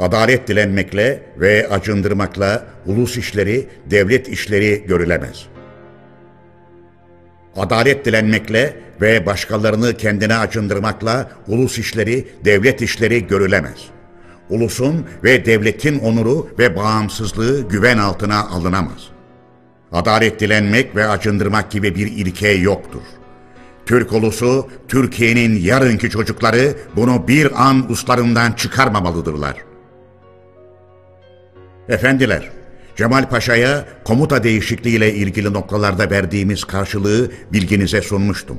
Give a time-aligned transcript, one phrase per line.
[0.00, 5.46] Adalet dilenmekle ve acındırmakla ulus işleri, devlet işleri görülemez.
[7.56, 13.78] Adalet dilenmekle ve başkalarını kendine acındırmakla ulus işleri, devlet işleri görülemez.
[14.50, 19.08] Ulusun ve devletin onuru ve bağımsızlığı güven altına alınamaz.
[19.92, 23.02] Adalet dilenmek ve acındırmak gibi bir ilke yoktur.
[23.86, 29.73] Türk ulusu, Türkiye'nin yarınki çocukları bunu bir an uslarından çıkarmamalıdırlar.
[31.88, 32.50] Efendiler,
[32.96, 38.58] Cemal Paşa'ya komuta değişikliğiyle ilgili noktalarda verdiğimiz karşılığı bilginize sunmuştum.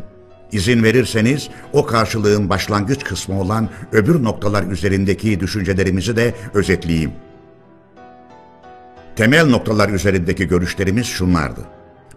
[0.51, 7.11] İzin verirseniz o karşılığın başlangıç kısmı olan öbür noktalar üzerindeki düşüncelerimizi de özetleyeyim.
[9.15, 11.62] Temel noktalar üzerindeki görüşlerimiz şunlardı.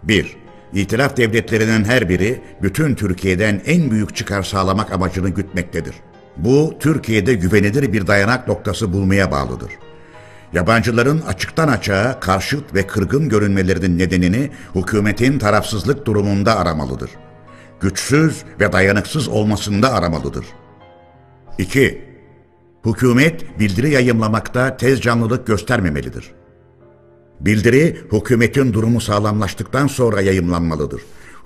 [0.03, 0.37] 1.
[0.73, 5.95] İtilaf devletlerinin her biri bütün Türkiye'den en büyük çıkar sağlamak amacını gütmektedir.
[6.37, 9.71] Bu Türkiye'de güvenilir bir dayanak noktası bulmaya bağlıdır.
[10.53, 17.11] Yabancıların açıktan açığa karşıt ve kırgın görünmelerinin nedenini hükümetin tarafsızlık durumunda aramalıdır.
[17.79, 20.45] Güçsüz ve dayanıksız olmasında aramalıdır.
[21.57, 22.01] 2.
[22.85, 26.31] Hükümet bildiri yayımlamakta tez canlılık göstermemelidir.
[27.39, 31.01] Bildiri hükümetin durumu sağlamlaştıktan sonra yayımlanmalıdır.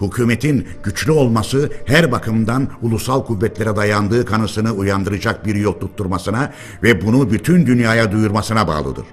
[0.07, 7.31] Hükümetin güçlü olması her bakımdan ulusal kuvvetlere dayandığı kanısını uyandıracak bir yol tutturmasına ve bunu
[7.31, 9.05] bütün dünyaya duyurmasına bağlıdır.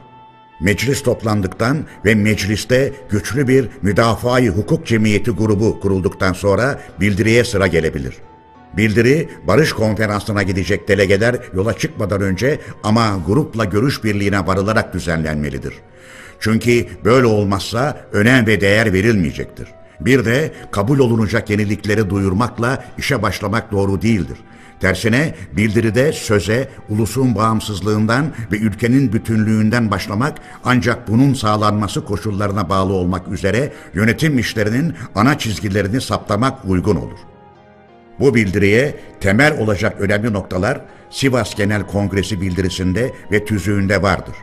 [0.60, 8.14] Meclis toplandıktan ve mecliste güçlü bir müdafaa hukuk cemiyeti grubu kurulduktan sonra bildiriye sıra gelebilir.
[8.76, 15.74] Bildiri barış konferansına gidecek delegeler yola çıkmadan önce ama grupla görüş birliğine varılarak düzenlenmelidir.
[16.40, 19.68] Çünkü böyle olmazsa önem ve değer verilmeyecektir.
[20.00, 24.38] Bir de kabul olunacak yenilikleri duyurmakla işe başlamak doğru değildir.
[24.80, 33.28] Tersine bildiride söze, ulusun bağımsızlığından ve ülkenin bütünlüğünden başlamak ancak bunun sağlanması koşullarına bağlı olmak
[33.28, 37.18] üzere yönetim işlerinin ana çizgilerini saptamak uygun olur.
[38.20, 40.80] Bu bildiriye temel olacak önemli noktalar
[41.10, 44.34] Sivas Genel Kongresi bildirisinde ve tüzüğünde vardır.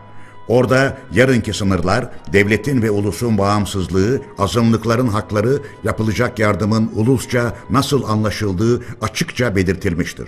[0.48, 9.56] Orada yarınki sınırlar, devletin ve ulusun bağımsızlığı, azınlıkların hakları, yapılacak yardımın ulusça nasıl anlaşıldığı açıkça
[9.56, 10.28] belirtilmiştir.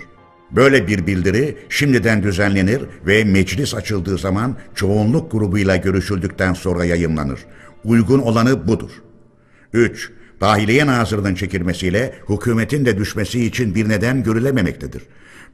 [0.51, 7.39] Böyle bir bildiri şimdiden düzenlenir ve meclis açıldığı zaman çoğunluk grubuyla görüşüldükten sonra yayımlanır.
[7.83, 8.91] Uygun olanı budur.
[9.73, 10.11] 3.
[10.41, 15.01] Dahiliye Nazırı'nın çekilmesiyle hükümetin de düşmesi için bir neden görülememektedir.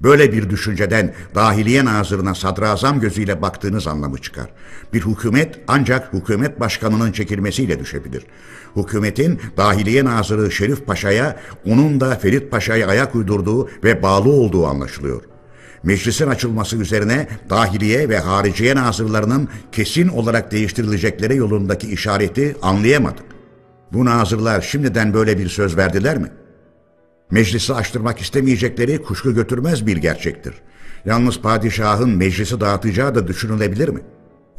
[0.01, 4.49] Böyle bir düşünceden Dahiliye Nazırı'na sadrazam gözüyle baktığınız anlamı çıkar.
[4.93, 8.25] Bir hükümet ancak hükümet başkanının çekilmesiyle düşebilir.
[8.75, 15.21] Hükümetin Dahiliye Nazırı Şerif Paşa'ya, onun da Ferit Paşa'ya ayak uydurduğu ve bağlı olduğu anlaşılıyor.
[15.83, 23.25] Meclisin açılması üzerine dahiliye ve hariciye nazırlarının kesin olarak değiştirilecekleri yolundaki işareti anlayamadık.
[23.93, 26.44] Bu nazırlar şimdiden böyle bir söz verdiler mi?''
[27.31, 30.53] Meclisi açtırmak istemeyecekleri kuşku götürmez bir gerçektir.
[31.05, 34.01] Yalnız padişahın meclisi dağıtacağı da düşünülebilir mi?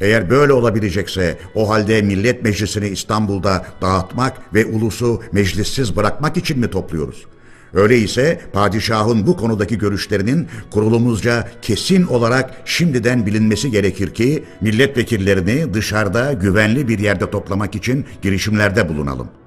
[0.01, 6.69] Eğer böyle olabilecekse o halde millet meclisini İstanbul'da dağıtmak ve ulusu meclissiz bırakmak için mi
[6.69, 7.25] topluyoruz?
[7.73, 16.87] Öyleyse padişahın bu konudaki görüşlerinin kurulumuzca kesin olarak şimdiden bilinmesi gerekir ki milletvekillerini dışarıda güvenli
[16.87, 19.46] bir yerde toplamak için girişimlerde bulunalım.''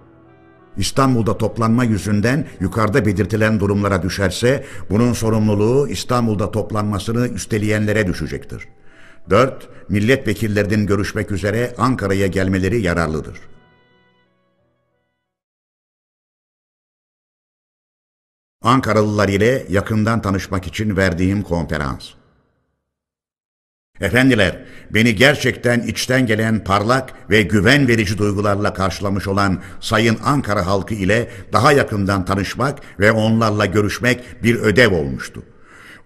[0.77, 8.69] İstanbul'da toplanma yüzünden yukarıda belirtilen durumlara düşerse bunun sorumluluğu İstanbul'da toplanmasını üsteleyenlere düşecektir.
[9.31, 9.69] 4.
[9.89, 13.39] Milletvekillerinin görüşmek üzere Ankara'ya gelmeleri yararlıdır.
[18.63, 22.20] Ankaralılar ile yakından tanışmak için verdiğim konferans.
[24.01, 24.59] Efendiler,
[24.91, 31.29] beni gerçekten içten gelen parlak ve güven verici duygularla karşılamış olan Sayın Ankara halkı ile
[31.53, 35.43] daha yakından tanışmak ve onlarla görüşmek bir ödev olmuştu.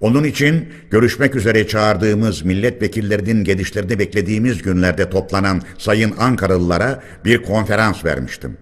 [0.01, 8.57] Onun için görüşmek üzere çağırdığımız milletvekillerinin gelişlerini beklediğimiz günlerde toplanan Sayın Ankaralılara bir konferans vermiştim.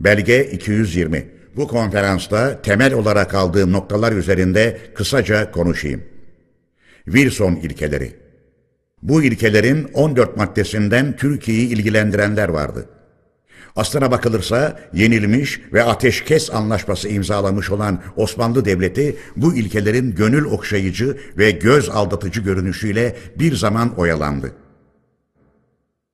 [0.00, 1.28] Belge 220.
[1.56, 6.02] Bu konferansta temel olarak aldığım noktalar üzerinde kısaca konuşayım.
[7.04, 8.21] Wilson ilkeleri
[9.02, 12.88] bu ilkelerin 14 maddesinden Türkiye'yi ilgilendirenler vardı.
[13.76, 21.50] Aslına bakılırsa yenilmiş ve ateşkes anlaşması imzalamış olan Osmanlı Devleti bu ilkelerin gönül okşayıcı ve
[21.50, 24.52] göz aldatıcı görünüşüyle bir zaman oyalandı.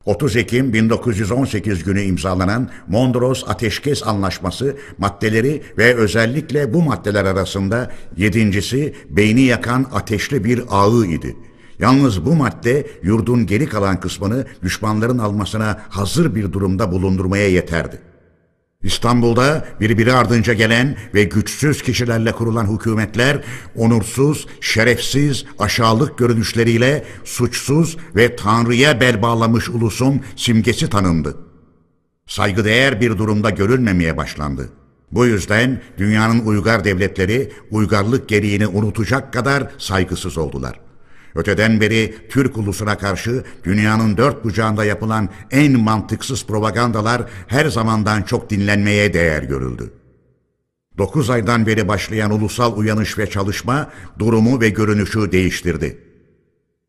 [0.05, 8.95] 30 Ekim 1918 günü imzalanan Mondros Ateşkes Anlaşması maddeleri ve özellikle bu maddeler arasında yedincisi
[9.11, 11.37] beyni yakan ateşli bir ağı idi.
[11.79, 18.01] Yalnız bu madde yurdun geri kalan kısmını düşmanların almasına hazır bir durumda bulundurmaya yeterdi.
[18.83, 23.45] İstanbul'da birbiri ardınca gelen ve güçsüz kişilerle kurulan hükümetler
[23.77, 31.37] onursuz, şerefsiz, aşağılık görünüşleriyle suçsuz ve Tanrı'ya bel bağlamış ulusun simgesi tanındı.
[32.27, 34.69] Saygıdeğer bir durumda görülmemeye başlandı.
[35.13, 40.88] Bu yüzden dünyanın uygar devletleri uygarlık gereğini unutacak kadar saygısız oldular.
[41.35, 48.51] Öteden beri Türk ulusuna karşı dünyanın dört bucağında yapılan en mantıksız propagandalar her zamandan çok
[48.51, 49.93] dinlenmeye değer görüldü.
[50.99, 55.99] Dokuz aydan beri başlayan ulusal uyanış ve çalışma durumu ve görünüşü değiştirdi.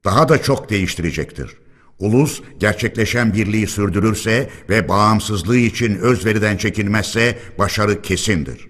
[0.05, 1.57] Daha da çok değiştirecektir.
[1.99, 8.68] Ulus gerçekleşen birliği sürdürürse ve bağımsızlığı için özveriden çekinmezse başarı kesindir.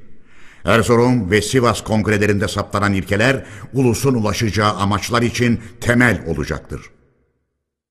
[0.66, 6.82] Erzurum ve Sivas kongrelerinde saptanan ilkeler ulusun ulaşacağı amaçlar için temel olacaktır.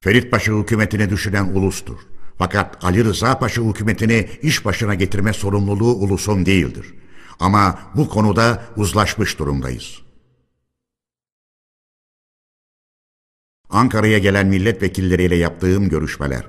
[0.00, 1.99] Ferit Paşa hükümetini düşünen ulustur.
[2.38, 6.94] Fakat Ali Rıza Paşa hükümetini iş başına getirme sorumluluğu ulusun değildir.
[7.41, 9.99] Ama bu konuda uzlaşmış durumdayız.
[13.70, 16.44] Ankara'ya gelen milletvekilleriyle yaptığım görüşmeler.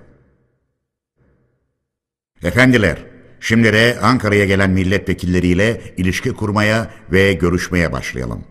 [2.43, 3.05] Efendiler,
[3.39, 8.43] Şimdi de Ankara'ya gelen milletvekilleriyle ilişki kurmaya ve görüşmeye başlayalım.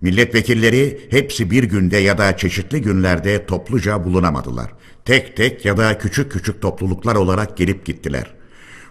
[0.00, 4.72] Milletvekilleri hepsi bir günde ya da çeşitli günlerde topluca bulunamadılar.
[5.04, 8.34] Tek tek ya da küçük küçük topluluklar olarak gelip gittiler.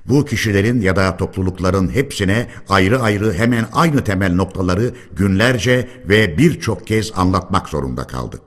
[0.06, 6.88] Bu kişilerin ya da toplulukların hepsine ayrı ayrı hemen aynı temel noktaları günlerce ve birçok
[6.88, 8.42] kez anlatmak zorunda kaldık.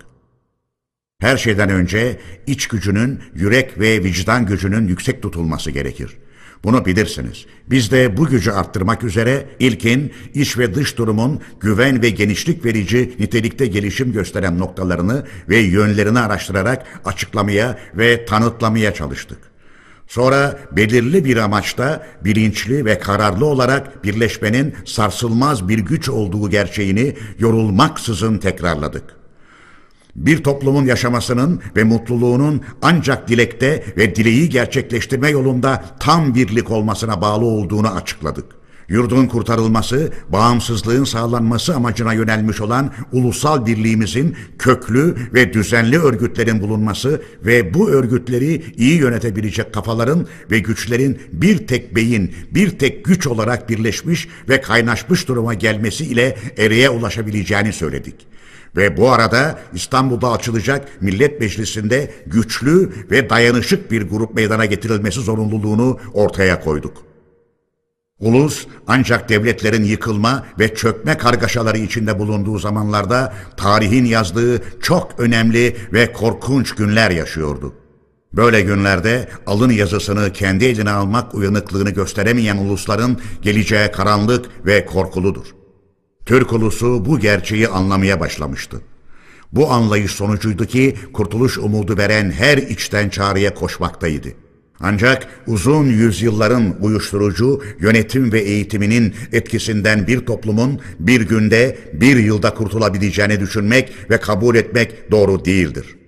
[1.21, 6.17] Her şeyden önce iç gücünün, yürek ve vicdan gücünün yüksek tutulması gerekir.
[6.65, 7.47] Bunu bilirsiniz.
[7.67, 13.15] Biz de bu gücü arttırmak üzere ilkin iç ve dış durumun güven ve genişlik verici
[13.19, 19.39] nitelikte gelişim gösteren noktalarını ve yönlerini araştırarak açıklamaya ve tanıtlamaya çalıştık.
[20.07, 28.39] Sonra belirli bir amaçta bilinçli ve kararlı olarak birleşmenin sarsılmaz bir güç olduğu gerçeğini yorulmaksızın
[28.39, 29.20] tekrarladık
[30.17, 37.45] bir toplumun yaşamasının ve mutluluğunun ancak dilekte ve dileği gerçekleştirme yolunda tam birlik olmasına bağlı
[37.45, 38.61] olduğunu açıkladık.
[38.91, 47.75] Yurdun kurtarılması, bağımsızlığın sağlanması amacına yönelmiş olan ulusal birliğimizin köklü ve düzenli örgütlerin bulunması ve
[47.75, 54.29] bu örgütleri iyi yönetebilecek kafaların ve güçlerin bir tek beyin, bir tek güç olarak birleşmiş
[54.49, 58.30] ve kaynaşmış duruma gelmesi ile ereye ulaşabileceğini söyledik.
[58.77, 65.99] Ve bu arada İstanbul'da açılacak Millet Meclisi'nde güçlü ve dayanışık bir grup meydana getirilmesi zorunluluğunu
[66.13, 67.11] ortaya koyduk.
[68.21, 76.13] Ulus ancak devletlerin yıkılma ve çökme kargaşaları içinde bulunduğu zamanlarda tarihin yazdığı çok önemli ve
[76.13, 77.75] korkunç günler yaşıyordu.
[78.33, 85.60] Böyle günlerde alın yazısını kendi eline almak uyanıklığını gösteremeyen ulusların geleceği karanlık ve korkuludur.
[86.31, 88.81] Türk ulusu bu gerçeği anlamaya başlamıştı.
[89.53, 94.29] Bu anlayış sonucuydu ki kurtuluş umudu veren her içten çağrıya koşmaktaydı.
[94.81, 103.41] Ancak uzun yüzyılların uyuşturucu yönetim ve eğitiminin etkisinden bir toplumun bir günde bir yılda kurtulabileceğini
[103.41, 106.00] düşünmek ve kabul etmek doğru değildir.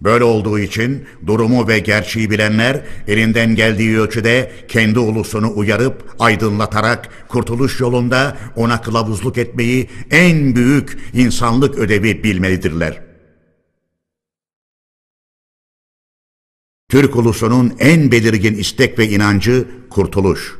[0.00, 7.80] Böyle olduğu için durumu ve gerçeği bilenler elinden geldiği ölçüde kendi ulusunu uyarıp aydınlatarak kurtuluş
[7.80, 13.02] yolunda ona kılavuzluk etmeyi en büyük insanlık ödevi bilmelidirler.
[16.88, 20.57] Türk ulusunun en belirgin istek ve inancı kurtuluş.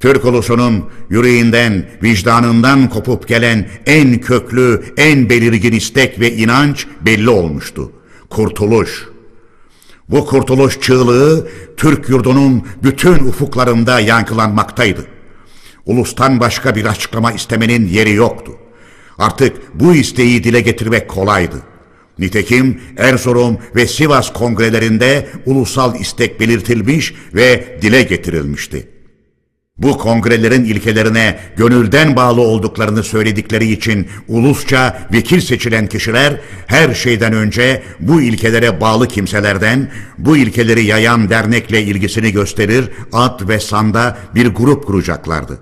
[0.00, 7.92] Türk ulusunun yüreğinden, vicdanından kopup gelen en köklü, en belirgin istek ve inanç belli olmuştu.
[8.30, 9.08] Kurtuluş.
[10.08, 15.06] Bu kurtuluş çığlığı Türk yurdunun bütün ufuklarında yankılanmaktaydı.
[15.86, 18.52] Ulustan başka bir açıklama istemenin yeri yoktu.
[19.18, 21.62] Artık bu isteği dile getirmek kolaydı.
[22.18, 28.97] Nitekim Erzurum ve Sivas kongrelerinde ulusal istek belirtilmiş ve dile getirilmişti.
[29.78, 37.82] Bu kongrelerin ilkelerine gönülden bağlı olduklarını söyledikleri için ulusça vekil seçilen kişiler her şeyden önce
[38.00, 44.86] bu ilkelere bağlı kimselerden bu ilkeleri yayan dernekle ilgisini gösterir, ad ve sanda bir grup
[44.86, 45.58] kuracaklardı.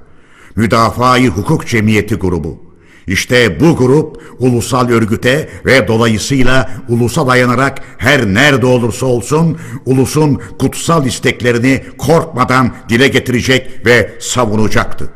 [0.56, 2.65] Müdafaa-i Hukuk Cemiyeti grubu.
[3.07, 11.07] İşte bu grup ulusal örgüte ve dolayısıyla ulusa dayanarak her nerede olursa olsun ulusun kutsal
[11.07, 15.13] isteklerini korkmadan dile getirecek ve savunacaktı.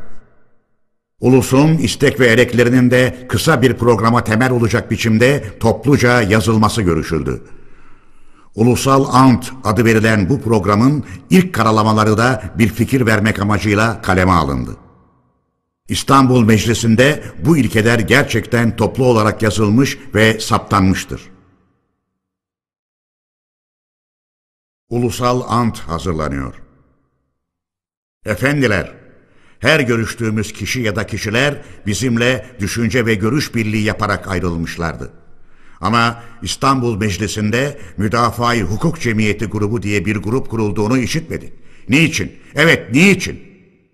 [1.19, 7.41] Ulusun istek ve ereklerinin de kısa bir programa temel olacak biçimde topluca yazılması görüşüldü.
[8.55, 14.77] Ulusal Ant adı verilen bu programın ilk karalamaları da bir fikir vermek amacıyla kaleme alındı.
[15.91, 21.21] İstanbul Meclisi'nde bu ilkeler gerçekten toplu olarak yazılmış ve saptanmıştır.
[24.89, 26.55] Ulusal Ant hazırlanıyor.
[28.25, 28.93] Efendiler,
[29.59, 35.13] her görüştüğümüz kişi ya da kişiler bizimle düşünce ve görüş birliği yaparak ayrılmışlardı.
[35.81, 41.53] Ama İstanbul Meclisi'nde Müdafaa-i Hukuk Cemiyeti grubu diye bir grup kurulduğunu işitmedik.
[41.89, 42.31] Niçin?
[42.55, 43.43] Evet, niçin?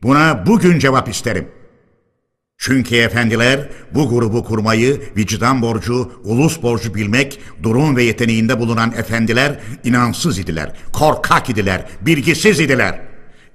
[0.03, 1.56] Buna bugün cevap isterim.
[2.57, 9.59] Çünkü efendiler bu grubu kurmayı vicdan borcu, ulus borcu bilmek, durum ve yeteneğinde bulunan efendiler
[9.83, 13.01] inansız idiler, korkak idiler, bilgisiz idiler.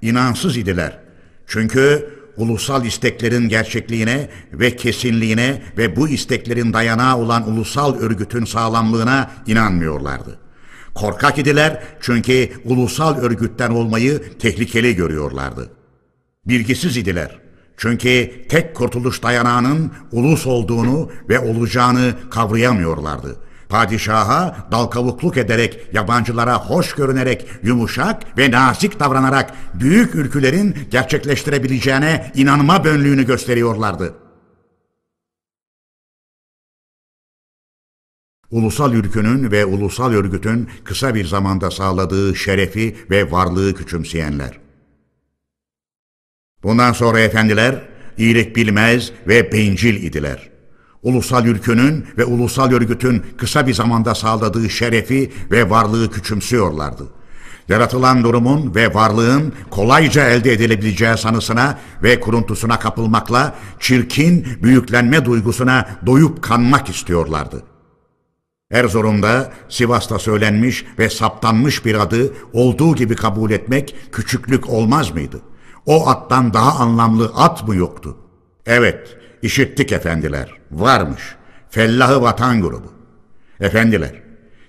[0.01, 0.99] İnansız idiler.
[1.47, 10.39] Çünkü ulusal isteklerin gerçekliğine ve kesinliğine ve bu isteklerin dayanağı olan ulusal örgütün sağlamlığına inanmıyorlardı.
[10.93, 15.69] Korkak idiler çünkü ulusal örgütten olmayı tehlikeli görüyorlardı.
[16.45, 17.42] Bilgisiz idiler.
[17.77, 23.35] Çünkü tek kurtuluş dayanağının ulus olduğunu ve olacağını kavrayamıyorlardı.
[23.69, 32.83] Padişaha dal kavukluk ederek, yabancılara hoş görünerek, yumuşak ve nazik davranarak büyük ülkülerin gerçekleştirebileceğine inanma
[32.83, 34.13] bönlüğünü gösteriyorlardı.
[38.51, 44.62] Ulusal ülkünün ve ulusal örgütün kısa bir zamanda sağladığı şerefi ve varlığı küçümseyenler.
[46.63, 47.81] Bundan sonra efendiler
[48.17, 50.49] iyilik bilmez ve bencil idiler.
[51.03, 57.03] Ulusal ülkünün ve ulusal örgütün kısa bir zamanda sağladığı şerefi ve varlığı küçümsüyorlardı.
[57.69, 66.41] Yaratılan durumun ve varlığın kolayca elde edilebileceği sanısına ve kuruntusuna kapılmakla çirkin büyüklenme duygusuna doyup
[66.41, 67.63] kanmak istiyorlardı.
[68.71, 75.41] Erzurum'da, Sivas'ta söylenmiş ve saptanmış bir adı olduğu gibi kabul etmek küçüklük olmaz mıydı?
[75.85, 78.17] O attan daha anlamlı at mı yoktu?
[78.65, 80.51] Evet, işittik efendiler.
[80.71, 81.35] Varmış.
[81.69, 82.93] Fellahı Vatan Grubu.
[83.59, 84.21] Efendiler,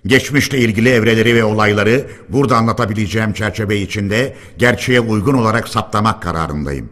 [0.06, 6.90] geçmişle ilgili evreleri ve olayları burada anlatabileceğim çerçeve içinde gerçeğe uygun olarak saptamak kararındayım.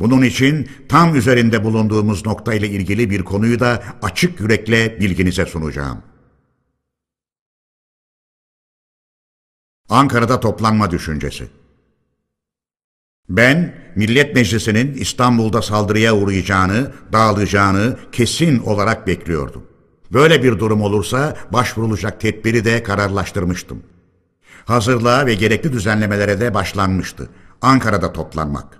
[0.00, 6.02] Bunun için tam üzerinde bulunduğumuz nokta ile ilgili bir konuyu da açık yürekle bilginize sunacağım.
[9.88, 11.48] Ankara'da toplanma düşüncesi.
[13.28, 19.66] Ben Millet Meclisi'nin İstanbul'da saldırıya uğrayacağını, dağılacağını kesin olarak bekliyordum.
[20.12, 23.82] Böyle bir durum olursa başvurulacak tedbiri de kararlaştırmıştım.
[24.64, 27.28] Hazırlığa ve gerekli düzenlemelere de başlanmıştı.
[27.62, 28.78] Ankara'da toplanmak.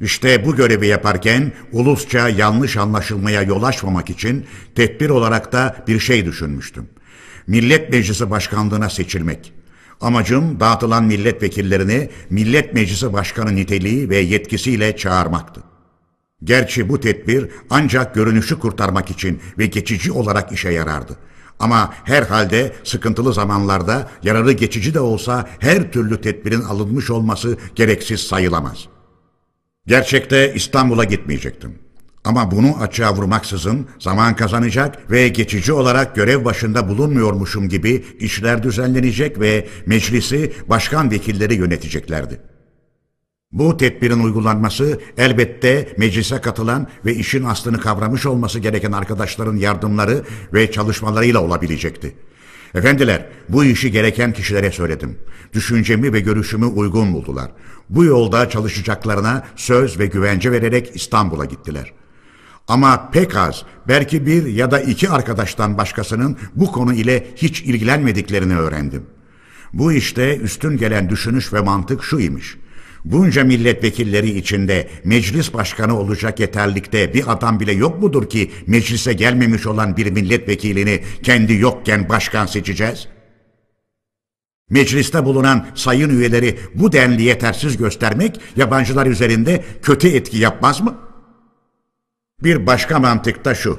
[0.00, 6.26] İşte bu görevi yaparken ulusça yanlış anlaşılmaya yol açmamak için tedbir olarak da bir şey
[6.26, 6.88] düşünmüştüm.
[7.46, 9.52] Millet Meclisi Başkanlığına seçilmek.
[10.02, 15.62] Amacım dağıtılan milletvekillerini Millet Meclisi Başkanı niteliği ve yetkisiyle çağırmaktı.
[16.44, 21.16] Gerçi bu tedbir ancak görünüşü kurtarmak için ve geçici olarak işe yarardı.
[21.58, 28.88] Ama herhalde sıkıntılı zamanlarda yararı geçici de olsa her türlü tedbirin alınmış olması gereksiz sayılamaz.
[29.86, 31.78] Gerçekte İstanbul'a gitmeyecektim.
[32.24, 39.40] Ama bunu açığa vurmaksızın zaman kazanacak ve geçici olarak görev başında bulunmuyormuşum gibi işler düzenlenecek
[39.40, 42.40] ve meclisi başkan vekilleri yöneteceklerdi.
[43.52, 50.72] Bu tedbirin uygulanması elbette meclise katılan ve işin aslını kavramış olması gereken arkadaşların yardımları ve
[50.72, 52.14] çalışmalarıyla olabilecekti.
[52.74, 55.18] Efendiler, bu işi gereken kişilere söyledim.
[55.52, 57.50] Düşüncemi ve görüşümü uygun buldular.
[57.88, 62.01] Bu yolda çalışacaklarına söz ve güvence vererek İstanbul'a gittiler.''
[62.72, 68.56] Ama pek az, belki bir ya da iki arkadaştan başkasının bu konu ile hiç ilgilenmediklerini
[68.56, 69.06] öğrendim.
[69.72, 72.56] Bu işte üstün gelen düşünüş ve mantık şu imiş.
[73.04, 79.66] Bunca milletvekilleri içinde meclis başkanı olacak yeterlikte bir adam bile yok mudur ki meclise gelmemiş
[79.66, 83.08] olan bir milletvekilini kendi yokken başkan seçeceğiz?
[84.70, 91.11] Mecliste bulunan sayın üyeleri bu denli yetersiz göstermek yabancılar üzerinde kötü etki yapmaz mı?''
[92.42, 93.78] Bir başka mantık da şu.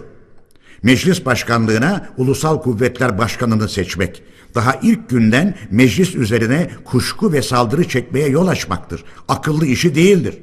[0.83, 4.23] Meclis başkanlığına Ulusal Kuvvetler Başkanı'nı seçmek,
[4.55, 9.03] daha ilk günden meclis üzerine kuşku ve saldırı çekmeye yol açmaktır.
[9.27, 10.39] Akıllı işi değildir.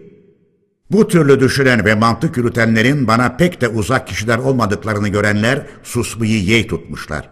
[0.91, 6.67] Bu türlü düşünen ve mantık yürütenlerin bana pek de uzak kişiler olmadıklarını görenler susmayı yey
[6.67, 7.31] tutmuşlar.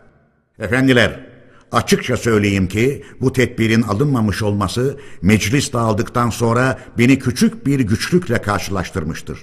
[0.58, 1.26] Efendiler,
[1.72, 9.38] açıkça söyleyeyim ki bu tedbirin alınmamış olması meclis dağıldıktan sonra beni küçük bir güçlükle karşılaştırmıştır.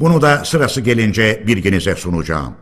[0.00, 2.54] Bunu da sırası gelince bilginize sunacağım.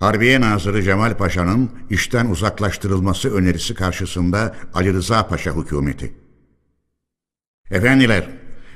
[0.00, 6.14] Harbiye Nazırı Cemal Paşa'nın işten uzaklaştırılması önerisi karşısında Ali Rıza Paşa hükümeti.
[7.70, 8.30] Efendiler,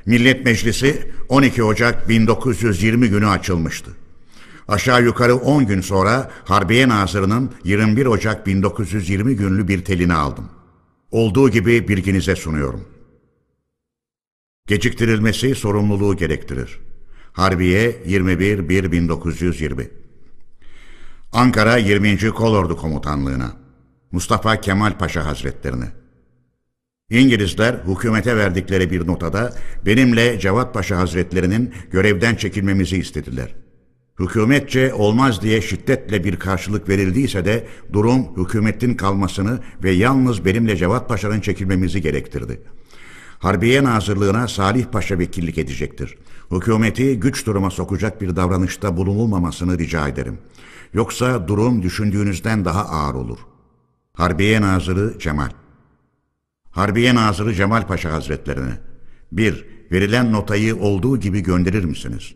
[0.06, 3.90] Millet Meclisi 12 Ocak 1920 günü açılmıştı.
[4.68, 10.50] Aşağı yukarı 10 gün sonra Harbiye Nazırı'nın 21 Ocak 1920 günlü bir telini aldım.
[11.10, 12.97] Olduğu gibi bilginize sunuyorum.
[14.68, 16.78] Geciktirilmesi sorumluluğu gerektirir.
[17.32, 19.88] Harbiye 21-1-1920
[21.32, 22.18] Ankara 20.
[22.18, 23.52] Kolordu Komutanlığı'na
[24.12, 25.84] Mustafa Kemal Paşa Hazretlerine
[27.10, 29.54] İngilizler hükümete verdikleri bir notada
[29.86, 33.54] benimle Cevat Paşa Hazretlerinin görevden çekilmemizi istediler.
[34.20, 41.08] Hükümetçe olmaz diye şiddetle bir karşılık verildiyse de durum hükümetin kalmasını ve yalnız benimle Cevat
[41.08, 42.60] Paşa'nın çekilmemizi gerektirdi.
[43.38, 46.18] Harbiye Nazırlığına Salih Paşa vekillik edecektir.
[46.50, 50.38] Hükümeti güç duruma sokacak bir davranışta bulunulmamasını rica ederim.
[50.94, 53.38] Yoksa durum düşündüğünüzden daha ağır olur.
[54.12, 55.50] Harbiye Nazırı Cemal
[56.70, 58.78] Harbiye Nazırı Cemal Paşa Hazretlerine
[59.32, 59.64] 1.
[59.92, 62.34] Verilen notayı olduğu gibi gönderir misiniz?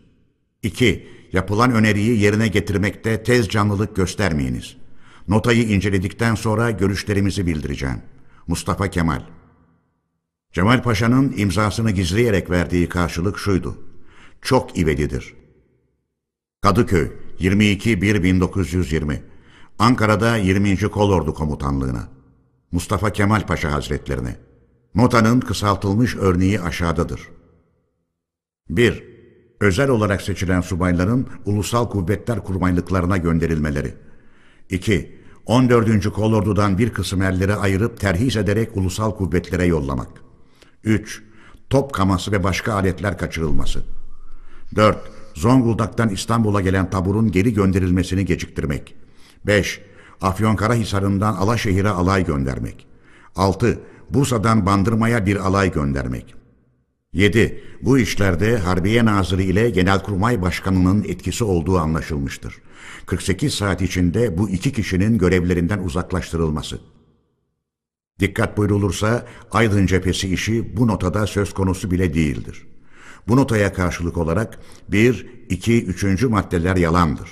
[0.63, 1.07] 2.
[1.31, 4.77] Yapılan öneriyi yerine getirmekte tez canlılık göstermeyiniz.
[5.27, 8.01] Notayı inceledikten sonra görüşlerimizi bildireceğim.
[8.47, 9.21] Mustafa Kemal
[10.53, 13.77] Cemal Paşa'nın imzasını gizleyerek verdiği karşılık şuydu.
[14.41, 15.33] Çok ivedidir.
[16.61, 19.19] Kadıköy 22-1-1920
[19.79, 20.77] Ankara'da 20.
[20.77, 22.07] Kolordu Komutanlığı'na
[22.71, 24.35] Mustafa Kemal Paşa Hazretlerine
[24.95, 27.29] Notanın kısaltılmış örneği aşağıdadır.
[28.69, 29.03] 1.
[29.59, 33.93] Özel olarak seçilen subayların Ulusal Kuvvetler Kurmaylıklarına gönderilmeleri.
[34.69, 35.19] 2.
[35.45, 36.13] 14.
[36.13, 40.22] Kolordu'dan bir kısım erleri ayırıp terhis ederek ulusal kuvvetlere yollamak.
[40.83, 41.23] 3.
[41.69, 43.83] Top kaması ve başka aletler kaçırılması.
[44.75, 44.97] 4.
[45.33, 48.95] Zonguldak'tan İstanbul'a gelen taburun geri gönderilmesini geciktirmek.
[49.45, 49.81] 5.
[50.21, 52.87] Afyonkarahisar'ından Alaşehir'e alay göndermek.
[53.35, 53.79] 6.
[54.09, 56.35] Bursa'dan Bandırma'ya bir alay göndermek.
[57.13, 57.63] 7.
[57.81, 62.61] Bu işlerde Harbiye Nazırı ile Genelkurmay Başkanı'nın etkisi olduğu anlaşılmıştır.
[63.05, 66.79] 48 saat içinde bu iki kişinin görevlerinden uzaklaştırılması.
[68.19, 72.65] Dikkat buyrulursa Aydın cephesi işi bu notada söz konusu bile değildir.
[73.27, 76.23] Bu notaya karşılık olarak 1, 2, 3.
[76.23, 77.29] maddeler yalandır.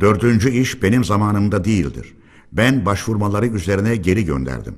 [0.00, 2.14] Dördüncü iş benim zamanımda değildir.
[2.52, 4.74] Ben başvurmaları üzerine geri gönderdim.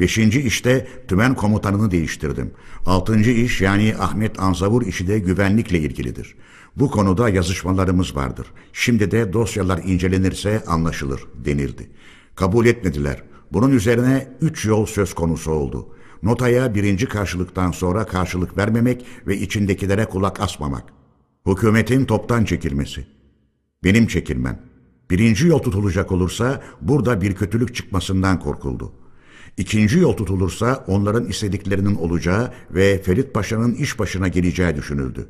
[0.00, 2.50] Beşinci işte tümen komutanını değiştirdim.
[2.86, 6.34] Altıncı iş yani Ahmet Anzavur işi de güvenlikle ilgilidir.
[6.76, 8.46] Bu konuda yazışmalarımız vardır.
[8.72, 11.90] Şimdi de dosyalar incelenirse anlaşılır denildi.
[12.34, 13.22] Kabul etmediler.
[13.52, 15.88] Bunun üzerine üç yol söz konusu oldu.
[16.22, 20.84] Notaya birinci karşılıktan sonra karşılık vermemek ve içindekilere kulak asmamak.
[21.46, 23.06] Hükümetin toptan çekilmesi.
[23.84, 24.58] Benim çekilmem.
[25.10, 28.92] Birinci yol tutulacak olursa burada bir kötülük çıkmasından korkuldu.
[29.56, 35.28] İkinci yol tutulursa onların istediklerinin olacağı ve Ferit Paşa'nın iş başına geleceği düşünüldü.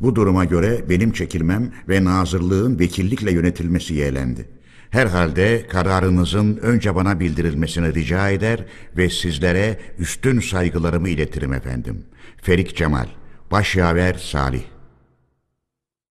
[0.00, 4.55] Bu duruma göre benim çekilmem ve nazırlığın vekillikle yönetilmesi yeğlendi.
[4.96, 8.64] Herhalde kararınızın önce bana bildirilmesini rica eder
[8.96, 12.04] ve sizlere üstün saygılarımı iletirim efendim.
[12.42, 13.06] Ferik Cemal,
[13.50, 14.62] Başyaver Salih.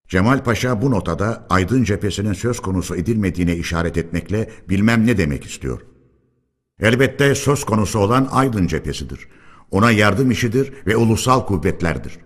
[0.08, 5.82] Cemal Paşa bu notada Aydın cephesinin söz konusu edilmediğine işaret etmekle bilmem ne demek istiyor.
[6.80, 9.28] Elbette söz konusu olan Aydın cephesidir.
[9.72, 12.25] Ona yardım işidir ve ulusal kuvvetlerdir.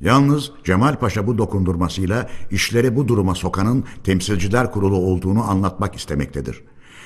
[0.00, 6.62] Yalnız Cemal Paşa bu dokundurmasıyla işleri bu duruma sokanın temsilciler kurulu olduğunu anlatmak istemektedir.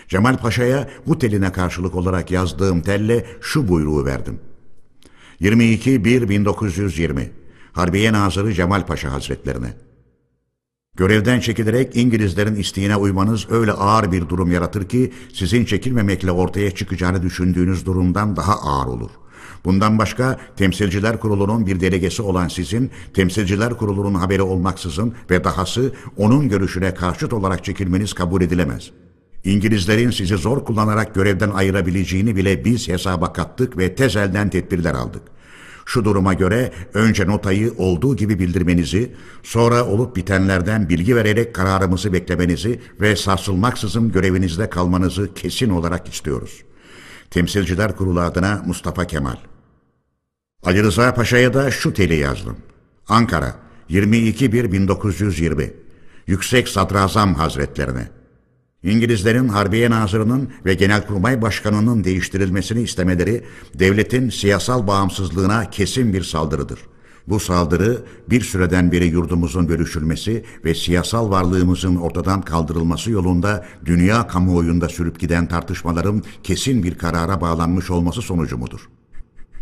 [0.08, 4.40] Cemal Paşa'ya bu teline karşılık olarak yazdığım telle şu buyruğu verdim.
[5.40, 7.28] 22.1.1920
[7.72, 9.74] Harbiye Nazırı Cemal Paşa Hazretlerine
[10.96, 17.22] Görevden çekilerek İngilizlerin isteğine uymanız öyle ağır bir durum yaratır ki sizin çekilmemekle ortaya çıkacağını
[17.22, 19.10] düşündüğünüz durumdan daha ağır olur.
[19.64, 26.48] Bundan başka Temsilciler Kurulu'nun bir delegesi olan sizin, Temsilciler Kurulu'nun haberi olmaksızın ve dahası onun
[26.48, 28.90] görüşüne karşıt olarak çekilmeniz kabul edilemez.
[29.44, 35.22] İngilizlerin sizi zor kullanarak görevden ayırabileceğini bile biz hesaba kattık ve tez elden tedbirler aldık.
[35.86, 42.80] Şu duruma göre önce notayı olduğu gibi bildirmenizi, sonra olup bitenlerden bilgi vererek kararımızı beklemenizi
[43.00, 46.62] ve sarsılmaksızın görevinizde kalmanızı kesin olarak istiyoruz.
[47.30, 49.36] Temsilciler Kurulu adına Mustafa Kemal
[50.64, 52.56] Ali Rıza Paşa'ya da şu teli yazdım.
[53.08, 53.54] Ankara
[53.90, 55.70] 22.1.1920
[56.26, 58.08] Yüksek Sadrazam Hazretlerine
[58.82, 66.78] İngilizlerin Harbiye Nazırı'nın ve Genelkurmay Başkanı'nın değiştirilmesini istemeleri devletin siyasal bağımsızlığına kesin bir saldırıdır.
[67.28, 74.88] Bu saldırı bir süreden beri yurdumuzun bölüşülmesi ve siyasal varlığımızın ortadan kaldırılması yolunda dünya kamuoyunda
[74.88, 78.88] sürüp giden tartışmaların kesin bir karara bağlanmış olması sonucu mudur?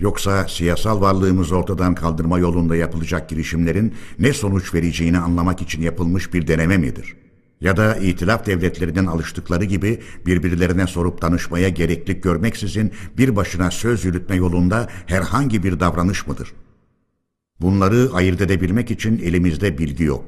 [0.02, 6.46] Yoksa siyasal varlığımızı ortadan kaldırma yolunda yapılacak girişimlerin ne sonuç vereceğini anlamak için yapılmış bir
[6.46, 7.16] deneme midir?
[7.60, 14.36] Ya da itilaf devletlerinin alıştıkları gibi birbirlerine sorup danışmaya gereklik görmeksizin bir başına söz yürütme
[14.36, 16.52] yolunda herhangi bir davranış mıdır?
[17.60, 20.24] Bunları ayırt edebilmek için elimizde bilgi yok.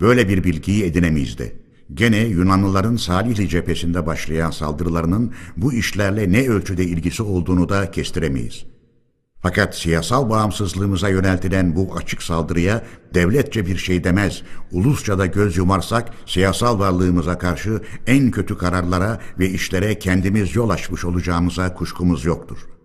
[0.00, 1.52] Böyle bir bilgiyi edinemeyiz de.
[1.94, 8.77] Gene Yunanlıların Salihli cephesinde başlayan saldırılarının bu işlerle ne ölçüde ilgisi olduğunu da kestiremeyiz.
[9.42, 12.82] Fakat siyasal bağımsızlığımıza yöneltilen bu açık saldırıya
[13.14, 19.48] devletçe bir şey demez, ulusça da göz yumarsak siyasal varlığımıza karşı en kötü kararlara ve
[19.48, 22.77] işlere kendimiz yol açmış olacağımıza kuşkumuz yoktur.''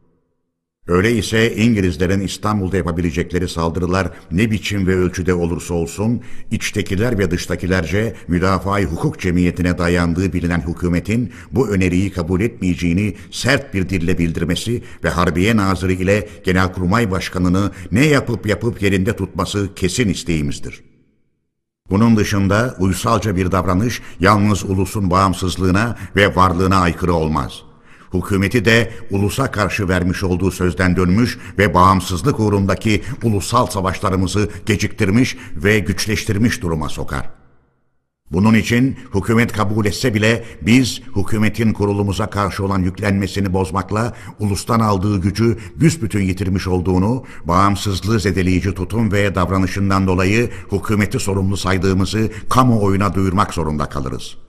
[0.87, 8.81] Öyleyse İngilizlerin İstanbul'da yapabilecekleri saldırılar ne biçim ve ölçüde olursa olsun, içtekiler ve dıştakilerce müdafaa
[8.81, 15.57] hukuk cemiyetine dayandığı bilinen hükümetin bu öneriyi kabul etmeyeceğini sert bir dille bildirmesi ve Harbiye
[15.57, 20.83] Nazırı ile Genelkurmay Başkanı'nı ne yapıp yapıp yerinde tutması kesin isteğimizdir.
[21.89, 27.72] Bunun dışında uysalca bir davranış yalnız ulusun bağımsızlığına ve varlığına aykırı olmaz.''
[28.13, 35.79] Hükümeti de ulusa karşı vermiş olduğu sözden dönmüş ve bağımsızlık uğrundaki ulusal savaşlarımızı geciktirmiş ve
[35.79, 37.29] güçleştirmiş duruma sokar.
[38.31, 45.21] Bunun için hükümet kabul etse bile biz hükümetin kurulumuza karşı olan yüklenmesini bozmakla ulustan aldığı
[45.21, 53.53] gücü büsbütün yitirmiş olduğunu, bağımsızlığı zedeleyici tutum ve davranışından dolayı hükümeti sorumlu saydığımızı kamuoyuna duyurmak
[53.53, 54.42] zorunda kalırız.''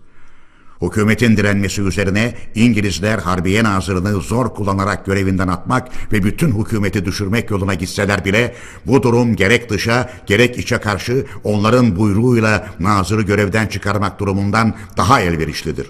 [0.86, 7.74] Hükümetin direnmesi üzerine İngilizler Harbiye Nazırını zor kullanarak görevinden atmak ve bütün hükümeti düşürmek yoluna
[7.74, 8.54] gitseler bile
[8.86, 15.86] bu durum gerek dışa gerek içe karşı onların buyruğuyla Nazırı görevden çıkarmak durumundan daha elverişlidir.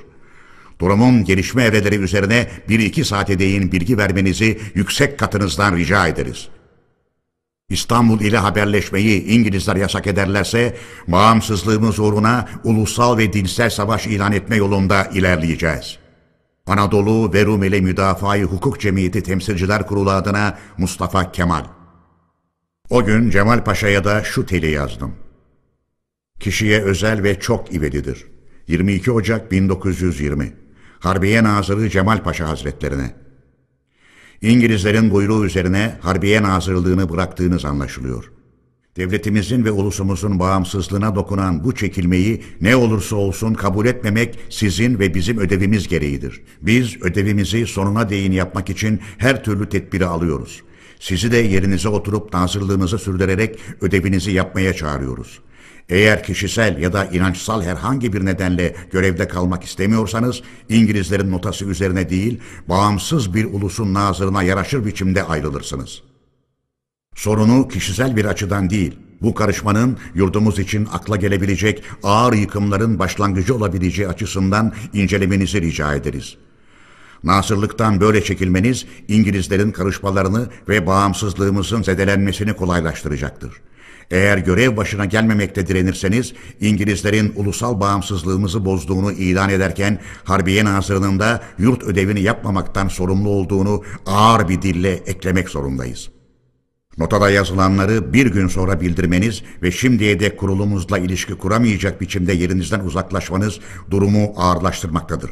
[0.81, 6.64] Durumun gelişme evreleri üzerine bir iki saate değin bilgi vermenizi yüksek katınızdan rica ederiz.''
[7.69, 10.77] İstanbul ile haberleşmeyi İngilizler yasak ederlerse
[11.09, 15.99] bağımsızlığımız uğruna ulusal ve dinsel savaş ilan etme yolunda ilerleyeceğiz.
[16.67, 21.65] Anadolu ve Rumeli Müdafaa-i Hukuk Cemiyeti Temsilciler Kurulu adına Mustafa Kemal.
[22.91, 25.15] O gün Cemal Paşa'ya da şu teli yazdım.
[26.41, 28.27] Kişiye özel ve çok ivedidir.
[28.69, 30.53] 22 Ocak 1920
[30.99, 33.24] Harbiye Nazırı Cemal Paşa Hazretlerine
[34.45, 38.31] İngilizlerin buyruğu üzerine Harbiye Nazırlığını bıraktığınız anlaşılıyor.
[38.97, 45.39] Devletimizin ve ulusumuzun bağımsızlığına dokunan bu çekilmeyi ne olursa olsun kabul etmemek sizin ve bizim
[45.39, 46.43] ödevimiz gereğidir.
[46.63, 50.63] Biz ödevimizi sonuna değin yapmak için her türlü tedbiri alıyoruz.
[51.01, 55.41] Sizi de yerinize oturup nazırlığınızı sürdürerek ödevinizi yapmaya çağırıyoruz.
[55.89, 62.41] Eğer kişisel ya da inançsal herhangi bir nedenle görevde kalmak istemiyorsanız İngilizlerin notası üzerine değil,
[62.69, 66.03] bağımsız bir ulusun nazırına yaraşır biçimde ayrılırsınız.
[67.15, 74.09] Sorunu kişisel bir açıdan değil, bu karışmanın yurdumuz için akla gelebilecek ağır yıkımların başlangıcı olabileceği
[74.09, 76.37] açısından incelemenizi rica ederiz.
[77.25, 83.53] Nasırlıktan böyle çekilmeniz İngilizlerin karışmalarını ve bağımsızlığımızın zedelenmesini kolaylaştıracaktır.
[84.11, 91.83] Eğer görev başına gelmemekte direnirseniz İngilizlerin ulusal bağımsızlığımızı bozduğunu ilan ederken Harbiye Nazırı'nın da yurt
[91.83, 96.11] ödevini yapmamaktan sorumlu olduğunu ağır bir dille eklemek zorundayız.
[96.99, 103.61] Notada yazılanları bir gün sonra bildirmeniz ve şimdiye dek kurulumuzla ilişki kuramayacak biçimde yerinizden uzaklaşmanız
[103.91, 105.31] durumu ağırlaştırmaktadır.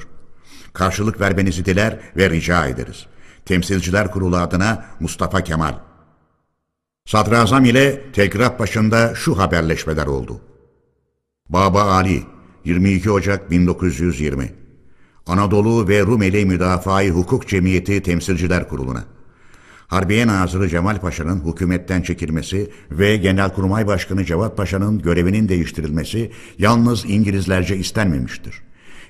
[0.72, 3.06] Karşılık vermenizi diler ve rica ederiz.
[3.44, 5.74] Temsilciler Kurulu adına Mustafa Kemal
[7.04, 10.40] Sadrazam ile telgraf başında şu haberleşmeler oldu.
[11.48, 12.22] Baba Ali
[12.64, 14.52] 22 Ocak 1920
[15.26, 19.04] Anadolu ve Rumeli Müdafaa-i Hukuk Cemiyeti Temsilciler Kurulu'na
[19.86, 27.76] Harbiye Nazırı Cemal Paşa'nın hükümetten çekilmesi ve Genelkurmay Başkanı Cevat Paşa'nın görevinin değiştirilmesi yalnız İngilizlerce
[27.76, 28.62] istenmemiştir.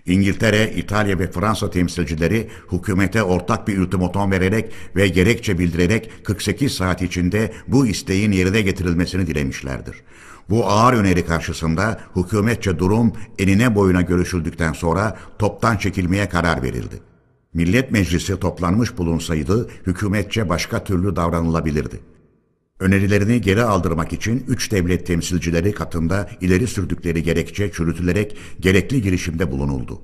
[0.06, 7.02] İngiltere, İtalya ve Fransa temsilcileri hükümete ortak bir ultimatom vererek ve gerekçe bildirerek 48 saat
[7.02, 9.96] içinde bu isteğin yerine getirilmesini dilemişlerdir.
[10.50, 17.00] Bu ağır öneri karşısında hükümetçe durum enine boyuna görüşüldükten sonra toptan çekilmeye karar verildi.
[17.54, 22.11] Millet Meclisi toplanmış bulunsaydı hükümetçe başka türlü davranılabilirdi.
[22.80, 30.02] Önerilerini geri aldırmak için üç devlet temsilcileri katında ileri sürdükleri gerekçe çürütülerek gerekli girişimde bulunuldu.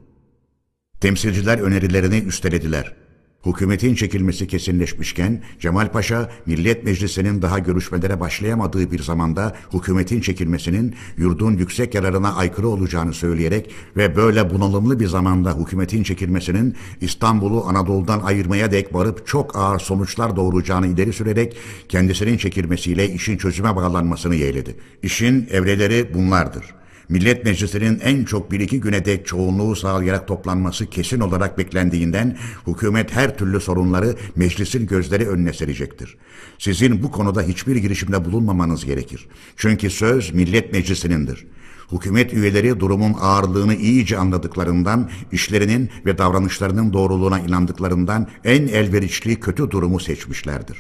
[1.01, 3.08] Temsilciler önerilerini üstelediler.
[3.47, 11.57] Hükümetin çekilmesi kesinleşmişken Cemal Paşa Millet Meclisi'nin daha görüşmelere başlayamadığı bir zamanda hükümetin çekilmesinin yurdun
[11.57, 18.73] yüksek yararına aykırı olacağını söyleyerek ve böyle bunalımlı bir zamanda hükümetin çekilmesinin İstanbul'u Anadolu'dan ayırmaya
[18.73, 21.57] dek varıp çok ağır sonuçlar doğuracağını ileri sürerek
[21.89, 24.77] kendisinin çekilmesiyle işin çözüme bağlanmasını yeğledi.
[25.03, 26.65] İşin evreleri bunlardır.
[27.09, 33.13] Millet Meclisi'nin en çok bir iki güne dek çoğunluğu sağlayarak toplanması kesin olarak beklendiğinden hükümet
[33.13, 36.17] her türlü sorunları meclisin gözleri önüne serecektir.
[36.59, 39.29] Sizin bu konuda hiçbir girişimde bulunmamanız gerekir.
[39.57, 41.47] Çünkü söz Millet Meclisi'nindir.
[41.93, 50.01] Hükümet üyeleri durumun ağırlığını iyice anladıklarından, işlerinin ve davranışlarının doğruluğuna inandıklarından en elverişli kötü durumu
[50.01, 50.79] seçmişlerdir.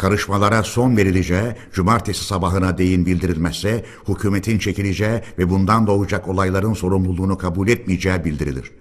[0.00, 7.68] Karışmalara son verileceği, cumartesi sabahına değin bildirilmezse, hükümetin çekileceği ve bundan doğacak olayların sorumluluğunu kabul
[7.68, 8.72] etmeyeceği bildirilir.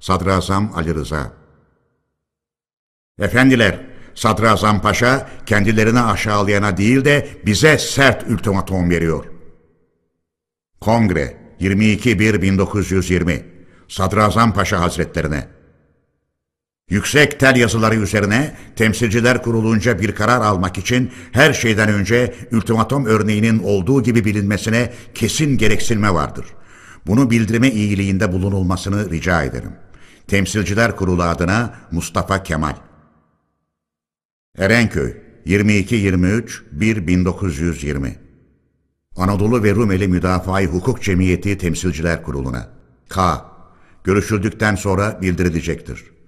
[0.00, 1.32] Sadrazam Ali Rıza
[3.18, 9.24] Efendiler, Sadrazam Paşa kendilerini aşağılayana değil de bize sert ultimatum veriyor.
[10.80, 13.42] Kongre 22.1.1920
[13.88, 15.48] Sadrazam Paşa Hazretlerine
[16.90, 23.58] Yüksek tel yazıları üzerine temsilciler kurulunca bir karar almak için her şeyden önce ultimatom örneğinin
[23.58, 26.46] olduğu gibi bilinmesine kesin gereksinme vardır.
[27.06, 29.72] Bunu bildirme iyiliğinde bulunulmasını rica ederim.
[30.26, 32.74] Temsilciler Kurulu adına Mustafa Kemal
[34.58, 38.12] Erenköy 22-23-1-1920
[39.16, 42.68] Anadolu ve Rumeli Müdafaa-i Hukuk Cemiyeti Temsilciler Kurulu'na
[43.08, 43.44] K.
[44.04, 46.19] Görüşüldükten sonra bildirilecektir.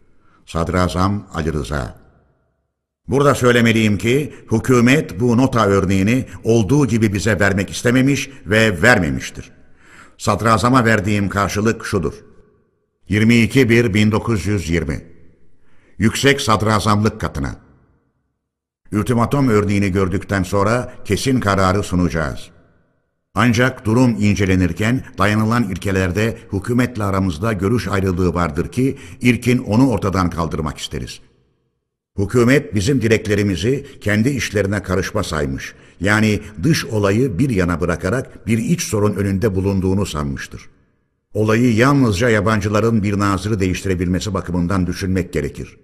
[0.47, 2.03] Sadrazam Ali Rıza.
[3.09, 9.51] Burada söylemeliyim ki hükümet bu nota örneğini olduğu gibi bize vermek istememiş ve vermemiştir.
[10.19, 12.15] Sadrazama verdiğim karşılık şudur.
[13.11, 15.01] 22.1.1920
[15.99, 17.57] Yüksek Sadrazamlık katına.
[18.93, 22.51] Ultimatom örneğini gördükten sonra kesin kararı sunacağız.
[23.35, 30.79] Ancak durum incelenirken dayanılan ilkelerde hükümetle aramızda görüş ayrılığı vardır ki ilkin onu ortadan kaldırmak
[30.79, 31.21] isteriz.
[32.19, 35.75] Hükümet bizim dileklerimizi kendi işlerine karışma saymış.
[36.01, 40.69] Yani dış olayı bir yana bırakarak bir iç sorun önünde bulunduğunu sanmıştır.
[41.35, 45.77] Olayı yalnızca yabancıların bir nazırı değiştirebilmesi bakımından düşünmek gerekir.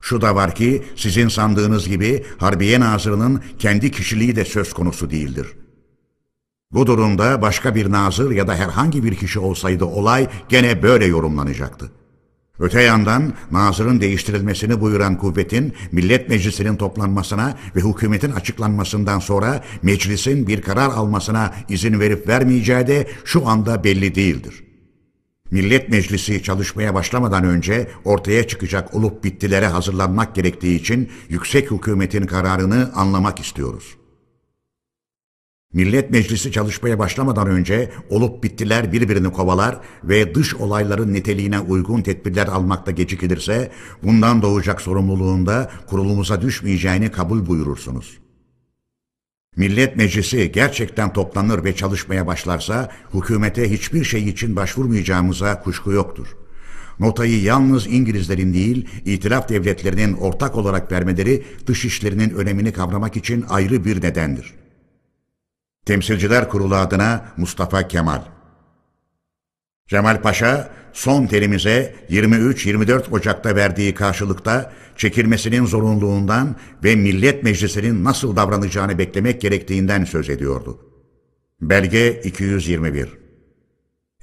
[0.00, 5.61] Şu da var ki sizin sandığınız gibi Harbiye Nazırı'nın kendi kişiliği de söz konusu değildir.''
[6.72, 11.92] Bu durumda başka bir nazır ya da herhangi bir kişi olsaydı olay gene böyle yorumlanacaktı.
[12.58, 20.62] Öte yandan nazırın değiştirilmesini buyuran kuvvetin Millet Meclisi'nin toplanmasına ve hükümetin açıklanmasından sonra meclisin bir
[20.62, 24.64] karar almasına izin verip vermeyeceği de şu anda belli değildir.
[25.50, 32.92] Millet Meclisi çalışmaya başlamadan önce ortaya çıkacak olup bittilere hazırlanmak gerektiği için yüksek hükümetin kararını
[32.94, 34.01] anlamak istiyoruz.''
[35.72, 42.46] Millet Meclisi çalışmaya başlamadan önce olup bittiler birbirini kovalar ve dış olayların niteliğine uygun tedbirler
[42.46, 43.70] almakta gecikilirse
[44.02, 48.18] bundan doğacak sorumluluğunda kurulumuza düşmeyeceğini kabul buyurursunuz.
[49.56, 56.26] Millet Meclisi gerçekten toplanır ve çalışmaya başlarsa hükümete hiçbir şey için başvurmayacağımıza kuşku yoktur.
[57.00, 63.84] Notayı yalnız İngilizlerin değil, itilaf devletlerinin ortak olarak vermeleri dış işlerinin önemini kavramak için ayrı
[63.84, 64.61] bir nedendir.''
[65.86, 68.22] Temsilciler Kurulu adına Mustafa Kemal.
[69.88, 78.98] Cemal Paşa son telimize 23-24 Ocak'ta verdiği karşılıkta çekilmesinin zorunluluğundan ve Millet Meclisi'nin nasıl davranacağını
[78.98, 80.78] beklemek gerektiğinden söz ediyordu.
[81.60, 83.08] Belge 221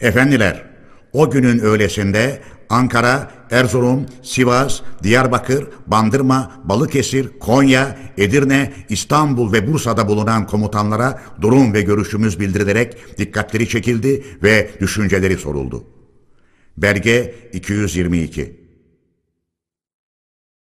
[0.01, 0.65] Efendiler,
[1.13, 10.47] o günün öğlesinde Ankara, Erzurum, Sivas, Diyarbakır, Bandırma, Balıkesir, Konya, Edirne, İstanbul ve Bursa'da bulunan
[10.47, 15.83] komutanlara durum ve görüşümüz bildirilerek dikkatleri çekildi ve düşünceleri soruldu.
[16.77, 18.59] Belge 222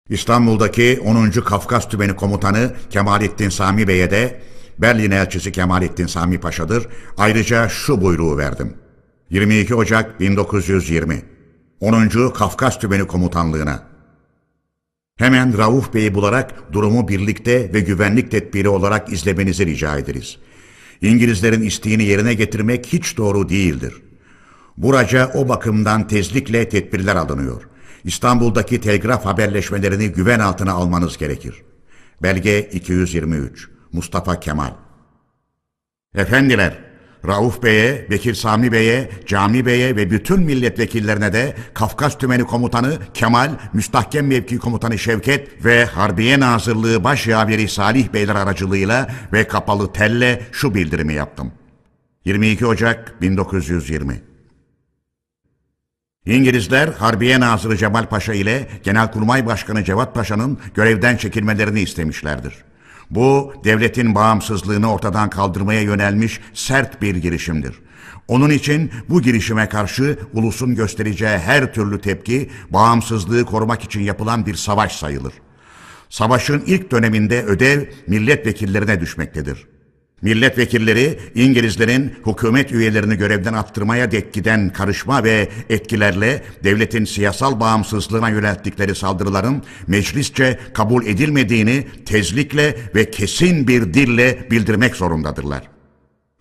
[0.09, 1.31] İstanbul'daki 10.
[1.31, 4.41] Kafkas Tümeni Komutanı Kemalettin Sami Bey'e de
[4.77, 6.87] Berlin elçisi Kemalettin Sami Paşa'dır.
[7.17, 8.73] Ayrıca şu buyruğu verdim.
[9.29, 11.32] 22 Ocak 1920
[11.83, 12.33] 10.
[12.33, 13.83] Kafkas Tümeni Komutanlığı'na.
[15.17, 20.37] Hemen Rauf Bey'i bularak durumu birlikte ve güvenlik tedbiri olarak izlemenizi rica ederiz.
[21.01, 23.93] İngilizlerin isteğini yerine getirmek hiç doğru değildir.
[24.77, 27.69] Buraca o bakımdan tezlikle tedbirler alınıyor.
[28.03, 31.63] İstanbul'daki telgraf haberleşmelerini güven altına almanız gerekir.
[32.21, 34.73] Belge 223 Mustafa Kemal
[36.15, 36.92] Efendiler,
[37.27, 43.51] Rauf Bey'e, Bekir Sami Bey'e, Cami Bey'e ve bütün milletvekillerine de Kafkas Tümeni Komutanı Kemal,
[43.73, 50.75] Müstahkem Mevki Komutanı Şevket ve Harbiye Nazırlığı Başyaveri Salih Beyler aracılığıyla ve kapalı telle şu
[50.75, 51.51] bildirimi yaptım.
[52.25, 54.21] 22 Ocak 1920
[56.25, 62.53] İngilizler Harbiye Nazırı Cemal Paşa ile Genelkurmay Başkanı Cevat Paşa'nın görevden çekilmelerini istemişlerdir.
[63.15, 67.79] Bu devletin bağımsızlığını ortadan kaldırmaya yönelmiş sert bir girişimdir.
[68.27, 74.55] Onun için bu girişime karşı ulusun göstereceği her türlü tepki bağımsızlığı korumak için yapılan bir
[74.55, 75.33] savaş sayılır.
[76.09, 79.67] Savaşın ilk döneminde ödev milletvekillerine düşmektedir.
[80.23, 88.95] Milletvekilleri İngilizlerin hükümet üyelerini görevden attırmaya dek giden karışma ve etkilerle devletin siyasal bağımsızlığına yönelttikleri
[88.95, 95.69] saldırıların meclisçe kabul edilmediğini tezlikle ve kesin bir dille bildirmek zorundadırlar.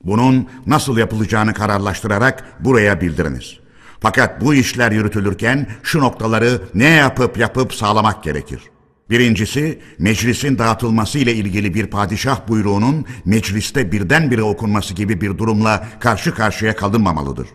[0.04, 3.58] Bunun nasıl yapılacağını kararlaştırarak buraya bildiriniz.
[4.00, 8.71] Fakat bu işler yürütülürken şu noktaları ne yapıp yapıp sağlamak gerekir.
[9.12, 16.34] Birincisi, meclisin dağıtılması ile ilgili bir padişah buyruğunun mecliste birdenbire okunması gibi bir durumla karşı
[16.34, 17.48] karşıya kalınmamalıdır.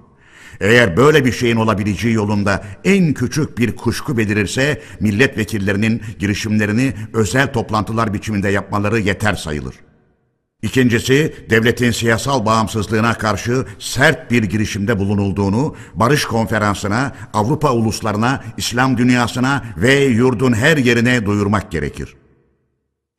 [0.59, 8.13] Eğer böyle bir şeyin olabileceği yolunda en küçük bir kuşku belirirse milletvekillerinin girişimlerini özel toplantılar
[8.13, 9.75] biçiminde yapmaları yeter sayılır.
[10.61, 19.63] İkincisi, devletin siyasal bağımsızlığına karşı sert bir girişimde bulunulduğunu, barış konferansına, Avrupa uluslarına, İslam dünyasına
[19.77, 22.15] ve yurdun her yerine duyurmak gerekir.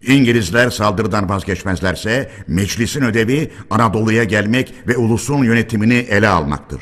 [0.03, 6.81] İngilizler saldırıdan vazgeçmezlerse, meclisin ödevi Anadolu'ya gelmek ve ulusun yönetimini ele almaktır.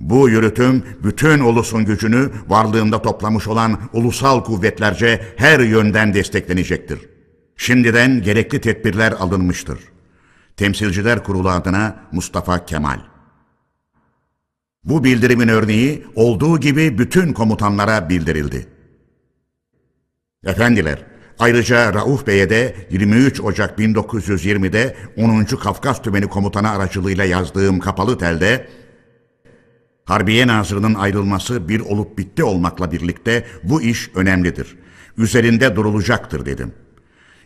[0.00, 6.98] Bu yürütüm bütün ulusun gücünü varlığında toplamış olan ulusal kuvvetlerce her yönden desteklenecektir.
[7.56, 9.91] Şimdiden gerekli tedbirler alınmıştır.
[10.62, 13.00] Temsilciler Kurulu adına Mustafa Kemal.
[14.84, 18.66] Bu bildirimin örneği olduğu gibi bütün komutanlara bildirildi.
[20.44, 21.06] Efendiler,
[21.38, 25.44] ayrıca Rauf Bey'e de 23 Ocak 1920'de 10.
[25.44, 28.68] Kafkas Tümeni Komutanı aracılığıyla yazdığım kapalı telde
[30.04, 34.76] Harbiye Nazırı'nın ayrılması bir olup bitti olmakla birlikte bu iş önemlidir.
[35.18, 36.72] Üzerinde durulacaktır dedim.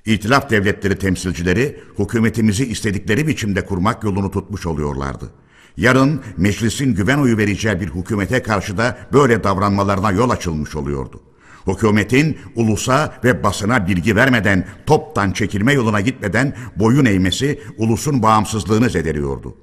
[0.07, 5.31] İtilaf devletleri temsilcileri hükümetimizi istedikleri biçimde kurmak yolunu tutmuş oluyorlardı.
[5.77, 11.21] Yarın meclisin güven oyu vereceği bir hükümete karşı da böyle davranmalarına yol açılmış oluyordu.
[11.67, 19.55] Hükümetin ulusa ve basına bilgi vermeden, toptan çekilme yoluna gitmeden boyun eğmesi ulusun bağımsızlığını zedeliyordu.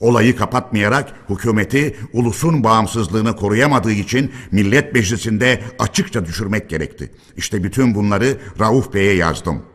[0.00, 7.12] Olayı kapatmayarak hükümeti ulusun bağımsızlığını koruyamadığı için Millet Meclisi'nde açıkça düşürmek gerekti.
[7.36, 9.71] İşte bütün bunları Rauf Bey'e yazdım.''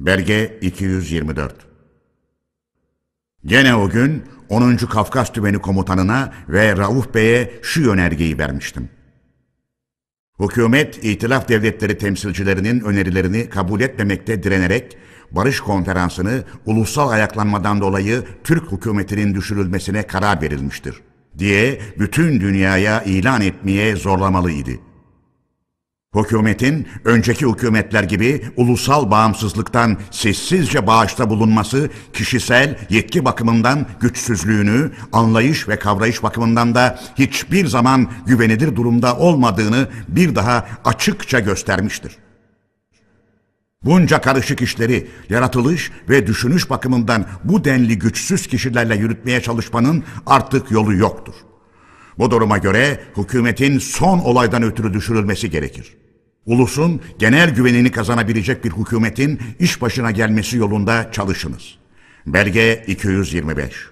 [0.00, 1.54] Belge 224
[3.44, 4.76] Gene o gün 10.
[4.76, 8.88] Kafkas Tümeni Komutanına ve Rauf Bey'e şu yönergeyi vermiştim.
[10.40, 14.96] Hükümet, itilaf devletleri temsilcilerinin önerilerini kabul etmemekte direnerek,
[15.30, 21.00] barış konferansını ulusal ayaklanmadan dolayı Türk hükümetinin düşürülmesine karar verilmiştir,
[21.38, 24.87] diye bütün dünyaya ilan etmeye zorlamalıydı.''
[26.14, 35.78] Hükümetin önceki hükümetler gibi ulusal bağımsızlıktan sessizce bağışta bulunması kişisel yetki bakımından güçsüzlüğünü, anlayış ve
[35.78, 42.16] kavrayış bakımından da hiçbir zaman güvenilir durumda olmadığını bir daha açıkça göstermiştir.
[43.84, 50.94] Bunca karışık işleri yaratılış ve düşünüş bakımından bu denli güçsüz kişilerle yürütmeye çalışmanın artık yolu
[50.94, 51.34] yoktur.
[52.18, 55.96] Bu duruma göre hükümetin son olaydan ötürü düşürülmesi gerekir.
[56.46, 61.78] Ulusun genel güvenini kazanabilecek bir hükümetin iş başına gelmesi yolunda çalışınız.
[62.26, 63.88] Belge 225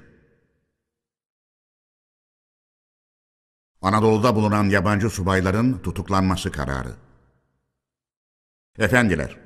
[3.82, 6.94] Anadolu'da bulunan yabancı subayların tutuklanması kararı.
[8.78, 9.36] Efendiler,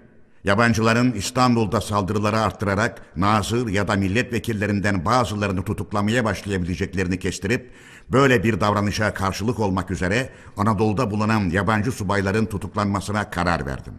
[0.44, 7.70] Yabancıların İstanbul'da saldırıları arttırarak nazır ya da milletvekillerinden bazılarını tutuklamaya başlayabileceklerini kestirip
[8.12, 13.94] böyle bir davranışa karşılık olmak üzere Anadolu'da bulunan yabancı subayların tutuklanmasına karar verdim.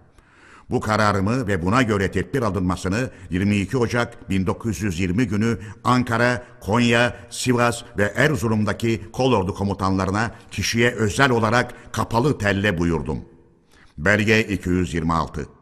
[0.70, 8.04] Bu kararımı ve buna göre tedbir alınmasını 22 Ocak 1920 günü Ankara, Konya, Sivas ve
[8.04, 13.20] Erzurum'daki kolordu komutanlarına kişiye özel olarak kapalı telle buyurdum.
[13.98, 15.61] Belge 226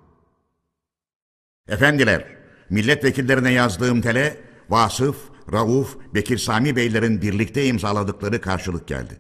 [1.69, 2.25] Efendiler,
[2.69, 4.37] milletvekillerine yazdığım tele
[4.69, 5.15] Vasıf,
[5.51, 9.13] Rauf, Bekir Sami Beylerin birlikte imzaladıkları karşılık geldi.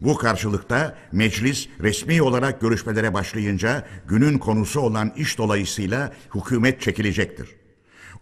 [0.00, 7.48] Bu karşılıkta meclis resmi olarak görüşmelere başlayınca günün konusu olan iş dolayısıyla hükümet çekilecektir.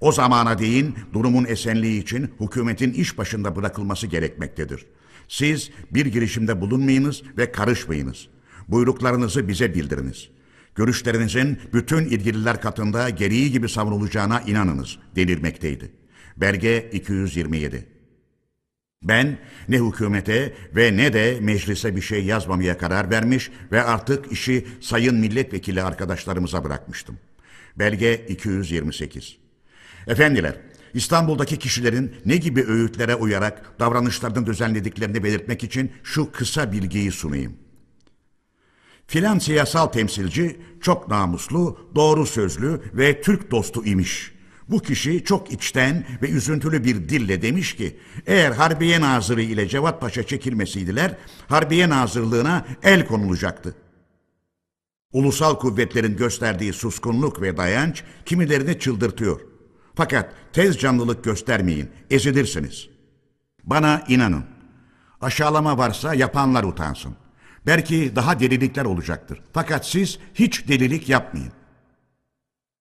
[0.01, 4.87] O zamana değin durumun esenliği için hükümetin iş başında bırakılması gerekmektedir.
[5.29, 8.29] Siz bir girişimde bulunmayınız ve karışmayınız.
[8.69, 10.29] Buyruklarınızı bize bildiriniz.
[10.75, 15.93] Görüşlerinizin bütün ilgililer katında gereği gibi savrulacağına inanınız denilmekteydi.
[16.37, 17.95] Belge 227
[19.05, 24.67] ben ne hükümete ve ne de meclise bir şey yazmamaya karar vermiş ve artık işi
[24.81, 27.19] sayın milletvekili arkadaşlarımıza bırakmıştım.
[27.79, 29.37] Belge 228
[30.07, 30.57] Efendiler,
[30.95, 37.64] İstanbul'daki kişilerin ne gibi öğütlere uyarak davranışlarını düzenlediklerini belirtmek için şu kısa bilgiyi sunayım.
[39.07, 44.35] Filan siyasal temsilci çok namuslu, doğru sözlü ve Türk dostu imiş.
[44.69, 50.01] Bu kişi çok içten ve üzüntülü bir dille demiş ki, eğer Harbiye Nazırı ile Cevat
[50.01, 51.17] Paşa çekilmesiydiler,
[51.49, 53.75] Harbiye Nazırlığına el konulacaktı.
[55.13, 59.41] Ulusal kuvvetlerin gösterdiği suskunluk ve dayanç kimilerini çıldırtıyor.
[59.95, 62.89] Fakat tez canlılık göstermeyin, ezilirsiniz.
[63.65, 64.45] Bana inanın.
[65.21, 67.17] Aşağılama varsa yapanlar utansın.
[67.67, 69.41] Belki daha delilikler olacaktır.
[69.53, 71.53] Fakat siz hiç delilik yapmayın.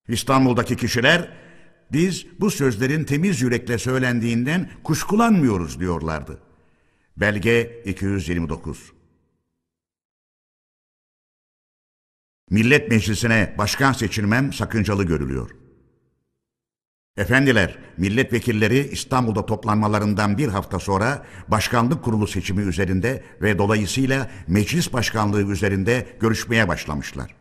[0.07, 1.29] İstanbul'daki kişiler
[1.91, 6.39] biz bu sözlerin temiz yürekle söylendiğinden kuşkulanmıyoruz diyorlardı.
[7.17, 8.93] Belge 229
[12.49, 15.62] Millet Meclisi'ne başkan seçilmem sakıncalı görülüyor.
[17.17, 25.51] Efendiler, milletvekilleri İstanbul'da toplanmalarından bir hafta sonra başkanlık kurulu seçimi üzerinde ve dolayısıyla meclis başkanlığı
[25.51, 27.35] üzerinde görüşmeye başlamışlar.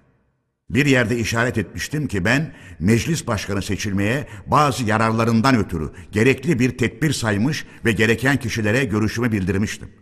[0.70, 7.12] Bir yerde işaret etmiştim ki ben meclis başkanı seçilmeye bazı yararlarından ötürü gerekli bir tedbir
[7.12, 10.01] saymış ve gereken kişilere görüşümü bildirmiştim.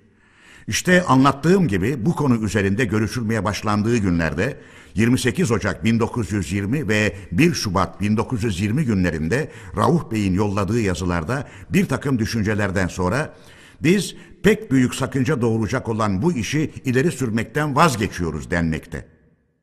[0.68, 4.56] İşte anlattığım gibi bu konu üzerinde görüşülmeye başlandığı günlerde
[4.94, 12.86] 28 Ocak 1920 ve 1 Şubat 1920 günlerinde Rauf Bey'in yolladığı yazılarda bir takım düşüncelerden
[12.86, 13.34] sonra
[13.82, 19.08] biz pek büyük sakınca doğuracak olan bu işi ileri sürmekten vazgeçiyoruz denmekte.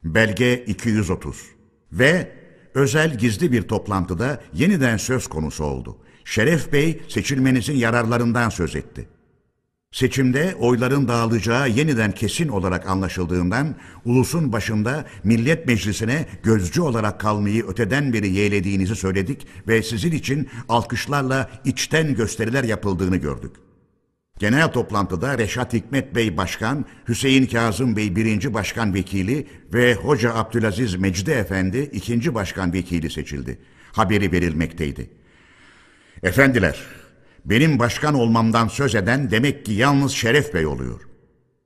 [0.03, 1.45] Belge 230
[1.91, 2.31] ve
[2.73, 5.97] özel gizli bir toplantıda yeniden söz konusu oldu.
[6.25, 9.07] Şeref Bey seçilmenizin yararlarından söz etti.
[9.91, 13.75] Seçimde oyların dağılacağı yeniden kesin olarak anlaşıldığından
[14.05, 21.49] ulusun başında Millet Meclisi'ne gözcü olarak kalmayı öteden beri yeğlediğinizi söyledik ve sizin için alkışlarla
[21.65, 23.51] içten gösteriler yapıldığını gördük.
[24.39, 30.95] Genel toplantıda Reşat Hikmet Bey Başkan, Hüseyin Kazım Bey birinci Başkan Vekili ve Hoca Abdülaziz
[30.95, 33.59] Mecdi Efendi ikinci Başkan Vekili seçildi.
[33.91, 35.09] Haberi verilmekteydi.
[36.23, 36.77] Efendiler,
[37.49, 41.01] benim başkan olmamdan söz eden demek ki yalnız Şeref Bey oluyor.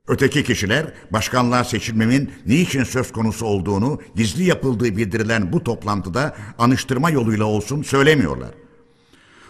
[0.08, 7.44] Öteki kişiler başkanlığa seçilmemin niçin söz konusu olduğunu gizli yapıldığı bildirilen bu toplantıda anıştırma yoluyla
[7.44, 8.50] olsun söylemiyorlar.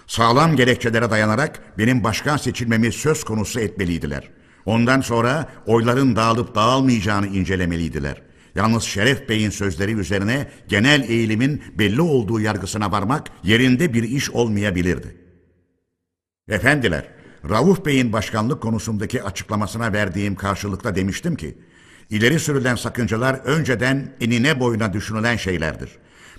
[0.07, 4.31] Sağlam gerekçelere dayanarak benim başkan seçilmemi söz konusu etmeliydiler.
[4.67, 8.23] Ondan sonra oyların dağılıp dağılmayacağını incelemeliydiler.
[8.55, 15.22] Yalnız Şeref Bey'in sözleri üzerine genel eğilimin belli olduğu yargısına varmak yerinde bir iş olmayabilirdi.
[16.49, 17.05] Efendiler,
[17.51, 21.59] Rauf Bey'in başkanlık konusundaki açıklamasına verdiğim karşılıkta demiştim ki,
[22.11, 25.91] ileri sürülen sakıncalar önceden enine boyuna düşünülen şeylerdir.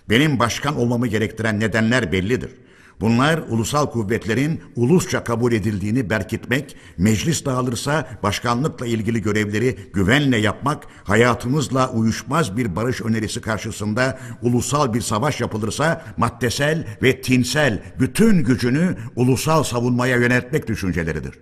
[0.10, 2.52] Benim başkan olmamı gerektiren nedenler bellidir.
[3.02, 11.92] Bunlar ulusal kuvvetlerin ulusça kabul edildiğini berkitmek, meclis dağılırsa başkanlıkla ilgili görevleri güvenle yapmak, hayatımızla
[11.92, 19.64] uyuşmaz bir barış önerisi karşısında ulusal bir savaş yapılırsa maddesel ve tinsel bütün gücünü ulusal
[19.64, 21.40] savunmaya yöneltmek düşünceleridir.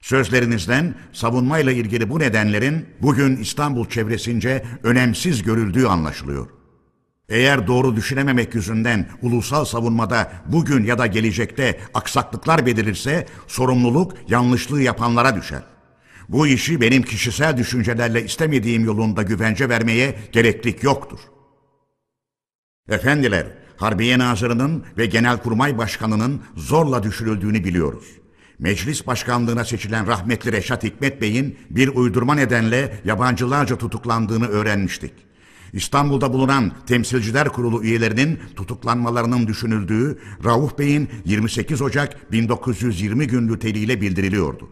[0.00, 6.55] Sözlerinizden savunmayla ilgili bu nedenlerin bugün İstanbul çevresince önemsiz görüldüğü anlaşılıyor.
[7.28, 15.36] Eğer doğru düşünememek yüzünden ulusal savunmada bugün ya da gelecekte aksaklıklar belirirse sorumluluk yanlışlığı yapanlara
[15.36, 15.62] düşer.
[16.28, 21.18] Bu işi benim kişisel düşüncelerle istemediğim yolunda güvence vermeye gereklik yoktur.
[22.88, 23.46] Efendiler,
[23.76, 28.06] Harbiye Nazırı'nın ve Genelkurmay Başkanı'nın zorla düşürüldüğünü biliyoruz.
[28.58, 35.25] Meclis başkanlığına seçilen rahmetli Reşat Hikmet Bey'in bir uydurma nedenle yabancılarca tutuklandığını öğrenmiştik.
[35.72, 44.68] İstanbul'da bulunan Temsilciler Kurulu üyelerinin tutuklanmalarının düşünüldüğü Rauf Bey'in 28 Ocak 1920 günlü teliyle bildiriliyordu.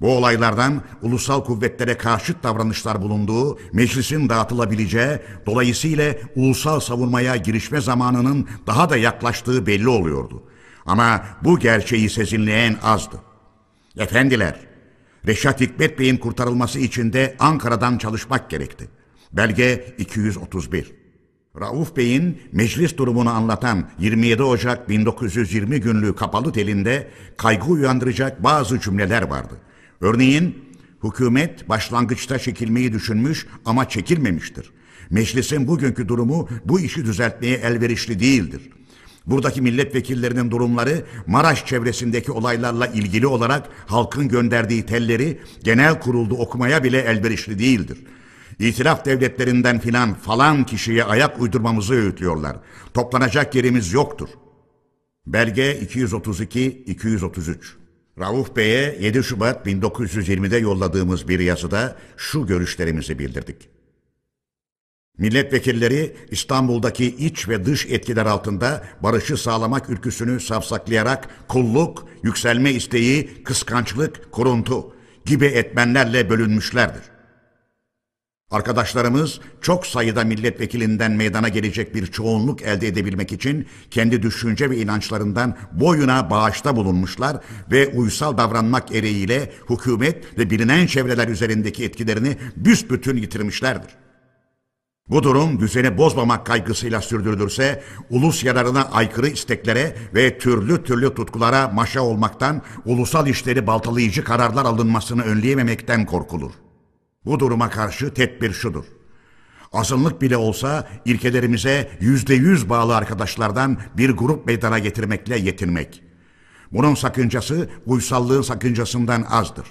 [0.00, 8.90] Bu olaylardan ulusal kuvvetlere karşıt davranışlar bulunduğu, meclisin dağıtılabileceği, dolayısıyla ulusal savunmaya girişme zamanının daha
[8.90, 10.42] da yaklaştığı belli oluyordu.
[10.86, 13.16] Ama bu gerçeği sezinleyen azdı.
[13.98, 14.60] Efendiler,
[15.26, 18.88] Reşat Hikmet Bey'in kurtarılması için de Ankara'dan çalışmak gerekti.
[19.32, 20.92] Belge 231.
[21.60, 29.22] Rauf Bey'in meclis durumunu anlatan 27 Ocak 1920 günlüğü kapalı telinde kaygı uyandıracak bazı cümleler
[29.22, 29.54] vardı.
[30.00, 30.58] Örneğin,
[31.04, 34.70] hükümet başlangıçta çekilmeyi düşünmüş ama çekilmemiştir.
[35.10, 38.70] Meclisin bugünkü durumu bu işi düzeltmeye elverişli değildir.
[39.26, 46.98] Buradaki milletvekillerinin durumları Maraş çevresindeki olaylarla ilgili olarak halkın gönderdiği telleri genel kurulda okumaya bile
[46.98, 47.98] elverişli değildir.
[48.58, 52.56] İtilaf devletlerinden filan falan kişiye ayak uydurmamızı öğütlüyorlar.
[52.94, 54.28] Toplanacak yerimiz yoktur.
[55.26, 57.56] Belge 232-233
[58.18, 63.68] Rauf Bey'e 7 Şubat 1920'de yolladığımız bir yazıda şu görüşlerimizi bildirdik.
[65.18, 74.32] Milletvekilleri İstanbul'daki iç ve dış etkiler altında barışı sağlamak ülküsünü savsaklayarak kulluk, yükselme isteği, kıskançlık,
[74.32, 74.92] kuruntu
[75.24, 77.17] gibi etmenlerle bölünmüşlerdir.
[78.50, 85.56] Arkadaşlarımız çok sayıda milletvekilinden meydana gelecek bir çoğunluk elde edebilmek için kendi düşünce ve inançlarından
[85.72, 87.36] boyuna bağışta bulunmuşlar
[87.70, 93.90] ve uysal davranmak ereğiyle hükümet ve bilinen çevreler üzerindeki etkilerini büsbütün yitirmişlerdir.
[95.08, 102.02] Bu durum düzeni bozmamak kaygısıyla sürdürülürse ulus yararına aykırı isteklere ve türlü türlü tutkulara maşa
[102.02, 106.52] olmaktan ulusal işleri baltalayıcı kararlar alınmasını önleyememekten korkulur.
[107.24, 108.84] Bu duruma karşı tedbir şudur.
[109.72, 116.02] Azınlık bile olsa ilkelerimize yüzde yüz bağlı arkadaşlardan bir grup meydana getirmekle yetinmek.
[116.72, 119.66] Bunun sakıncası uysallığın sakıncasından azdır.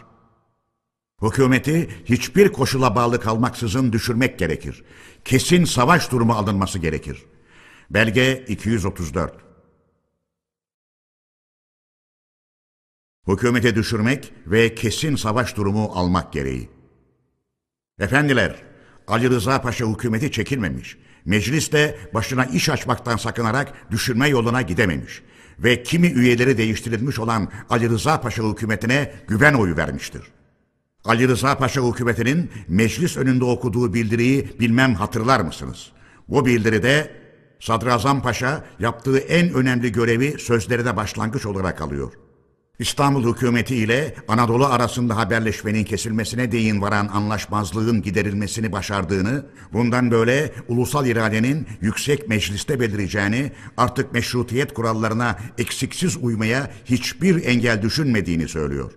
[1.21, 4.83] Hükümeti hiçbir koşula bağlı kalmaksızın düşürmek gerekir.
[5.25, 7.25] Kesin savaş durumu alınması gerekir.
[7.89, 9.33] Belge 234
[13.27, 16.76] Hükümeti düşürmek ve kesin savaş durumu almak gereği.
[17.99, 18.55] Efendiler,
[19.07, 20.97] Ali Rıza Paşa hükümeti çekilmemiş.
[21.25, 25.21] Meclis de başına iş açmaktan sakınarak düşürme yoluna gidememiş.
[25.59, 30.21] Ve kimi üyeleri değiştirilmiş olan Ali Rıza Paşa hükümetine güven oyu vermiştir.
[31.05, 35.91] Ali Rıza Paşa hükümetinin meclis önünde okuduğu bildiriyi bilmem hatırlar mısınız?
[36.27, 37.11] Bu bildiride
[37.59, 42.13] Sadrazam Paşa yaptığı en önemli görevi sözlerine başlangıç olarak alıyor.
[42.79, 51.07] İstanbul hükümeti ile Anadolu arasında haberleşmenin kesilmesine değin varan anlaşmazlığın giderilmesini başardığını, bundan böyle ulusal
[51.07, 58.91] iradenin yüksek mecliste belireceğini, artık meşrutiyet kurallarına eksiksiz uymaya hiçbir engel düşünmediğini söylüyor.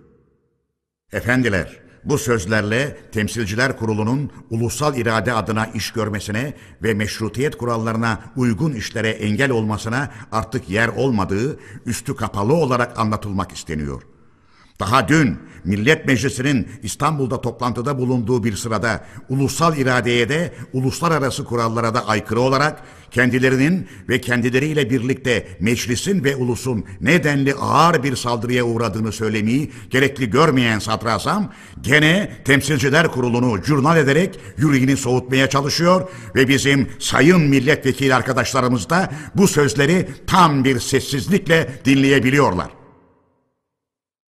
[1.13, 9.09] Efendiler, bu sözlerle Temsilciler Kurulu'nun ulusal irade adına iş görmesine ve meşrutiyet kurallarına uygun işlere
[9.09, 14.01] engel olmasına artık yer olmadığı üstü kapalı olarak anlatılmak isteniyor.
[14.79, 22.07] Daha dün Millet Meclisi'nin İstanbul'da toplantıda bulunduğu bir sırada ulusal iradeye de uluslararası kurallara da
[22.07, 29.71] aykırı olarak kendilerinin ve kendileriyle birlikte meclisin ve ulusun nedenli ağır bir saldırıya uğradığını söylemeyi
[29.89, 38.15] gerekli görmeyen sadrazam gene temsilciler kurulunu curnal ederek yüreğini soğutmaya çalışıyor ve bizim sayın milletvekili
[38.15, 42.80] arkadaşlarımız da bu sözleri tam bir sessizlikle dinleyebiliyorlar.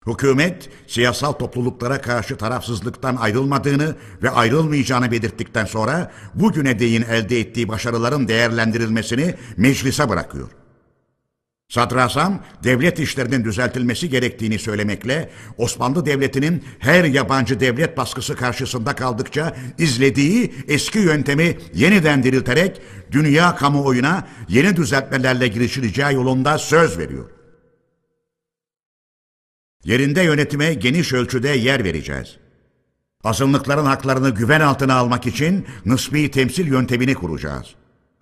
[0.07, 8.27] Hükümet siyasal topluluklara karşı tarafsızlıktan ayrılmadığını ve ayrılmayacağını belirttikten sonra bugüne değin elde ettiği başarıların
[8.27, 10.49] değerlendirilmesini meclise bırakıyor.
[11.69, 20.53] Sadrazam devlet işlerinin düzeltilmesi gerektiğini söylemekle Osmanlı Devleti'nin her yabancı devlet baskısı karşısında kaldıkça izlediği
[20.67, 22.81] eski yöntemi yeniden dirilterek
[23.11, 27.29] dünya kamuoyuna yeni düzeltmelerle girişileceği yolunda söz veriyor.
[29.83, 32.37] Yerinde yönetime geniş ölçüde yer vereceğiz.
[33.23, 37.67] Azınlıkların haklarını güven altına almak için nısbi temsil yöntemini kuracağız.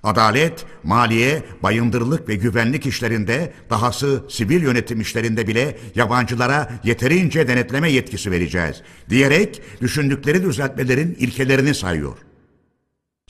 [0.04, 8.32] Adalet, maliye, bayındırlık ve güvenlik işlerinde, dahası sivil yönetim işlerinde bile yabancılara yeterince denetleme yetkisi
[8.32, 8.82] vereceğiz.
[9.10, 12.18] Diyerek düşündükleri düzeltmelerin ilkelerini sayıyor.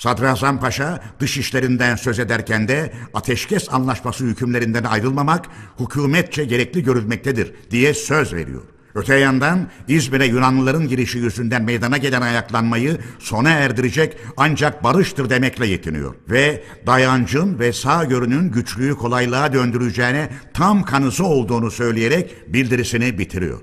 [0.02, 5.46] Sadrazam Paşa dış işlerinden söz ederken de ateşkes anlaşması hükümlerinden ayrılmamak
[5.80, 8.62] hükümetçe gerekli görülmektedir diye söz veriyor.
[8.96, 16.16] Öte yandan İzmir'e Yunanlıların girişi yüzünden meydana gelen ayaklanmayı sona erdirecek ancak barıştır demekle yetiniyor.
[16.30, 23.62] Ve dayancın ve sağ görünün güçlüğü kolaylığa döndüreceğine tam kanısı olduğunu söyleyerek bildirisini bitiriyor.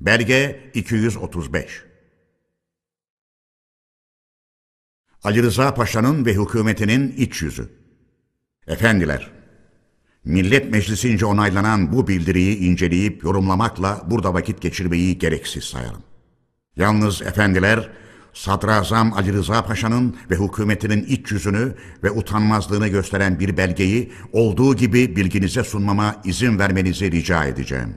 [0.00, 1.87] Belge 235
[5.24, 7.68] Ali Rıza Paşa'nın ve hükümetinin iç yüzü.
[8.66, 9.30] Efendiler,
[10.24, 16.02] Millet Meclisi'nce onaylanan bu bildiriyi inceleyip yorumlamakla burada vakit geçirmeyi gereksiz sayarım.
[16.76, 17.90] Yalnız efendiler,
[18.32, 25.16] Sadrazam Ali Rıza Paşa'nın ve hükümetinin iç yüzünü ve utanmazlığını gösteren bir belgeyi olduğu gibi
[25.16, 27.94] bilginize sunmama izin vermenizi rica edeceğim.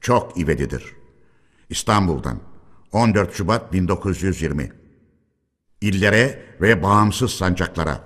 [0.00, 0.84] Çok ivedidir.
[1.70, 2.40] İstanbul'dan
[2.92, 4.79] 14 Şubat 1920
[5.80, 8.00] İllere ve bağımsız sancaklara.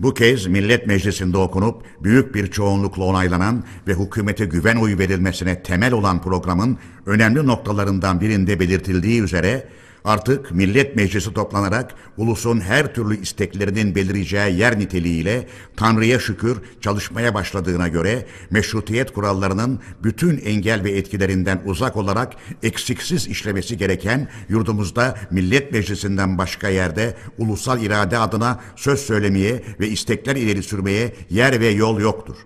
[0.00, 5.92] Bu kez Millet Meclisi'nde okunup büyük bir çoğunlukla onaylanan ve hükümete güven oyu verilmesine temel
[5.92, 9.68] olan programın önemli noktalarından birinde belirtildiği üzere
[10.04, 15.46] artık Millet Meclisi toplanarak ulusun her türlü isteklerinin belireceği yer niteliğiyle
[15.76, 22.32] Tanrı'ya şükür çalışmaya başladığına göre meşrutiyet kurallarının bütün engel ve etkilerinden uzak olarak
[22.62, 30.36] eksiksiz işlemesi gereken yurdumuzda Millet Meclisi'nden başka yerde ulusal irade adına söz söylemeye ve istekler
[30.36, 32.36] ileri sürmeye yer ve yol yoktur.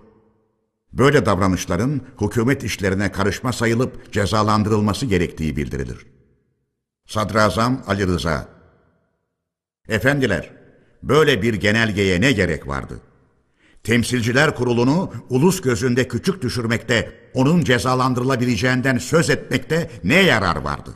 [0.93, 6.16] Böyle davranışların hükümet işlerine karışma sayılıp cezalandırılması gerektiği bildirilir.
[7.07, 8.47] Sadrazam Ali Rıza
[9.89, 10.49] Efendiler,
[11.03, 13.01] böyle bir genelgeye ne gerek vardı?
[13.83, 20.91] Temsilciler kurulunu ulus gözünde küçük düşürmekte, onun cezalandırılabileceğinden söz etmekte ne yarar vardı?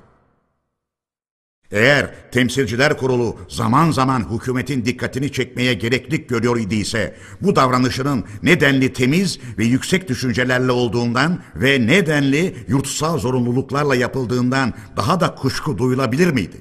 [1.71, 9.39] Eğer Temsilciler Kurulu zaman zaman hükümetin dikkatini çekmeye gereklik görüyor idiyse, bu davranışının nedenli temiz
[9.57, 16.57] ve yüksek düşüncelerle olduğundan ve nedenli yurtsal zorunluluklarla yapıldığından daha da kuşku duyulabilir miydi?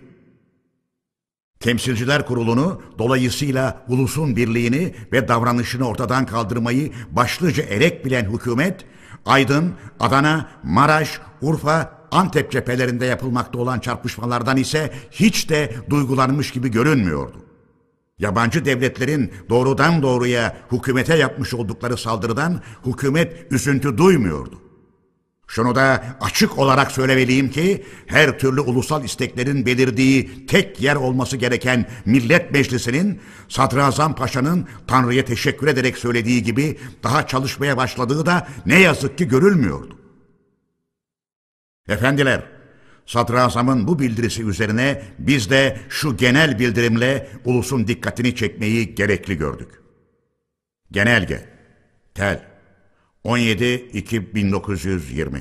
[1.61, 8.85] Temsilciler Kurulu'nu dolayısıyla ulusun birliğini ve davranışını ortadan kaldırmayı başlıca erek bilen hükümet,
[9.27, 17.37] Aydın, Adana, Maraş, Urfa, Antep cephelerinde yapılmakta olan çarpışmalardan ise hiç de duygulanmış gibi görünmüyordu.
[18.19, 24.61] Yabancı devletlerin doğrudan doğruya hükümete yapmış oldukları saldırıdan hükümet üzüntü duymuyordu.
[25.47, 31.87] Şunu da açık olarak söylemeliyim ki her türlü ulusal isteklerin belirdiği tek yer olması gereken
[32.05, 39.19] Millet Meclisi'nin Sadrazam Paşa'nın Tanrı'ya teşekkür ederek söylediği gibi daha çalışmaya başladığı da ne yazık
[39.19, 40.00] ki görülmüyordu.
[41.91, 42.43] Efendiler,
[43.07, 49.69] Sadrazam'ın bu bildirisi üzerine biz de şu genel bildirimle ulusun dikkatini çekmeyi gerekli gördük.
[50.91, 51.45] Genelge,
[52.15, 52.51] tel,
[53.25, 55.41] 17-2-1920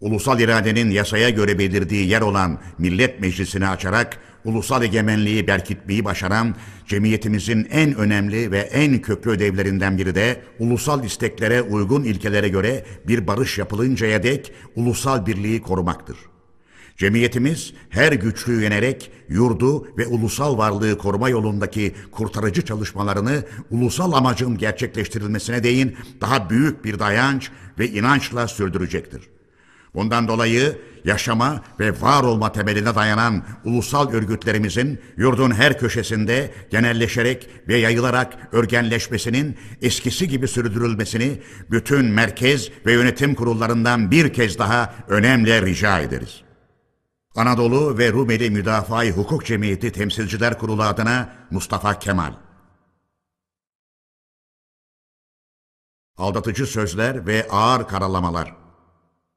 [0.00, 4.18] Ulusal iradenin yasaya göre belirdiği yer olan Millet Meclisi'ni açarak
[4.48, 6.54] ulusal egemenliği berkitmeyi başaran
[6.86, 13.26] cemiyetimizin en önemli ve en köklü ödevlerinden biri de ulusal isteklere uygun ilkelere göre bir
[13.26, 16.16] barış yapılıncaya dek ulusal birliği korumaktır.
[16.96, 25.64] Cemiyetimiz her güçlüğü yenerek yurdu ve ulusal varlığı koruma yolundaki kurtarıcı çalışmalarını ulusal amacın gerçekleştirilmesine
[25.64, 29.22] değin daha büyük bir dayanç ve inançla sürdürecektir.
[29.94, 37.76] Bundan dolayı yaşama ve var olma temeline dayanan ulusal örgütlerimizin yurdun her köşesinde genelleşerek ve
[37.76, 46.00] yayılarak örgenleşmesinin eskisi gibi sürdürülmesini bütün merkez ve yönetim kurullarından bir kez daha önemli rica
[46.00, 46.42] ederiz.
[47.36, 52.32] Anadolu ve Rumeli Müdafaa-i Hukuk Cemiyeti Temsilciler Kurulu adına Mustafa Kemal
[56.16, 58.54] Aldatıcı sözler ve ağır karalamalar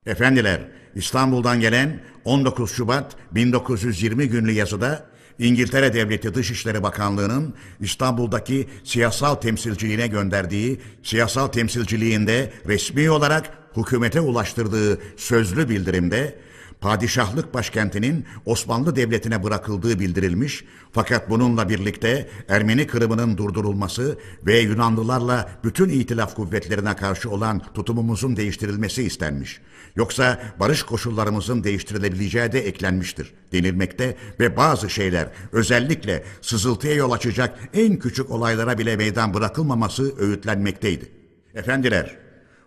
[0.06, 5.06] Efendiler, İstanbul'dan gelen 19 Şubat 1920 günlü yazıda
[5.40, 15.70] İngiltere Devleti Dışişleri Bakanlığı'nın İstanbul'daki siyasal temsilciliğine gönderdiği siyasal temsilciliğinde resmi olarak hükümete ulaştırdığı sözlü
[15.70, 16.36] bildirimde
[16.82, 25.90] padişahlık başkentinin Osmanlı Devleti'ne bırakıldığı bildirilmiş fakat bununla birlikte Ermeni kırımının durdurulması ve Yunanlılarla bütün
[25.90, 29.62] itilaf kuvvetlerine karşı olan tutumumuzun değiştirilmesi istenmiş.
[29.96, 38.00] Yoksa barış koşullarımızın değiştirilebileceği de eklenmiştir denilmekte ve bazı şeyler özellikle sızıltıya yol açacak en
[38.00, 41.12] küçük olaylara bile meydan bırakılmaması öğütlenmekteydi.
[41.56, 42.18] Efendiler,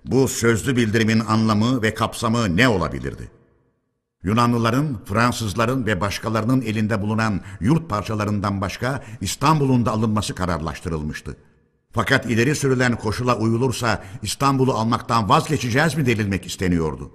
[0.05, 3.44] bu sözlü bildirimin anlamı ve kapsamı ne olabilirdi?
[4.25, 11.37] Yunanlıların, Fransızların ve başkalarının elinde bulunan yurt parçalarından başka İstanbul'un da alınması kararlaştırılmıştı.
[11.93, 17.11] Fakat ileri sürülen koşula uyulursa İstanbul'u almaktan vazgeçeceğiz mi denilmek isteniyordu.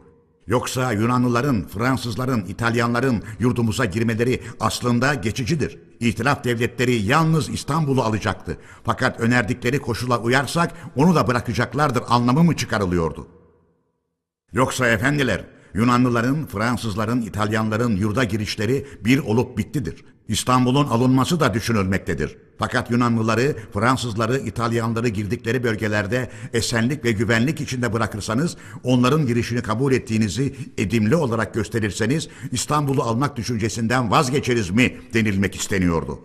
[0.48, 5.80] Yoksa Yunanlıların, Fransızların, İtalyanların yurdumuza girmeleri aslında geçicidir.
[6.00, 8.58] İtilaf devletleri yalnız İstanbul'u alacaktı.
[8.84, 13.28] Fakat önerdikleri koşula uyarsak onu da bırakacaklardır anlamı mı çıkarılıyordu?
[14.54, 20.04] Yoksa efendiler Yunanlıların, Fransızların, İtalyanların yurda girişleri bir olup bittidir.
[20.28, 22.38] İstanbul'un alınması da düşünülmektedir.
[22.60, 30.56] Fakat Yunanlıları, Fransızları, İtalyanları girdikleri bölgelerde esenlik ve güvenlik içinde bırakırsanız, onların girişini kabul ettiğinizi
[30.78, 36.20] edimli olarak gösterirseniz, İstanbul'u almak düşüncesinden vazgeçeriz mi denilmek isteniyordu.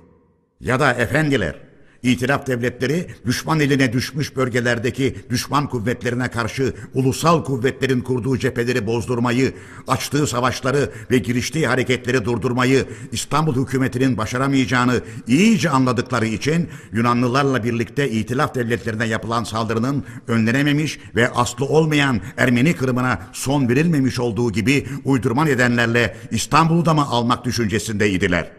[0.61, 1.61] Ya da efendiler,
[2.05, 9.55] İtilaf devletleri düşman eline düşmüş bölgelerdeki düşman kuvvetlerine karşı ulusal kuvvetlerin kurduğu cepheleri bozdurmayı,
[9.89, 18.55] açtığı savaşları ve giriştiği hareketleri durdurmayı İstanbul hükümetinin başaramayacağını iyice anladıkları için Yunanlılarla birlikte İtilaf
[18.55, 26.17] devletlerine yapılan saldırının önlenememiş ve aslı olmayan Ermeni kırımına son verilmemiş olduğu gibi uydurma nedenlerle
[26.31, 28.51] İstanbul'u da mı almak düşüncesindeydiler?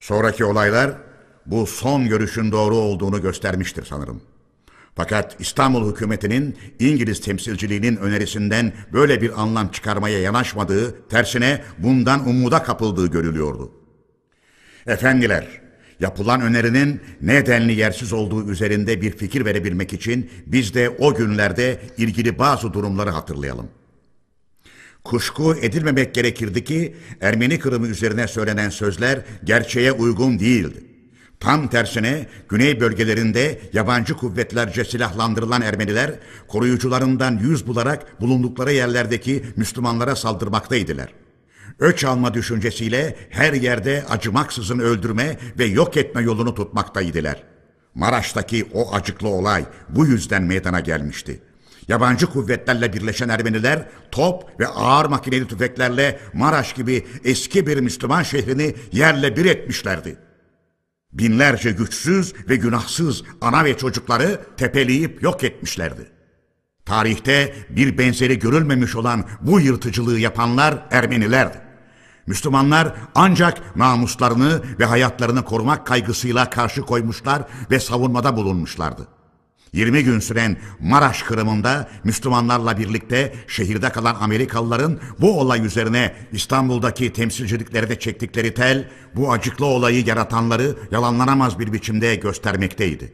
[0.00, 1.11] Sonraki olaylar
[1.46, 4.20] bu son görüşün doğru olduğunu göstermiştir sanırım.
[4.96, 13.06] Fakat İstanbul hükümetinin İngiliz temsilciliğinin önerisinden böyle bir anlam çıkarmaya yanaşmadığı, tersine bundan umuda kapıldığı
[13.06, 13.72] görülüyordu.
[14.86, 15.46] Efendiler,
[16.00, 22.38] yapılan önerinin nedenli yersiz olduğu üzerinde bir fikir verebilmek için biz de o günlerde ilgili
[22.38, 23.68] bazı durumları hatırlayalım.
[25.04, 30.91] Kuşku edilmemek gerekirdi ki Ermeni kırımı üzerine söylenen sözler gerçeğe uygun değildi.
[31.42, 36.14] Tam tersine güney bölgelerinde yabancı kuvvetlerce silahlandırılan Ermeniler
[36.48, 41.14] koruyucularından yüz bularak bulundukları yerlerdeki Müslümanlara saldırmaktaydılar.
[41.78, 47.42] Öç alma düşüncesiyle her yerde acımaksızın öldürme ve yok etme yolunu tutmaktaydılar.
[47.94, 51.42] Maraş'taki o acıklı olay bu yüzden meydana gelmişti.
[51.88, 58.74] Yabancı kuvvetlerle birleşen Ermeniler top ve ağır makineli tüfeklerle Maraş gibi eski bir Müslüman şehrini
[58.92, 60.16] yerle bir etmişlerdi.
[61.12, 66.10] Binlerce güçsüz ve günahsız ana ve çocukları tepeleyip yok etmişlerdi.
[66.84, 71.60] Tarihte bir benzeri görülmemiş olan bu yırtıcılığı yapanlar Ermenilerdi.
[72.26, 79.08] Müslümanlar ancak namuslarını ve hayatlarını korumak kaygısıyla karşı koymuşlar ve savunmada bulunmuşlardı.
[79.72, 87.98] 20 gün süren Maraş kırımında Müslümanlarla birlikte şehirde kalan Amerikalıların bu olay üzerine İstanbul'daki temsilciliklerde
[87.98, 93.12] çektikleri tel bu acıklı olayı yaratanları yalanlanamaz bir biçimde göstermekteydi.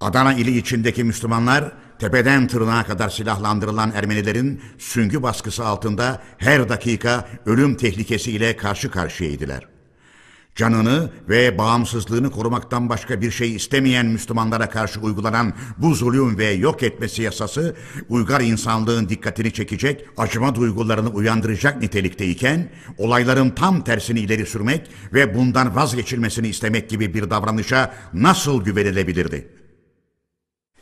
[0.00, 7.74] Adana ili içindeki Müslümanlar tepeden tırnağa kadar silahlandırılan Ermenilerin süngü baskısı altında her dakika ölüm
[7.74, 9.69] tehlikesiyle karşı karşıyaydılar.
[10.54, 16.82] Canını ve bağımsızlığını korumaktan başka bir şey istemeyen Müslümanlara karşı uygulanan bu zulüm ve yok
[16.82, 17.76] etme siyasası
[18.08, 25.76] uygar insanlığın dikkatini çekecek, acıma duygularını uyandıracak nitelikteyken olayların tam tersini ileri sürmek ve bundan
[25.76, 29.48] vazgeçilmesini istemek gibi bir davranışa nasıl güvenilebilirdi?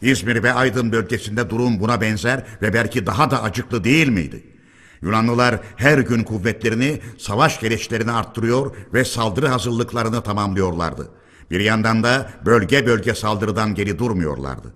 [0.03, 4.57] İzmir ve Aydın bölgesinde durum buna benzer ve belki daha da acıklı değil miydi?
[5.03, 11.09] Yunanlılar her gün kuvvetlerini, savaş gereçlerini arttırıyor ve saldırı hazırlıklarını tamamlıyorlardı.
[11.51, 14.74] Bir yandan da bölge bölge saldırıdan geri durmuyorlardı.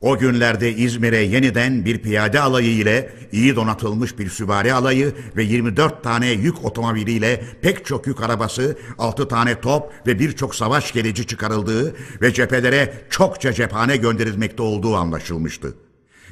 [0.00, 6.04] O günlerde İzmir'e yeniden bir piyade alayı ile iyi donatılmış bir süvari alayı ve 24
[6.04, 11.96] tane yük otomobiliyle pek çok yük arabası, 6 tane top ve birçok savaş geleci çıkarıldığı
[12.22, 15.74] ve cephelere çokça cephane gönderilmekte olduğu anlaşılmıştı.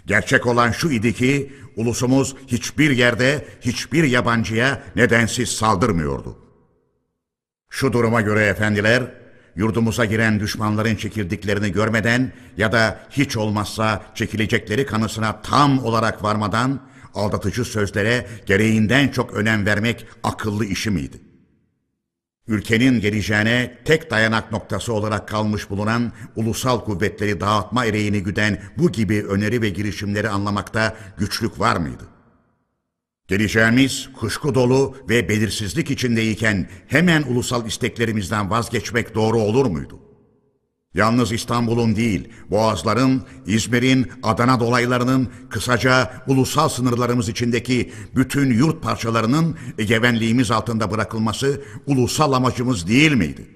[0.07, 6.38] Gerçek olan şu idi ki ulusumuz hiçbir yerde hiçbir yabancıya nedensiz saldırmıyordu.
[7.70, 9.14] Şu duruma göre efendiler,
[9.57, 16.80] yurdumuza giren düşmanların çekildiklerini görmeden ya da hiç olmazsa çekilecekleri kanısına tam olarak varmadan
[17.14, 21.24] aldatıcı sözlere gereğinden çok önem vermek akıllı işi miydi?
[22.49, 29.22] Ülkenin geleceğine tek dayanak noktası olarak kalmış bulunan ulusal kuvvetleri dağıtma ereğini güden bu gibi
[29.22, 32.05] öneri ve girişimleri anlamakta güçlük var mıydı?
[33.28, 40.01] Geleceğimiz kuşku dolu ve belirsizlik içindeyken hemen ulusal isteklerimizden vazgeçmek doğru olur muydu?
[40.95, 50.51] Yalnız İstanbul'un değil, Boğazların, İzmir'in, Adana dolaylarının, kısaca ulusal sınırlarımız içindeki bütün yurt parçalarının egemenliğimiz
[50.51, 53.49] altında bırakılması ulusal amacımız değil miydi?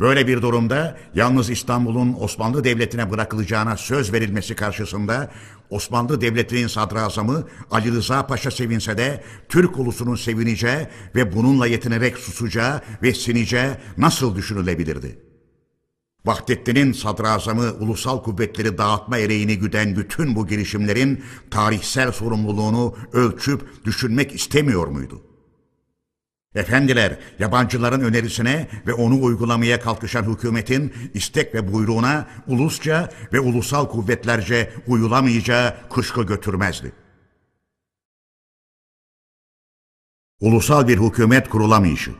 [0.00, 5.30] Böyle bir durumda yalnız İstanbul'un Osmanlı Devleti'ne bırakılacağına söz verilmesi karşısında
[5.70, 12.80] Osmanlı Devleti'nin sadrazamı Ali Rıza Paşa sevinse de Türk ulusunun sevineceği ve bununla yetinerek susacağı
[13.02, 15.25] ve sineceği nasıl düşünülebilirdi?
[16.26, 24.86] Vahdettin'in sadrazamı ulusal kuvvetleri dağıtma ereğini güden bütün bu girişimlerin tarihsel sorumluluğunu ölçüp düşünmek istemiyor
[24.86, 25.22] muydu?
[26.54, 34.72] Efendiler, yabancıların önerisine ve onu uygulamaya kalkışan hükümetin istek ve buyruğuna ulusça ve ulusal kuvvetlerce
[34.86, 36.92] uyulamayacağı kuşku götürmezdi.
[40.40, 42.12] Ulusal bir hükümet kurulamayışı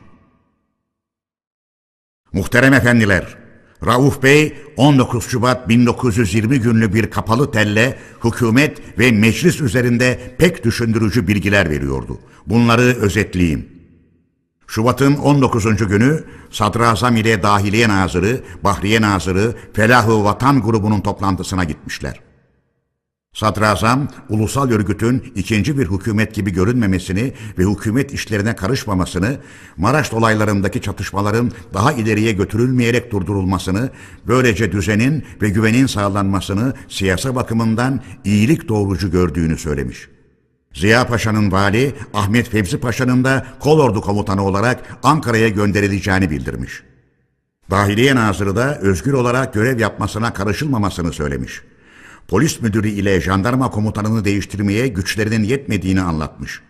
[2.33, 3.46] Muhterem efendiler,
[3.85, 11.27] Rauf Bey 19 Şubat 1920 günlü bir kapalı telle hükümet ve meclis üzerinde pek düşündürücü
[11.27, 12.19] bilgiler veriyordu.
[12.45, 13.69] Bunları özetleyeyim.
[14.67, 15.87] Şubat'ın 19.
[15.87, 22.26] günü Sadrazam ile Dahiliye Nazırı, Bahriye Nazırı, Felahu Vatan grubunun toplantısına gitmişler.
[23.37, 29.37] Sadrazam, ulusal örgütün ikinci bir hükümet gibi görünmemesini ve hükümet işlerine karışmamasını,
[29.77, 33.89] Maraş olaylarındaki çatışmaların daha ileriye götürülmeyerek durdurulmasını,
[34.27, 40.09] böylece düzenin ve güvenin sağlanmasını siyasa bakımından iyilik doğrucu gördüğünü söylemiş.
[40.73, 46.83] Ziya Paşa'nın vali, Ahmet Fevzi Paşa'nın da kolordu komutanı olarak Ankara'ya gönderileceğini bildirmiş.
[47.71, 51.61] Dahiliye Nazırı da özgür olarak görev yapmasına karışılmamasını söylemiş
[52.27, 56.61] polis müdürü ile jandarma komutanını değiştirmeye güçlerinin yetmediğini anlatmış.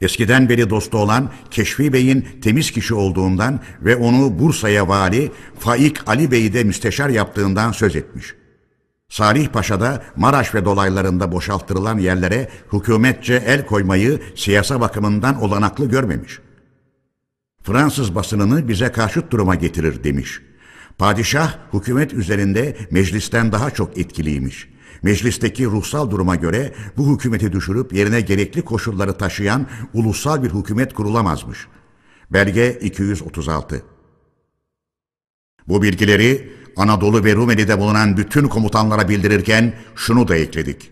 [0.00, 6.30] Eskiden beri dostu olan Keşfi Bey'in temiz kişi olduğundan ve onu Bursa'ya vali Faik Ali
[6.30, 8.34] Bey'i de müsteşar yaptığından söz etmiş.
[9.08, 16.38] Salih Paşa da Maraş ve dolaylarında boşalttırılan yerlere hükümetçe el koymayı siyasa bakımından olanaklı görmemiş.
[17.62, 20.40] Fransız basınını bize karşıt duruma getirir demiş.
[20.98, 24.75] Padişah hükümet üzerinde meclisten daha çok etkiliymiş.''
[25.06, 31.66] Meclisteki ruhsal duruma göre bu hükümeti düşürüp yerine gerekli koşulları taşıyan ulusal bir hükümet kurulamazmış.
[32.30, 33.82] Belge 236
[35.68, 40.90] Bu bilgileri Anadolu ve Rumeli'de bulunan bütün komutanlara bildirirken şunu da ekledik.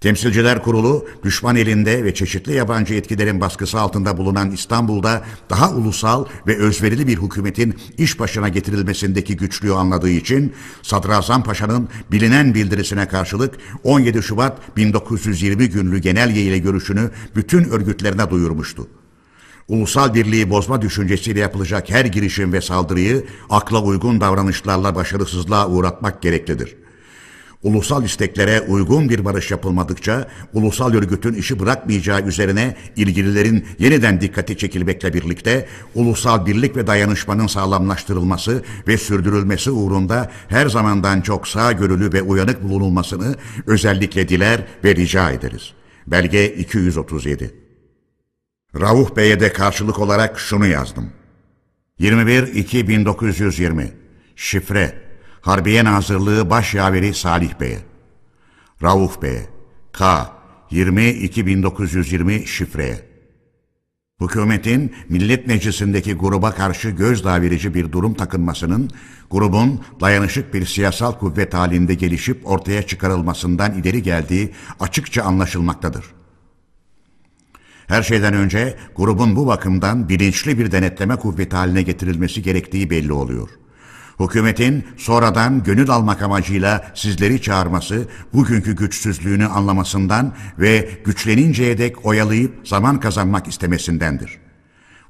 [0.00, 6.56] Temsilciler Kurulu, düşman elinde ve çeşitli yabancı etkilerin baskısı altında bulunan İstanbul'da daha ulusal ve
[6.56, 14.22] özverili bir hükümetin iş başına getirilmesindeki güçlüğü anladığı için Sadrazam Paşa'nın bilinen bildirisine karşılık 17
[14.22, 18.88] Şubat 1920 günlü genelge ile görüşünü bütün örgütlerine duyurmuştu.
[19.68, 26.87] Ulusal birliği bozma düşüncesiyle yapılacak her girişim ve saldırıyı akla uygun davranışlarla başarısızlığa uğratmak gereklidir.''
[27.62, 35.14] Ulusal isteklere uygun bir barış yapılmadıkça ulusal örgütün işi bırakmayacağı üzerine ilgililerin yeniden dikkati çekilmekle
[35.14, 42.62] birlikte ulusal birlik ve dayanışmanın sağlamlaştırılması ve sürdürülmesi uğrunda her zamandan çok sağgörülü ve uyanık
[42.62, 43.34] bulunulmasını
[43.66, 45.72] özellikle diler ve rica ederiz.
[46.06, 47.54] Belge 237
[48.80, 51.10] Rauf Bey'e de karşılık olarak şunu yazdım.
[52.00, 53.88] 21-2-1920
[54.36, 55.07] Şifre
[55.40, 57.78] Harbiye Nazırlığı Başyaveri Salih Bey'e.
[58.82, 59.46] Rauf Bey'e.
[59.92, 60.26] K.
[60.70, 63.08] 20-2920 şifreye.
[64.20, 68.90] Hükümetin Millet Meclisi'ndeki gruba karşı gözdağı verici bir durum takınmasının
[69.30, 76.04] grubun dayanışık bir siyasal kuvvet halinde gelişip ortaya çıkarılmasından ileri geldiği açıkça anlaşılmaktadır.
[77.86, 83.67] Her şeyden önce grubun bu bakımdan bilinçli bir denetleme kuvveti haline getirilmesi gerektiği belli oluyor.''
[84.20, 93.00] Hükümetin sonradan gönül almak amacıyla sizleri çağırması bugünkü güçsüzlüğünü anlamasından ve güçleninceye dek oyalayıp zaman
[93.00, 94.38] kazanmak istemesindendir.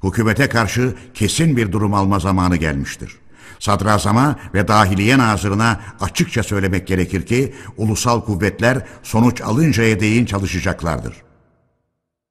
[0.03, 3.15] Hükümete karşı kesin bir durum alma zamanı gelmiştir.
[3.59, 11.28] Sadrazama ve Dahiliye Nazırına açıkça söylemek gerekir ki ulusal kuvvetler sonuç alıncaya değin çalışacaklardır.''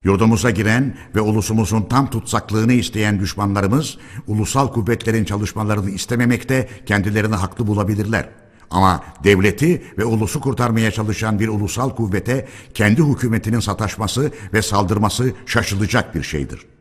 [0.05, 8.29] Yurdumuza giren ve ulusumuzun tam tutsaklığını isteyen düşmanlarımız ulusal kuvvetlerin çalışmalarını istememekte kendilerini haklı bulabilirler.
[8.71, 16.15] Ama devleti ve ulusu kurtarmaya çalışan bir ulusal kuvvete kendi hükümetinin sataşması ve saldırması şaşılacak
[16.15, 16.78] bir şeydir.''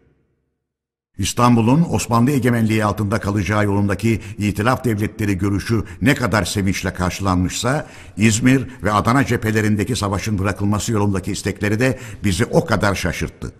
[1.19, 7.87] İstanbul'un Osmanlı egemenliği altında kalacağı yolundaki itilaf devletleri görüşü ne kadar sevinçle karşılanmışsa,
[8.17, 13.53] İzmir ve Adana cephelerindeki savaşın bırakılması yolundaki istekleri de bizi o kadar şaşırttı.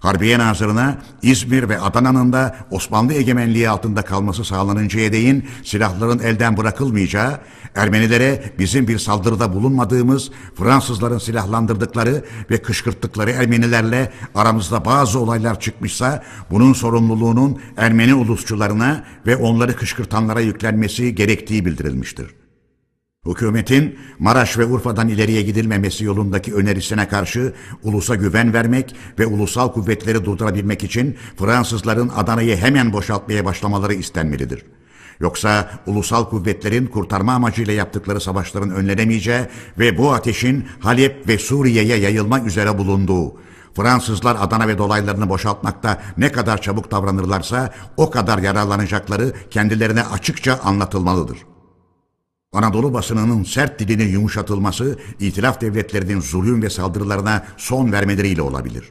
[0.00, 7.38] Harbiye Nazırı'na İzmir ve Adana'nın da Osmanlı egemenliği altında kalması sağlanıncaya değin silahların elden bırakılmayacağı,
[7.74, 16.72] Ermenilere bizim bir saldırıda bulunmadığımız, Fransızların silahlandırdıkları ve kışkırttıkları Ermenilerle aramızda bazı olaylar çıkmışsa, bunun
[16.72, 22.39] sorumluluğunun Ermeni ulusçularına ve onları kışkırtanlara yüklenmesi gerektiği bildirilmiştir.
[23.26, 27.52] Hükümetin Maraş ve Urfa'dan ileriye gidilmemesi yolundaki önerisine karşı
[27.82, 34.64] ulusa güven vermek ve ulusal kuvvetleri durdurabilmek için Fransızların Adana'yı hemen boşaltmaya başlamaları istenmelidir.
[35.20, 39.42] Yoksa ulusal kuvvetlerin kurtarma amacıyla yaptıkları savaşların önlenemeyeceği
[39.78, 43.34] ve bu ateşin Halep ve Suriye'ye yayılma üzere bulunduğu,
[43.76, 51.49] Fransızlar Adana ve dolaylarını boşaltmakta ne kadar çabuk davranırlarsa o kadar yararlanacakları kendilerine açıkça anlatılmalıdır.
[52.52, 58.84] Anadolu basınının sert dilinin yumuşatılması, itilaf devletlerinin zulüm ve saldırılarına son vermeleriyle olabilir.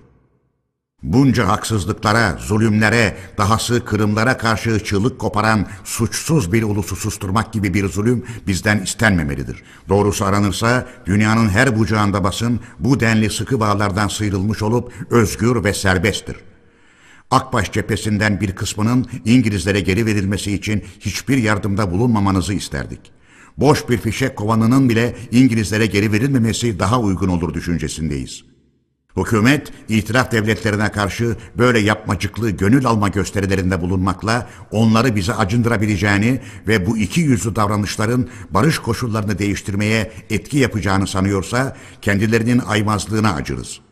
[1.03, 8.25] Bunca haksızlıklara, zulümlere, dahası kırımlara karşı çığlık koparan suçsuz bir ulusu susturmak gibi bir zulüm
[8.47, 9.63] bizden istenmemelidir.
[9.89, 16.37] Doğrusu aranırsa dünyanın her bucağında basın bu denli sıkı bağlardan sıyrılmış olup özgür ve serbesttir.
[17.31, 23.18] Akbaş cephesinden bir kısmının İngilizlere geri verilmesi için hiçbir yardımda bulunmamanızı isterdik.
[23.59, 28.43] Boş bir fişek kovanının bile İngilizlere geri verilmemesi daha uygun olur düşüncesindeyiz.
[29.17, 36.97] Hükümet, itiraf devletlerine karşı böyle yapmacıklı gönül alma gösterilerinde bulunmakla onları bize acındırabileceğini ve bu
[36.97, 43.88] iki yüzlü davranışların barış koşullarını değiştirmeye etki yapacağını sanıyorsa kendilerinin aymazlığına acırız.''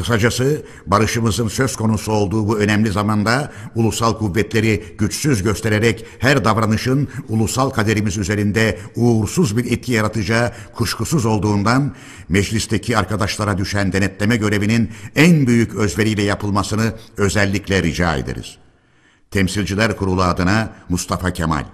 [0.00, 7.70] Kısacası barışımızın söz konusu olduğu bu önemli zamanda ulusal kuvvetleri güçsüz göstererek her davranışın ulusal
[7.70, 11.94] kaderimiz üzerinde uğursuz bir etki yaratacağı kuşkusuz olduğundan
[12.28, 18.58] meclisteki arkadaşlara düşen denetleme görevinin en büyük özveriyle yapılmasını özellikle rica ederiz.
[19.30, 21.64] Temsilciler Kurulu adına Mustafa Kemal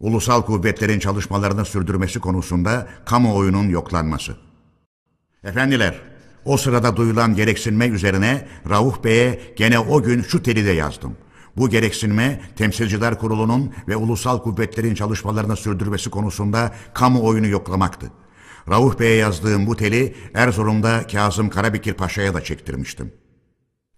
[0.00, 4.47] Ulusal kuvvetlerin çalışmalarını sürdürmesi konusunda kamuoyunun yoklanması.
[5.44, 6.00] Efendiler,
[6.44, 11.16] o sırada duyulan gereksinme üzerine Rauf Bey'e gene o gün şu teli de yazdım.
[11.56, 18.10] Bu gereksinme Temsilciler Kurulu'nun ve ulusal kuvvetlerin çalışmalarını sürdürmesi konusunda kamuoyunu yoklamaktı.
[18.68, 23.12] Rauf Bey'e yazdığım bu teli Erzurum'da Kazım Karabekir Paşa'ya da çektirmiştim.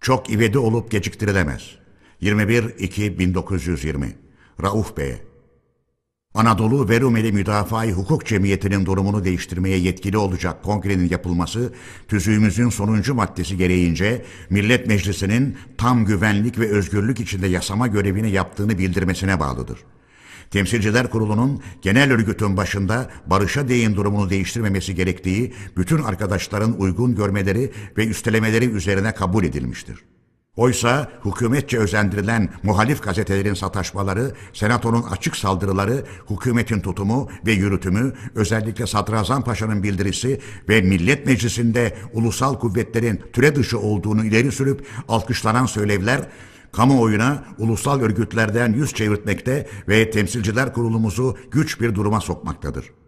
[0.01, 1.71] Çok ivedi olup geciktirilemez.
[2.23, 4.09] 21-2-1920
[4.63, 5.30] Rauf Bey'e
[6.35, 11.73] Anadolu ve Rumeli Müdafaa-i Hukuk Cemiyeti'nin durumunu değiştirmeye yetkili olacak kongrenin yapılması,
[12.09, 19.41] tüzüğümüzün sonuncu maddesi gereğince Millet Meclisi'nin tam güvenlik ve özgürlük içinde yasama görevini yaptığını bildirmesine
[19.41, 19.79] bağlıdır.
[20.51, 28.07] Temsilciler Kurulu'nun genel örgütün başında barışa değin durumunu değiştirmemesi gerektiği bütün arkadaşların uygun görmeleri ve
[28.07, 30.05] üstelemeleri üzerine kabul edilmiştir.
[30.57, 39.45] Oysa hükümetçe özendirilen muhalif gazetelerin sataşmaları, senatonun açık saldırıları, hükümetin tutumu ve yürütümü, özellikle Sadrazam
[39.45, 46.29] Paşa'nın bildirisi ve Millet Meclisi'nde ulusal kuvvetlerin türe dışı olduğunu ileri sürüp alkışlanan söylevler,
[46.73, 53.00] kamuoyuna ulusal örgütlerden yüz çevirtmekte ve temsilciler kurulumuzu güç bir duruma sokmaktadır.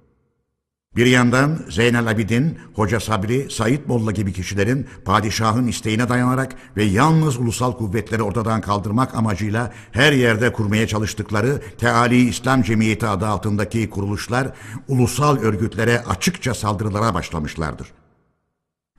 [0.97, 7.36] Bir yandan Zeynel Abidin, Hoca Sabri, Said Molla gibi kişilerin padişahın isteğine dayanarak ve yalnız
[7.36, 14.53] ulusal kuvvetleri ortadan kaldırmak amacıyla her yerde kurmaya çalıştıkları Teali İslam Cemiyeti adı altındaki kuruluşlar
[14.88, 17.88] ulusal örgütlere açıkça saldırılara başlamışlardır.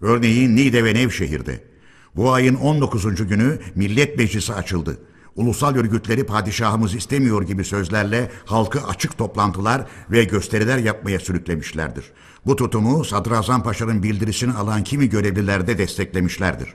[0.02, 1.64] Örneğin Niğde ve Nevşehir'de.
[2.16, 3.28] Bu ayın 19.
[3.28, 4.98] günü Millet Meclisi açıldı
[5.36, 12.06] ulusal örgütleri padişahımız istemiyor gibi sözlerle halkı açık toplantılar ve gösteriler yapmaya sürüklemişlerdir.
[12.46, 16.74] Bu tutumu Sadrazam Paşa'nın bildirisini alan kimi görevliler de desteklemişlerdir.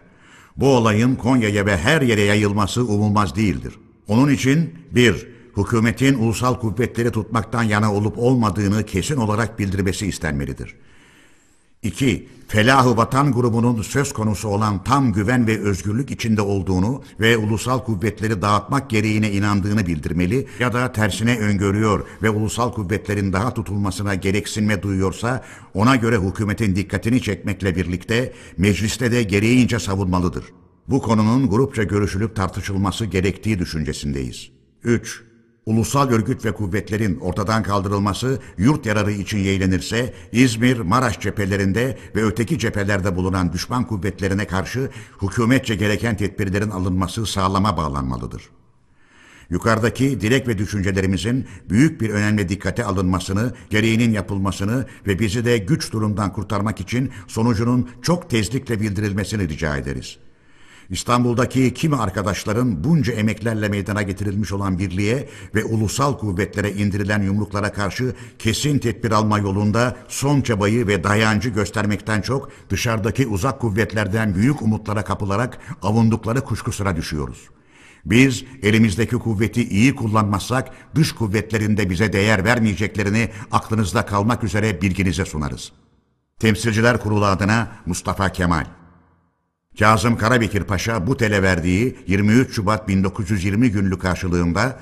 [0.57, 3.75] Bu olayın Konya'ya ve her yere yayılması umulmaz değildir.
[4.09, 10.75] Onun için bir, hükümetin ulusal kuvvetleri tutmaktan yana olup olmadığını kesin olarak bildirmesi istenmelidir.
[11.83, 12.29] 2.
[12.49, 18.43] Felah-ı Vatan grubunun söz konusu olan tam güven ve özgürlük içinde olduğunu ve ulusal kuvvetleri
[18.43, 25.45] dağıtmak gereğine inandığını bildirmeli ya da tersine öngörüyor ve ulusal kuvvetlerin daha tutulmasına gereksinme duyuyorsa
[25.75, 30.45] ona göre hükümetin dikkatini çekmekle birlikte mecliste de gereğince savunmalıdır.
[30.89, 34.51] Bu konunun grupça görüşülüp tartışılması gerektiği düşüncesindeyiz.
[34.85, 35.28] 3
[35.69, 42.59] ulusal örgüt ve kuvvetlerin ortadan kaldırılması yurt yararı için yeğlenirse İzmir, Maraş cephelerinde ve öteki
[42.59, 44.91] cephelerde bulunan düşman kuvvetlerine karşı
[45.23, 48.43] hükümetçe gereken tedbirlerin alınması sağlama bağlanmalıdır.
[49.51, 55.93] Yukarıdaki dilek ve düşüncelerimizin büyük bir önemli dikkate alınmasını, gereğinin yapılmasını ve bizi de güç
[55.93, 60.28] durumdan kurtarmak için sonucunun çok tezlikle bildirilmesini rica ederiz.''
[60.91, 68.15] İstanbul'daki kimi arkadaşların bunca emeklerle meydana getirilmiş olan birliğe ve ulusal kuvvetlere indirilen yumruklara karşı
[68.39, 75.05] kesin tedbir alma yolunda son çabayı ve dayancı göstermekten çok dışarıdaki uzak kuvvetlerden büyük umutlara
[75.05, 77.49] kapılarak avundukları kuşkusuna düşüyoruz.
[78.05, 85.73] Biz elimizdeki kuvveti iyi kullanmazsak dış kuvvetlerinde bize değer vermeyeceklerini aklınızda kalmak üzere bilginize sunarız.
[86.41, 88.78] Temsilciler Kurulu adına Mustafa Kemal
[89.79, 94.79] Kazım Karabekir Paşa bu tele verdiği 23 Şubat 1920 günlük karşılığında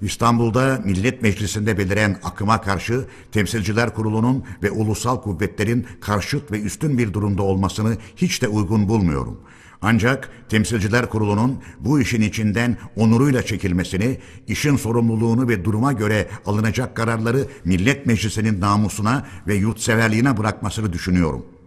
[0.00, 7.12] İstanbul'da Millet Meclisi'nde beliren akıma karşı Temsilciler Kurulu'nun ve ulusal kuvvetlerin karşıt ve üstün bir
[7.12, 9.40] durumda olmasını hiç de uygun bulmuyorum.
[9.82, 17.46] Ancak Temsilciler Kurulu'nun bu işin içinden onuruyla çekilmesini, işin sorumluluğunu ve duruma göre alınacak kararları
[17.64, 21.59] Millet Meclisi'nin namusuna ve yurtseverliğine bırakmasını düşünüyorum.''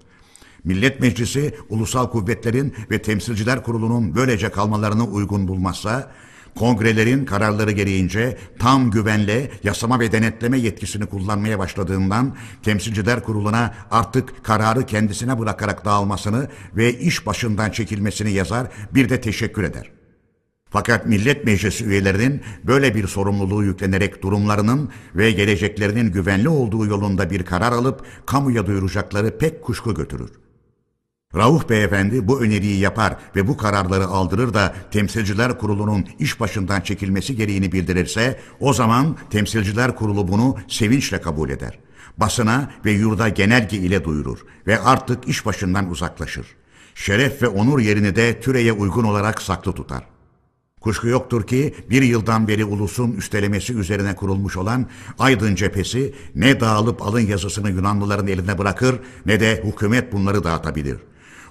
[0.63, 6.11] Millet Meclisi ulusal kuvvetlerin ve temsilciler kurulunun böylece kalmalarını uygun bulmazsa,
[6.55, 14.85] kongrelerin kararları gereğince tam güvenle yasama ve denetleme yetkisini kullanmaya başladığından temsilciler kuruluna artık kararı
[14.85, 19.91] kendisine bırakarak dağılmasını ve iş başından çekilmesini yazar bir de teşekkür eder.
[20.69, 27.45] Fakat Millet Meclisi üyelerinin böyle bir sorumluluğu yüklenerek durumlarının ve geleceklerinin güvenli olduğu yolunda bir
[27.45, 30.42] karar alıp kamuya duyuracakları pek kuşku götürür.
[31.35, 37.35] Rauf Beyefendi bu öneriyi yapar ve bu kararları aldırır da Temsilciler Kurulu'nun iş başından çekilmesi
[37.35, 41.79] gereğini bildirirse o zaman Temsilciler Kurulu bunu sevinçle kabul eder.
[42.17, 46.47] Basına ve yurda genelge ile duyurur ve artık iş başından uzaklaşır.
[46.95, 50.03] Şeref ve onur yerini de türeye uygun olarak saklı tutar.
[50.81, 54.85] Kuşku yoktur ki bir yıldan beri ulusun üstelemesi üzerine kurulmuş olan
[55.19, 60.97] Aydın cephesi ne dağılıp alın yazısını Yunanlıların eline bırakır ne de hükümet bunları dağıtabilir.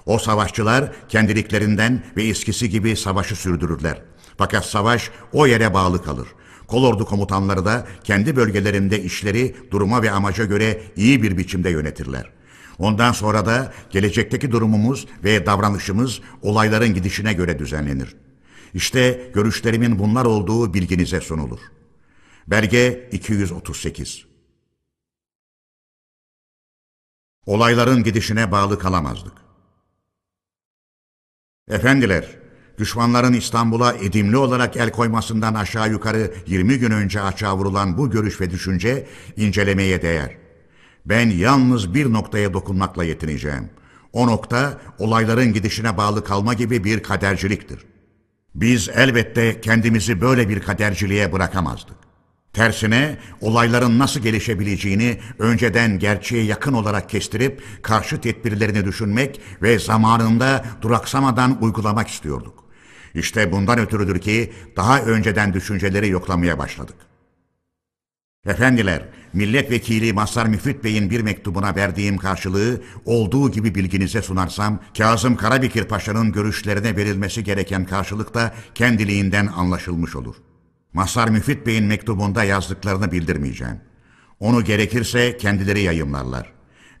[0.05, 4.01] O savaşçılar kendiliklerinden ve eskisi gibi savaşı sürdürürler.
[4.37, 6.27] Fakat savaş o yere bağlı kalır.
[6.67, 12.29] Kolordu komutanları da kendi bölgelerinde işleri duruma ve amaca göre iyi bir biçimde yönetirler.
[12.77, 18.15] Ondan sonra da gelecekteki durumumuz ve davranışımız olayların gidişine göre düzenlenir.
[18.73, 21.59] İşte görüşlerimin bunlar olduğu bilginize sunulur.
[22.47, 24.25] Belge 238
[27.45, 29.42] Olayların gidişine bağlı kalamazdık.
[31.69, 32.27] Efendiler,
[32.77, 38.41] düşmanların İstanbul'a edimli olarak el koymasından aşağı yukarı 20 gün önce açığa vurulan bu görüş
[38.41, 39.07] ve düşünce
[39.37, 40.37] incelemeye değer.
[41.05, 43.69] Ben yalnız bir noktaya dokunmakla yetineceğim.
[44.13, 47.85] O nokta olayların gidişine bağlı kalma gibi bir kaderciliktir.
[48.55, 52.02] Biz elbette kendimizi böyle bir kaderciliğe bırakamazdık.
[52.53, 61.63] Tersine olayların nasıl gelişebileceğini önceden gerçeğe yakın olarak kestirip karşı tedbirlerini düşünmek ve zamanında duraksamadan
[61.63, 62.63] uygulamak istiyorduk.
[63.13, 66.95] İşte bundan ötürüdür ki daha önceden düşünceleri yoklamaya başladık.
[68.45, 75.83] Efendiler, milletvekili Mazhar Müfit Bey'in bir mektubuna verdiğim karşılığı olduğu gibi bilginize sunarsam, Kazım Karabekir
[75.83, 80.35] Paşa'nın görüşlerine verilmesi gereken karşılık da kendiliğinden anlaşılmış olur.
[80.93, 83.81] Mazhar Müfit Bey'in mektubunda yazdıklarını bildirmeyeceğim.
[84.39, 86.53] Onu gerekirse kendileri yayımlarlar.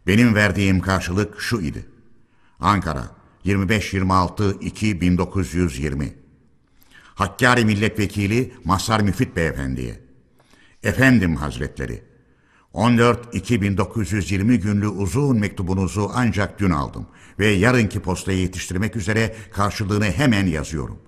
[0.07, 1.85] Benim verdiğim karşılık şu idi.
[2.59, 3.03] Ankara,
[3.45, 6.09] 25-26-2-1920
[7.15, 9.99] Hakkari Milletvekili Mazhar Müfit Beyefendi'ye
[10.83, 12.03] Efendim Hazretleri,
[12.73, 17.07] 14-2920 günlü uzun mektubunuzu ancak dün aldım
[17.39, 20.99] ve yarınki postaya yetiştirmek üzere karşılığını hemen yazıyorum.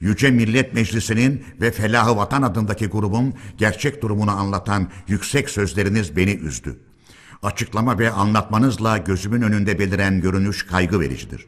[0.00, 6.76] Yüce Millet Meclisi'nin ve Felahı Vatan adındaki grubun gerçek durumunu anlatan yüksek sözleriniz beni üzdü.
[7.42, 11.46] Açıklama ve anlatmanızla gözümün önünde beliren görünüş kaygı vericidir.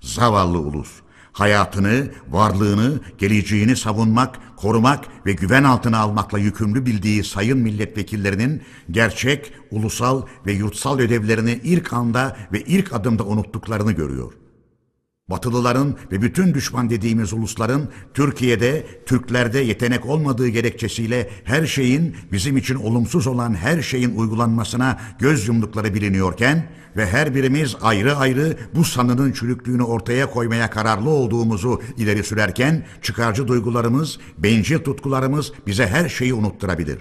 [0.00, 0.90] Zavallı ulus,
[1.32, 10.22] hayatını, varlığını, geleceğini savunmak, korumak ve güven altına almakla yükümlü bildiği sayın milletvekillerinin gerçek, ulusal
[10.46, 14.32] ve yurtsal ödevlerini ilk anda ve ilk adımda unuttuklarını görüyor.
[15.30, 22.74] Batılıların ve bütün düşman dediğimiz ulusların Türkiye'de, Türklerde yetenek olmadığı gerekçesiyle her şeyin bizim için
[22.74, 29.32] olumsuz olan her şeyin uygulanmasına göz yumdukları biliniyorken ve her birimiz ayrı ayrı bu sanının
[29.32, 36.98] çürüklüğünü ortaya koymaya kararlı olduğumuzu ileri sürerken çıkarcı duygularımız, bencil tutkularımız bize her şeyi unutturabilir.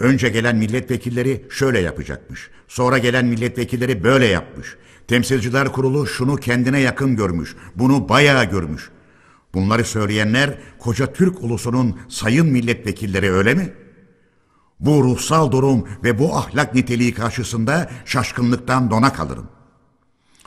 [0.00, 2.50] Önce gelen milletvekilleri şöyle yapacakmış.
[2.68, 4.76] Sonra gelen milletvekilleri böyle yapmış.
[5.08, 7.56] Temsilciler kurulu şunu kendine yakın görmüş.
[7.76, 8.90] Bunu bayağı görmüş.
[9.54, 13.72] Bunları söyleyenler koca Türk ulusunun sayın milletvekilleri öyle mi?
[14.80, 19.48] Bu ruhsal durum ve bu ahlak niteliği karşısında şaşkınlıktan dona kalırım.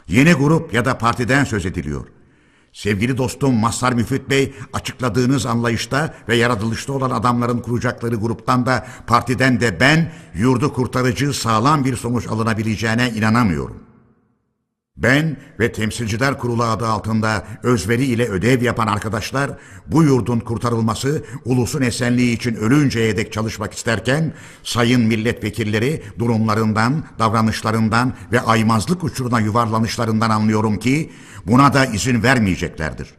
[0.08, 2.08] Yeni grup ya da partiden söz ediliyor.
[2.74, 9.60] Sevgili dostum Mazhar Müfit Bey açıkladığınız anlayışta ve yaratılışta olan adamların kuracakları gruptan da partiden
[9.60, 13.89] de ben yurdu kurtarıcı sağlam bir sonuç alınabileceğine inanamıyorum.
[15.04, 19.52] Ben ve Temsilciler Kurulu adı altında özveri ile ödev yapan arkadaşlar
[19.88, 28.42] bu yurdun kurtarılması, ulusun esenliği için ölünceye dek çalışmak isterken sayın milletvekilleri durumlarından, davranışlarından ve
[28.42, 31.12] aymazlık uçuruna yuvarlanışlarından anlıyorum ki
[31.48, 33.19] buna da izin vermeyeceklerdir.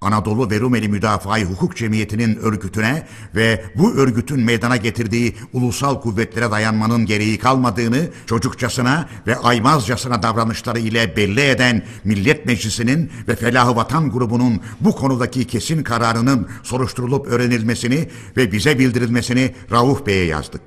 [0.00, 7.06] Anadolu ve Rumeli Müdafaa Hukuk Cemiyeti'nin örgütüne ve bu örgütün meydana getirdiği ulusal kuvvetlere dayanmanın
[7.06, 14.60] gereği kalmadığını çocukçasına ve aymazcasına davranışları ile belli eden Millet Meclisi'nin ve Felahı Vatan grubunun
[14.80, 20.62] bu konudaki kesin kararının soruşturulup öğrenilmesini ve bize bildirilmesini Rauf Bey'e yazdık.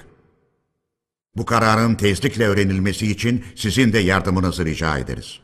[1.35, 5.43] Bu kararın tezlikle öğrenilmesi için sizin de yardımınızı rica ederiz.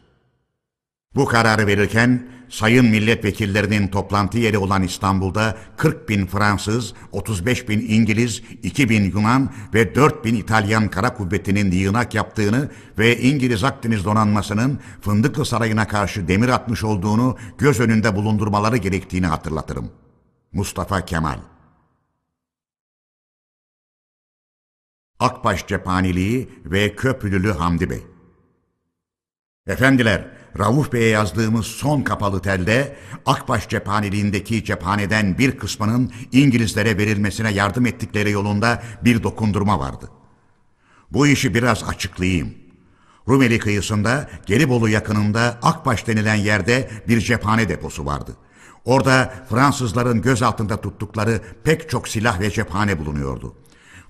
[1.16, 8.42] Bu kararı verirken sayın milletvekillerinin toplantı yeri olan İstanbul'da 40 bin Fransız, 35 bin İngiliz,
[8.64, 14.80] 2 bin Yunan ve 4 bin İtalyan kara kuvvetinin yığınak yaptığını ve İngiliz Akdeniz donanmasının
[15.02, 19.92] Fındıklı Sarayı'na karşı demir atmış olduğunu göz önünde bulundurmaları gerektiğini hatırlatırım.
[20.54, 21.40] Mustafa Kemal
[25.20, 28.04] Akbaş Cephaneliği ve Köprülülü Hamdi Bey
[29.68, 32.96] Efendiler, Rauf Bey'e yazdığımız son kapalı telde
[33.26, 40.10] Akbaş cephaneliğindeki cephaneden bir kısmının İngilizlere verilmesine yardım ettikleri yolunda bir dokundurma vardı.
[41.12, 42.54] Bu işi biraz açıklayayım.
[43.28, 48.38] Rumeli kıyısında Gelibolu yakınında Akbaş denilen yerde bir cephane deposu vardı.
[48.86, 53.56] Orada Fransızların gözaltında tuttukları pek çok silah ve cephane bulunuyordu.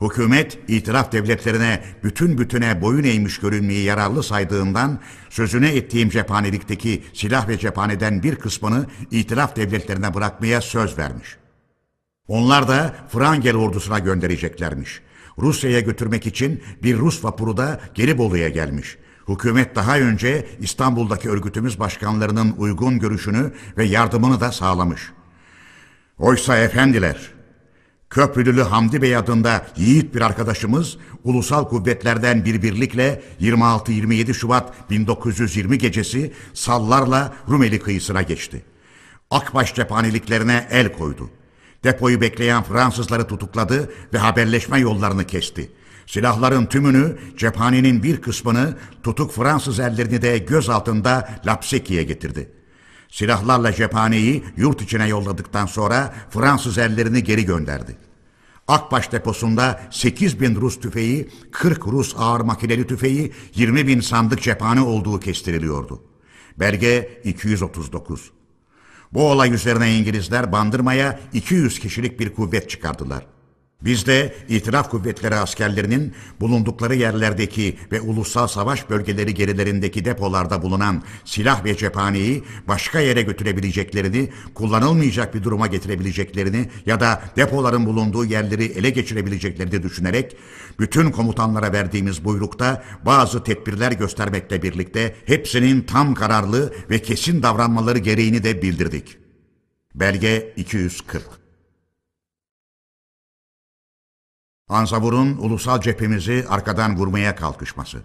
[0.01, 4.99] Hükümet itiraf devletlerine bütün bütüne boyun eğmiş görünmeyi yararlı saydığından
[5.30, 11.38] sözüne ettiğim cephanelikteki silah ve cephaneden bir kısmını itiraf devletlerine bırakmaya söz vermiş.
[12.27, 15.01] Onlar da Frangel ordusuna göndereceklermiş.
[15.38, 18.97] Rusya'ya götürmek için bir Rus vapuru da Gelibolu'ya gelmiş.
[19.27, 25.11] Hükümet daha önce İstanbul'daki örgütümüz başkanlarının uygun görüşünü ve yardımını da sağlamış.
[26.17, 27.31] Oysa efendiler,
[28.10, 36.34] Köprülülü Hamdi Bey adında yiğit bir arkadaşımız ulusal kuvvetlerden bir birlikle 26-27 Şubat 1920 gecesi
[36.53, 38.64] sallarla Rumeli kıyısına geçti.
[39.31, 41.30] Akbaş cephaneliklerine el koydu.
[41.84, 45.72] Depoyu bekleyen Fransızları tutukladı ve haberleşme yollarını kesti.
[46.06, 52.59] Silahların tümünü, cephanenin bir kısmını, tutuk Fransız ellerini de göz altında Lapseki'ye getirdi.''
[53.10, 57.98] Silahlarla cephaneyi yurt içine yolladıktan sonra Fransız ellerini geri gönderdi.
[58.68, 64.81] Akbaş deposunda 8 bin Rus tüfeği, 40 Rus ağır makineli tüfeği, 20 bin sandık cephane
[64.81, 66.03] olduğu kestiriliyordu.
[66.60, 68.31] Belge 239.
[69.14, 73.26] Bu olay üzerine İngilizler bandırmaya 200 kişilik bir kuvvet çıkardılar.
[73.81, 81.65] Biz de itiraf kuvvetleri askerlerinin bulundukları yerlerdeki ve ulusal savaş bölgeleri gerilerindeki depolarda bulunan silah
[81.65, 88.89] ve cephaneyi başka yere götürebileceklerini, kullanılmayacak bir duruma getirebileceklerini ya da depoların bulunduğu yerleri ele
[88.89, 90.38] geçirebileceklerini düşünerek
[90.80, 98.43] bütün komutanlara verdiğimiz buyrukta bazı tedbirler göstermekle birlikte hepsinin tam kararlı ve kesin davranmaları gereğini
[98.43, 99.18] de bildirdik.
[99.95, 101.39] Belge 240
[104.70, 108.02] Anzavur'un ulusal cephemizi arkadan vurmaya kalkışması.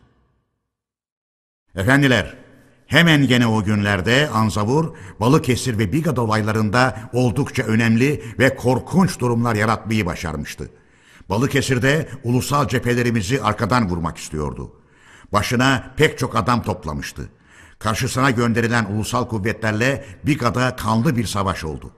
[1.77, 2.37] Efendiler,
[2.87, 10.07] hemen gene o günlerde Anzavur, Balıkesir ve Biga dolaylarında oldukça önemli ve korkunç durumlar yaratmayı
[10.07, 10.71] başarmıştı.
[11.29, 14.73] Balıkesir'de ulusal cephelerimizi arkadan vurmak istiyordu.
[15.33, 17.29] Başına pek çok adam toplamıştı.
[17.79, 21.91] Karşısına gönderilen ulusal kuvvetlerle Biga'da kanlı bir savaş oldu.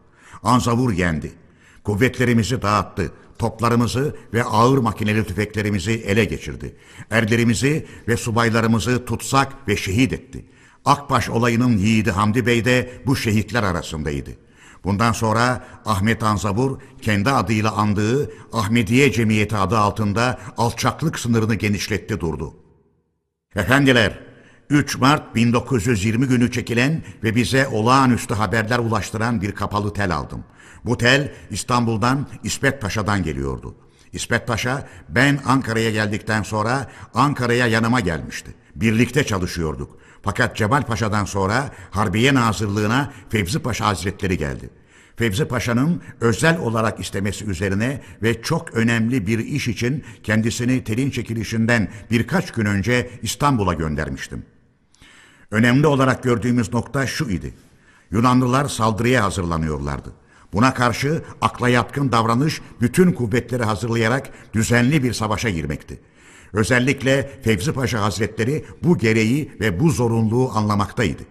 [0.42, 1.32] Anzavur yendi.
[1.84, 6.76] Kuvvetlerimizi dağıttı toplarımızı ve ağır makineli tüfeklerimizi ele geçirdi.
[7.10, 10.44] Erlerimizi ve subaylarımızı tutsak ve şehit etti.
[10.84, 14.30] Akbaş olayının yiğidi Hamdi Bey de bu şehitler arasındaydı.
[14.84, 22.54] Bundan sonra Ahmet Anzavur kendi adıyla andığı Ahmediye Cemiyeti adı altında alçaklık sınırını genişletti durdu.
[23.56, 24.18] Efendiler,
[24.70, 30.44] 3 Mart 1920 günü çekilen ve bize olağanüstü haberler ulaştıran bir kapalı tel aldım.
[30.84, 33.74] Bu tel İstanbul'dan İsmet Paşa'dan geliyordu.
[34.12, 38.54] İsmet Paşa ben Ankara'ya geldikten sonra Ankara'ya yanıma gelmişti.
[38.74, 39.98] Birlikte çalışıyorduk.
[40.22, 44.70] Fakat Cemal Paşa'dan sonra Harbiye Nazırlığına Fevzi Paşa Hazretleri geldi.
[45.16, 51.88] Fevzi Paşa'nın özel olarak istemesi üzerine ve çok önemli bir iş için kendisini telin çekilişinden
[52.10, 54.44] birkaç gün önce İstanbul'a göndermiştim.
[55.50, 57.54] Önemli olarak gördüğümüz nokta şu idi.
[58.10, 60.12] Yunanlılar saldırıya hazırlanıyorlardı.
[60.52, 66.00] Buna karşı akla yatkın davranış bütün kuvvetleri hazırlayarak düzenli bir savaşa girmekti.
[66.52, 71.22] Özellikle Fevzi Paşa Hazretleri bu gereği ve bu zorunluluğu anlamaktaydı.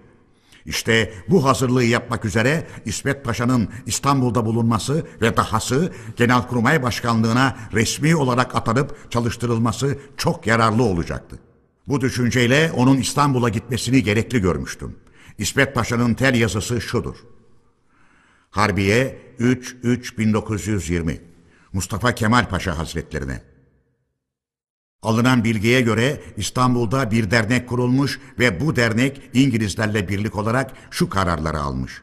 [0.65, 8.55] İşte bu hazırlığı yapmak üzere İsmet Paşa'nın İstanbul'da bulunması ve dahası Genelkurmay Başkanlığı'na resmi olarak
[8.55, 11.39] atanıp çalıştırılması çok yararlı olacaktı.
[11.88, 14.95] Bu düşünceyle onun İstanbul'a gitmesini gerekli görmüştüm.
[15.38, 17.16] İsmet Paşa'nın tel yazısı şudur.
[18.49, 21.18] Harbiye 3-3-1920
[21.74, 23.41] Mustafa Kemal Paşa Hazretlerine
[25.02, 31.60] Alınan bilgiye göre İstanbul'da bir dernek kurulmuş ve bu dernek İngilizlerle birlik olarak şu kararları
[31.60, 32.02] almış.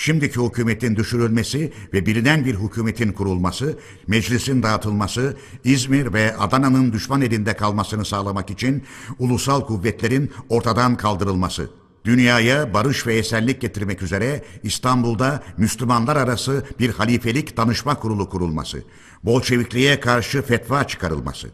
[0.00, 7.56] Şimdiki hükümetin düşürülmesi ve bilinen bir hükümetin kurulması, meclisin dağıtılması, İzmir ve Adana'nın düşman elinde
[7.56, 8.84] kalmasını sağlamak için
[9.18, 11.70] ulusal kuvvetlerin ortadan kaldırılması,
[12.04, 18.82] dünyaya barış ve esenlik getirmek üzere İstanbul'da Müslümanlar arası bir halifelik danışma kurulu kurulması,
[19.24, 21.48] Bolşevikliğe karşı fetva çıkarılması.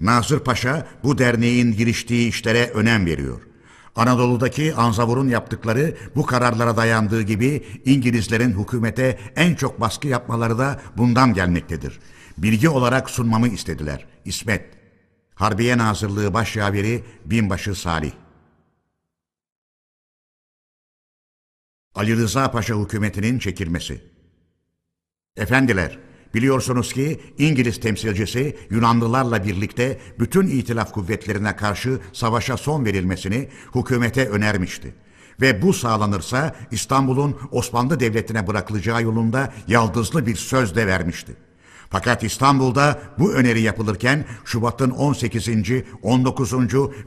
[0.00, 3.47] Nazır Paşa bu derneğin giriştiği işlere önem veriyor.
[3.98, 11.34] Anadolu'daki Anzavur'un yaptıkları bu kararlara dayandığı gibi İngilizlerin hükümete en çok baskı yapmaları da bundan
[11.34, 12.00] gelmektedir.
[12.38, 14.06] Bilgi olarak sunmamı istediler.
[14.24, 14.64] İsmet.
[15.34, 18.12] Harbiye Nazırlığı Başyaveri Binbaşı Salih.
[21.94, 24.04] Ali Rıza Paşa hükümetinin çekilmesi.
[25.36, 25.98] Efendiler,
[26.34, 34.94] biliyorsunuz ki İngiliz temsilcisi Yunanlılarla birlikte bütün itilaf kuvvetlerine karşı savaşa son verilmesini hükümete önermişti.
[35.40, 41.36] Ve bu sağlanırsa İstanbul'un Osmanlı Devleti'ne bırakılacağı yolunda yaldızlı bir söz de vermişti.
[41.90, 45.48] Fakat İstanbul'da bu öneri yapılırken Şubat'ın 18.,
[46.02, 46.52] 19.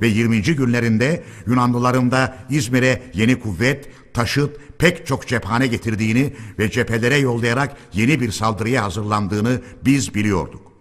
[0.01, 0.41] ve 20.
[0.41, 8.21] günlerinde Yunanlıların da İzmir'e yeni kuvvet, taşıt, pek çok cephane getirdiğini ve cephelere yollayarak yeni
[8.21, 10.71] bir saldırıya hazırlandığını biz biliyorduk.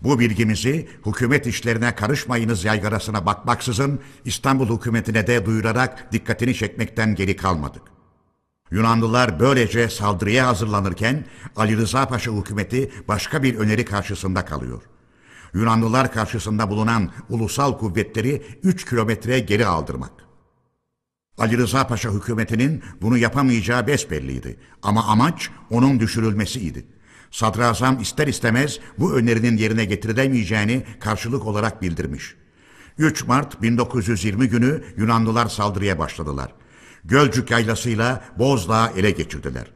[0.00, 7.82] Bu bilgimizi hükümet işlerine karışmayınız yaygarasına bakmaksızın İstanbul hükümetine de duyurarak dikkatini çekmekten geri kalmadık.
[8.70, 11.24] Yunanlılar böylece saldırıya hazırlanırken
[11.56, 14.82] Ali Rıza Paşa hükümeti başka bir öneri karşısında kalıyor.
[15.54, 20.25] Yunanlılar karşısında bulunan ulusal kuvvetleri 3 kilometre geri aldırmak.
[21.38, 26.86] Ali Rıza Paşa hükümetinin bunu yapamayacağı besbelliydi ama amaç onun düşürülmesiydi.
[27.30, 32.34] Sadrazam ister istemez bu önerinin yerine getirilemeyeceğini karşılık olarak bildirmiş.
[32.98, 36.52] 3 Mart 1920 günü Yunanlılar saldırıya başladılar.
[37.04, 39.75] Gölcük yaylasıyla Bozdağ'ı ele geçirdiler.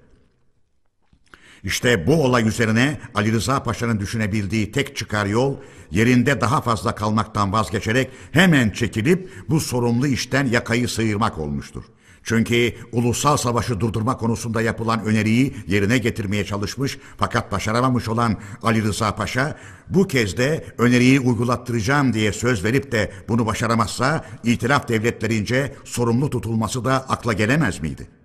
[1.64, 5.56] İşte bu olay üzerine Ali Rıza Paşa'nın düşünebildiği tek çıkar yol
[5.90, 11.84] yerinde daha fazla kalmaktan vazgeçerek hemen çekilip bu sorumlu işten yakayı sıyırmak olmuştur.
[12.22, 19.14] Çünkü ulusal savaşı durdurma konusunda yapılan öneriyi yerine getirmeye çalışmış fakat başaramamış olan Ali Rıza
[19.14, 19.56] Paşa
[19.88, 26.84] bu kez de öneriyi uygulattıracağım diye söz verip de bunu başaramazsa itilaf devletlerince sorumlu tutulması
[26.84, 28.19] da akla gelemez miydi?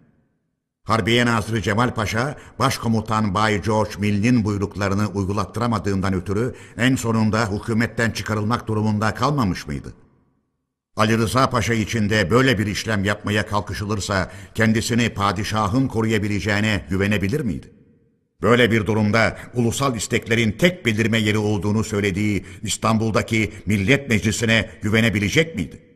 [0.85, 8.67] Harbiye Nazırı Cemal Paşa, Başkomutan Bay George Mill'in buyruklarını uygulattıramadığından ötürü en sonunda hükümetten çıkarılmak
[8.67, 9.93] durumunda kalmamış mıydı?
[10.95, 17.71] Ali Rıza Paşa için de böyle bir işlem yapmaya kalkışılırsa kendisini padişahın koruyabileceğine güvenebilir miydi?
[18.41, 25.94] Böyle bir durumda ulusal isteklerin tek belirme yeri olduğunu söylediği İstanbul'daki Millet Meclisi'ne güvenebilecek miydi?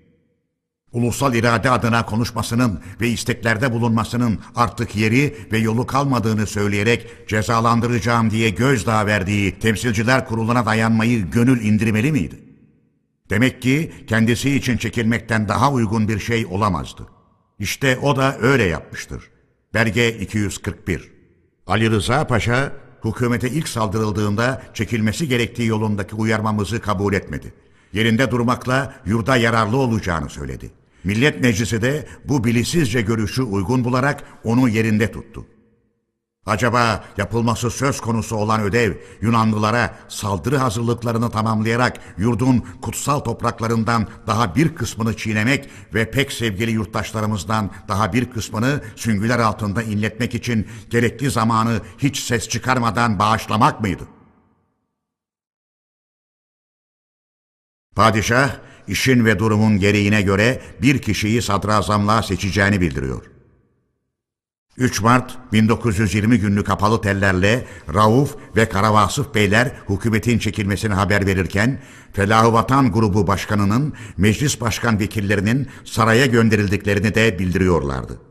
[0.94, 8.50] Ulusal irade adına konuşmasının ve isteklerde bulunmasının artık yeri ve yolu kalmadığını söyleyerek cezalandıracağım diye
[8.50, 12.40] gözdağı verdiği temsilciler kuruluna dayanmayı gönül indirmeli miydi?
[13.30, 17.08] Demek ki kendisi için çekilmekten daha uygun bir şey olamazdı.
[17.60, 19.30] İşte o da öyle yapmıştır.
[19.74, 21.12] Belge 241
[21.68, 22.72] Ali Rıza Paşa,
[23.06, 27.54] hükümete ilk saldırıldığında çekilmesi gerektiği yolundaki uyarmamızı kabul etmedi.
[27.94, 30.79] Yerinde durmakla yurda yararlı olacağını söyledi.
[31.04, 35.46] Millet Meclisi de bu bilisizce görüşü uygun bularak onu yerinde tuttu.
[36.46, 44.76] Acaba yapılması söz konusu olan ödev Yunanlılara saldırı hazırlıklarını tamamlayarak yurdun kutsal topraklarından daha bir
[44.76, 51.82] kısmını çiğnemek ve pek sevgili yurttaşlarımızdan daha bir kısmını süngüler altında inletmek için gerekli zamanı
[51.98, 54.04] hiç ses çıkarmadan bağışlamak mıydı?
[57.96, 63.22] Padişah işin ve durumun gereğine göre bir kişiyi sadrazamlığa seçeceğini bildiriyor.
[64.78, 71.80] 3 Mart 1920 günlük kapalı tellerle Rauf ve Karavasıf Beyler hükümetin çekilmesini haber verirken
[72.14, 78.22] Felah-ı Vatan grubu başkanının meclis başkan vekillerinin saraya gönderildiklerini de bildiriyorlardı.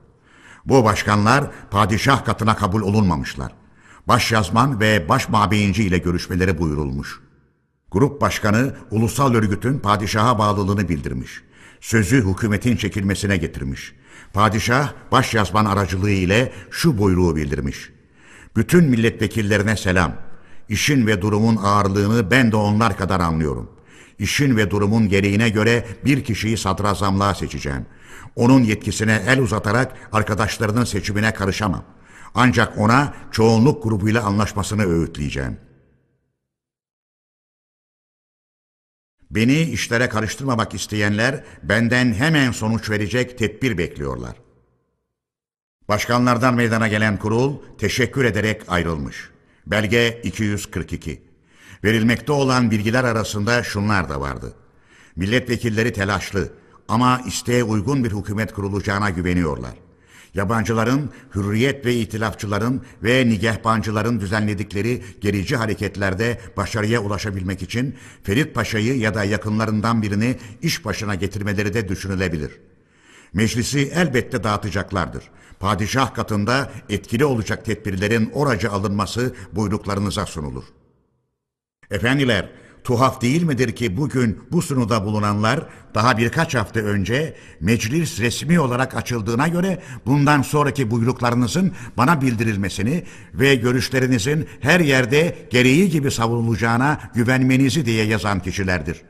[0.65, 3.53] Bu başkanlar padişah katına kabul olunmamışlar.
[4.09, 7.28] Başyazman ve baş mabeyinci ile görüşmeleri buyurulmuş.
[7.91, 11.43] Grup başkanı ulusal örgütün padişaha bağlılığını bildirmiş.
[11.81, 13.95] Sözü hükümetin çekilmesine getirmiş.
[14.33, 17.91] Padişah başyazman aracılığı ile şu buyruğu bildirmiş.
[18.57, 20.13] Bütün milletvekillerine selam.
[20.69, 23.71] İşin ve durumun ağırlığını ben de onlar kadar anlıyorum.
[24.19, 27.87] İşin ve durumun gereğine göre bir kişiyi sadrazamlığa seçeceğim.
[28.37, 31.85] Onun yetkisine el uzatarak arkadaşlarının seçimine karışamam.
[32.35, 35.68] Ancak ona çoğunluk grubuyla anlaşmasını öğütleyeceğim.''
[39.31, 44.37] Beni işlere karıştırmamak isteyenler benden hemen sonuç verecek tedbir bekliyorlar.
[45.89, 49.31] Başkanlardan meydana gelen kurul teşekkür ederek ayrılmış.
[49.67, 51.23] Belge 242.
[51.85, 54.55] Verilmekte olan bilgiler arasında şunlar da vardı.
[55.17, 56.53] Milletvekilleri telaşlı
[56.89, 59.75] ama isteğe uygun bir hükümet kurulacağına güveniyorlar.
[60.39, 69.15] Yabancıların, hürriyet ve itilafçıların ve nigehbancıların düzenledikleri gerici hareketlerde başarıya ulaşabilmek için Ferit Paşa'yı ya
[69.15, 72.51] da yakınlarından birini iş başına getirmeleri de düşünülebilir.
[73.33, 75.25] Meclisi elbette dağıtacaklardır.
[75.61, 80.65] Padişah katında etkili olacak tedbirlerin oracı alınması buyruklarınıza sunulur.
[81.91, 82.51] Efendiler,
[82.89, 85.61] tuhaf değil midir ki bugün bu sunuda bulunanlar
[85.95, 93.05] daha birkaç hafta önce meclis resmi olarak açıldığına göre bundan sonraki buyruklarınızın bana bildirilmesini
[93.35, 99.03] ve görüşlerinizin her yerde gereği gibi savunulacağına güvenmenizi diye yazan kişilerdir.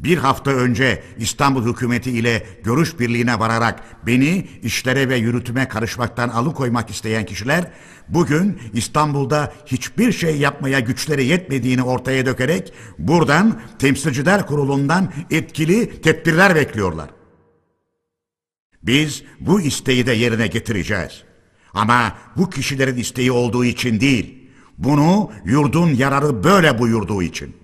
[0.00, 6.90] Bir hafta önce İstanbul hükümeti ile görüş birliğine vararak beni işlere ve yürütüme karışmaktan alıkoymak
[6.90, 7.64] isteyen kişiler
[8.08, 17.10] bugün İstanbul'da hiçbir şey yapmaya güçleri yetmediğini ortaya dökerek buradan Temsilciler Kurulu'ndan etkili tedbirler bekliyorlar.
[18.82, 21.22] Biz bu isteği de yerine getireceğiz.
[21.74, 27.56] Ama bu kişilerin isteği olduğu için değil, bunu yurdun yararı böyle buyurduğu için.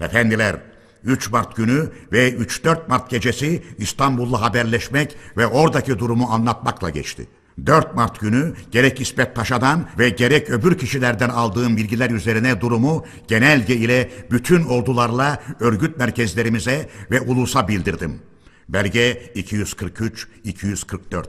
[0.00, 0.56] Efendiler,
[1.04, 7.28] 3 Mart günü ve 3-4 Mart gecesi İstanbul'la haberleşmek ve oradaki durumu anlatmakla geçti.
[7.66, 13.76] 4 Mart günü gerek İsmet Paşa'dan ve gerek öbür kişilerden aldığım bilgiler üzerine durumu genelge
[13.76, 18.22] ile bütün ordularla örgüt merkezlerimize ve ulusa bildirdim.
[18.68, 21.24] Belge 243-244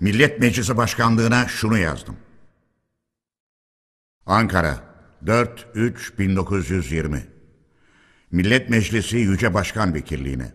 [0.00, 2.16] Millet Meclisi Başkanlığına şunu yazdım.
[4.26, 4.80] Ankara
[5.24, 7.20] 4-3-1920
[8.32, 10.52] Millet Meclisi Yüce Başkan Vekilliğine.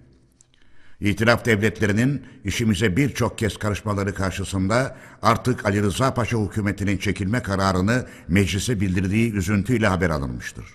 [0.99, 8.81] İtilaf devletlerinin işimize birçok kez karışmaları karşısında artık Ali Rıza Paşa hükümetinin çekilme kararını meclise
[8.81, 10.65] bildirdiği üzüntüyle haber alınmıştır.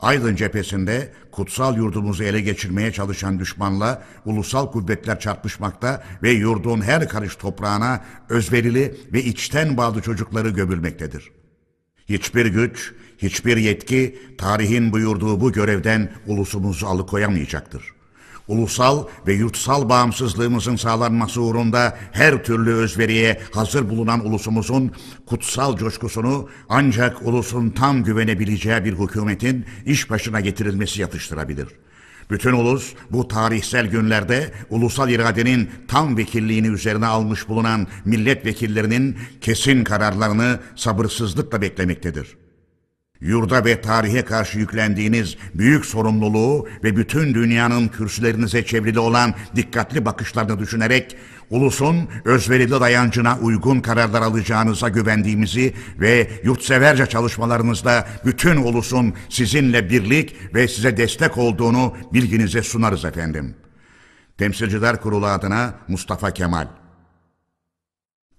[0.00, 7.36] Aydın cephesinde kutsal yurdumuzu ele geçirmeye çalışan düşmanla ulusal kuvvetler çarpışmakta ve yurdun her karış
[7.36, 11.30] toprağına özverili ve içten bağlı çocukları gömülmektedir.
[12.08, 17.82] Hiçbir güç, hiçbir yetki tarihin buyurduğu bu görevden ulusumuzu alıkoyamayacaktır.
[18.48, 24.92] Ulusal ve yurtsal bağımsızlığımızın sağlanması uğrunda her türlü özveriye hazır bulunan ulusumuzun
[25.26, 31.68] kutsal coşkusunu ancak ulusun tam güvenebileceği bir hükümetin iş başına getirilmesi yatıştırabilir.
[32.30, 40.60] Bütün ulus bu tarihsel günlerde ulusal iradenin tam vekilliğini üzerine almış bulunan milletvekillerinin kesin kararlarını
[40.76, 42.36] sabırsızlıkla beklemektedir
[43.20, 50.58] yurda ve tarihe karşı yüklendiğiniz büyük sorumluluğu ve bütün dünyanın kürsülerinize çevrili olan dikkatli bakışlarını
[50.58, 51.16] düşünerek
[51.50, 60.68] ulusun özverili dayancına uygun kararlar alacağınıza güvendiğimizi ve yurtseverce çalışmalarınızda bütün ulusun sizinle birlik ve
[60.68, 63.54] size destek olduğunu bilginize sunarız efendim.
[64.38, 66.68] Temsilciler Kurulu adına Mustafa Kemal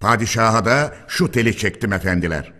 [0.00, 2.52] Padişaha da şu teli çektim efendiler.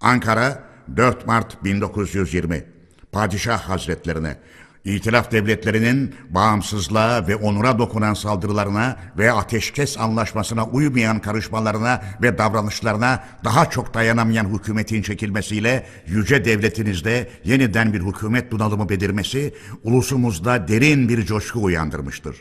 [0.00, 2.64] Ankara 4 Mart 1920
[3.12, 4.36] Padişah Hazretlerine
[4.84, 13.70] İtilaf devletlerinin bağımsızlığa ve onura dokunan saldırılarına ve ateşkes anlaşmasına uymayan karışmalarına ve davranışlarına daha
[13.70, 19.54] çok dayanamayan hükümetin çekilmesiyle yüce devletinizde yeniden bir hükümet bunalımı belirmesi
[19.84, 22.36] ulusumuzda derin bir coşku uyandırmıştır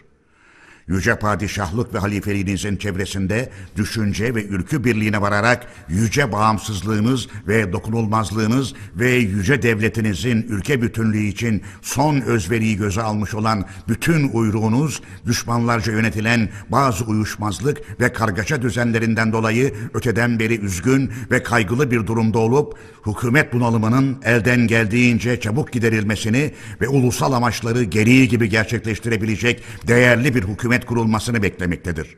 [0.91, 9.11] yüce padişahlık ve halifeliğinizin çevresinde düşünce ve ülkü birliğine vararak yüce bağımsızlığınız ve dokunulmazlığınız ve
[9.11, 17.05] yüce devletinizin ülke bütünlüğü için son özveriyi göze almış olan bütün uyruğunuz düşmanlarca yönetilen bazı
[17.05, 22.77] uyuşmazlık ve kargaşa düzenlerinden dolayı öteden beri üzgün ve kaygılı bir durumda olup
[23.07, 26.51] hükümet bunalımının elden geldiğince çabuk giderilmesini
[26.81, 32.17] ve ulusal amaçları gereği gibi gerçekleştirebilecek değerli bir hükümet hükümet kurulmasını beklemektedir.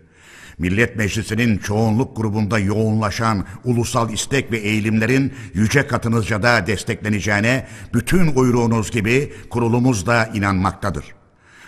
[0.58, 8.92] Millet Meclisi'nin çoğunluk grubunda yoğunlaşan ulusal istek ve eğilimlerin yüce katınızca da destekleneceğine bütün uyruğunuz
[8.92, 11.23] gibi kurulumuz da inanmaktadır.''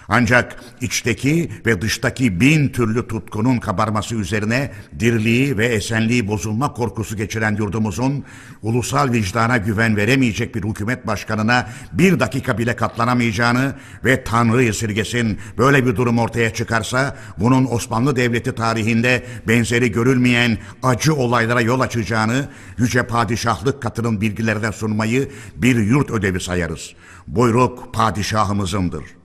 [0.10, 7.56] Ancak içteki ve dıştaki bin türlü tutkunun kabarması üzerine dirliği ve esenliği bozulma korkusu geçiren
[7.56, 8.24] yurdumuzun
[8.62, 13.76] ulusal vicdana güven veremeyecek bir hükümet başkanına bir dakika bile katlanamayacağını
[14.06, 21.16] ve Tanrı esirgesin böyle bir durum ortaya çıkarsa bunun Osmanlı Devleti tarihinde benzeri görülmeyen acı
[21.16, 26.94] olaylara yol açacağını Yüce Padişahlık katının bilgilerden sunmayı bir yurt ödevi sayarız.
[27.28, 29.25] Buyruk padişahımızındır.''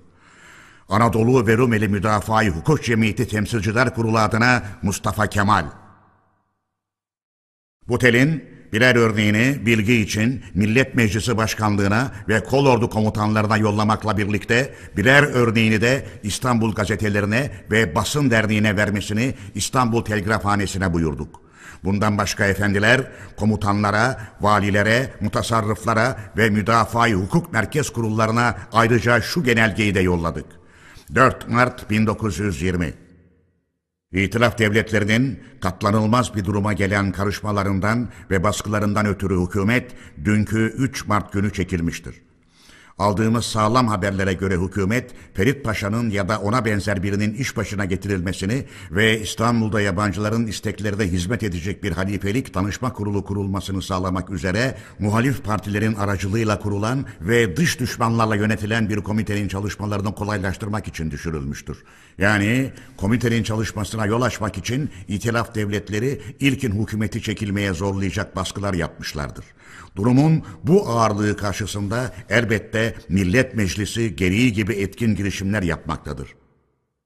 [0.91, 5.65] Anadolu ve Rumeli Müdafaa-i Hukuk Cemiyeti Temsilciler Kurulu adına Mustafa Kemal.
[7.89, 15.23] Bu telin birer örneğini bilgi için Millet Meclisi Başkanlığına ve Kolordu komutanlarına yollamakla birlikte birer
[15.23, 21.41] örneğini de İstanbul gazetelerine ve Basın Derneği'ne vermesini İstanbul Telgrafhanesi'ne buyurduk.
[21.85, 23.01] Bundan başka efendiler
[23.37, 30.60] komutanlara, valilere, mutasarrıflara ve müdafaa hukuk merkez kurullarına ayrıca şu genelgeyi de yolladık.
[31.15, 32.95] 4 Mart 1920
[34.12, 39.93] İtilaf devletlerinin katlanılmaz bir duruma gelen karışmalarından ve baskılarından ötürü hükümet
[40.24, 42.15] dünkü 3 Mart günü çekilmiştir.
[43.01, 48.65] Aldığımız sağlam haberlere göre hükümet Ferit Paşa'nın ya da ona benzer birinin iş başına getirilmesini
[48.91, 55.95] ve İstanbul'da yabancıların isteklerine hizmet edecek bir halifelik danışma kurulu kurulmasını sağlamak üzere muhalif partilerin
[55.95, 61.85] aracılığıyla kurulan ve dış düşmanlarla yönetilen bir komitenin çalışmalarını kolaylaştırmak için düşürülmüştür.
[62.19, 69.45] Yani komitenin çalışmasına yol açmak için itilaf devletleri ilkin hükümeti çekilmeye zorlayacak baskılar yapmışlardır.
[69.97, 76.35] Durumun bu ağırlığı karşısında elbette Millet Meclisi gereği gibi etkin girişimler yapmaktadır.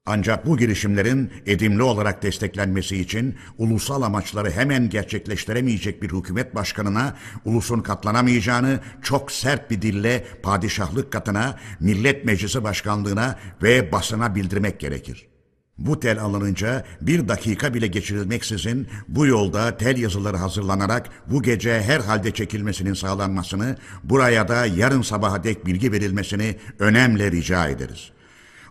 [0.06, 7.80] Ancak bu girişimlerin edimli olarak desteklenmesi için ulusal amaçları hemen gerçekleştiremeyecek bir hükümet başkanına ulusun
[7.80, 15.33] katlanamayacağını çok sert bir dille padişahlık katına, Millet Meclisi Başkanlığına ve basına bildirmek gerekir.
[15.78, 22.30] Bu tel alınınca bir dakika bile geçirilmeksizin bu yolda tel yazıları hazırlanarak bu gece herhalde
[22.30, 28.10] çekilmesinin sağlanmasını, buraya da yarın sabaha dek bilgi verilmesini önemli rica ederiz.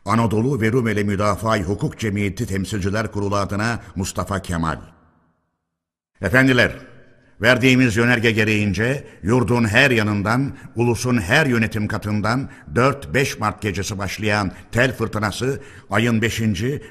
[0.06, 4.78] Anadolu ve Rumeli Müdafaa Hukuk Cemiyeti Temsilciler Kurulu adına Mustafa Kemal.
[6.22, 6.93] Efendiler,
[7.42, 14.96] verdiğimiz yönerge gereğince yurdun her yanından, ulusun her yönetim katından 4-5 Mart gecesi başlayan tel
[14.96, 16.42] fırtınası ayın 5.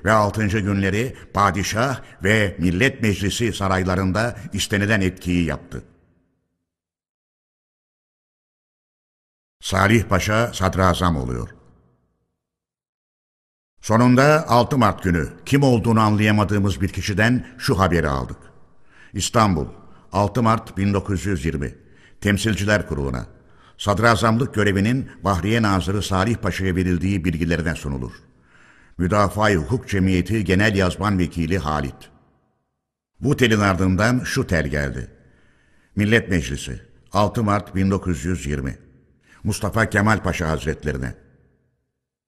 [0.05, 0.47] ve 6.
[0.47, 5.82] günleri padişah ve millet meclisi saraylarında istenilen etkiyi yaptı.
[9.60, 11.48] Salih Paşa sadrazam oluyor.
[13.81, 18.36] Sonunda 6 Mart günü kim olduğunu anlayamadığımız bir kişiden şu haberi aldık.
[19.12, 19.66] İstanbul,
[20.12, 21.74] 6 Mart 1920.
[22.20, 23.26] Temsilciler Kurulu'na.
[23.78, 28.12] Sadrazamlık görevinin Bahriye Nazırı Salih Paşa'ya verildiği bilgilerden sunulur.
[28.98, 31.94] Müdafaa-i Hukuk Cemiyeti Genel Yazman Vekili Halit.
[33.20, 35.10] Bu telin ardından şu tel geldi.
[35.97, 36.80] Millet Meclisi,
[37.12, 38.78] 6 Mart 1920.
[39.44, 41.14] Mustafa Kemal Paşa Hazretlerine.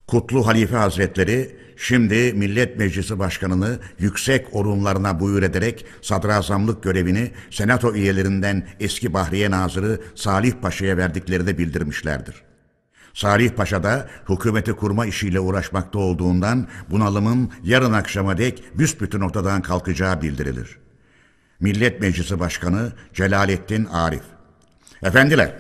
[0.07, 8.69] Kutlu Halife Hazretleri şimdi Millet Meclisi Başkanı'nı yüksek orunlarına buyur ederek sadrazamlık görevini senato üyelerinden
[8.81, 12.35] eski Bahriye Nazırı Salih Paşa'ya verdiklerini bildirmişlerdir.
[13.15, 20.23] Salih Paşa da hükümeti kurma işiyle uğraşmakta olduğundan bunalımın yarın akşama dek büsbütün ortadan kalkacağı
[20.23, 20.79] bildirilir.
[21.61, 24.23] Millet Meclisi Başkanı Celalettin Arif
[25.03, 25.55] Efendiler,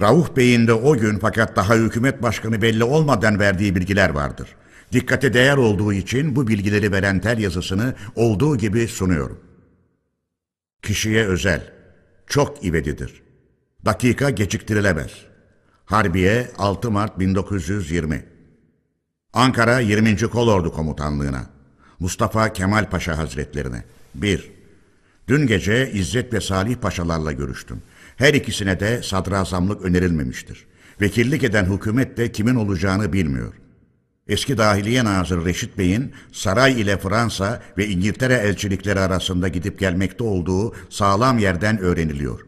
[0.00, 4.48] Rauf Bey'in de o gün fakat daha hükümet başkanı belli olmadan verdiği bilgiler vardır.
[4.92, 9.40] Dikkate değer olduğu için bu bilgileri veren tel yazısını olduğu gibi sunuyorum.
[10.82, 11.72] Kişiye özel,
[12.26, 13.22] çok ivedidir.
[13.84, 15.10] Dakika geciktirilemez.
[15.84, 18.24] Harbiye 6 Mart 1920
[19.32, 20.16] Ankara 20.
[20.16, 21.46] Kolordu Komutanlığı'na
[22.00, 23.84] Mustafa Kemal Paşa Hazretlerine
[24.14, 24.50] 1.
[25.28, 27.82] Dün gece İzzet ve Salih Paşalarla görüştüm.
[28.16, 30.66] Her ikisine de sadrazamlık önerilmemiştir.
[31.00, 33.54] Vekillik eden hükümet de kimin olacağını bilmiyor.
[34.28, 40.74] Eski Dahiliye Nazırı Reşit Bey'in saray ile Fransa ve İngiltere elçilikleri arasında gidip gelmekte olduğu
[40.90, 42.40] sağlam yerden öğreniliyor.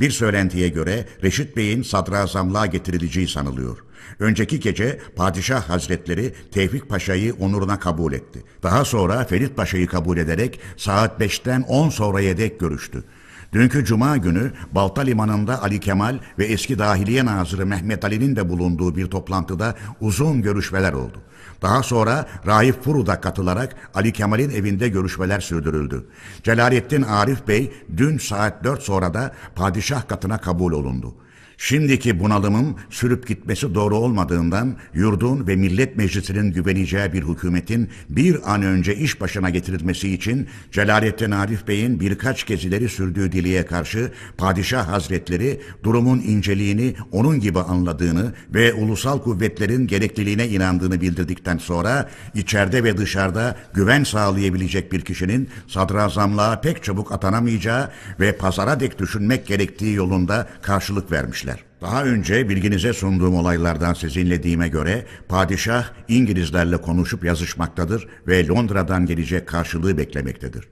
[0.00, 3.78] Bir söylentiye göre Reşit Bey'in sadrazamlığa getirileceği sanılıyor.
[4.18, 8.42] Önceki gece Padişah Hazretleri Tevfik Paşa'yı onuruna kabul etti.
[8.62, 13.04] Daha sonra Ferit Paşa'yı kabul ederek saat 5'ten 10 sonraya dek görüştü.
[13.52, 18.96] Dünkü Cuma günü Balta Limanı'nda Ali Kemal ve eski Dahiliye Nazırı Mehmet Ali'nin de bulunduğu
[18.96, 21.18] bir toplantıda uzun görüşmeler oldu.
[21.62, 26.06] Daha sonra Raif Furu'da katılarak Ali Kemal'in evinde görüşmeler sürdürüldü.
[26.42, 31.14] Celalettin Arif Bey dün saat 4 sonra da padişah katına kabul olundu.
[31.62, 38.62] Şimdiki bunalımın sürüp gitmesi doğru olmadığından yurdun ve millet meclisinin güveneceği bir hükümetin bir an
[38.62, 44.88] önce iş başına getirilmesi için Celalettin Arif Bey'in birkaç kez ileri sürdüğü diliye karşı Padişah
[44.88, 52.96] Hazretleri durumun inceliğini onun gibi anladığını ve ulusal kuvvetlerin gerekliliğine inandığını bildirdikten sonra içeride ve
[52.96, 60.48] dışarıda güven sağlayabilecek bir kişinin sadrazamlığa pek çabuk atanamayacağı ve pazara dek düşünmek gerektiği yolunda
[60.62, 61.49] karşılık vermişler.
[61.50, 61.70] Etmişler.
[61.80, 69.98] Daha önce bilginize sunduğum olaylardan sizinlediğime göre padişah İngilizlerle konuşup yazışmaktadır ve Londra'dan gelecek karşılığı
[69.98, 70.68] beklemektedir.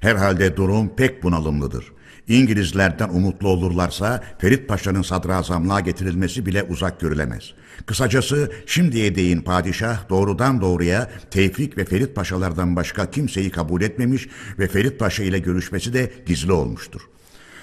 [0.00, 1.84] Herhalde durum pek bunalımlıdır.
[2.28, 7.54] İngilizlerden umutlu olurlarsa Ferit Paşa'nın sadrazamlığa getirilmesi bile uzak görülemez.
[7.86, 14.28] Kısacası şimdiye değin padişah doğrudan doğruya Tevfik ve Ferit Paşalardan başka kimseyi kabul etmemiş
[14.58, 17.11] ve Ferit Paşa ile görüşmesi de gizli olmuştur.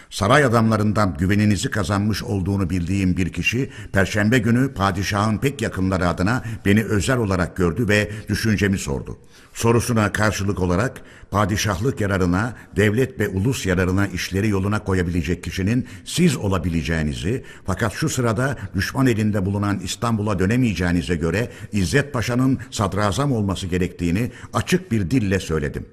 [0.09, 6.83] Saray adamlarından güveninizi kazanmış olduğunu bildiğim bir kişi, Perşembe günü padişahın pek yakınları adına beni
[6.83, 9.17] özel olarak gördü ve düşüncemi sordu.
[9.53, 17.43] Sorusuna karşılık olarak padişahlık yararına, devlet ve ulus yararına işleri yoluna koyabilecek kişinin siz olabileceğinizi,
[17.65, 24.91] fakat şu sırada düşman elinde bulunan İstanbul'a dönemeyeceğinize göre İzzet Paşa'nın sadrazam olması gerektiğini açık
[24.91, 25.85] bir dille söyledim.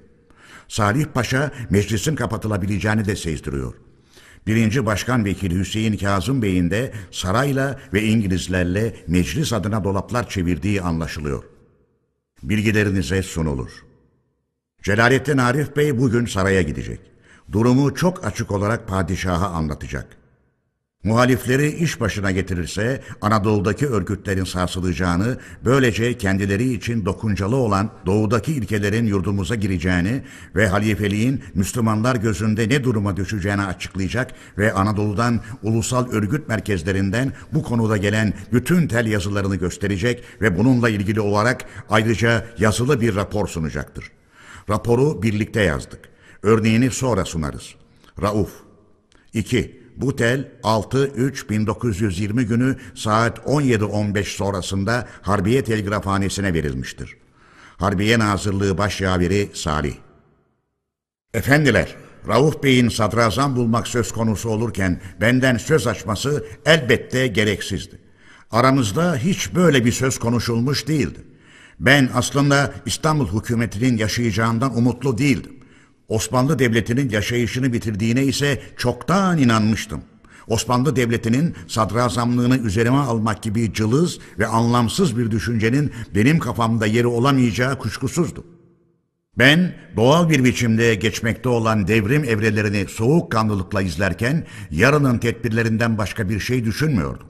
[0.67, 3.86] Salih Paşa meclisin kapatılabileceğini de sezdiriyor.
[4.47, 11.43] Birinci Başkan Vekili Hüseyin Kazım Bey'in de sarayla ve İngilizlerle meclis adına dolaplar çevirdiği anlaşılıyor.
[12.43, 13.71] Bilgilerinize sunulur.
[14.83, 16.99] Celalettin Arif Bey bugün saraya gidecek.
[17.51, 20.17] Durumu çok açık olarak padişaha anlatacak.
[21.03, 29.55] Muhalifleri iş başına getirirse Anadolu'daki örgütlerin sarsılacağını, böylece kendileri için dokuncalı olan doğudaki ilkelerin yurdumuza
[29.55, 30.23] gireceğini
[30.55, 37.97] ve halifeliğin Müslümanlar gözünde ne duruma düşeceğini açıklayacak ve Anadolu'dan ulusal örgüt merkezlerinden bu konuda
[37.97, 44.11] gelen bütün tel yazılarını gösterecek ve bununla ilgili olarak ayrıca yazılı bir rapor sunacaktır.
[44.69, 45.99] Raporu birlikte yazdık.
[46.43, 47.75] Örneğini sonra sunarız.
[48.21, 48.51] Rauf
[49.33, 49.76] 2.
[49.97, 57.17] Bu tel 6-3-1920 günü saat 17.15 sonrasında Harbiye Telgrafhanesi'ne verilmiştir.
[57.77, 59.95] Harbiye Nazırlığı Başyaveri Salih.
[61.33, 61.95] Efendiler,
[62.27, 67.99] Rauf Bey'in sadrazam bulmak söz konusu olurken benden söz açması elbette gereksizdi.
[68.51, 71.19] Aramızda hiç böyle bir söz konuşulmuş değildi.
[71.79, 75.56] Ben aslında İstanbul hükümetinin yaşayacağından umutlu değildim.
[76.07, 80.01] Osmanlı Devleti'nin yaşayışını bitirdiğine ise çoktan inanmıştım.
[80.47, 87.77] Osmanlı Devleti'nin sadrazamlığını üzerime almak gibi cılız ve anlamsız bir düşüncenin benim kafamda yeri olamayacağı
[87.77, 88.45] kuşkusuzdu.
[89.37, 96.65] Ben doğal bir biçimde geçmekte olan devrim evrelerini soğukkanlılıkla izlerken yarının tedbirlerinden başka bir şey
[96.65, 97.27] düşünmüyordum.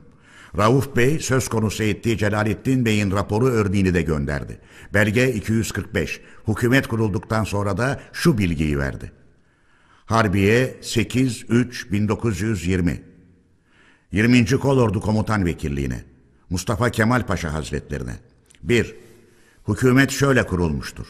[0.57, 4.59] Rauf Bey söz konusu ettiği Celalettin Bey'in raporu örneğini de gönderdi.
[4.93, 6.21] Belge 245.
[6.47, 9.11] Hükümet kurulduktan sonra da şu bilgiyi verdi.
[10.05, 12.97] Harbiye 8-3-1920
[14.11, 14.45] 20.
[14.45, 16.03] Kolordu Komutan Vekilliğine
[16.49, 18.15] Mustafa Kemal Paşa Hazretlerine
[18.63, 18.95] 1.
[19.67, 21.05] Hükümet şöyle kurulmuştur.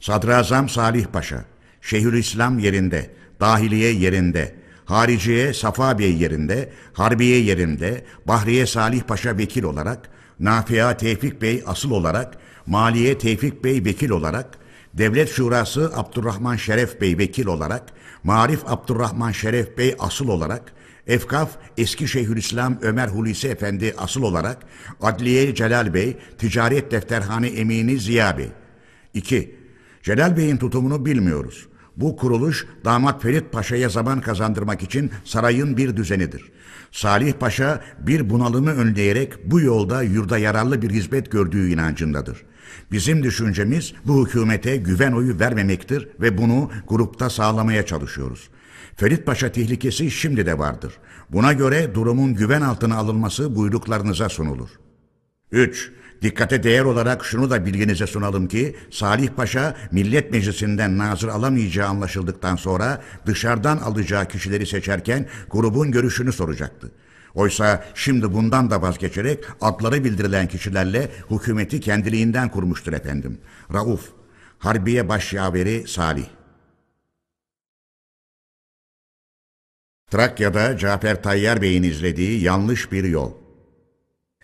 [0.00, 1.44] Sadrazam Salih Paşa,
[1.80, 3.10] Şeyhülislam yerinde,
[3.40, 4.54] Dahiliye yerinde,
[4.88, 10.10] Hariciye Safa Bey yerinde, Harbiye yerinde, Bahriye Salih Paşa vekil olarak,
[10.40, 14.58] Nafia Tevfik Bey asıl olarak, Maliye Tevfik Bey vekil olarak,
[14.94, 17.82] Devlet Şurası Abdurrahman Şeref Bey vekil olarak,
[18.24, 20.72] Marif Abdurrahman Şeref Bey asıl olarak,
[21.06, 24.58] Efkaf Eski Şeyhülislam Ömer Hulusi Efendi asıl olarak,
[25.02, 28.48] Adliye Celal Bey, Ticaret Defterhane Emini Ziya Bey.
[29.14, 29.56] 2.
[30.02, 31.67] Celal Bey'in tutumunu bilmiyoruz.
[31.98, 36.52] Bu kuruluş damat Ferit Paşa'ya zaman kazandırmak için sarayın bir düzenidir.
[36.92, 42.42] Salih Paşa bir bunalımı önleyerek bu yolda yurda yararlı bir hizmet gördüğü inancındadır.
[42.92, 48.48] Bizim düşüncemiz bu hükümete güven oyu vermemektir ve bunu grupta sağlamaya çalışıyoruz.
[48.96, 50.92] Ferit Paşa tehlikesi şimdi de vardır.
[51.30, 54.68] Buna göre durumun güven altına alınması buyruklarınıza sunulur.
[55.52, 55.92] 3.
[56.22, 62.56] Dikkate değer olarak şunu da bilginize sunalım ki Salih Paşa Millet Meclisi'nden nazır alamayacağı anlaşıldıktan
[62.56, 66.92] sonra dışarıdan alacağı kişileri seçerken grubun görüşünü soracaktı.
[67.34, 73.38] Oysa şimdi bundan da vazgeçerek adları bildirilen kişilerle hükümeti kendiliğinden kurmuştur efendim.
[73.74, 74.12] Rauf,
[74.58, 76.26] Harbiye Başyaveri Salih.
[80.10, 83.32] Trakya'da Cafer Tayyar Bey'in izlediği yanlış bir yol.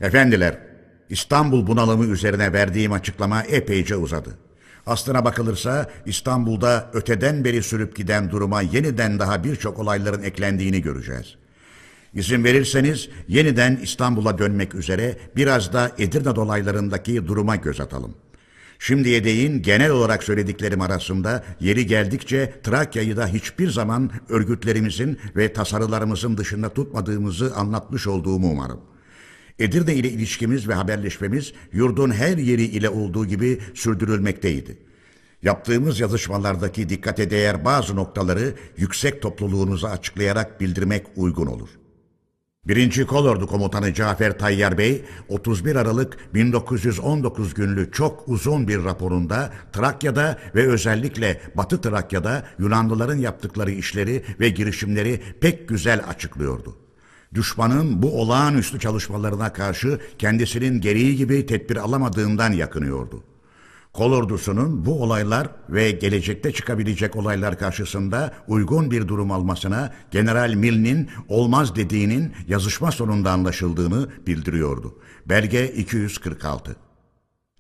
[0.01, 0.74] Efendiler,
[1.11, 4.39] İstanbul bunalımı üzerine verdiğim açıklama epeyce uzadı.
[4.87, 11.35] Aslına bakılırsa İstanbul'da öteden beri sürüp giden duruma yeniden daha birçok olayların eklendiğini göreceğiz.
[12.15, 18.15] İzin verirseniz yeniden İstanbul'a dönmek üzere biraz da Edirne dolaylarındaki duruma göz atalım.
[18.79, 26.37] Şimdiye değin genel olarak söylediklerim arasında yeri geldikçe Trakya'yı da hiçbir zaman örgütlerimizin ve tasarılarımızın
[26.37, 28.81] dışında tutmadığımızı anlatmış olduğumu umarım.
[29.59, 34.79] Edirne ile ilişkimiz ve haberleşmemiz yurdun her yeri ile olduğu gibi sürdürülmekteydi.
[35.43, 41.69] Yaptığımız yazışmalardaki dikkate değer bazı noktaları yüksek topluluğunuza açıklayarak bildirmek uygun olur.
[42.65, 43.07] 1.
[43.07, 50.67] Kolordu Komutanı Cafer Tayyar Bey, 31 Aralık 1919 günlü çok uzun bir raporunda Trakya'da ve
[50.67, 56.84] özellikle Batı Trakya'da Yunanlıların yaptıkları işleri ve girişimleri pek güzel açıklıyordu.
[57.35, 63.25] Düşmanın bu olağanüstü çalışmalarına karşı kendisinin gereği gibi tedbir alamadığından yakınıyordu.
[63.93, 71.09] Kol ordusunun bu olaylar ve gelecekte çıkabilecek olaylar karşısında uygun bir durum almasına General Milne'in
[71.29, 74.99] olmaz dediğinin yazışma sonunda anlaşıldığını bildiriyordu.
[75.27, 76.77] Belge 246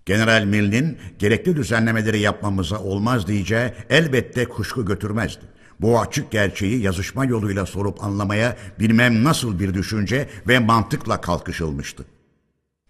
[0.06, 5.53] General Milne'in gerekli düzenlemeleri yapmamıza olmaz diyeceği elbette kuşku götürmezdi.
[5.80, 12.04] Bu açık gerçeği yazışma yoluyla sorup anlamaya bilmem nasıl bir düşünce ve mantıkla kalkışılmıştı.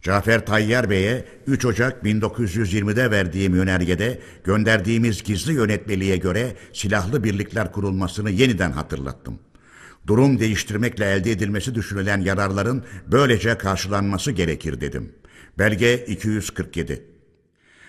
[0.02, 8.30] Cafer Tayyar Bey'e 3 Ocak 1920'de verdiğim yönergede gönderdiğimiz gizli yönetmeliğe göre silahlı birlikler kurulmasını
[8.30, 9.38] yeniden hatırlattım.
[10.06, 15.12] Durum değiştirmekle elde edilmesi düşünülen yararların böylece karşılanması gerekir dedim.
[15.58, 17.13] Belge 247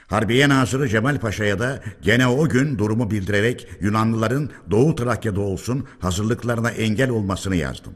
[0.07, 6.69] Harbiye Nazırı Cemal Paşa'ya da gene o gün durumu bildirerek Yunanlıların Doğu Trakya'da olsun hazırlıklarına
[6.69, 7.94] engel olmasını yazdım.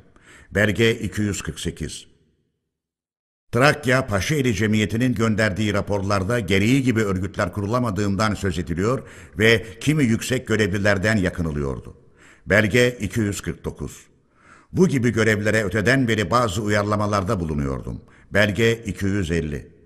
[0.52, 2.08] Belge 248
[3.52, 9.04] Trakya Paşaeli Cemiyeti'nin gönderdiği raporlarda gereği gibi örgütler kurulamadığından söz ediliyor
[9.38, 11.98] ve kimi yüksek görevlilerden yakınılıyordu.
[12.46, 14.08] Belge 249
[14.72, 18.02] Bu gibi görevlere öteden beri bazı uyarlamalarda bulunuyordum.
[18.34, 19.79] Belge 250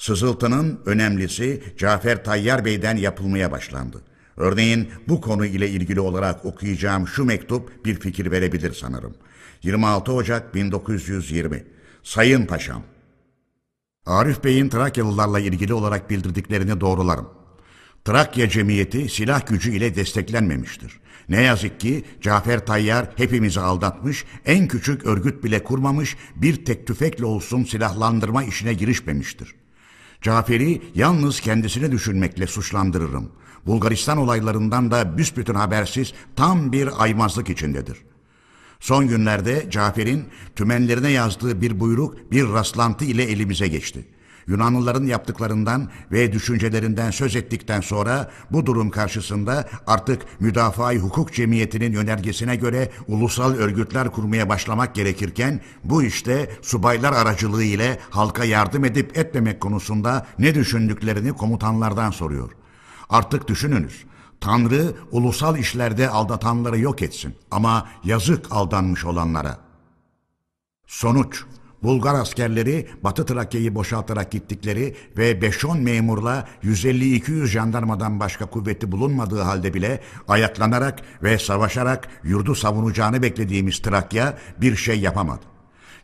[0.00, 4.02] Sızıltının önemlisi Cafer Tayyar Bey'den yapılmaya başlandı.
[4.36, 9.14] Örneğin bu konu ile ilgili olarak okuyacağım şu mektup bir fikir verebilir sanırım.
[9.62, 11.64] 26 Ocak 1920
[12.02, 12.82] Sayın Paşam
[14.06, 17.28] Arif Bey'in Trakyalılarla ilgili olarak bildirdiklerini doğrularım.
[18.04, 21.00] Trakya Cemiyeti silah gücü ile desteklenmemiştir.
[21.28, 27.24] Ne yazık ki Cafer Tayyar hepimizi aldatmış, en küçük örgüt bile kurmamış, bir tek tüfekle
[27.24, 29.59] olsun silahlandırma işine girişmemiştir.
[30.22, 33.32] Cafer'i yalnız kendisini düşünmekle suçlandırırım.
[33.66, 37.98] Bulgaristan olaylarından da büsbütün habersiz tam bir aymazlık içindedir.
[38.80, 40.24] Son günlerde Cafer'in
[40.56, 44.04] tümenlerine yazdığı bir buyruk bir rastlantı ile elimize geçti.
[44.50, 52.56] Yunanlıların yaptıklarından ve düşüncelerinden söz ettikten sonra bu durum karşısında artık müdafaa hukuk cemiyetinin yönergesine
[52.56, 59.60] göre ulusal örgütler kurmaya başlamak gerekirken bu işte subaylar aracılığı ile halka yardım edip etmemek
[59.60, 62.50] konusunda ne düşündüklerini komutanlardan soruyor.
[63.10, 64.04] Artık düşününüz.
[64.40, 69.58] Tanrı ulusal işlerde aldatanları yok etsin ama yazık aldanmış olanlara.
[70.86, 71.44] Sonuç
[71.82, 79.74] Bulgar askerleri Batı Trakya'yı boşaltarak gittikleri ve 5-10 memurla 150-200 jandarmadan başka kuvveti bulunmadığı halde
[79.74, 85.40] bile ayaklanarak ve savaşarak yurdu savunacağını beklediğimiz Trakya bir şey yapamadı.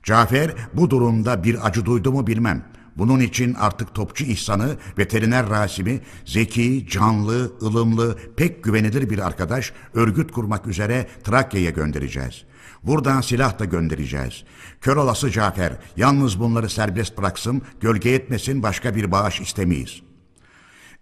[0.02, 2.64] Cafer bu durumda bir acı duydu mu bilmem.
[2.96, 10.32] Bunun için artık topçu İhsan'ı, veteriner Rasim'i, zeki, canlı, ılımlı, pek güvenilir bir arkadaş örgüt
[10.32, 12.44] kurmak üzere Trakya'ya göndereceğiz.
[12.86, 14.44] Buradan silah da göndereceğiz.
[14.80, 20.02] Kör olası Cafer, yalnız bunları serbest bıraksın, gölge etmesin başka bir bağış istemeyiz.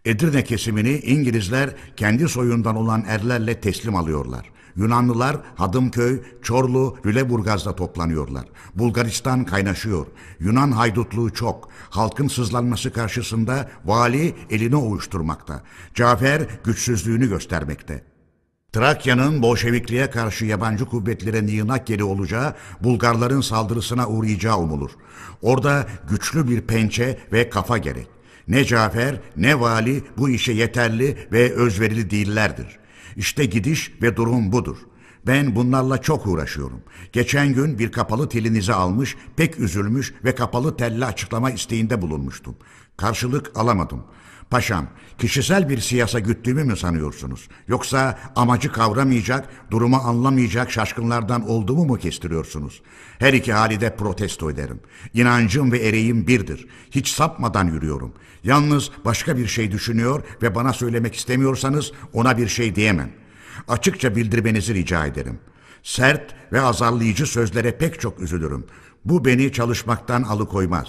[0.05, 4.51] Edirne kesimini İngilizler kendi soyundan olan erlerle teslim alıyorlar.
[4.77, 8.45] Yunanlılar Hadımköy, Çorlu, Lüleburgaz'da toplanıyorlar.
[8.75, 10.07] Bulgaristan kaynaşıyor.
[10.41, 11.69] Yunan haydutluğu çok.
[11.91, 15.63] Halkın sızlanması karşısında vali elini ovuşturmakta.
[15.95, 18.14] Cafer güçsüzlüğünü göstermekte.
[18.75, 24.91] Trakya'nın Bolşevikliğe karşı yabancı kuvvetlere yığınak yeri olacağı, Bulgarların saldırısına uğrayacağı umulur.
[25.43, 28.07] Orada güçlü bir pençe ve kafa gerek.
[28.49, 32.67] Ne Cafer ne vali bu işe yeterli ve özverili değillerdir.
[33.17, 34.77] İşte gidiş ve durum budur.
[35.27, 36.81] Ben bunlarla çok uğraşıyorum.
[37.13, 42.57] Geçen gün bir kapalı telinizi almış, pek üzülmüş ve kapalı telli açıklama isteğinde bulunmuştum.
[42.97, 44.05] Karşılık alamadım.
[44.51, 44.87] Paşam,
[45.19, 47.49] kişisel bir siyasa güttüğümü mü sanıyorsunuz?
[47.69, 52.83] Yoksa amacı kavramayacak, durumu anlamayacak şaşkınlardan olduğumu mu kestiriyorsunuz?
[53.19, 54.81] Her iki halide protesto ederim.
[55.15, 56.67] İnancım ve ereğim birdir.
[56.91, 58.13] Hiç sapmadan yürüyorum.
[58.45, 63.11] Yalnız başka bir şey düşünüyor ve bana söylemek istemiyorsanız ona bir şey diyemem.
[63.69, 65.39] Açıkça bildirmenizi rica ederim.
[65.83, 68.65] Sert ve azarlayıcı sözlere pek çok üzülürüm.
[69.05, 70.89] Bu beni çalışmaktan alıkoymaz.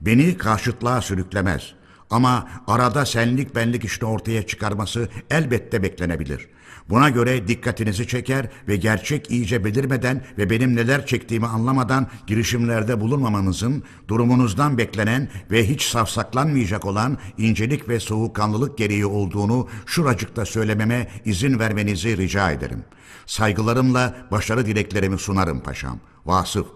[0.00, 1.81] Beni karşıtlığa sürüklemez.''
[2.12, 6.48] Ama arada senlik benlik işte ortaya çıkarması elbette beklenebilir.
[6.90, 13.84] Buna göre dikkatinizi çeker ve gerçek iyice belirmeden ve benim neler çektiğimi anlamadan girişimlerde bulunmamanızın
[14.08, 22.16] durumunuzdan beklenen ve hiç safsaklanmayacak olan incelik ve soğukkanlılık gereği olduğunu şuracıkta söylememe izin vermenizi
[22.16, 22.84] rica ederim.
[23.26, 25.98] Saygılarımla başarı dileklerimi sunarım paşam.
[26.26, 26.66] Vasıf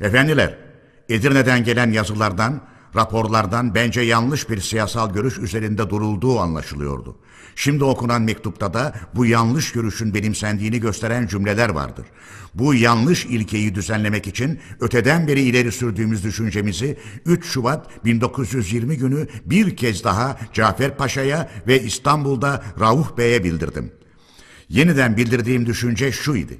[0.00, 0.58] Efendiler,
[1.08, 2.60] Edirne'den gelen yazılardan,
[2.96, 7.16] raporlardan bence yanlış bir siyasal görüş üzerinde durulduğu anlaşılıyordu.
[7.56, 12.06] Şimdi okunan mektupta da bu yanlış görüşün benimsendiğini gösteren cümleler vardır.
[12.54, 19.76] Bu yanlış ilkeyi düzenlemek için öteden beri ileri sürdüğümüz düşüncemizi 3 Şubat 1920 günü bir
[19.76, 23.92] kez daha Cafer Paşa'ya ve İstanbul'da Rauf Bey'e bildirdim.
[24.68, 26.58] Yeniden bildirdiğim düşünce şu idi.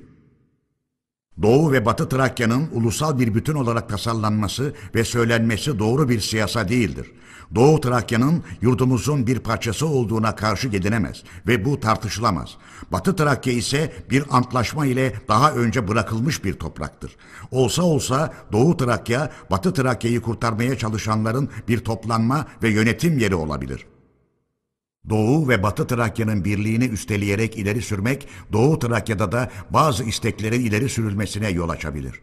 [1.42, 7.12] Doğu ve Batı Trakya'nın ulusal bir bütün olarak tasarlanması ve söylenmesi doğru bir siyasa değildir.
[7.54, 12.56] Doğu Trakya'nın yurdumuzun bir parçası olduğuna karşı gelinemez ve bu tartışılamaz.
[12.92, 17.16] Batı Trakya ise bir antlaşma ile daha önce bırakılmış bir topraktır.
[17.50, 23.95] Olsa olsa Doğu Trakya, Batı Trakya'yı kurtarmaya çalışanların bir toplanma ve yönetim yeri olabilir.''
[25.08, 31.48] Doğu ve Batı Trakya'nın birliğini üsteleyerek ileri sürmek, Doğu Trakya'da da bazı isteklerin ileri sürülmesine
[31.48, 32.20] yol açabilir.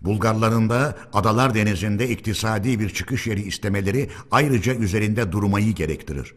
[0.00, 6.34] Bulgarların da Adalar Denizi'nde iktisadi bir çıkış yeri istemeleri ayrıca üzerinde durmayı gerektirir.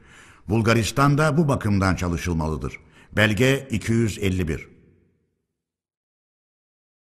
[0.50, 2.80] Bulgaristan da bu bakımdan çalışılmalıdır.
[3.16, 4.68] Belge 251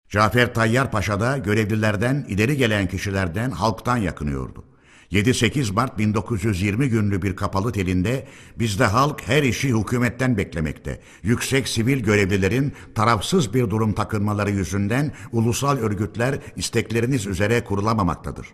[0.09, 4.65] Cafer Tayyar Paşa da görevlilerden, ileri gelen kişilerden, halktan yakınıyordu.
[5.13, 8.27] 7-8 Mart 1920 günlü bir kapalı telinde
[8.59, 11.01] bizde halk her işi hükümetten beklemekte.
[11.23, 18.47] Yüksek sivil görevlilerin tarafsız bir durum takınmaları yüzünden ulusal örgütler istekleriniz üzere kurulamamaktadır.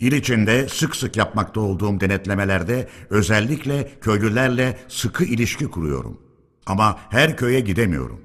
[0.00, 6.18] İl içinde sık sık yapmakta olduğum denetlemelerde özellikle köylülerle sıkı ilişki kuruyorum.
[6.66, 8.20] Ama her köye gidemiyorum.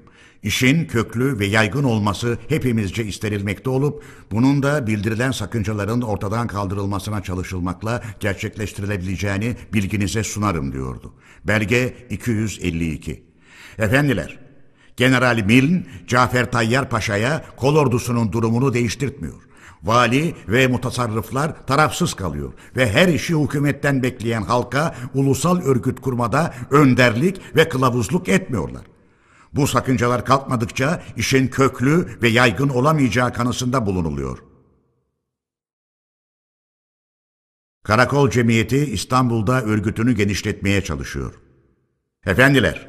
[0.46, 8.02] İşin köklü ve yaygın olması hepimizce istenilmekte olup bunun da bildirilen sakıncaların ortadan kaldırılmasına çalışılmakla
[8.20, 11.12] gerçekleştirilebileceğini bilginize sunarım diyordu.
[11.44, 13.22] Belge 252.
[13.78, 14.38] Efendiler,
[14.96, 19.42] General Milne, Cafer Tayyar Paşa'ya kol ordusunun durumunu değiştirtmiyor.
[19.82, 27.56] Vali ve mutasarrıflar tarafsız kalıyor ve her işi hükümetten bekleyen halka ulusal örgüt kurmada önderlik
[27.56, 28.95] ve kılavuzluk etmiyorlar.
[29.52, 34.38] Bu sakıncalar kalkmadıkça işin köklü ve yaygın olamayacağı kanısında bulunuluyor.
[37.82, 41.34] Karakol Cemiyeti İstanbul'da örgütünü genişletmeye çalışıyor.
[42.26, 42.88] Efendiler,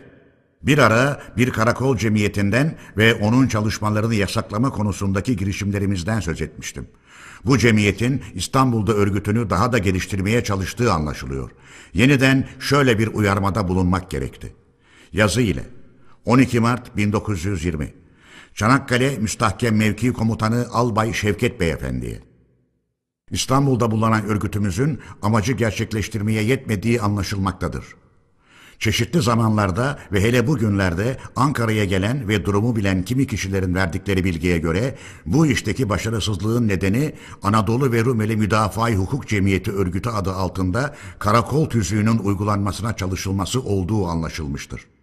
[0.62, 6.88] bir ara bir karakol cemiyetinden ve onun çalışmalarını yasaklama konusundaki girişimlerimizden söz etmiştim.
[7.46, 11.52] Bu cemiyetin İstanbul'da örgütünü daha da geliştirmeye çalıştığı anlaşılıyor.
[11.94, 14.54] Yeniden şöyle bir uyarmada bulunmak gerekti.
[15.14, 15.64] Yazı ile
[16.28, 17.94] 12 Mart 1920
[18.54, 22.20] Çanakkale Müstahkem Mevki Komutanı Albay Şevket Beyefendi'ye
[23.32, 27.86] İstanbul'da bulunan örgütümüzün amacı gerçekleştirmeye yetmediği anlaşılmaktadır.
[28.80, 34.98] Çeşitli zamanlarda ve hele bugünlerde Ankara'ya gelen ve durumu bilen kimi kişilerin verdikleri bilgiye göre
[35.26, 37.14] bu işteki başarısızlığın nedeni
[37.44, 44.97] Anadolu ve Rumeli Müdafaa Hukuk Cemiyeti örgütü adı altında karakol tüzüğünün uygulanmasına çalışılması olduğu anlaşılmıştır.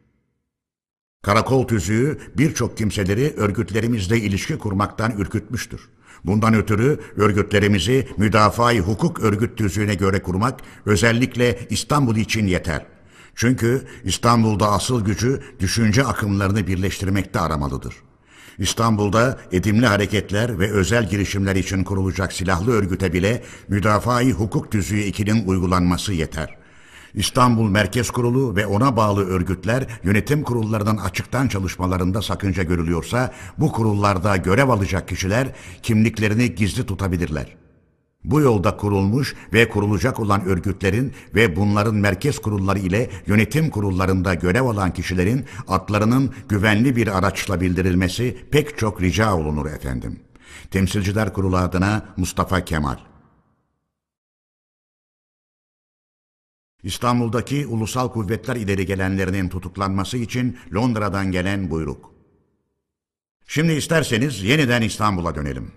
[1.24, 5.80] Karakol tüzüğü birçok kimseleri örgütlerimizle ilişki kurmaktan ürkütmüştür.
[6.24, 12.86] Bundan ötürü örgütlerimizi müdafaa hukuk örgüt tüzüğüne göre kurmak özellikle İstanbul için yeter.
[13.34, 17.94] Çünkü İstanbul'da asıl gücü düşünce akımlarını birleştirmekte aramalıdır.
[18.58, 25.46] İstanbul'da edimli hareketler ve özel girişimler için kurulacak silahlı örgüte bile müdafaa hukuk tüzüğü 2'nin
[25.46, 26.63] uygulanması yeter.''
[27.14, 34.36] İstanbul Merkez Kurulu ve ona bağlı örgütler yönetim kurullarının açıktan çalışmalarında sakınca görülüyorsa bu kurullarda
[34.36, 35.48] görev alacak kişiler
[35.82, 37.56] kimliklerini gizli tutabilirler.
[38.24, 44.62] Bu yolda kurulmuş ve kurulacak olan örgütlerin ve bunların merkez kurulları ile yönetim kurullarında görev
[44.62, 50.20] alan kişilerin adlarının güvenli bir araçla bildirilmesi pek çok rica olunur efendim.
[50.70, 52.96] Temsilciler Kurulu adına Mustafa Kemal
[56.84, 62.14] İstanbul'daki ulusal kuvvetler ileri gelenlerinin tutuklanması için Londra'dan gelen buyruk.
[63.46, 65.72] Şimdi isterseniz yeniden İstanbul'a dönelim.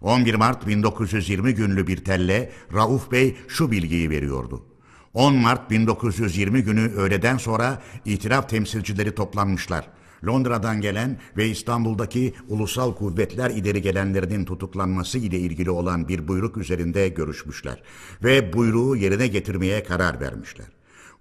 [0.00, 4.66] 11 Mart 1920 günlü bir telle Rauf Bey şu bilgiyi veriyordu.
[5.14, 9.88] 10 Mart 1920 günü öğleden sonra itiraf temsilcileri toplanmışlar.
[10.26, 17.08] Londra'dan gelen ve İstanbul'daki ulusal kuvvetler ileri gelenlerinin tutuklanması ile ilgili olan bir buyruk üzerinde
[17.08, 17.82] görüşmüşler
[18.24, 20.66] ve buyruğu yerine getirmeye karar vermişler.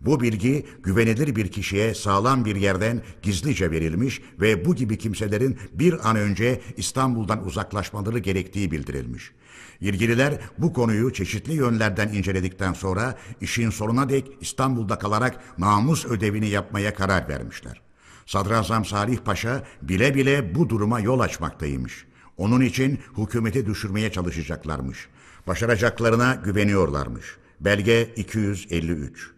[0.01, 6.09] Bu bilgi güvenilir bir kişiye sağlam bir yerden gizlice verilmiş ve bu gibi kimselerin bir
[6.09, 9.31] an önce İstanbul'dan uzaklaşmaları gerektiği bildirilmiş.
[9.81, 16.93] İlgililer bu konuyu çeşitli yönlerden inceledikten sonra işin sonuna dek İstanbul'da kalarak namus ödevini yapmaya
[16.93, 17.84] karar vermişler.
[18.25, 22.05] Sadrazam Salih Paşa bile bile bu duruma yol açmaktaymış.
[22.37, 25.07] Onun için hükümeti düşürmeye çalışacaklarmış.
[25.47, 27.37] Başaracaklarına güveniyorlarmış.
[27.59, 29.31] Belge 253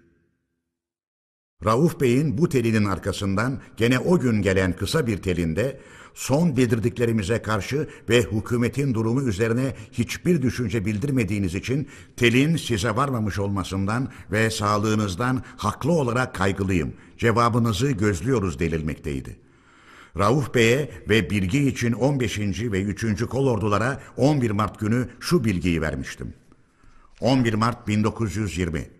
[1.65, 5.79] Rauf Bey'in bu telinin arkasından gene o gün gelen kısa bir telinde
[6.17, 14.11] son bildirdiklerimize karşı ve hükümetin durumu üzerine hiçbir düşünce bildirmediğiniz için telin size varmamış olmasından
[14.31, 16.93] ve sağlığınızdan haklı olarak kaygılıyım.
[17.17, 19.39] Cevabınızı gözlüyoruz denilmekteydi.
[20.17, 22.39] Rauf Bey'e ve bilgi için 15.
[22.39, 23.25] ve 3.
[23.25, 26.33] kolordulara 11 Mart günü şu bilgiyi vermiştim.
[27.21, 28.96] 11 Mart 1920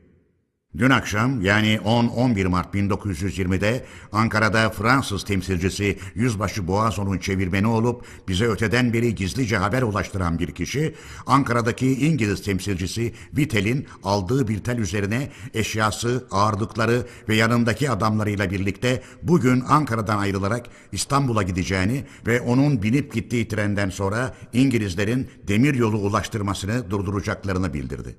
[0.78, 8.94] Dün akşam yani 10-11 Mart 1920'de Ankara'da Fransız temsilcisi Yüzbaşı Boğazon'un çevirmeni olup bize öteden
[8.94, 10.96] beri gizlice haber ulaştıran bir kişi
[11.28, 19.64] Ankara'daki İngiliz temsilcisi Vitel'in aldığı bir tel üzerine eşyası, ağırlıkları ve yanındaki adamlarıyla birlikte bugün
[19.68, 27.74] Ankara'dan ayrılarak İstanbul'a gideceğini ve onun binip gittiği trenden sonra İngilizlerin demir yolu ulaştırmasını durduracaklarını
[27.74, 28.16] bildirdi.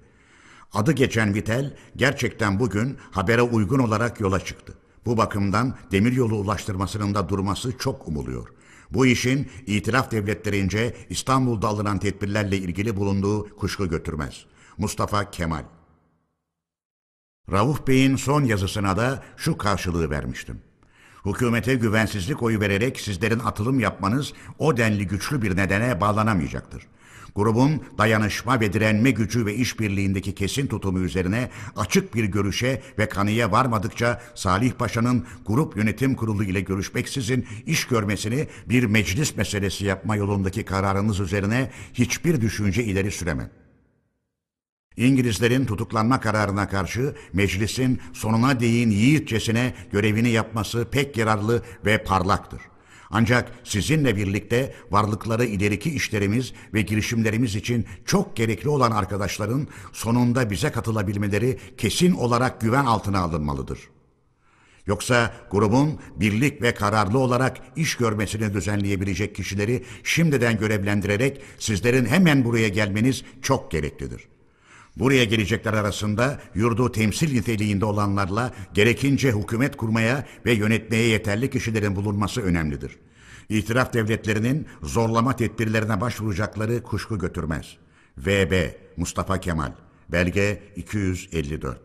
[0.73, 4.75] Adı geçen Vitel gerçekten bugün habere uygun olarak yola çıktı.
[5.07, 8.49] Bu bakımdan demiryolu ulaştırmasının da durması çok umuluyor.
[8.91, 14.45] Bu işin itiraf devletlerince İstanbul'da alınan tedbirlerle ilgili bulunduğu kuşku götürmez.
[14.79, 15.65] Mustafa Kemal
[17.53, 20.61] Rauf Bey'in son yazısına da şu karşılığı vermiştim.
[21.27, 26.87] Hükümete güvensizlik oyu vererek sizlerin atılım yapmanız o denli güçlü bir nedene bağlanamayacaktır.
[27.39, 33.53] Grubun dayanışma ve direnme gücü ve işbirliğindeki kesin tutumu üzerine açık bir görüşe ve kanıya
[33.53, 40.65] varmadıkça Salih Paşa'nın grup yönetim kurulu ile görüşmeksizin iş görmesini bir meclis meselesi yapma yolundaki
[40.65, 43.51] kararınız üzerine hiçbir düşünce ileri süremem.
[44.97, 52.61] İngilizlerin tutuklanma kararına karşı meclisin sonuna değin yiğitçesine görevini yapması pek yararlı ve parlaktır.
[53.11, 60.71] Ancak sizinle birlikte varlıkları ileriki işlerimiz ve girişimlerimiz için çok gerekli olan arkadaşların sonunda bize
[60.71, 63.79] katılabilmeleri kesin olarak güven altına alınmalıdır.
[64.87, 72.69] Yoksa grubun birlik ve kararlı olarak iş görmesini düzenleyebilecek kişileri şimdiden görevlendirerek sizlerin hemen buraya
[72.69, 74.38] gelmeniz çok gereklidir.''
[74.99, 82.43] Buraya gelecekler arasında yurdu temsil niteliğinde olanlarla gerekince hükümet kurmaya ve yönetmeye yeterli kişilerin bulunması
[82.43, 82.99] önemlidir.
[83.49, 87.77] İtiraf devletlerinin zorlama tedbirlerine başvuracakları kuşku götürmez.
[88.19, 88.53] VB
[88.97, 89.73] Mustafa Kemal
[90.09, 91.81] Belge 254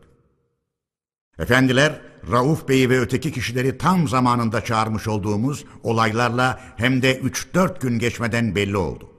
[1.39, 7.99] Efendiler, Rauf Bey'i ve öteki kişileri tam zamanında çağırmış olduğumuz olaylarla hem de 3-4 gün
[7.99, 9.12] geçmeden belli oldu.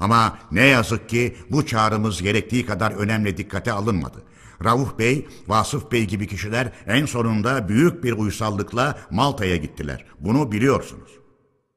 [0.00, 4.22] Ama ne yazık ki bu çağrımız gerektiği kadar önemli dikkate alınmadı.
[4.64, 10.04] Rauf Bey, Vasıf Bey gibi kişiler en sonunda büyük bir uysallıkla Malta'ya gittiler.
[10.20, 11.10] Bunu biliyorsunuz.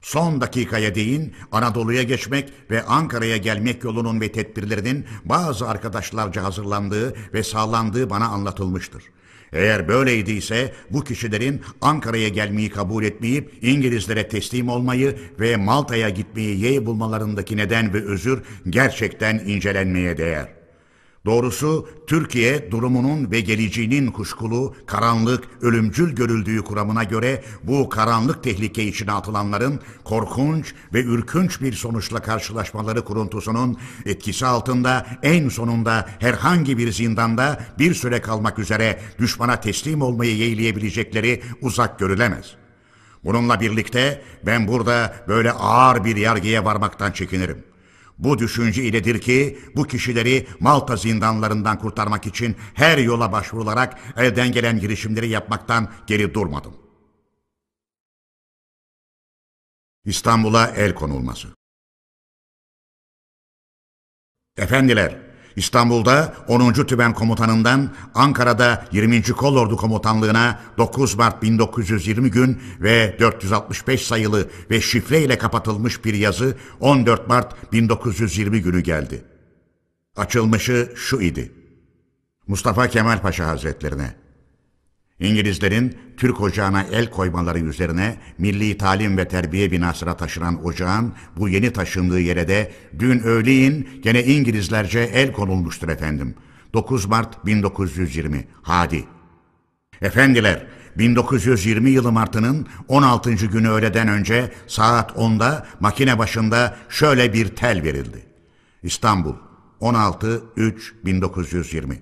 [0.02, 7.44] Son dakikaya değin Anadolu'ya geçmek ve Ankara'ya gelmek yolunun ve tedbirlerinin bazı arkadaşlarca hazırlandığı ve
[7.44, 9.04] sağlandığı bana anlatılmıştır.
[9.54, 16.86] Eğer böyleydiyse bu kişilerin Ankara'ya gelmeyi kabul etmeyip İngilizlere teslim olmayı ve Malta'ya gitmeyi yeğ
[16.86, 20.63] bulmalarındaki neden ve özür gerçekten incelenmeye değer.''
[21.26, 29.12] Doğrusu Türkiye durumunun ve geleceğinin kuşkulu, karanlık, ölümcül görüldüğü kuramına göre bu karanlık tehlike içine
[29.12, 37.60] atılanların korkunç ve ürkünç bir sonuçla karşılaşmaları kuruntusunun etkisi altında en sonunda herhangi bir zindanda
[37.80, 42.56] bir süre kalmak üzere düşmana teslim olmayı yeğleyebilecekleri uzak görülemez.
[43.24, 47.73] Bununla birlikte ben burada böyle ağır bir yargıya varmaktan çekinirim.
[48.18, 54.80] Bu düşünce iledir ki bu kişileri Malta zindanlarından kurtarmak için her yola başvurularak elden gelen
[54.80, 56.76] girişimleri yapmaktan geri durmadım.
[60.06, 61.48] İstanbul'a el konulması
[64.58, 65.23] Efendiler,
[65.56, 66.74] İstanbul'da 10.
[66.74, 69.24] Tümen Komutanından Ankara'da 20.
[69.24, 76.58] Kolordu Komutanlığına 9 Mart 1920 gün ve 465 sayılı ve şifre ile kapatılmış bir yazı
[76.80, 79.22] 14 Mart 1920 günü geldi.
[80.16, 81.52] Açılmışı şu idi.
[82.48, 84.23] Mustafa Kemal Paşa Hazretlerine
[85.24, 91.74] İngilizlerin Türk ocağına el koymaları üzerine Milli Talim ve Terbiye binasına taşınan ocağın bu yeni
[91.74, 96.36] taşındığı yere de dün öğleyin gene İngilizlerce el konulmuştur efendim.
[96.74, 99.06] 9 Mart 1920 Hadi.
[100.02, 103.34] Efendiler 1920 yılı Mart'ının 16.
[103.34, 108.26] günü öğleden önce saat 10'da makine başında şöyle bir tel verildi.
[108.84, 109.36] İstanbul
[109.82, 111.96] 16-3-1920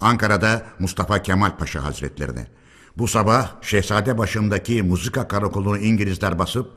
[0.00, 2.55] Ankara'da Mustafa Kemal Paşa Hazretlerine.
[2.98, 6.70] Bu sabah Şehzade başındaki muzika karakolunu İngilizler basıp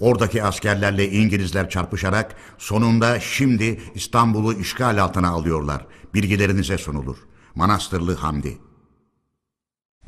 [0.00, 5.86] Oradaki askerlerle İngilizler çarpışarak sonunda şimdi İstanbul'u işgal altına alıyorlar.
[6.14, 7.16] Bilgilerinize sunulur.
[7.54, 8.58] Manastırlı Hamdi.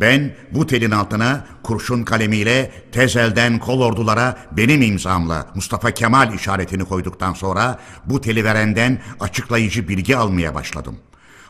[0.00, 7.32] Ben bu telin altına kurşun kalemiyle tezelden kol ordulara benim imzamla Mustafa Kemal işaretini koyduktan
[7.32, 10.98] sonra bu teli verenden açıklayıcı bilgi almaya başladım.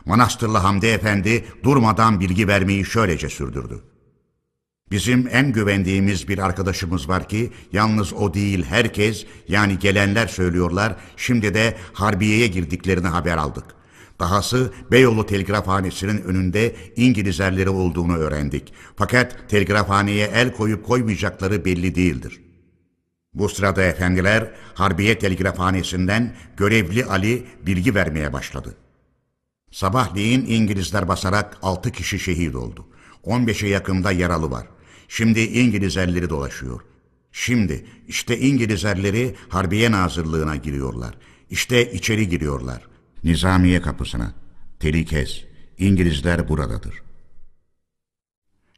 [0.05, 3.88] Manastırlı Hamdi Efendi durmadan bilgi vermeyi şöylece sürdürdü.
[4.91, 11.53] Bizim en güvendiğimiz bir arkadaşımız var ki yalnız o değil herkes yani gelenler söylüyorlar şimdi
[11.53, 13.65] de Harbiye'ye girdiklerini haber aldık.
[14.19, 18.73] Dahası Beyoğlu telgrafhanesinin önünde İngiliz erleri olduğunu öğrendik.
[18.95, 22.41] Fakat telgrafhaneye el koyup koymayacakları belli değildir.
[23.33, 28.75] Bu sırada efendiler Harbiye telgrafhanesinden görevli Ali bilgi vermeye başladı.
[29.71, 32.87] Sabahleyin İngilizler basarak 6 kişi şehit oldu.
[33.23, 34.67] 15'e yakında yaralı var.
[35.11, 36.81] Şimdi İngiliz erleri dolaşıyor.
[37.31, 41.17] Şimdi işte İngiliz erleri Harbiye Nazırlığına giriyorlar.
[41.49, 42.87] İşte içeri giriyorlar.
[43.23, 44.33] Nizamiye kapısına.
[44.79, 45.43] Teli kes.
[45.77, 47.01] İngilizler buradadır.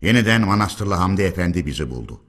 [0.01, 2.21] Yeniden Manastırlı Hamdi Efendi bizi buldu.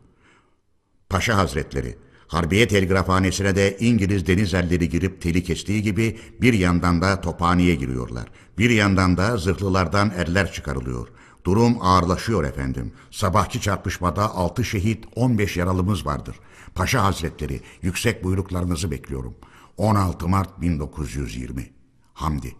[1.08, 1.96] Paşa Hazretleri,
[2.26, 8.28] Harbiye Telgrafhanesine de İngiliz denizerleri girip teli kestiği gibi bir yandan da tophaneye giriyorlar.
[8.58, 11.08] Bir yandan da zırhlılardan erler çıkarılıyor.
[11.44, 12.92] Durum ağırlaşıyor efendim.
[13.10, 16.36] Sabahki çarpışmada 6 şehit 15 yaralımız vardır.
[16.74, 19.34] Paşa Hazretleri yüksek buyruklarınızı bekliyorum.
[19.76, 21.70] 16 Mart 1920
[22.14, 22.56] Hamdi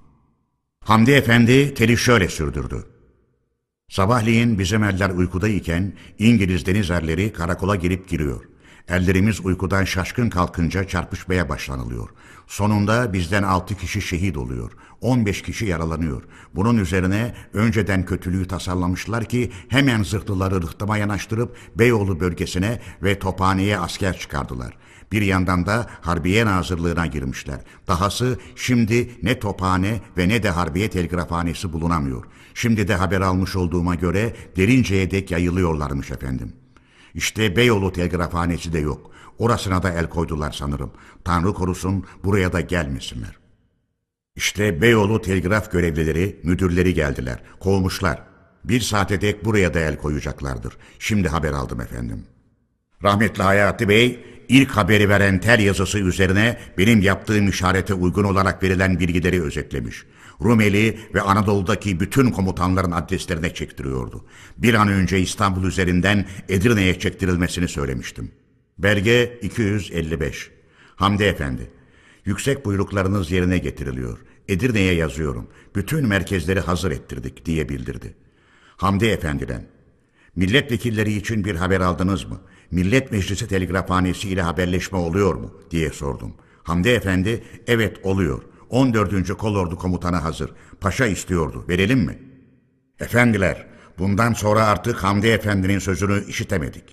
[0.85, 2.87] Hamdi Efendi teli şöyle sürdürdü.
[3.89, 8.45] Sabahleyin bizim eller uykudayken İngiliz deniz erleri karakola girip giriyor.
[8.89, 12.09] Ellerimiz uykudan şaşkın kalkınca çarpışmaya başlanılıyor.
[12.47, 14.73] Sonunda bizden altı kişi şehit oluyor.
[15.03, 16.23] 15 kişi yaralanıyor.
[16.55, 24.19] Bunun üzerine önceden kötülüğü tasarlamışlar ki hemen zırhlıları rıhtıma yanaştırıp Beyoğlu bölgesine ve Tophane'ye asker
[24.19, 24.77] çıkardılar.
[25.13, 27.61] Bir yandan da Harbiye Nazırlığına girmişler.
[27.89, 32.25] Dahası şimdi ne Tophane ve ne de Harbiye Telgrafhanesi bulunamıyor.
[32.55, 36.53] Şimdi de haber almış olduğuma göre Derince'ye dek yayılıyorlarmış efendim.
[37.15, 39.11] İşte Beyoğlu telgrafhanesi de yok.
[39.39, 40.91] Orasına da el koydular sanırım.
[41.25, 43.42] Tanrı korusun buraya da gelmesinler.
[44.37, 47.39] İşte Beyoğlu telgraf görevlileri, müdürleri geldiler.
[47.61, 48.23] Kovmuşlar.
[48.65, 50.77] Bir saate dek buraya da el koyacaklardır.
[50.99, 52.25] Şimdi haber aldım efendim.
[53.03, 59.01] Rahmetli Hayati Bey, ilk haberi veren tel yazısı üzerine benim yaptığım işarete uygun olarak verilen
[59.01, 60.05] bilgileri özetlemiş.
[60.45, 64.25] Rumeli ve Anadolu'daki bütün komutanların adreslerine çektiriyordu.
[64.57, 68.31] Bir an önce İstanbul üzerinden Edirne'ye çektirilmesini söylemiştim.
[68.79, 70.51] Belge 255
[70.97, 71.71] Hamdi Efendi
[72.25, 74.19] Yüksek buyruklarınız yerine getiriliyor.
[74.49, 75.49] Edirne'ye yazıyorum.
[75.75, 78.15] Bütün merkezleri hazır ettirdik diye bildirdi.
[78.77, 79.67] Hamdi Efendi'den
[80.37, 82.41] Milletvekilleri için bir haber aldınız mı?
[82.71, 85.55] Millet Meclisi Telgrafhanesi ile haberleşme oluyor mu?
[85.71, 86.35] diye sordum.
[86.63, 88.43] Hamdi Efendi, evet oluyor.
[88.71, 89.29] 14.
[89.29, 90.51] Kolordu Komutanı hazır.
[90.81, 91.65] Paşa istiyordu.
[91.69, 92.19] Verelim mi?
[93.01, 93.67] Efendiler,
[93.99, 96.85] bundan sonra artık Hamdi Efendi'nin sözünü işitemedik.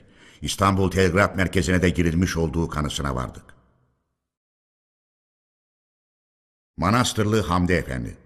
[0.42, 3.59] İstanbul Telgraf Merkezi'ne de girilmiş olduğu kanısına vardık.
[6.80, 8.18] Manastırlı Hamdi Efendi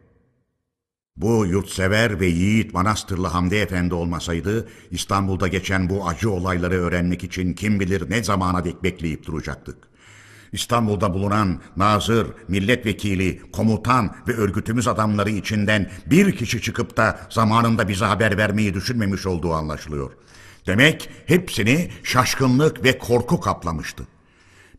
[1.17, 7.53] bu yurtsever ve yiğit Manastırlı Hamdi Efendi olmasaydı İstanbul'da geçen bu acı olayları öğrenmek için
[7.53, 9.77] kim bilir ne zamana dek bekleyip duracaktık.
[10.51, 18.05] İstanbul'da bulunan nazır, milletvekili, komutan ve örgütümüz adamları içinden bir kişi çıkıp da zamanında bize
[18.05, 20.11] haber vermeyi düşünmemiş olduğu anlaşılıyor.
[20.67, 24.07] Demek hepsini şaşkınlık ve korku kaplamıştı.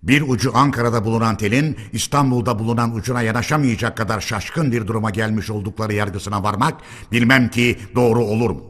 [0.05, 5.95] Bir ucu Ankara'da bulunan telin İstanbul'da bulunan ucuna yanaşamayacak kadar şaşkın bir duruma gelmiş oldukları
[5.95, 6.75] yargısına varmak
[7.13, 8.63] bilmem ki doğru olur mu?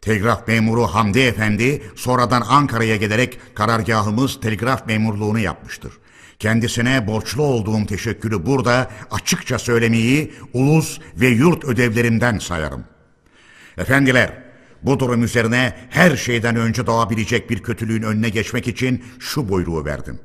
[0.00, 5.92] Telgraf memuru Hamdi Efendi sonradan Ankara'ya gelerek karargahımız telgraf memurluğunu yapmıştır.
[6.38, 12.84] Kendisine borçlu olduğum teşekkürü burada açıkça söylemeyi ulus ve yurt ödevlerimden sayarım.
[13.78, 14.42] Efendiler,
[14.82, 20.20] bu durum üzerine her şeyden önce doğabilecek bir kötülüğün önüne geçmek için şu buyruğu verdim.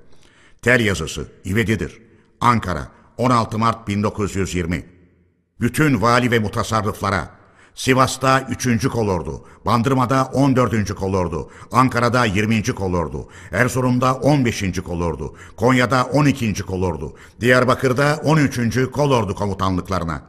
[0.61, 2.01] Tel yazısı, ivedidir.
[2.41, 4.85] Ankara, 16 Mart 1920.
[5.59, 7.37] Bütün vali ve mutasarrıflara,
[7.75, 8.87] Sivas'ta 3.
[8.87, 10.93] kolordu, Bandırma'da 14.
[10.95, 12.63] kolordu, Ankara'da 20.
[12.63, 14.81] kolordu, Erzurum'da 15.
[14.83, 16.53] kolordu, Konya'da 12.
[16.53, 18.91] kolordu, Diyarbakır'da 13.
[18.91, 20.21] kolordu komutanlıklarına.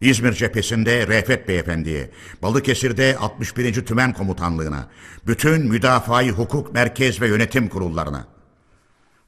[0.00, 2.10] İzmir cephesinde Refet Beyefendi'ye,
[2.42, 3.86] Balıkesir'de 61.
[3.86, 4.88] Tümen Komutanlığına,
[5.26, 8.35] bütün müdafaa hukuk merkez ve yönetim kurullarına.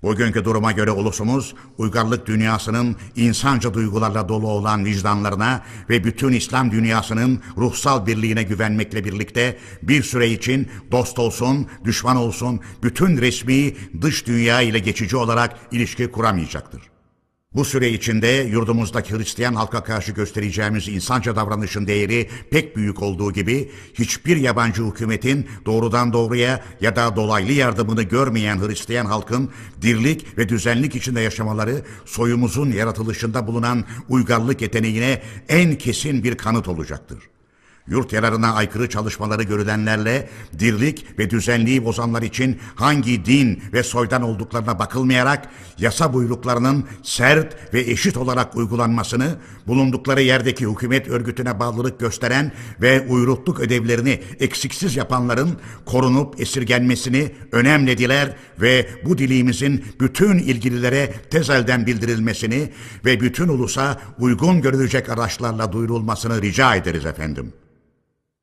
[0.02, 7.42] Bugünkü duruma göre ulusumuz, uygarlık dünyasının insanca duygularla dolu olan vicdanlarına ve bütün İslam dünyasının
[7.56, 14.60] ruhsal birliğine güvenmekle birlikte bir süre için dost olsun, düşman olsun, bütün resmi dış dünya
[14.60, 16.97] ile geçici olarak ilişki kuramayacaktır.
[17.54, 23.70] Bu süre içinde yurdumuzdaki Hristiyan halka karşı göstereceğimiz insanca davranışın değeri pek büyük olduğu gibi
[23.94, 29.50] hiçbir yabancı hükümetin doğrudan doğruya ya da dolaylı yardımını görmeyen Hristiyan halkın
[29.82, 37.18] dirlik ve düzenlik içinde yaşamaları soyumuzun yaratılışında bulunan uygarlık yeteneğine en kesin bir kanıt olacaktır
[37.90, 40.28] yurt yararına aykırı çalışmaları görülenlerle
[40.59, 45.48] dirlik ve düzenliği bozanlar için hangi din ve soydan olduklarına bakılmayarak
[45.78, 49.36] yasa buyruklarının sert ve eşit olarak uygulanmasını,
[49.66, 58.89] bulundukları yerdeki hükümet örgütüne bağlılık gösteren ve uyrukluk ödevlerini eksiksiz yapanların korunup esirgenmesini önemlediler ve
[59.05, 62.73] bu dilimizin bütün ilgililere tezelden bildirilmesini
[63.05, 67.69] ve bütün ulusa uygun görülecek araçlarla duyurulmasını rica ederiz efendim.''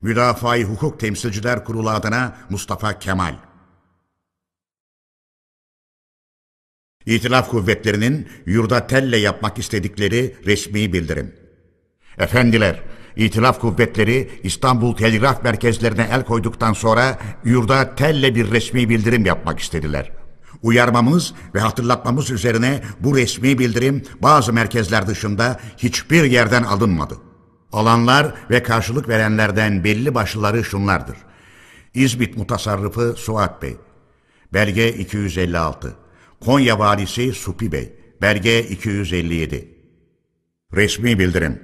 [0.02, 3.34] Müdafaa-i Hukuk Temsilciler Kurulu adına Mustafa Kemal.
[7.06, 11.34] İtilaf kuvvetlerinin yurda telle yapmak istedikleri resmi bildirim.
[12.18, 12.82] Efendiler,
[13.16, 20.12] İtilaf kuvvetleri İstanbul telgraf merkezlerine el koyduktan sonra yurda telle bir resmi bildirim yapmak istediler.
[20.62, 27.25] Uyarmamız ve hatırlatmamız üzerine bu resmi bildirim bazı merkezler dışında hiçbir yerden alınmadı.
[27.76, 31.16] Alanlar ve karşılık verenlerden belli başlıları şunlardır.
[31.94, 33.76] İzmit Mutasarrıfı Suat Bey,
[34.52, 35.94] Belge 256,
[36.40, 39.68] Konya Valisi Supi Bey, Belge 257.
[40.74, 41.60] Resmi bildirim.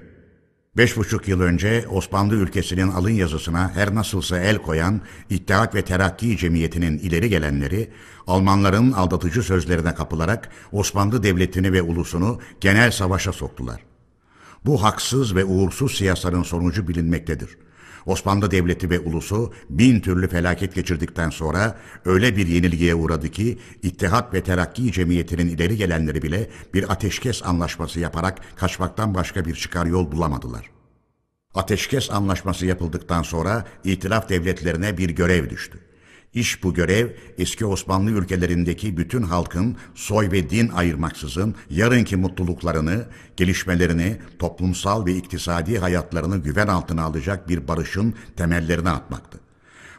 [0.77, 6.37] Beş buçuk yıl önce Osmanlı ülkesinin alın yazısına her nasılsa el koyan İttihat ve Terakki
[6.37, 7.91] Cemiyeti'nin ileri gelenleri,
[8.27, 13.92] Almanların aldatıcı sözlerine kapılarak Osmanlı Devleti'ni ve ulusunu genel savaşa soktular.
[14.67, 17.59] Bu haksız ve uğursuz siyasanın sonucu bilinmektedir.
[18.07, 24.35] Osmanlı Devleti ve ulusu bin türlü felaket geçirdikten sonra öyle bir yenilgiye uğradı ki İttihat
[24.35, 30.13] ve Terakki Cemiyeti'nin ileri gelenleri bile bir ateşkes anlaşması yaparak kaçmaktan başka bir çıkar yol
[30.13, 30.71] bulamadılar.
[31.55, 35.79] Ateşkes anlaşması yapıldıktan sonra itilaf devletlerine bir görev düştü.
[36.35, 43.05] İş bu görev eski Osmanlı ülkelerindeki bütün halkın soy ve din ayırmaksızın yarınki mutluluklarını,
[43.37, 49.42] gelişmelerini, toplumsal ve iktisadi hayatlarını güven altına alacak bir barışın temellerini atmaktı.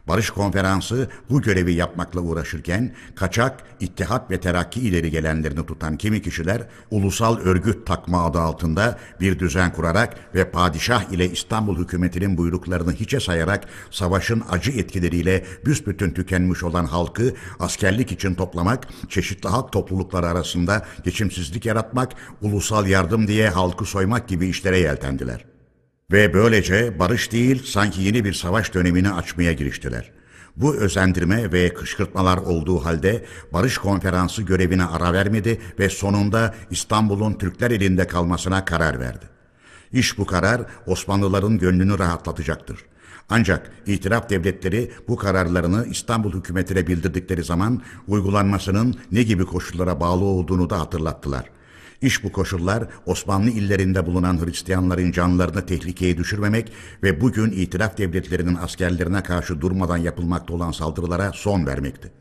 [0.08, 6.62] Barış Konferansı bu görevi yapmakla uğraşırken kaçak, ittihat ve terakki ileri gelenlerini tutan kimi kişiler
[6.92, 13.20] ulusal örgüt takma adı altında bir düzen kurarak ve padişah ile İstanbul hükümetinin buyruklarını hiçe
[13.20, 20.86] sayarak savaşın acı etkileriyle büsbütün tükenmiş olan halkı askerlik için toplamak, çeşitli halk toplulukları arasında
[21.04, 22.12] geçimsizlik yaratmak,
[22.42, 25.53] ulusal yardım diye halkı soymak gibi işlere yeltendiler.
[26.12, 30.12] Ve böylece barış değil sanki yeni bir savaş dönemini açmaya giriştiler.
[30.56, 37.72] Bu özendirme ve kışkırtmalar olduğu halde barış konferansı görevine ara vermedi ve sonunda İstanbul'un Türkler
[37.72, 39.26] elinde kalmasına karar verdi.
[39.92, 42.80] İş bu karar Osmanlıların gönlünü rahatlatacaktır.
[43.30, 50.70] Ancak itiraf devletleri bu kararlarını İstanbul hükümetine bildirdikleri zaman uygulanmasının ne gibi koşullara bağlı olduğunu
[50.70, 51.63] da hatırlattılar.''
[52.04, 56.72] İş bu koşullar Osmanlı illerinde bulunan Hristiyanların canlarını tehlikeye düşürmemek
[57.04, 62.12] ve bugün itiraf devletlerinin askerlerine karşı durmadan yapılmakta olan saldırılara son vermekti.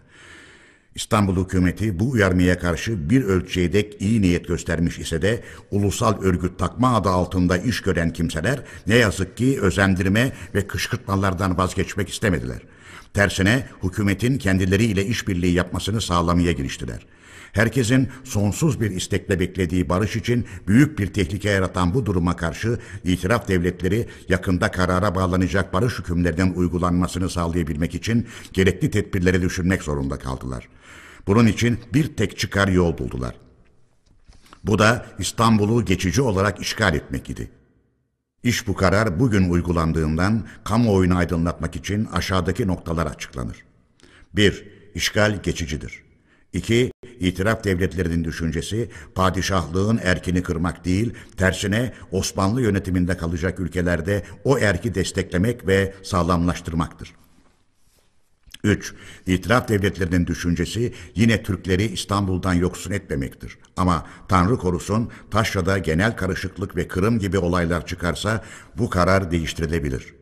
[0.94, 6.58] İstanbul hükümeti bu uyarmaya karşı bir ölçüye dek iyi niyet göstermiş ise de ulusal örgüt
[6.58, 12.62] takma adı altında iş gören kimseler ne yazık ki özendirme ve kışkırtmalardan vazgeçmek istemediler.
[13.14, 17.11] Tersine hükümetin kendileriyle işbirliği yapmasını sağlamaya giriştiler.''
[17.52, 23.48] Herkesin sonsuz bir istekle beklediği barış için büyük bir tehlike yaratan bu duruma karşı itiraf
[23.48, 30.68] devletleri yakında karara bağlanacak barış hükümlerinin uygulanmasını sağlayabilmek için gerekli tedbirleri düşünmek zorunda kaldılar.
[31.26, 33.34] Bunun için bir tek çıkar yol buldular.
[34.64, 37.50] Bu da İstanbul'u geçici olarak işgal etmek idi.
[38.42, 43.64] İş bu karar bugün uygulandığından kamuoyunu aydınlatmak için aşağıdaki noktalar açıklanır.
[44.34, 44.68] 1.
[44.94, 46.01] İşgal geçicidir.
[46.52, 46.92] 2.
[47.20, 55.66] İtiraf devletlerinin düşüncesi padişahlığın erkini kırmak değil, tersine Osmanlı yönetiminde kalacak ülkelerde o erki desteklemek
[55.66, 57.14] ve sağlamlaştırmaktır.
[58.64, 58.94] 3.
[59.26, 63.58] İtiraf devletlerinin düşüncesi yine Türkleri İstanbul'dan yoksun etmemektir.
[63.76, 68.44] Ama Tanrı korusun Taşra'da genel karışıklık ve kırım gibi olaylar çıkarsa
[68.78, 70.14] bu karar değiştirilebilir.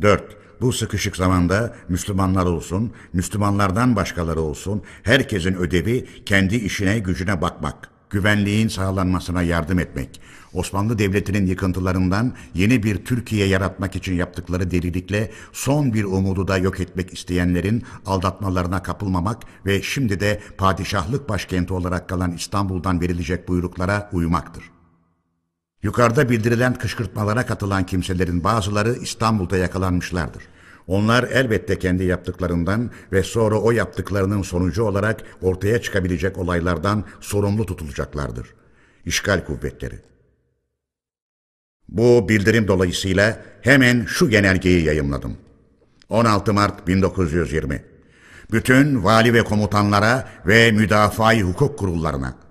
[0.00, 0.36] 4.
[0.60, 8.68] Bu sıkışık zamanda Müslümanlar olsun, Müslümanlardan başkaları olsun, herkesin ödevi kendi işine gücüne bakmak, güvenliğin
[8.68, 10.20] sağlanmasına yardım etmek,
[10.52, 16.80] Osmanlı Devleti'nin yıkıntılarından yeni bir Türkiye yaratmak için yaptıkları delilikle son bir umudu da yok
[16.80, 24.77] etmek isteyenlerin aldatmalarına kapılmamak ve şimdi de padişahlık başkenti olarak kalan İstanbul'dan verilecek buyruklara uymaktır.
[25.82, 30.42] Yukarıda bildirilen kışkırtmalara katılan kimselerin bazıları İstanbul'da yakalanmışlardır.
[30.86, 38.46] Onlar elbette kendi yaptıklarından ve sonra o yaptıklarının sonucu olarak ortaya çıkabilecek olaylardan sorumlu tutulacaklardır.
[39.04, 39.98] İşgal kuvvetleri.
[41.88, 45.36] Bu bildirim dolayısıyla hemen şu genelgeyi yayımladım.
[46.08, 47.84] 16 Mart 1920
[48.52, 52.47] Bütün vali ve komutanlara ve müdafaa hukuk kurullarına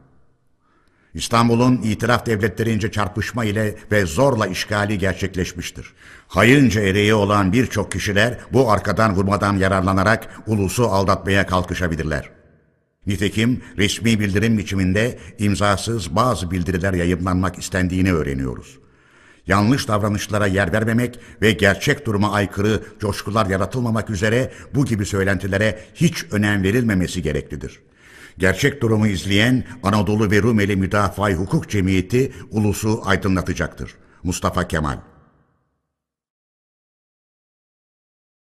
[1.13, 5.93] İstanbul'un itiraf devletlerince çarpışma ile ve zorla işgali gerçekleşmiştir.
[6.27, 12.29] Hayınca ereği olan birçok kişiler bu arkadan vurmadan yararlanarak ulusu aldatmaya kalkışabilirler.
[13.07, 18.79] Nitekim resmi bildirim biçiminde imzasız bazı bildiriler yayınlanmak istendiğini öğreniyoruz.
[19.47, 26.25] Yanlış davranışlara yer vermemek ve gerçek duruma aykırı coşkular yaratılmamak üzere bu gibi söylentilere hiç
[26.31, 27.79] önem verilmemesi gereklidir.
[28.37, 33.95] Gerçek durumu izleyen Anadolu ve Rumeli Müdafaa Hukuk Cemiyeti ulusu aydınlatacaktır.
[34.23, 34.99] Mustafa Kemal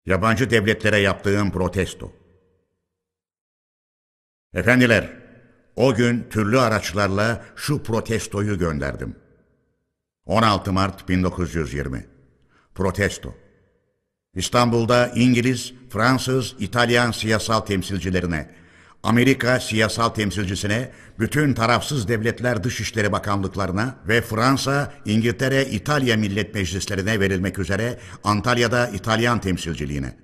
[0.06, 2.12] Yabancı devletlere yaptığım protesto
[4.54, 5.10] Efendiler,
[5.76, 9.16] o gün türlü araçlarla şu protestoyu gönderdim.
[10.26, 12.06] 16 Mart 1920
[12.74, 13.34] Protesto
[14.34, 18.59] İstanbul'da İngiliz, Fransız, İtalyan siyasal temsilcilerine
[19.02, 27.58] Amerika siyasal temsilcisine, bütün tarafsız devletler dışişleri bakanlıklarına ve Fransa, İngiltere, İtalya millet meclislerine verilmek
[27.58, 30.16] üzere Antalya'da İtalyan temsilciliğine.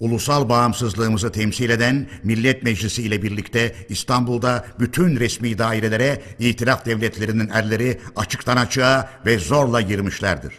[0.00, 8.00] Ulusal bağımsızlığımızı temsil eden Millet Meclisi ile birlikte İstanbul'da bütün resmi dairelere itiraf devletlerinin erleri
[8.16, 10.52] açıktan açığa ve zorla girmişlerdir.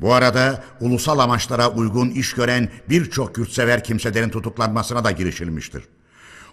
[0.00, 5.82] Bu arada ulusal amaçlara uygun iş gören birçok yurtsever kimselerin tutuklanmasına da girişilmiştir.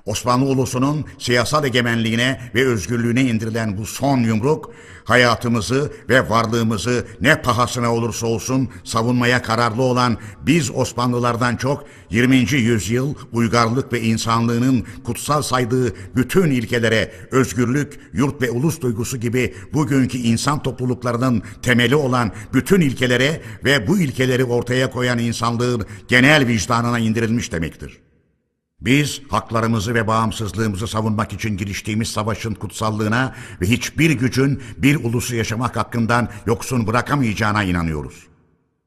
[0.05, 4.71] Osmanlı ulusunun siyasal egemenliğine ve özgürlüğüne indirilen bu son yumruk,
[5.03, 12.35] hayatımızı ve varlığımızı ne pahasına olursa olsun savunmaya kararlı olan biz Osmanlılardan çok 20.
[12.37, 20.17] yüzyıl uygarlık ve insanlığının kutsal saydığı bütün ilkelere özgürlük, yurt ve ulus duygusu gibi bugünkü
[20.17, 27.51] insan topluluklarının temeli olan bütün ilkelere ve bu ilkeleri ortaya koyan insanlığın genel vicdanına indirilmiş
[27.51, 28.04] demektir.
[28.85, 35.75] Biz haklarımızı ve bağımsızlığımızı savunmak için giriştiğimiz savaşın kutsallığına ve hiçbir gücün bir ulusu yaşamak
[35.75, 38.27] hakkından yoksun bırakamayacağına inanıyoruz.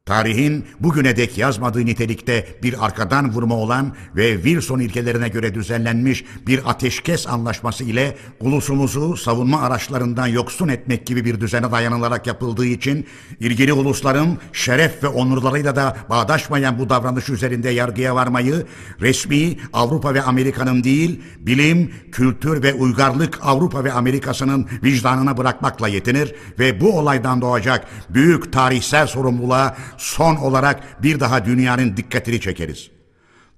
[0.08, 6.70] Tarihin bugüne dek yazmadığı nitelikte bir arkadan vurma olan ve Wilson ilkelerine göre düzenlenmiş bir
[6.70, 13.06] ateşkes anlaşması ile ulusumuzu savunma araçlarından yoksun etmek gibi bir düzene dayanılarak yapıldığı için
[13.40, 18.66] ilgili ulusların şeref ve onurlarıyla da bağdaşmayan bu davranış üzerinde yargıya varmayı
[19.00, 26.34] resmi Avrupa ve Amerika'nın değil, bilim, kültür ve uygarlık Avrupa ve Amerika'sının vicdanına bırakmakla yetinir
[26.58, 32.90] ve bu olaydan doğacak büyük tarihsel sorumluluğa son olarak bir daha dünyanın dikkatini çekeriz.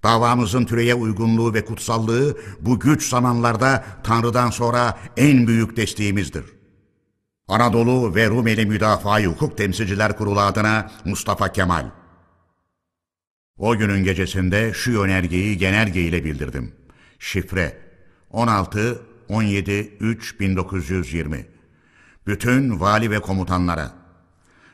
[0.02, 6.44] Davamızın türeye uygunluğu ve kutsallığı bu güç zamanlarda Tanrı'dan sonra en büyük desteğimizdir.
[7.48, 11.90] Anadolu ve Rumeli Müdafaa Hukuk Temsilciler Kurulu adına Mustafa Kemal.
[13.58, 16.72] O günün gecesinde şu yönergeyi genelge ile bildirdim.
[17.18, 17.76] Şifre
[18.30, 21.46] 16 17 3 1920.
[22.26, 23.99] Bütün vali ve komutanlara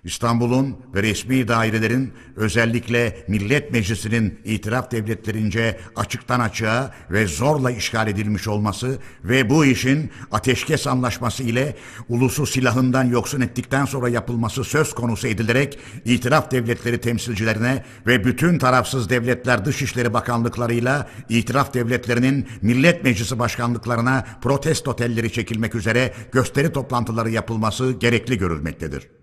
[0.07, 8.49] İstanbul'un ve resmi dairelerin özellikle Millet Meclisi'nin itiraf devletlerince açıktan açığa ve zorla işgal edilmiş
[8.49, 11.77] olması ve bu işin ateşkes anlaşması ile
[12.09, 19.11] ulusu silahından yoksun ettikten sonra yapılması söz konusu edilerek itiraf devletleri temsilcilerine ve bütün tarafsız
[19.11, 27.93] devletler Dışişleri Bakanlıklarıyla itiraf devletlerinin Millet Meclisi başkanlıklarına protesto telleri çekilmek üzere gösteri toplantıları yapılması
[27.93, 29.16] gerekli görülmektedir.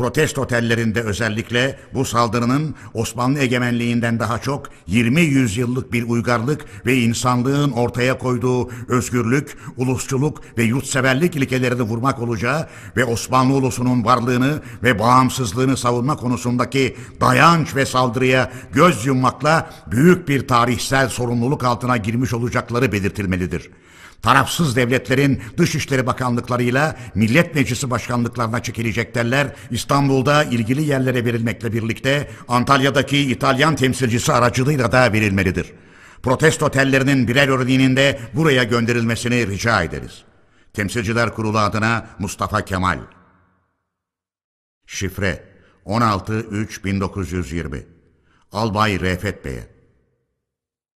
[0.00, 7.70] Protesto otellerinde özellikle bu saldırının Osmanlı egemenliğinden daha çok 20 yüzyıllık bir uygarlık ve insanlığın
[7.70, 15.76] ortaya koyduğu özgürlük, ulusçuluk ve yurtseverlik ilkelerini vurmak olacağı ve Osmanlı ulusunun varlığını ve bağımsızlığını
[15.76, 23.70] savunma konusundaki dayanç ve saldırıya göz yummakla büyük bir tarihsel sorumluluk altına girmiş olacakları belirtilmelidir.
[24.22, 33.18] Tarafsız devletlerin Dışişleri Bakanlıklarıyla Millet Meclisi Başkanlıklarına çekilecek derler İstanbul'da ilgili yerlere verilmekle birlikte Antalya'daki
[33.18, 35.72] İtalyan temsilcisi aracılığıyla da verilmelidir.
[36.22, 40.22] Protesto tellerinin birer örneğinin de buraya gönderilmesini rica ederiz.
[40.72, 42.98] Temsilciler Kurulu adına Mustafa Kemal.
[44.86, 45.44] Şifre
[45.86, 47.82] 16-3-1920
[48.52, 49.79] Albay Refet Bey'e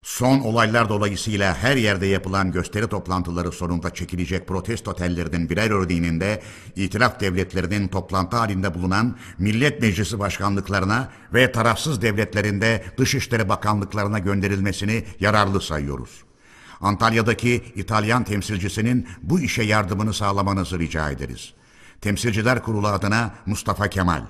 [0.04, 6.42] Son olaylar dolayısıyla her yerde yapılan gösteri toplantıları sonunda çekilecek protesto tellerinin birer örneğinin de
[6.76, 15.62] itilaf devletlerinin toplantı halinde bulunan Millet Meclisi başkanlıklarına ve tarafsız devletlerinde Dışişleri Bakanlıklarına gönderilmesini yararlı
[15.62, 16.24] sayıyoruz.
[16.82, 21.54] Antalya'daki İtalyan temsilcisinin bu işe yardımını sağlamanızı rica ederiz.
[22.02, 24.26] Temsilciler Kurulu adına Mustafa Kemal.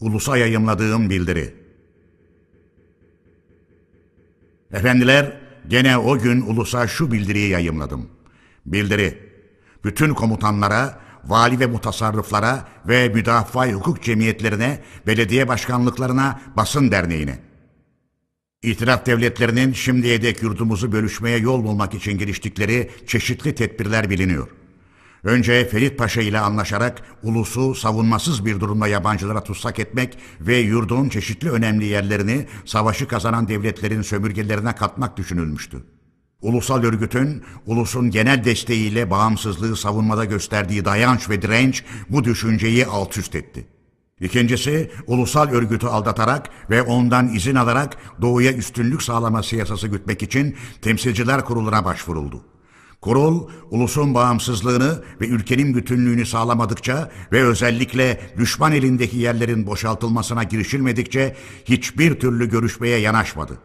[0.00, 1.63] Ulusa yayımladığım bildiri.
[4.74, 5.32] Efendiler,
[5.68, 8.08] gene o gün ulusa şu bildiriyi yayımladım.
[8.66, 9.18] Bildiri,
[9.84, 17.38] bütün komutanlara, vali ve mutasarrıflara ve müdafaa hukuk cemiyetlerine, belediye başkanlıklarına, basın derneğine.
[18.62, 24.48] İtilaf devletlerinin şimdiye dek yurdumuzu bölüşmeye yol bulmak için giriştikleri çeşitli tedbirler biliniyor.
[25.24, 31.50] Önce Ferit Paşa ile anlaşarak ulusu savunmasız bir durumda yabancılara tutsak etmek ve yurdun çeşitli
[31.50, 35.84] önemli yerlerini savaşı kazanan devletlerin sömürgelerine katmak düşünülmüştü.
[36.40, 43.34] Ulusal örgütün, ulusun genel desteğiyle bağımsızlığı savunmada gösterdiği dayanç ve direnç bu düşünceyi alt üst
[43.34, 43.66] etti.
[44.20, 51.44] İkincisi, ulusal örgütü aldatarak ve ondan izin alarak doğuya üstünlük sağlama siyasası gütmek için temsilciler
[51.44, 52.53] kuruluna başvuruldu.
[53.04, 62.20] Kurul, ulusun bağımsızlığını ve ülkenin bütünlüğünü sağlamadıkça ve özellikle düşman elindeki yerlerin boşaltılmasına girişilmedikçe hiçbir
[62.20, 63.58] türlü görüşmeye yanaşmadı.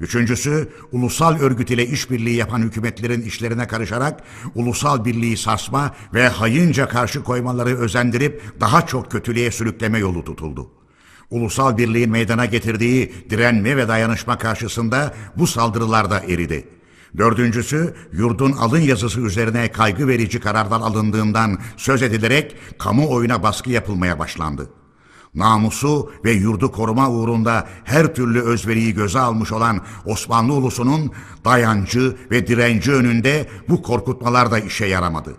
[0.00, 4.22] Üçüncüsü, ulusal örgüt ile işbirliği yapan hükümetlerin işlerine karışarak
[4.54, 10.70] ulusal birliği sarsma ve hayınca karşı koymaları özendirip daha çok kötülüğe sürükleme yolu tutuldu.
[11.30, 16.73] Ulusal birliğin meydana getirdiği direnme ve dayanışma karşısında bu saldırılar da eridi.
[17.18, 24.70] Dördüncüsü, yurdun alın yazısı üzerine kaygı verici kararlar alındığından söz edilerek kamuoyuna baskı yapılmaya başlandı.
[25.34, 31.12] Namusu ve yurdu koruma uğrunda her türlü özveriyi göze almış olan Osmanlı ulusunun
[31.44, 35.36] dayancı ve direnci önünde bu korkutmalar da işe yaramadı.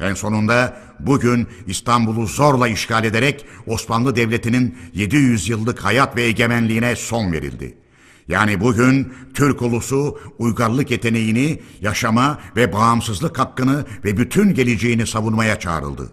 [0.00, 7.32] En sonunda bugün İstanbul'u zorla işgal ederek Osmanlı Devleti'nin 700 yıllık hayat ve egemenliğine son
[7.32, 7.81] verildi.
[8.28, 16.12] Yani bugün Türk ulusu uygarlık yeteneğini, yaşama ve bağımsızlık hakkını ve bütün geleceğini savunmaya çağrıldı.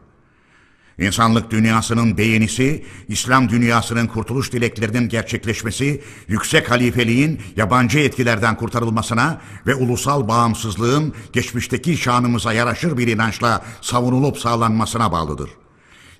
[0.99, 10.27] İnsanlık dünyasının beğenisi, İslam dünyasının kurtuluş dileklerinin gerçekleşmesi, yüksek halifeliğin yabancı etkilerden kurtarılmasına ve ulusal
[10.27, 15.49] bağımsızlığın geçmişteki şanımıza yaraşır bir inançla savunulup sağlanmasına bağlıdır.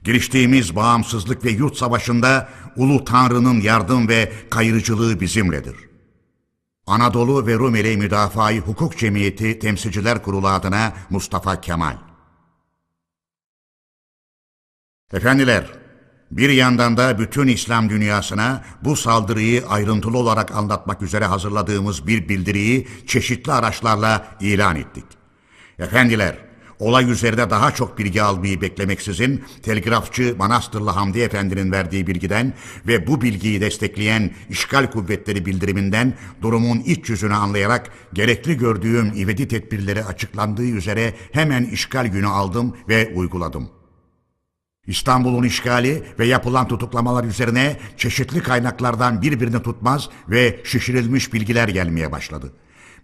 [0.04, 5.76] Giriştiğimiz bağımsızlık ve yurt savaşında Ulu Tanrı'nın yardım ve kayırıcılığı bizimledir.
[6.88, 11.98] Anadolu ve Rumeli Müdafaa-i Hukuk Cemiyeti Temsilciler Kurulu adına Mustafa Kemal.
[15.14, 15.66] Efendiler,
[16.32, 22.88] bir yandan da bütün İslam dünyasına bu saldırıyı ayrıntılı olarak anlatmak üzere hazırladığımız bir bildiriyi
[23.08, 25.06] çeşitli araçlarla ilan ettik.
[25.80, 26.49] Efendiler,
[26.80, 32.54] olay üzerinde daha çok bilgi almayı beklemeksizin telgrafçı Manastırlı Hamdi Efendi'nin verdiği bilgiden
[32.88, 40.04] ve bu bilgiyi destekleyen işgal kuvvetleri bildiriminden durumun iç yüzünü anlayarak gerekli gördüğüm ivedi tedbirleri
[40.04, 43.70] açıklandığı üzere hemen işgal günü aldım ve uyguladım.
[44.88, 52.54] İstanbul'un işgali ve yapılan tutuklamalar üzerine çeşitli kaynaklardan birbirini tutmaz ve şişirilmiş bilgiler gelmeye başladı.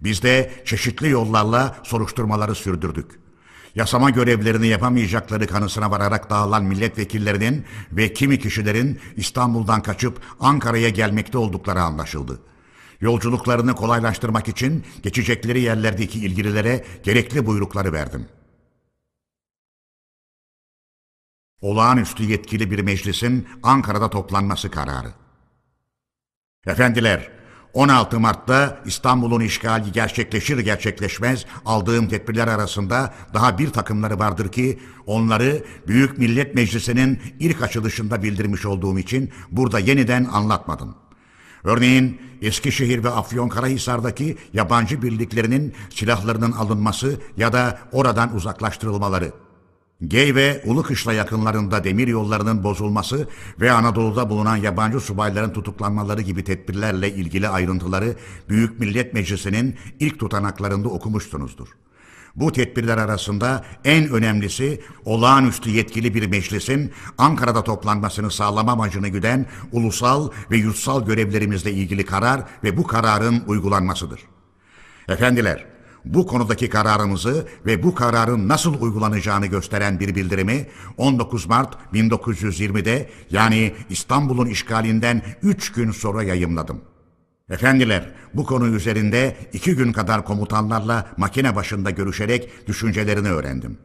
[0.02, 3.25] Biz de çeşitli yollarla soruşturmaları sürdürdük.
[3.76, 11.82] Yasama görevlerini yapamayacakları kanısına vararak dağılan milletvekillerinin ve kimi kişilerin İstanbul'dan kaçıp Ankara'ya gelmekte oldukları
[11.82, 12.40] anlaşıldı.
[13.02, 18.46] Yolculuklarını kolaylaştırmak için geçecekleri yerlerdeki ilgililere gerekli buyrukları verdim.''
[21.66, 25.14] olağanüstü yetkili bir meclisin Ankara'da toplanması kararı.
[26.66, 27.32] Efendiler,
[27.76, 35.64] 16 Mart'ta İstanbul'un işgali gerçekleşir gerçekleşmez aldığım tedbirler arasında daha bir takımları vardır ki onları
[35.88, 40.96] Büyük Millet Meclisi'nin ilk açılışında bildirmiş olduğum için burada yeniden anlatmadım.
[41.64, 49.45] Örneğin Eskişehir ve Afyonkarahisar'daki yabancı birliklerinin silahlarının alınması ya da oradan uzaklaştırılmaları.
[50.02, 53.28] Gey ve Ulukışla yakınlarında demir yollarının bozulması
[53.60, 58.16] ve Anadolu'da bulunan yabancı subayların tutuklanmaları gibi tedbirlerle ilgili ayrıntıları
[58.50, 61.68] Büyük Millet Meclisi'nin ilk tutanaklarında okumuşsunuzdur.
[62.36, 70.30] Bu tedbirler arasında en önemlisi olağanüstü yetkili bir meclisin Ankara'da toplanmasını sağlama amacını güden ulusal
[70.52, 74.20] ve yurtsal görevlerimizle ilgili karar ve bu kararın uygulanmasıdır.
[75.10, 75.75] Efendiler,
[76.06, 80.68] bu konudaki kararımızı ve bu kararın nasıl uygulanacağını gösteren bir bildirimi
[80.98, 86.82] 19 Mart 1920'de yani İstanbul'un işgalinden 3 gün sonra yayımladım.
[87.50, 93.78] Efendiler, bu konu üzerinde iki gün kadar komutanlarla makine başında görüşerek düşüncelerini öğrendim.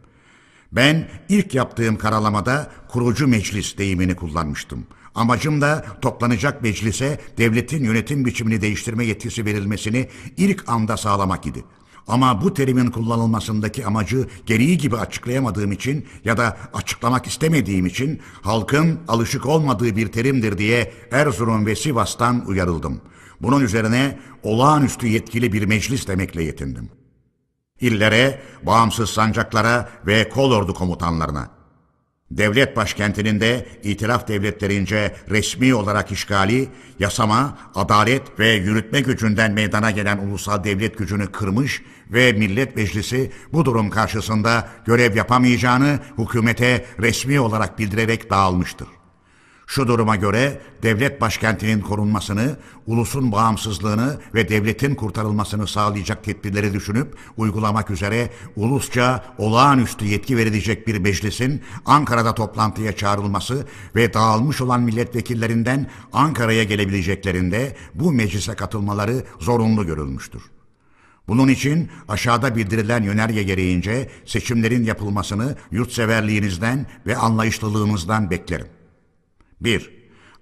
[0.73, 4.87] Ben ilk yaptığım karalamada kurucu meclis deyimini kullanmıştım.
[5.15, 11.65] Amacım da toplanacak meclise devletin yönetim biçimini değiştirme yetkisi verilmesini ilk anda sağlamak idi.
[12.09, 19.01] Ama bu terimin kullanılmasındaki amacı gereği gibi açıklayamadığım için ya da açıklamak istemediğim için halkın
[19.09, 23.01] alışık olmadığı bir terimdir diye Erzurum ve Sivas'tan uyarıldım.
[23.41, 26.91] Bunun üzerine olağanüstü yetkili bir meclis demekle yetindim.
[27.81, 31.51] İllere, bağımsız sancaklara ve kolordu komutanlarına,
[32.31, 40.19] devlet başkentinin de itiraf devletlerince resmi olarak işgali, yasama, adalet ve yürütme gücünden meydana gelen
[40.19, 47.79] ulusal devlet gücünü kırmış ve Millet Meclisi bu durum karşısında görev yapamayacağını hükümete resmi olarak
[47.79, 49.00] bildirerek dağılmıştır.
[49.71, 52.57] Şu duruma göre devlet başkentinin korunmasını,
[52.87, 60.99] ulusun bağımsızlığını ve devletin kurtarılmasını sağlayacak tedbirleri düşünüp uygulamak üzere ulusça olağanüstü yetki verilecek bir
[60.99, 63.67] meclisin Ankara'da toplantıya çağrılması
[63.97, 70.43] ve dağılmış olan milletvekillerinden Ankara'ya gelebileceklerinde bu meclise katılmaları zorunlu görülmüştür.
[71.29, 78.80] Bunun için aşağıda bildirilen yönerge gereğince seçimlerin yapılmasını yurtseverliğinizden ve anlayışlılığınızdan beklerim.
[79.61, 79.91] 1.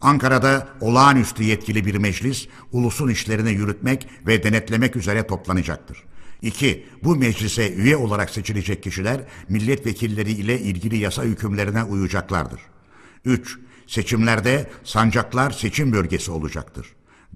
[0.01, 6.05] Ankara'da olağanüstü yetkili bir meclis ulusun işlerini yürütmek ve denetlemek üzere toplanacaktır.
[6.43, 6.87] 2.
[7.05, 12.61] Bu meclise üye olarak seçilecek kişiler milletvekilleri ile ilgili yasa hükümlerine uyacaklardır.
[13.25, 13.59] 3.
[13.87, 16.87] Seçimlerde sancaklar seçim bölgesi olacaktır.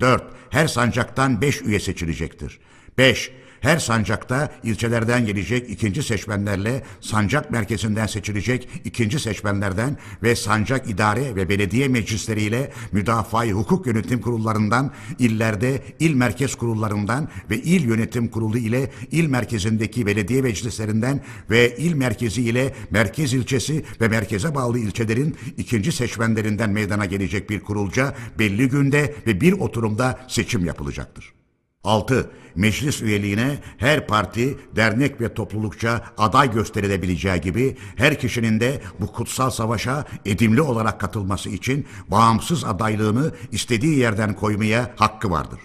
[0.01, 0.25] 4.
[0.51, 2.59] Her sancaktan 5 üye seçilecektir.
[2.99, 3.33] 5.
[3.63, 11.49] Her sancakta ilçelerden gelecek ikinci seçmenlerle sancak merkezinden seçilecek ikinci seçmenlerden ve sancak idare ve
[11.49, 18.91] belediye meclisleriyle müdafaa hukuk yönetim kurullarından, illerde il merkez kurullarından ve il yönetim kurulu ile
[19.11, 21.21] il merkezindeki belediye meclislerinden
[21.51, 27.61] ve il merkezi ile merkez ilçesi ve merkeze bağlı ilçelerin ikinci seçmenlerinden meydana gelecek bir
[27.61, 31.42] kurulca belli günde ve bir oturumda seçim yapılacaktır.
[31.85, 32.31] 6.
[32.55, 39.51] Meclis üyeliğine her parti, dernek ve toplulukça aday gösterilebileceği gibi her kişinin de bu kutsal
[39.51, 45.61] savaşa edimli olarak katılması için bağımsız adaylığını istediği yerden koymaya hakkı vardır.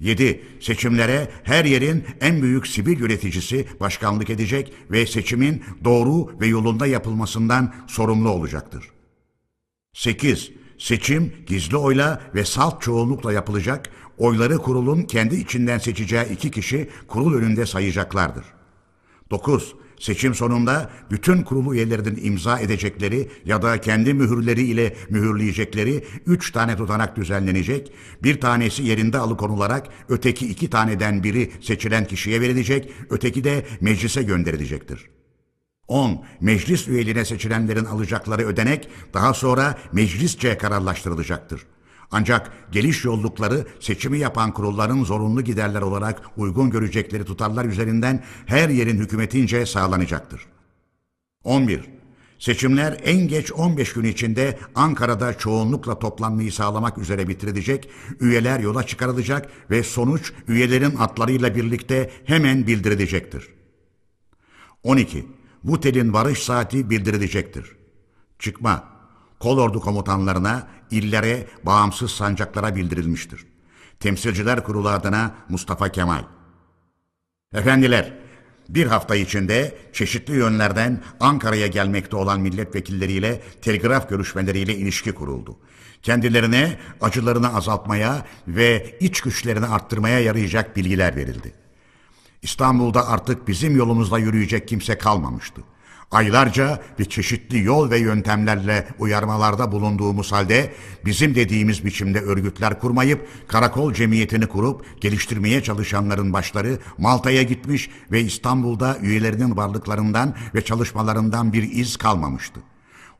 [0.00, 0.44] 7.
[0.60, 7.74] Seçimlere her yerin en büyük sivil yöneticisi başkanlık edecek ve seçimin doğru ve yolunda yapılmasından
[7.86, 8.90] sorumlu olacaktır.
[9.92, 10.50] 8.
[10.78, 17.34] Seçim gizli oyla ve salt çoğunlukla yapılacak, oyları kurulun kendi içinden seçeceği iki kişi kurul
[17.34, 18.44] önünde sayacaklardır.
[19.30, 19.74] 9.
[20.00, 26.76] Seçim sonunda bütün kurulu üyelerinin imza edecekleri ya da kendi mühürleri ile mühürleyecekleri üç tane
[26.76, 27.92] tutanak düzenlenecek,
[28.22, 35.10] bir tanesi yerinde alıkonularak öteki iki taneden biri seçilen kişiye verilecek, öteki de meclise gönderilecektir.
[35.88, 36.24] 10.
[36.40, 41.66] Meclis üyeliğine seçilenlerin alacakları ödenek daha sonra meclisçe kararlaştırılacaktır.
[42.10, 48.98] Ancak geliş yollukları seçimi yapan kurulların zorunlu giderler olarak uygun görecekleri tutarlar üzerinden her yerin
[48.98, 50.46] hükümetince sağlanacaktır.
[51.44, 51.80] 11.
[52.38, 57.90] Seçimler en geç 15 gün içinde Ankara'da çoğunlukla toplanmayı sağlamak üzere bitirilecek,
[58.20, 63.48] üyeler yola çıkarılacak ve sonuç üyelerin adlarıyla birlikte hemen bildirilecektir.
[64.82, 65.26] 12.
[65.64, 67.76] Bu telin varış saati bildirilecektir.
[68.38, 68.84] Çıkma
[69.40, 73.46] kolordu komutanlarına, illere, bağımsız sancaklara bildirilmiştir.
[74.00, 76.22] Temsilciler Kurulu adına Mustafa Kemal.
[77.54, 78.12] Efendiler,
[78.68, 85.58] bir hafta içinde çeşitli yönlerden Ankara'ya gelmekte olan milletvekilleriyle telgraf görüşmeleriyle ilişki kuruldu.
[86.02, 91.52] Kendilerine acılarını azaltmaya ve iç güçlerini arttırmaya yarayacak bilgiler verildi.
[92.42, 95.62] İstanbul'da artık bizim yolumuzda yürüyecek kimse kalmamıştı.
[96.10, 100.72] Aylarca ve çeşitli yol ve yöntemlerle uyarmalarda bulunduğumuz halde
[101.04, 108.98] bizim dediğimiz biçimde örgütler kurmayıp karakol cemiyetini kurup geliştirmeye çalışanların başları Malta'ya gitmiş ve İstanbul'da
[108.98, 112.60] üyelerinin varlıklarından ve çalışmalarından bir iz kalmamıştı.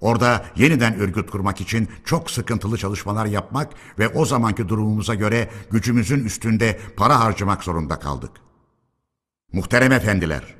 [0.00, 6.24] Orada yeniden örgüt kurmak için çok sıkıntılı çalışmalar yapmak ve o zamanki durumumuza göre gücümüzün
[6.24, 8.30] üstünde para harcamak zorunda kaldık.
[9.52, 10.57] Muhterem efendiler,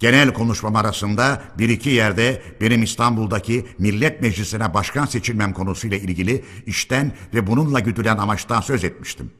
[0.00, 7.12] genel konuşmam arasında bir iki yerde benim İstanbul'daki Millet Meclisi'ne başkan seçilmem konusuyla ilgili işten
[7.34, 9.30] ve bununla güdülen amaçtan söz etmiştim.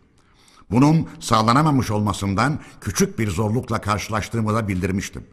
[0.71, 5.25] Bunun sağlanamamış olmasından küçük bir zorlukla karşılaştığımı da bildirmiştim.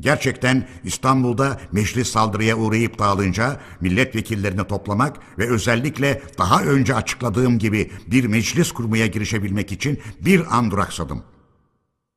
[0.00, 8.24] Gerçekten İstanbul'da meclis saldırıya uğrayıp dağılınca milletvekillerini toplamak ve özellikle daha önce açıkladığım gibi bir
[8.24, 11.22] meclis kurmaya girişebilmek için bir an duraksadım.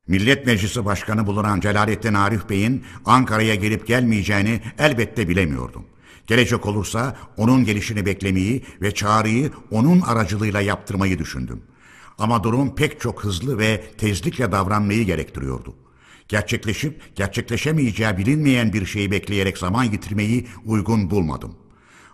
[0.07, 5.85] Millet Meclisi Başkanı bulunan Celalettin Arif Bey'in Ankara'ya gelip gelmeyeceğini elbette bilemiyordum.
[6.27, 11.61] Gelecek olursa onun gelişini beklemeyi ve çağrıyı onun aracılığıyla yaptırmayı düşündüm.
[12.17, 15.75] Ama durum pek çok hızlı ve tezlikle davranmayı gerektiriyordu.
[16.27, 21.55] Gerçekleşip gerçekleşemeyeceği bilinmeyen bir şeyi bekleyerek zaman yitirmeyi uygun bulmadım.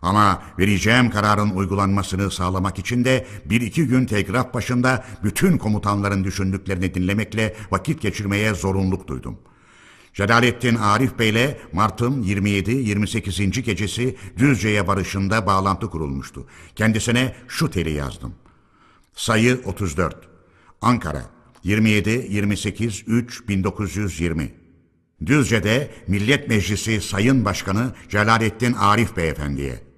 [0.03, 6.93] Ama vereceğim kararın uygulanmasını sağlamak için de bir iki gün telgraf başında bütün komutanların düşündüklerini
[6.93, 9.37] dinlemekle vakit geçirmeye zorunluluk duydum.
[10.13, 13.61] Celalettin Arif Bey'le Mart'ın 27-28.
[13.61, 16.47] gecesi Düzce'ye varışında bağlantı kurulmuştu.
[16.75, 18.33] Kendisine şu teli yazdım.
[19.15, 20.29] Sayı 34.
[20.81, 21.23] Ankara
[21.63, 24.51] 27 28 3 1920.
[25.25, 29.92] Düzce'de Millet Meclisi Sayın Başkanı Celalettin Arif Beyefendiye.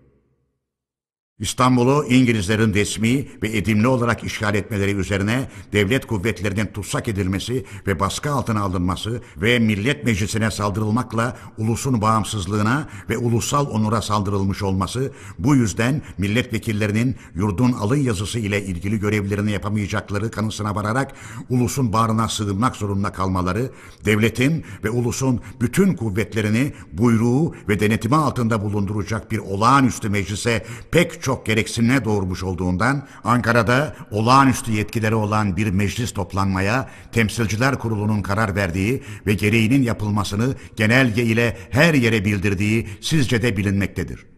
[1.40, 8.32] İstanbul'u İngilizlerin resmi ve edimli olarak işgal etmeleri üzerine devlet kuvvetlerinin tutsak edilmesi ve baskı
[8.32, 16.02] altına alınması ve millet meclisine saldırılmakla ulusun bağımsızlığına ve ulusal onura saldırılmış olması bu yüzden
[16.18, 21.14] milletvekillerinin yurdun alın yazısı ile ilgili görevlerini yapamayacakları kanısına vararak
[21.50, 23.72] ulusun bağrına sığınmak zorunda kalmaları,
[24.06, 31.46] devletin ve ulusun bütün kuvvetlerini buyruğu ve denetimi altında bulunduracak bir olağanüstü meclise pek çok
[31.46, 39.34] gereksinme doğurmuş olduğundan Ankara'da olağanüstü yetkileri olan bir meclis toplanmaya Temsilciler Kurulu'nun karar verdiği ve
[39.34, 44.35] gereğinin yapılmasını genelge ile her yere bildirdiği sizce de bilinmektedir.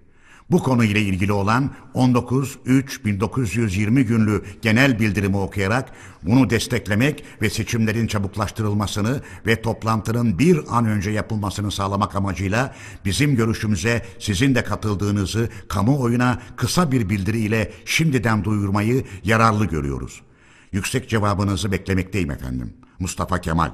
[0.52, 5.92] Bu konuyla ilgili olan 19.3.1920 günlü genel bildirimi okuyarak
[6.24, 12.76] bunu desteklemek ve seçimlerin çabuklaştırılmasını ve toplantının bir an önce yapılmasını sağlamak amacıyla
[13.06, 20.22] bizim görüşümüze sizin de katıldığınızı kamuoyuna kısa bir bildiriyle şimdiden duyurmayı yararlı görüyoruz.
[20.72, 22.74] Yüksek cevabınızı beklemekteyim efendim.
[23.00, 23.72] Mustafa Kemal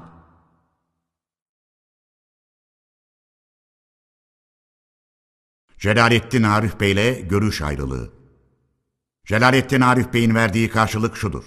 [5.84, 8.10] Celalettin Arif Bey'le görüş ayrılığı.
[9.26, 11.44] Celalettin Arif Bey'in verdiği karşılık şudur.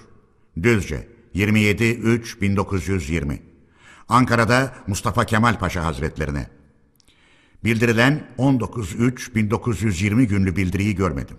[0.63, 3.39] Düzce 27-3-1920
[4.09, 6.47] Ankara'da Mustafa Kemal Paşa Hazretlerine
[7.63, 11.37] Bildirilen 19-3-1920 günlü bildiriyi görmedim.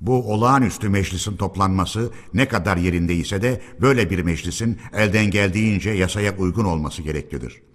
[0.00, 6.64] Bu olağanüstü meclisin toplanması ne kadar yerindeyse de böyle bir meclisin elden geldiğince yasaya uygun
[6.64, 7.73] olması gereklidir.''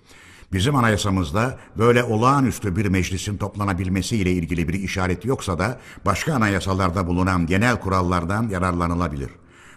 [0.53, 7.45] Bizim anayasamızda böyle olağanüstü bir meclisin toplanabilmesiyle ilgili bir işaret yoksa da başka anayasalarda bulunan
[7.45, 9.29] genel kurallardan yararlanılabilir.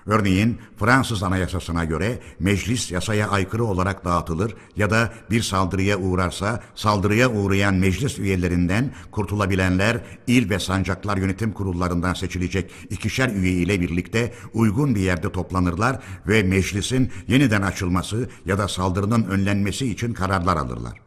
[0.07, 7.31] Örneğin Fransız anayasasına göre meclis yasaya aykırı olarak dağıtılır ya da bir saldırıya uğrarsa saldırıya
[7.31, 14.95] uğrayan meclis üyelerinden kurtulabilenler il ve sancaklar yönetim kurullarından seçilecek ikişer üye ile birlikte uygun
[14.95, 15.99] bir yerde toplanırlar
[16.29, 21.01] ve meclisin yeniden açılması ya da saldırının önlenmesi için kararlar alırlar.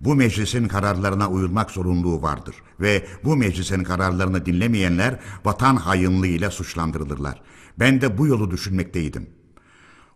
[0.00, 7.42] Bu meclisin kararlarına uyulmak zorunluluğu vardır ve bu meclisin kararlarını dinlemeyenler vatan hainliği ile suçlandırılırlar.
[7.78, 9.26] Ben de bu yolu düşünmekteydim.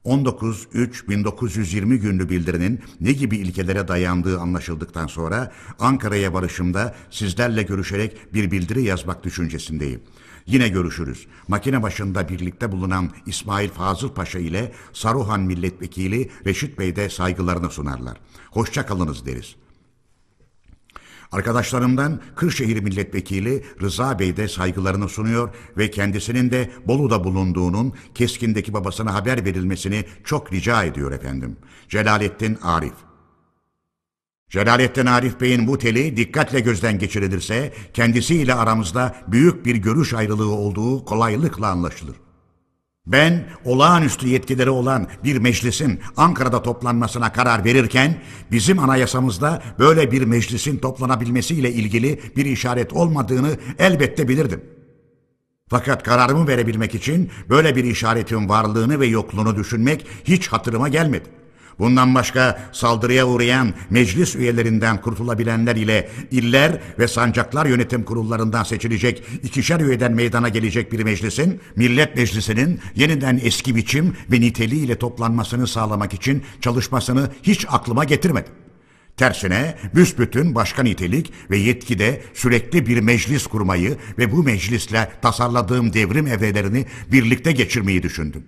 [0.05, 8.83] 19.3.1920 günlü bildirinin ne gibi ilkelere dayandığı anlaşıldıktan sonra Ankara'ya varışımda sizlerle görüşerek bir bildiri
[8.83, 10.03] yazmak düşüncesindeyim.
[10.47, 11.27] Yine görüşürüz.
[11.49, 18.17] Makine başında birlikte bulunan İsmail Fazıl Paşa ile Saruhan Milletvekili Reşit Bey de saygılarını sunarlar.
[18.51, 19.57] Hoşça kalınız deriz.
[21.33, 29.15] Arkadaşlarımdan Kırşehir Milletvekili Rıza Bey de saygılarını sunuyor ve kendisinin de Bolu'da bulunduğunun Keskin'deki babasına
[29.15, 31.57] haber verilmesini çok rica ediyor efendim.
[31.89, 32.95] Celalettin Arif
[34.49, 41.05] Celalettin Arif Bey'in bu teli dikkatle gözden geçirilirse kendisiyle aramızda büyük bir görüş ayrılığı olduğu
[41.05, 42.17] kolaylıkla anlaşılır.
[43.07, 48.23] Ben olağanüstü yetkileri olan bir meclisin Ankara'da toplanmasına karar verirken
[48.53, 54.65] bizim anayasamızda böyle bir meclisin toplanabilmesiyle ilgili bir işaret olmadığını elbette bilirdim.
[55.69, 61.40] Fakat kararımı verebilmek için böyle bir işaretin varlığını ve yokluğunu düşünmek hiç hatırıma gelmedi.
[61.81, 69.81] Bundan başka saldırıya uğrayan meclis üyelerinden kurtulabilenler ile iller ve sancaklar yönetim kurullarından seçilecek ikişer
[69.81, 76.43] üyeden meydana gelecek bir meclisin, millet meclisinin yeniden eski biçim ve niteliğiyle toplanmasını sağlamak için
[76.61, 78.53] çalışmasını hiç aklıma getirmedim.
[79.17, 86.27] Tersine büsbütün başka nitelik ve yetkide sürekli bir meclis kurmayı ve bu meclisle tasarladığım devrim
[86.27, 88.45] evrelerini birlikte geçirmeyi düşündüm.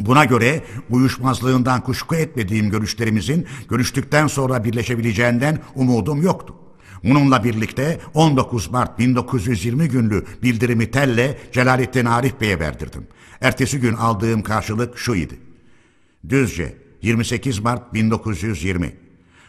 [0.00, 6.54] Buna göre uyuşmazlığından kuşku etmediğim görüşlerimizin görüştükten sonra birleşebileceğinden umudum yoktu.
[7.04, 13.06] Bununla birlikte 19 Mart 1920 günlü bildirimi telle Celalettin Arif Bey'e verdirdim.
[13.40, 15.38] Ertesi gün aldığım karşılık şu idi.
[16.28, 18.96] Düzce 28 Mart 1920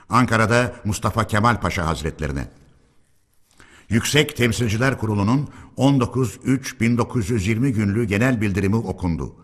[0.09, 2.47] Ankara'da Mustafa Kemal Paşa Hazretlerine
[3.89, 9.35] Yüksek Temsilciler Kurulu'nun 19.3.1920 günlü genel bildirimi okundu.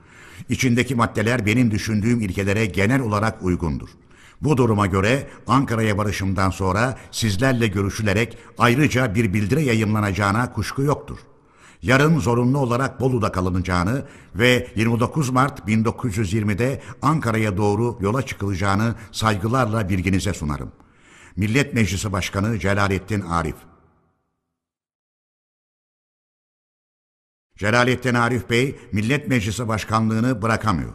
[0.49, 3.89] İçindeki maddeler benim düşündüğüm ilkelere genel olarak uygundur.
[4.41, 11.17] Bu duruma göre Ankara'ya varışımdan sonra sizlerle görüşülerek ayrıca bir bildiri yayımlanacağına kuşku yoktur.
[11.81, 14.05] Yarın zorunlu olarak Bolu'da kalınacağını
[14.35, 20.71] ve 29 Mart 1920'de Ankara'ya doğru yola çıkılacağını saygılarla bilginize sunarım.
[21.35, 23.55] Millet Meclisi Başkanı Celalettin Arif
[27.57, 30.93] Celalettin Arif Bey Millet Meclisi Başkanlığını bırakamıyor.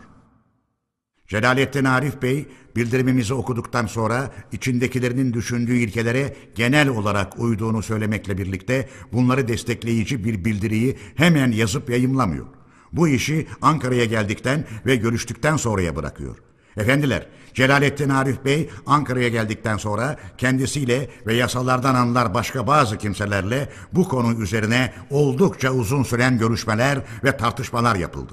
[1.26, 9.48] Celalettin Arif Bey bildirimimizi okuduktan sonra içindekilerinin düşündüğü ilkelere genel olarak uyduğunu söylemekle birlikte bunları
[9.48, 12.46] destekleyici bir bildiriyi hemen yazıp yayımlamıyor.
[12.92, 16.36] Bu işi Ankara'ya geldikten ve görüştükten sonraya bırakıyor.
[16.76, 24.08] Efendiler, Celalettin Arif Bey Ankara'ya geldikten sonra kendisiyle ve yasalardan anlar başka bazı kimselerle bu
[24.08, 28.32] konu üzerine oldukça uzun süren görüşmeler ve tartışmalar yapıldı.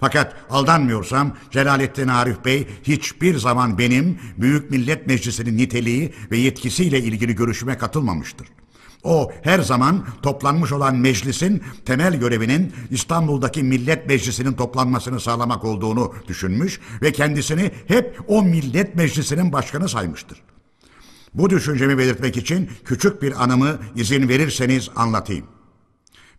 [0.00, 7.34] Fakat aldanmıyorsam Celalettin Arif Bey hiçbir zaman benim Büyük Millet Meclisi'nin niteliği ve yetkisiyle ilgili
[7.34, 8.48] görüşüme katılmamıştır.
[9.04, 16.80] O her zaman toplanmış olan meclisin temel görevinin İstanbul'daki Millet Meclisi'nin toplanmasını sağlamak olduğunu düşünmüş
[17.02, 20.42] ve kendisini hep o Millet Meclisi'nin başkanı saymıştır.
[21.34, 25.46] Bu düşüncemi belirtmek için küçük bir anımı izin verirseniz anlatayım.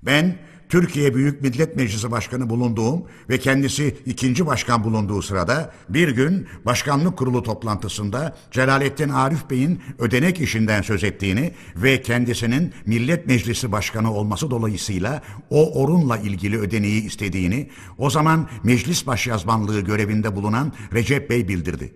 [0.04, 0.38] Ben
[0.72, 7.18] Türkiye Büyük Millet Meclisi Başkanı bulunduğum ve kendisi ikinci başkan bulunduğu sırada bir gün başkanlık
[7.18, 14.52] kurulu toplantısında Celalettin Arif Bey'in ödenek işinden söz ettiğini ve kendisinin Millet Meclisi Başkanı olması
[14.52, 21.94] dolayısıyla o orunla ilgili ödeneği istediğini o zaman meclis başyazmanlığı görevinde bulunan Recep Bey bildirdi.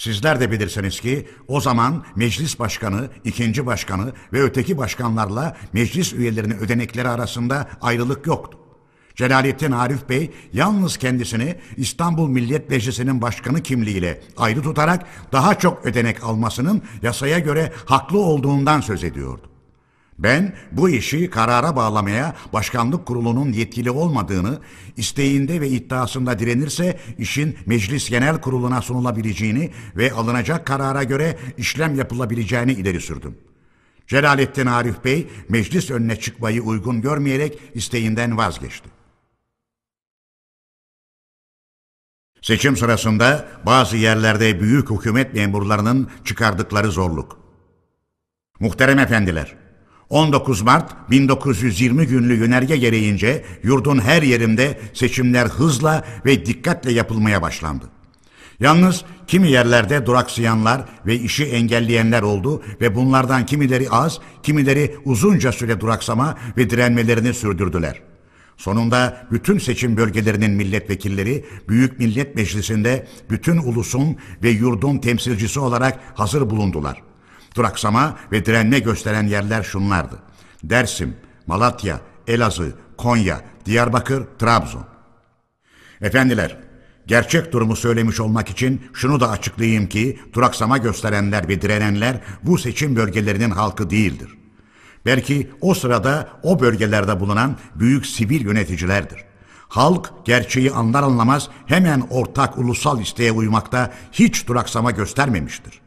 [0.00, 6.58] Sizler de bilirsiniz ki o zaman meclis başkanı, ikinci başkanı ve öteki başkanlarla meclis üyelerinin
[6.58, 8.58] ödenekleri arasında ayrılık yoktu.
[9.14, 16.24] Celalettin Arif Bey yalnız kendisini İstanbul Millet Meclisi'nin başkanı kimliğiyle ayrı tutarak daha çok ödenek
[16.24, 19.50] almasının yasaya göre haklı olduğundan söz ediyordu.
[20.22, 24.58] Ben bu işi karara bağlamaya başkanlık kurulunun yetkili olmadığını,
[24.96, 32.72] isteğinde ve iddiasında direnirse işin meclis genel kuruluna sunulabileceğini ve alınacak karara göre işlem yapılabileceğini
[32.72, 33.38] ileri sürdüm.
[34.06, 38.88] Celalettin Arif Bey meclis önüne çıkmayı uygun görmeyerek isteğinden vazgeçti.
[42.42, 47.40] Seçim sırasında bazı yerlerde büyük hükümet memurlarının çıkardıkları zorluk.
[48.60, 49.56] Muhterem efendiler,
[50.10, 57.84] 19 Mart 1920 günlü yönerge gereğince yurdun her yerinde seçimler hızla ve dikkatle yapılmaya başlandı.
[58.60, 65.80] Yalnız kimi yerlerde duraksayanlar ve işi engelleyenler oldu ve bunlardan kimileri az, kimileri uzunca süre
[65.80, 68.02] duraksama ve direnmelerini sürdürdüler.
[68.56, 76.50] Sonunda bütün seçim bölgelerinin milletvekilleri Büyük Millet Meclisi'nde bütün ulusun ve yurdun temsilcisi olarak hazır
[76.50, 77.09] bulundular.
[77.56, 80.18] Duraksama ve direnme gösteren yerler şunlardı.
[80.64, 84.86] Dersim, Malatya, Elazığ, Konya, Diyarbakır, Trabzon.
[86.00, 86.56] Efendiler,
[87.06, 92.96] gerçek durumu söylemiş olmak için şunu da açıklayayım ki duraksama gösterenler ve direnenler bu seçim
[92.96, 94.28] bölgelerinin halkı değildir.
[95.06, 99.24] Belki o sırada o bölgelerde bulunan büyük sivil yöneticilerdir.
[99.68, 105.80] Halk gerçeği anlar anlamaz hemen ortak ulusal isteğe uymakta hiç duraksama göstermemiştir.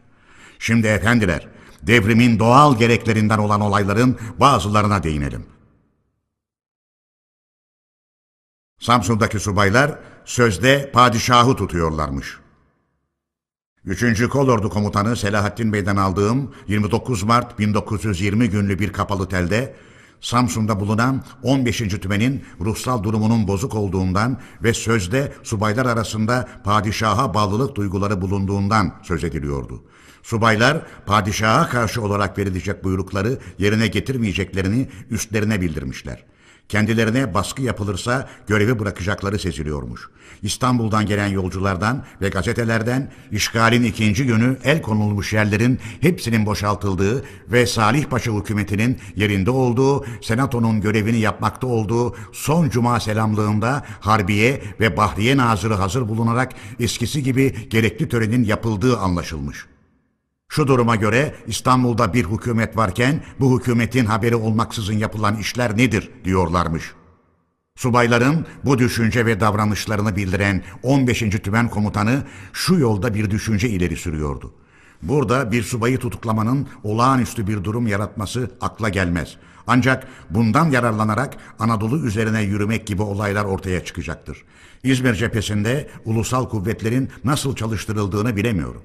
[0.59, 1.48] Şimdi efendiler,
[1.88, 5.45] devrimin doğal gereklerinden olan olayların bazılarına değinelim.
[8.80, 12.38] Samsun'daki subaylar sözde padişahı tutuyorlarmış.
[13.86, 14.30] 3.
[14.30, 19.76] Kolordu Komutanı Selahattin Bey'den aldığım 29 Mart 1920 günlü bir kapalı telde
[20.22, 21.78] Samsun'da bulunan 15.
[21.78, 29.84] tümenin ruhsal durumunun bozuk olduğundan ve sözde subaylar arasında padişaha bağlılık duyguları bulunduğundan söz ediliyordu.
[30.24, 36.24] Subaylar padişaha karşı olarak verilecek buyrukları yerine getirmeyeceklerini üstlerine bildirmişler.
[36.69, 40.10] Kendilerine baskı yapılırsa görevi bırakacakları seziliyormuş.
[40.42, 48.06] İstanbul'dan gelen yolculardan ve gazetelerden işgalin ikinci günü el konulmuş yerlerin hepsinin boşaltıldığı ve Salih
[48.06, 55.74] Paşa hükümetinin yerinde olduğu, senatonun görevini yapmakta olduğu son cuma selamlığında Harbiye ve Bahriye Nazırı
[55.74, 59.73] hazır bulunarak eskisi gibi gerekli törenin yapıldığı anlaşılmış.
[60.56, 66.92] Şu duruma göre İstanbul'da bir hükümet varken bu hükümetin haberi olmaksızın yapılan işler nedir diyorlarmış.
[67.76, 71.20] Subayların bu düşünce ve davranışlarını bildiren 15.
[71.20, 72.24] Tümen Komutanı
[72.54, 74.54] şu yolda bir düşünce ileri sürüyordu.
[75.02, 79.38] Burada bir subayı tutuklamanın olağanüstü bir durum yaratması akla gelmez.
[79.68, 84.44] Ancak bundan yararlanarak Anadolu üzerine yürümek gibi olaylar ortaya çıkacaktır.
[84.84, 88.82] İzmir cephesinde ulusal kuvvetlerin nasıl çalıştırıldığını bilemiyorum.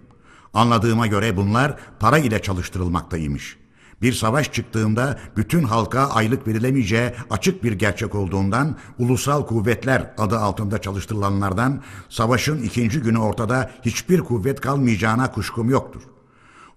[0.54, 3.56] Anladığıma göre bunlar para ile çalıştırılmaktaymış.
[4.02, 10.80] Bir savaş çıktığında bütün halka aylık verilemeyeceği açık bir gerçek olduğundan ulusal kuvvetler adı altında
[10.80, 16.02] çalıştırılanlardan savaşın ikinci günü ortada hiçbir kuvvet kalmayacağına kuşkum yoktur.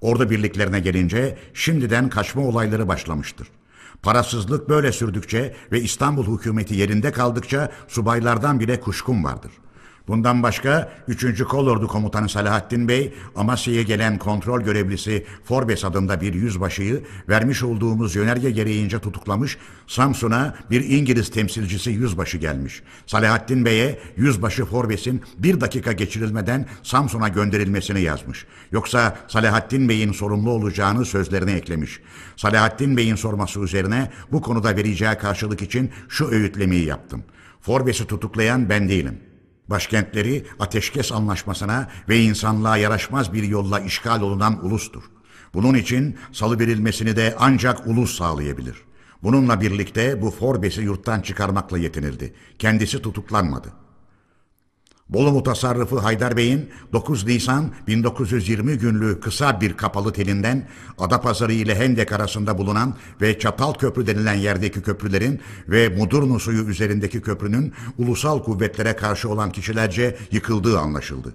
[0.01, 3.47] Ordu birliklerine gelince şimdiden kaçma olayları başlamıştır.
[4.01, 9.70] Parasızlık böyle sürdükçe ve İstanbul hükümeti yerinde kaldıkça subaylardan bile kuşkum vardır.''
[10.07, 11.43] Bundan başka 3.
[11.43, 18.51] Kolordu Komutanı Salahattin Bey, Amasya'ya gelen kontrol görevlisi Forbes adında bir yüzbaşıyı vermiş olduğumuz yönerge
[18.51, 19.57] gereğince tutuklamış,
[19.87, 22.83] Samsun'a bir İngiliz temsilcisi yüzbaşı gelmiş.
[23.05, 28.45] Salahattin Bey'e yüzbaşı Forbes'in bir dakika geçirilmeden Samsun'a gönderilmesini yazmış.
[28.71, 31.99] Yoksa Salahattin Bey'in sorumlu olacağını sözlerine eklemiş.
[32.35, 37.23] Salahattin Bey'in sorması üzerine bu konuda vereceği karşılık için şu öğütlemeyi yaptım.
[37.61, 39.30] Forbes'i tutuklayan ben değilim.''
[39.71, 45.03] Başkentleri ateşkes anlaşmasına ve insanlığa yaraşmaz bir yolla işgal olunan ulustur.
[45.53, 48.75] Bunun için salı verilmesini de ancak ulus sağlayabilir.
[49.23, 52.33] Bununla birlikte bu Forbes'i yurttan çıkarmakla yetinildi.
[52.59, 53.80] Kendisi tutuklanmadı.
[55.11, 60.67] Bolu Mutasarrıfı Haydar Bey'in 9 Nisan 1920 günlü kısa bir kapalı telinden
[60.97, 67.21] Adapazarı ile Hendek arasında bulunan ve Çatal Köprü denilen yerdeki köprülerin ve Mudurnu suyu üzerindeki
[67.21, 71.33] köprünün ulusal kuvvetlere karşı olan kişilerce yıkıldığı anlaşıldı.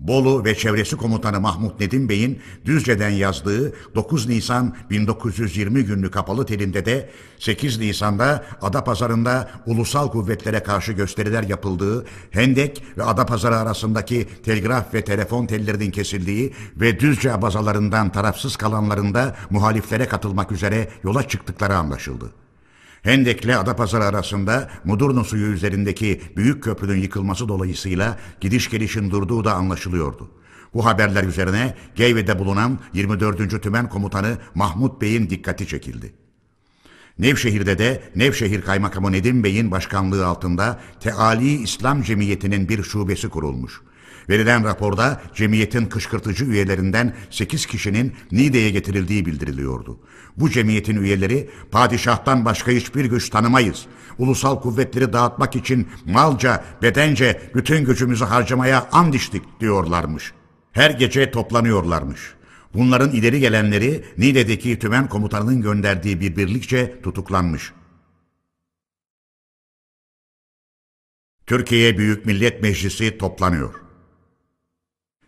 [0.00, 6.86] Bolu ve çevresi komutanı Mahmut Nedim Bey'in Düzce'den yazdığı 9 Nisan 1920 günlü kapalı telinde
[6.86, 15.04] de 8 Nisan'da Adapazarı'nda ulusal kuvvetlere karşı gösteriler yapıldığı, Hendek ve Adapazarı arasındaki telgraf ve
[15.04, 22.30] telefon tellerinin kesildiği ve Düzce bazalarından tarafsız kalanlarında muhaliflere katılmak üzere yola çıktıkları anlaşıldı.
[23.02, 30.30] Hendek'le Adapazarı arasında Mudurnu suyu üzerindeki büyük köprünün yıkılması dolayısıyla gidiş gelişin durduğu da anlaşılıyordu.
[30.74, 33.62] Bu haberler üzerine Geyve'de bulunan 24.
[33.62, 36.12] Tümen Komutanı Mahmut Bey'in dikkati çekildi.
[37.18, 43.80] Nevşehir'de de Nevşehir Kaymakamı Nedim Bey'in başkanlığı altında Teali İslam Cemiyeti'nin bir şubesi kurulmuş.
[44.30, 50.00] Verilen raporda cemiyetin kışkırtıcı üyelerinden 8 kişinin Niğde'ye getirildiği bildiriliyordu.
[50.36, 53.86] Bu cemiyetin üyeleri padişahtan başka hiçbir güç tanımayız.
[54.18, 60.32] Ulusal kuvvetleri dağıtmak için malca, bedence bütün gücümüzü harcamaya and içtik diyorlarmış.
[60.72, 62.20] Her gece toplanıyorlarmış.
[62.74, 67.72] Bunların ileri gelenleri Niğde'deki tümen komutanının gönderdiği bir birlikçe tutuklanmış.
[71.46, 73.89] Türkiye Büyük Millet Meclisi toplanıyor.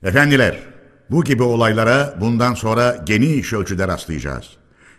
[0.03, 0.59] Efendiler,
[1.11, 4.51] bu gibi olaylara bundan sonra geniş ölçüde rastlayacağız.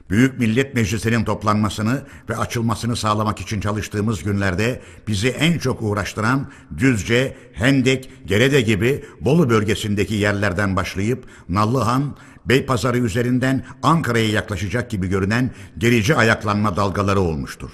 [0.09, 7.37] Büyük Millet Meclisi'nin toplanmasını ve açılmasını sağlamak için çalıştığımız günlerde bizi en çok uğraştıran Düzce,
[7.53, 12.15] Hendek, Gerede gibi Bolu bölgesindeki yerlerden başlayıp Nallıhan,
[12.45, 17.71] Beypazarı üzerinden Ankara'ya yaklaşacak gibi görünen gerici ayaklanma dalgaları olmuştur.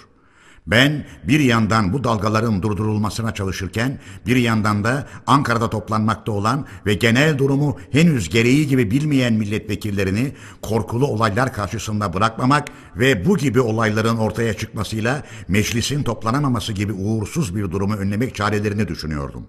[0.72, 7.38] Ben bir yandan bu dalgaların durdurulmasına çalışırken bir yandan da Ankara'da toplanmakta olan ve genel
[7.38, 10.32] durumu henüz gereği gibi bilmeyen milletvekillerini
[10.62, 17.72] korkulu olaylar karşısında bırakmamak ve bu gibi olayların ortaya çıkmasıyla meclisin toplanamaması gibi uğursuz bir
[17.72, 19.48] durumu önlemek çarelerini düşünüyordum.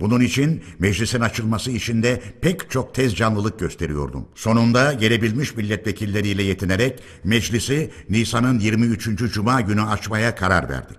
[0.00, 4.28] Bunun için meclisin açılması için de pek çok tez canlılık gösteriyordum.
[4.34, 9.32] Sonunda gelebilmiş milletvekilleriyle yetinerek meclisi Nisan'ın 23.
[9.32, 10.98] Cuma günü açmaya karar verdik.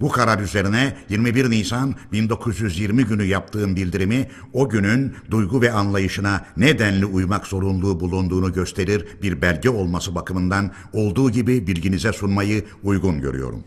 [0.00, 7.06] Bu karar üzerine 21 Nisan 1920 günü yaptığım bildirimi o günün duygu ve anlayışına nedenli
[7.06, 13.64] uymak zorunluluğu bulunduğunu gösterir bir belge olması bakımından olduğu gibi bilginize sunmayı uygun görüyorum.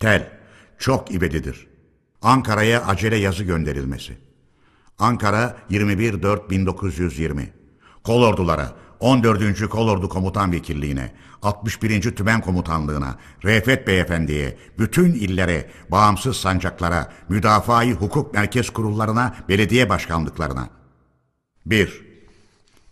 [0.00, 0.30] Tel,
[0.78, 1.69] çok ivedidir.
[2.22, 4.18] Ankara'ya acele yazı gönderilmesi.
[4.98, 7.46] Ankara 21.4.1920
[8.04, 9.68] Kolordulara, 14.
[9.68, 12.16] Kolordu Komutan Vekilliğine, 61.
[12.16, 20.68] Tümen Komutanlığına, Refet Beyefendi'ye, bütün illere, bağımsız sancaklara, müdafaa hukuk merkez kurullarına, belediye başkanlıklarına.
[21.66, 22.02] 1.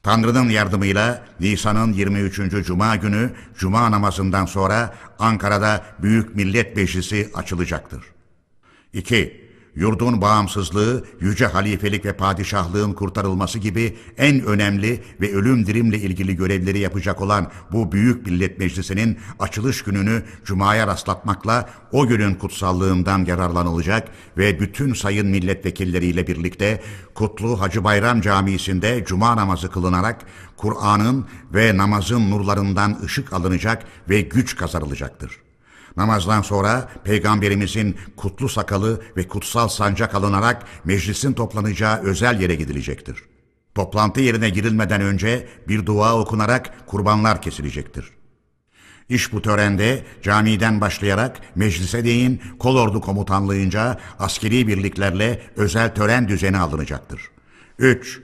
[0.03, 2.67] Tanrı'nın yardımıyla Nisan'ın 23.
[2.67, 8.18] Cuma günü Cuma namazından sonra Ankara'da Büyük Millet Meclisi açılacaktır.
[8.93, 16.37] 2 yurdun bağımsızlığı, yüce halifelik ve padişahlığın kurtarılması gibi en önemli ve ölüm dirimle ilgili
[16.37, 24.09] görevleri yapacak olan bu Büyük Millet Meclisi'nin açılış gününü Cuma'ya rastlatmakla o günün kutsallığından yararlanılacak
[24.39, 26.83] ve bütün sayın milletvekilleriyle birlikte
[27.15, 30.21] Kutlu Hacı Bayram Camii'sinde Cuma namazı kılınarak
[30.57, 35.48] Kur'an'ın ve namazın nurlarından ışık alınacak ve güç kazanılacaktır.
[35.97, 43.25] Namazdan sonra peygamberimizin kutlu sakalı ve kutsal sancak alınarak meclisin toplanacağı özel yere gidilecektir.
[43.75, 48.11] Toplantı yerine girilmeden önce bir dua okunarak kurbanlar kesilecektir.
[49.09, 57.21] İş bu törende camiden başlayarak meclise değin kolordu komutanlığınca askeri birliklerle özel tören düzeni alınacaktır.
[57.79, 58.21] 3.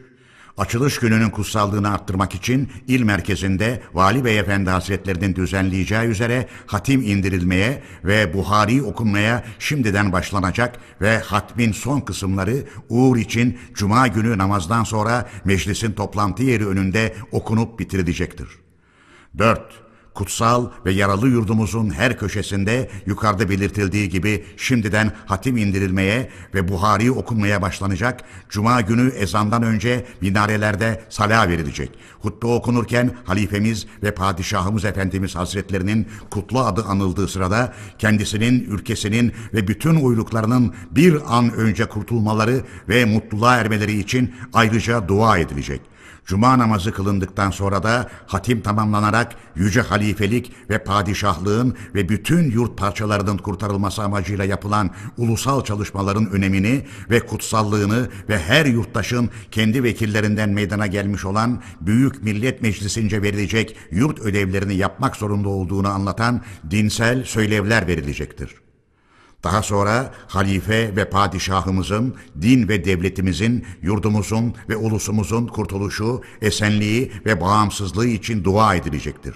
[0.59, 8.35] Açılış gününün kutsallığını arttırmak için il merkezinde Vali Beyefendi Hazretlerinin düzenleyeceği üzere hatim indirilmeye ve
[8.35, 15.93] Buhari okunmaya şimdiden başlanacak ve hatmin son kısımları uğur için Cuma günü namazdan sonra meclisin
[15.93, 18.49] toplantı yeri önünde okunup bitirilecektir.
[19.39, 19.84] 4
[20.15, 27.63] kutsal ve yaralı yurdumuzun her köşesinde yukarıda belirtildiği gibi şimdiden hatim indirilmeye ve Buhari okunmaya
[27.63, 31.91] başlanacak, Cuma günü ezandan önce minarelerde sala verilecek.
[32.21, 39.95] Hutbe okunurken halifemiz ve padişahımız Efendimiz Hazretlerinin kutlu adı anıldığı sırada kendisinin, ülkesinin ve bütün
[39.95, 45.94] uyluklarının bir an önce kurtulmaları ve mutluluğa ermeleri için ayrıca dua edilecek.
[46.27, 53.37] Cuma namazı kılındıktan sonra da hatim tamamlanarak yüce halifelik ve padişahlığın ve bütün yurt parçalarının
[53.37, 61.25] kurtarılması amacıyla yapılan ulusal çalışmaların önemini ve kutsallığını ve her yurttaşın kendi vekillerinden meydana gelmiş
[61.25, 68.64] olan Büyük Millet Meclisi'nce verilecek yurt ödevlerini yapmak zorunda olduğunu anlatan dinsel söylevler verilecektir.
[69.45, 78.07] Daha sonra halife ve padişahımızın, din ve devletimizin, yurdumuzun ve ulusumuzun kurtuluşu, esenliği ve bağımsızlığı
[78.07, 79.35] için dua edilecektir.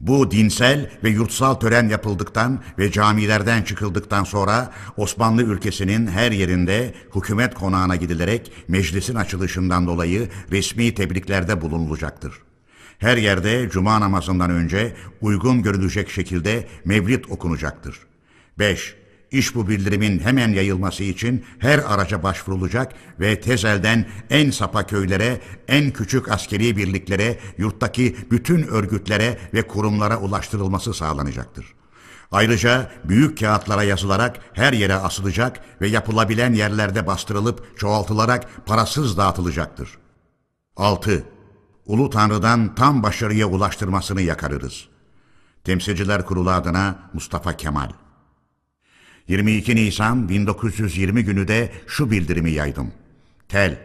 [0.00, 7.54] Bu dinsel ve yurtsal tören yapıldıktan ve camilerden çıkıldıktan sonra Osmanlı ülkesinin her yerinde hükümet
[7.54, 12.34] konağına gidilerek meclisin açılışından dolayı resmi tebriklerde bulunulacaktır.
[12.98, 17.98] Her yerde cuma namazından önce uygun görülecek şekilde mevlid okunacaktır.
[18.58, 19.05] 5.
[19.30, 25.90] İş bu bildirimin hemen yayılması için her araca başvurulacak ve tezelden en sapa köylere, en
[25.90, 31.74] küçük askeri birliklere, yurttaki bütün örgütlere ve kurumlara ulaştırılması sağlanacaktır.
[32.32, 39.98] Ayrıca büyük kağıtlara yazılarak her yere asılacak ve yapılabilen yerlerde bastırılıp çoğaltılarak parasız dağıtılacaktır.
[40.76, 41.24] 6.
[41.86, 44.88] Ulu Tanrı'dan tam başarıya ulaştırmasını yakarırız.
[45.64, 47.90] Temsilciler Kurulu adına Mustafa Kemal
[49.28, 52.92] 22 Nisan 1920 günü de şu bildirimi yaydım.
[53.48, 53.78] Tel,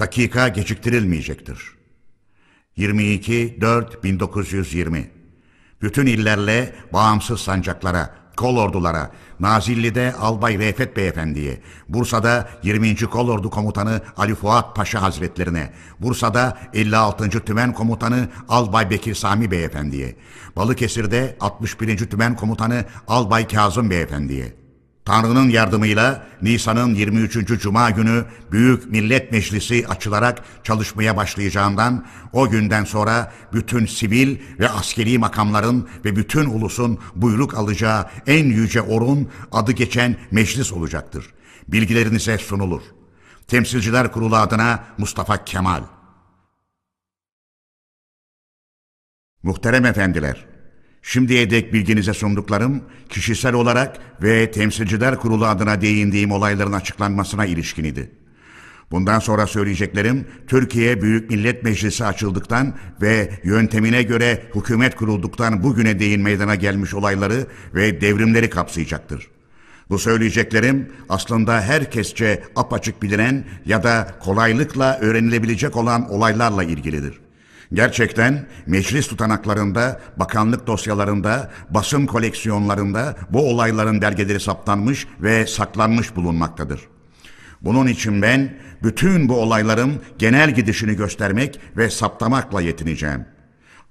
[0.00, 1.58] dakika geciktirilmeyecektir.
[2.78, 5.04] 22.4.1920
[5.82, 12.96] Bütün illerle bağımsız sancaklara, kol ordulara, Nazilli'de Albay Refet Beyefendi'ye, Bursa'da 20.
[12.96, 17.30] Kolordu Komutanı Ali Fuat Paşa Hazretlerine, Bursa'da 56.
[17.30, 20.16] Tümen Komutanı Albay Bekir Sami Beyefendi'ye,
[20.56, 21.98] Balıkesir'de 61.
[21.98, 24.65] Tümen Komutanı Albay Kazım Beyefendi'ye,
[25.06, 27.60] Tanrı'nın yardımıyla Nisan'ın 23.
[27.60, 35.18] Cuma günü Büyük Millet Meclisi açılarak çalışmaya başlayacağından o günden sonra bütün sivil ve askeri
[35.18, 41.34] makamların ve bütün ulusun buyruk alacağı en yüce orun adı geçen meclis olacaktır.
[41.68, 42.82] Bilgilerinize sunulur.
[43.48, 45.82] Temsilciler Kurulu adına Mustafa Kemal.
[49.42, 50.46] Muhterem efendiler,
[51.08, 58.10] Şimdiye dek bilginize sunduklarım kişisel olarak ve temsilciler kurulu adına değindiğim olayların açıklanmasına ilişkin idi.
[58.90, 66.22] Bundan sonra söyleyeceklerim Türkiye Büyük Millet Meclisi açıldıktan ve yöntemine göre hükümet kurulduktan bugüne değin
[66.22, 69.28] meydana gelmiş olayları ve devrimleri kapsayacaktır.
[69.90, 77.25] Bu söyleyeceklerim aslında herkesçe apaçık bilinen ya da kolaylıkla öğrenilebilecek olan olaylarla ilgilidir.
[77.72, 86.80] Gerçekten meclis tutanaklarında, bakanlık dosyalarında, basın koleksiyonlarında bu olayların belgeleri saptanmış ve saklanmış bulunmaktadır.
[87.60, 93.24] Bunun için ben bütün bu olayların genel gidişini göstermek ve saptamakla yetineceğim.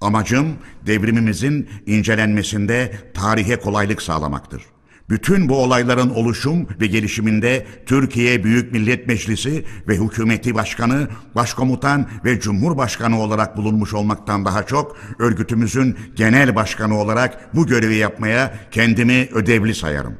[0.02, 0.48] Amacım
[0.86, 4.75] devrimimizin incelenmesinde tarihe kolaylık sağlamaktır.
[5.10, 12.40] Bütün bu olayların oluşum ve gelişiminde Türkiye Büyük Millet Meclisi ve hükümeti başkanı, başkomutan ve
[12.40, 19.76] cumhurbaşkanı olarak bulunmuş olmaktan daha çok örgütümüzün genel başkanı olarak bu görevi yapmaya kendimi ödevli
[19.76, 20.18] sayarım.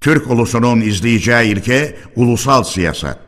[0.00, 3.18] Türk ulusunun izleyeceği ilke ulusal siyaset.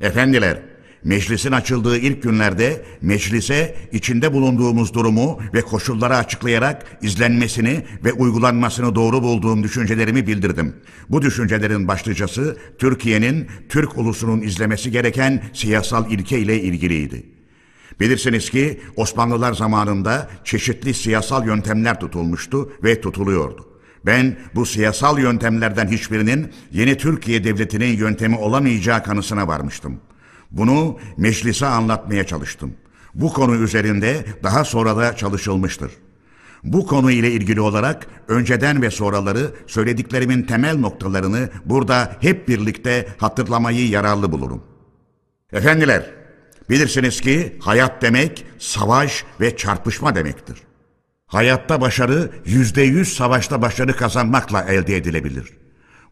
[0.00, 0.71] Efendiler,
[1.04, 9.22] Meclisin açıldığı ilk günlerde meclise içinde bulunduğumuz durumu ve koşulları açıklayarak izlenmesini ve uygulanmasını doğru
[9.22, 10.76] bulduğum düşüncelerimi bildirdim.
[11.08, 17.26] Bu düşüncelerin başlıcası Türkiye'nin Türk ulusunun izlemesi gereken siyasal ilke ile ilgiliydi.
[18.00, 23.68] Bilirsiniz ki Osmanlılar zamanında çeşitli siyasal yöntemler tutulmuştu ve tutuluyordu.
[24.06, 30.00] Ben bu siyasal yöntemlerden hiçbirinin yeni Türkiye Devleti'nin yöntemi olamayacağı kanısına varmıştım.
[30.52, 32.74] Bunu meclise anlatmaya çalıştım.
[33.14, 35.92] Bu konu üzerinde daha sonra da çalışılmıştır.
[36.64, 43.88] Bu konu ile ilgili olarak önceden ve sonraları söylediklerimin temel noktalarını burada hep birlikte hatırlamayı
[43.88, 44.62] yararlı bulurum.
[45.52, 46.10] Efendiler,
[46.70, 50.58] bilirsiniz ki hayat demek savaş ve çarpışma demektir.
[51.26, 55.48] Hayatta başarı yüzde yüz savaşta başarı kazanmakla elde edilebilir.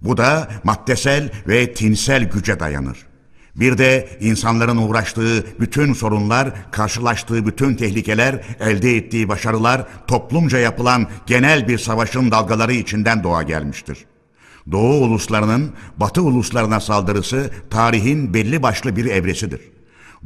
[0.01, 3.10] Bu da maddesel ve tinsel güce dayanır.
[3.57, 11.69] Bir de insanların uğraştığı bütün sorunlar, karşılaştığı bütün tehlikeler, elde ettiği başarılar toplumca yapılan genel
[11.69, 13.99] bir savaşın dalgaları içinden doğa gelmiştir.
[14.73, 19.61] Doğu uluslarının Batı uluslarına saldırısı tarihin belli başlı bir evresidir.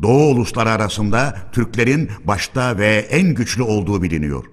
[0.03, 4.45] Doğu ulusları arasında Türklerin başta ve en güçlü olduğu biliniyor.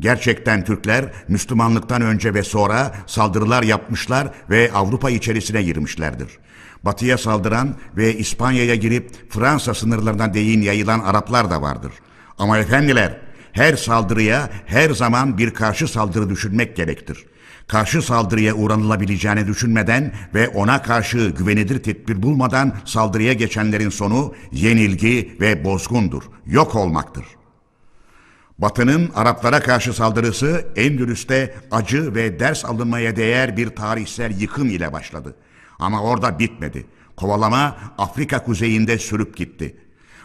[0.00, 6.28] Gerçekten Türkler Müslümanlıktan önce ve sonra saldırılar yapmışlar ve Avrupa içerisine girmişlerdir
[6.86, 11.92] batıya saldıran ve İspanya'ya girip Fransa sınırlarına değin yayılan Araplar da vardır.
[12.38, 13.20] Ama efendiler,
[13.52, 17.26] her saldırıya her zaman bir karşı saldırı düşünmek gerektir.
[17.66, 25.64] Karşı saldırıya uğranılabileceğini düşünmeden ve ona karşı güvenilir tedbir bulmadan saldırıya geçenlerin sonu yenilgi ve
[25.64, 27.24] bozgundur, yok olmaktır.
[28.58, 35.34] Batı'nın Araplara karşı saldırısı Endülüs'te acı ve ders alınmaya değer bir tarihsel yıkım ile başladı.
[35.78, 36.86] Ama orada bitmedi.
[37.16, 39.76] Kovalama Afrika kuzeyinde sürüp gitti.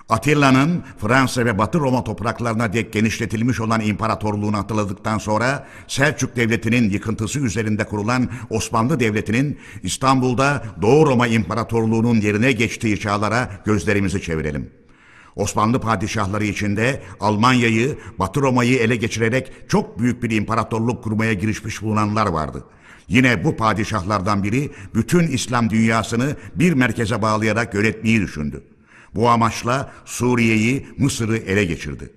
[0.09, 7.39] Atilla'nın Fransa ve Batı Roma topraklarına dek genişletilmiş olan imparatorluğunu hatırladıktan sonra Selçuk Devleti'nin yıkıntısı
[7.39, 14.69] üzerinde kurulan Osmanlı Devleti'nin İstanbul'da Doğu Roma İmparatorluğu'nun yerine geçtiği çağlara gözlerimizi çevirelim.
[15.35, 22.27] Osmanlı padişahları içinde Almanya'yı, Batı Roma'yı ele geçirerek çok büyük bir imparatorluk kurmaya girişmiş bulunanlar
[22.27, 22.80] vardı.''
[23.11, 28.63] Yine bu padişahlardan biri bütün İslam dünyasını bir merkeze bağlayarak yönetmeyi düşündü.
[29.15, 32.09] Bu amaçla Suriye'yi, Mısır'ı ele geçirdi.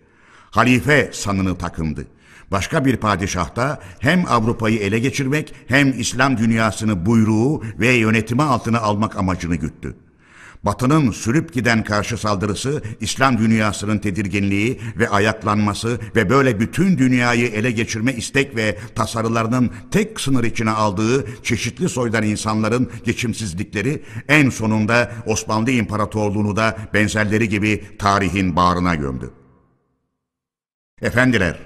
[0.50, 2.06] Halife sanını takındı.
[2.50, 8.81] Başka bir padişah da hem Avrupa'yı ele geçirmek hem İslam dünyasını buyruğu ve yönetimi altına
[8.81, 9.97] almak amacını güttü.
[10.65, 17.70] Batı'nın sürüp giden karşı saldırısı, İslam dünyasının tedirginliği ve ayaklanması ve böyle bütün dünyayı ele
[17.70, 25.70] geçirme istek ve tasarılarının tek sınır içine aldığı çeşitli soydan insanların geçimsizlikleri en sonunda Osmanlı
[25.70, 29.31] İmparatorluğunu da benzerleri gibi tarihin bağrına gömdü.
[31.02, 31.59] Efendiler,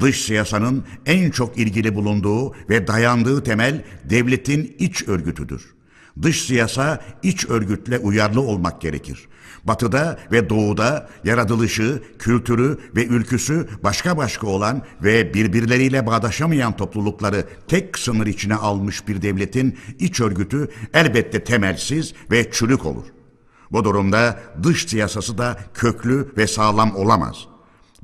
[0.00, 5.81] dış siyasanın en çok ilgili bulunduğu ve dayandığı temel devletin iç örgütüdür.
[6.22, 9.28] Dış siyasa iç örgütle uyarlı olmak gerekir.
[9.64, 17.98] Batıda ve doğuda yaratılışı, kültürü ve ülküsü başka başka olan ve birbirleriyle bağdaşamayan toplulukları tek
[17.98, 23.04] sınır içine almış bir devletin iç örgütü elbette temelsiz ve çürük olur.
[23.72, 27.36] Bu durumda dış siyasası da köklü ve sağlam olamaz.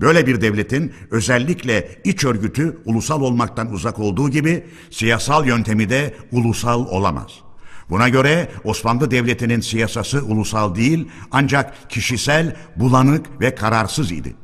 [0.00, 6.86] Böyle bir devletin özellikle iç örgütü ulusal olmaktan uzak olduğu gibi siyasal yöntemi de ulusal
[6.86, 7.47] olamaz.''
[7.90, 14.34] Buna göre Osmanlı Devleti'nin siyasası ulusal değil ancak kişisel, bulanık ve kararsız idi.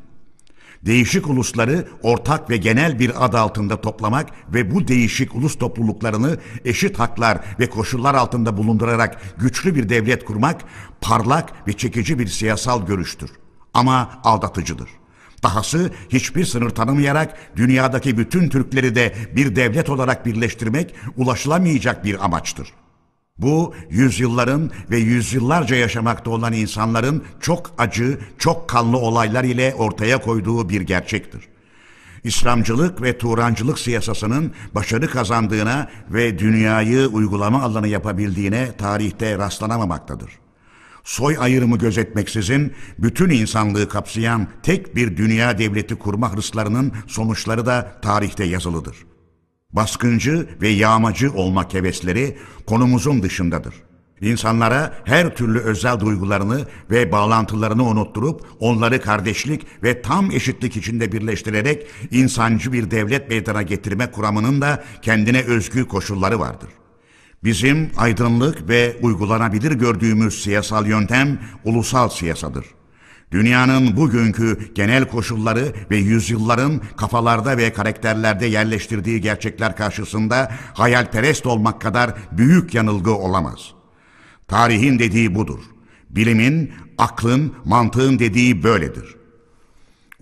[0.87, 6.99] Değişik ulusları ortak ve genel bir ad altında toplamak ve bu değişik ulus topluluklarını eşit
[6.99, 10.61] haklar ve koşullar altında bulundurarak güçlü bir devlet kurmak
[11.01, 13.31] parlak ve çekici bir siyasal görüştür.
[13.75, 14.89] Ama aldatıcıdır.
[15.43, 22.69] Dahası hiçbir sınır tanımayarak dünyadaki bütün Türkleri de bir devlet olarak birleştirmek ulaşılamayacak bir amaçtır.
[23.39, 30.69] Bu yüzyılların ve yüzyıllarca yaşamakta olan insanların çok acı, çok kanlı olaylar ile ortaya koyduğu
[30.69, 31.49] bir gerçektir.
[32.25, 40.31] İslamcılık ve Turancılık siyasasının başarı kazandığına ve dünyayı uygulama alanı yapabildiğine tarihte rastlanamamaktadır.
[41.05, 48.45] Soy ayrımı gözetmeksizin bütün insanlığı kapsayan tek bir dünya devleti kurma hırslarının sonuçları da tarihte
[48.45, 48.97] yazılıdır.
[49.75, 52.37] Baskıncı ve yağmacı olmak hevesleri
[52.67, 53.75] konumuzun dışındadır.
[54.21, 61.87] İnsanlara her türlü özel duygularını ve bağlantılarını unutturup onları kardeşlik ve tam eşitlik içinde birleştirerek
[62.11, 66.69] insancı bir devlet meydana getirme kuramının da kendine özgü koşulları vardır.
[67.45, 72.67] Bizim aydınlık ve uygulanabilir gördüğümüz siyasal yöntem ulusal siyasadır.
[73.35, 82.15] Dünyanın bugünkü genel koşulları ve yüzyılların kafalarda ve karakterlerde yerleştirdiği gerçekler karşısında hayalperest olmak kadar
[82.33, 83.59] büyük yanılgı olamaz.
[84.49, 85.61] Tarihin dediği budur.
[86.11, 89.17] Bilimin, aklın, mantığın dediği böyledir.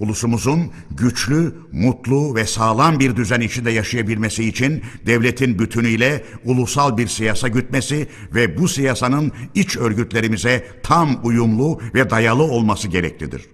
[0.03, 7.49] Ulusumuzun güçlü, mutlu ve sağlam bir düzen içinde yaşayabilmesi için devletin bütünüyle ulusal bir siyasa
[7.49, 13.47] gütmesi ve bu siyasanın iç örgütlerimize tam uyumlu ve dayalı olması gereklidir.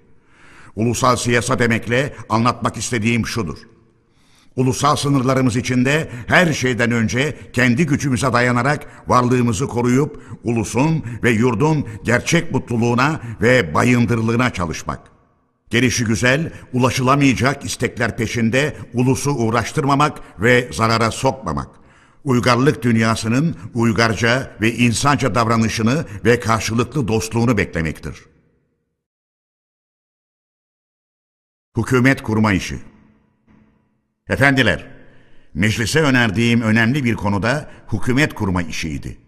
[0.76, 3.58] Ulusal siyasa demekle anlatmak istediğim şudur.
[4.56, 12.52] Ulusal sınırlarımız içinde her şeyden önce kendi gücümüze dayanarak varlığımızı koruyup ulusun ve yurdun gerçek
[12.52, 15.17] mutluluğuna ve bayındırlığına çalışmak.''
[15.70, 21.68] Gelişi güzel, ulaşılamayacak istekler peşinde ulusu uğraştırmamak ve zarara sokmamak.
[22.24, 28.16] Uygarlık dünyasının uygarca ve insanca davranışını ve karşılıklı dostluğunu beklemektir.
[31.76, 32.78] Hükümet kurma işi
[34.28, 34.86] Efendiler,
[35.54, 39.27] meclise önerdiğim önemli bir konuda hükümet kurma işiydi.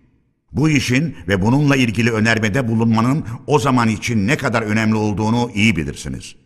[0.53, 5.77] Bu işin ve bununla ilgili önermede bulunmanın o zaman için ne kadar önemli olduğunu iyi
[5.77, 6.37] bilirsiniz.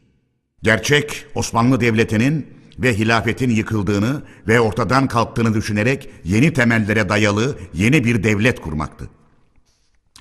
[0.63, 2.47] Gerçek Osmanlı Devleti'nin
[2.79, 9.11] ve hilafetin yıkıldığını ve ortadan kalktığını düşünerek yeni temellere dayalı yeni bir devlet kurmaktı.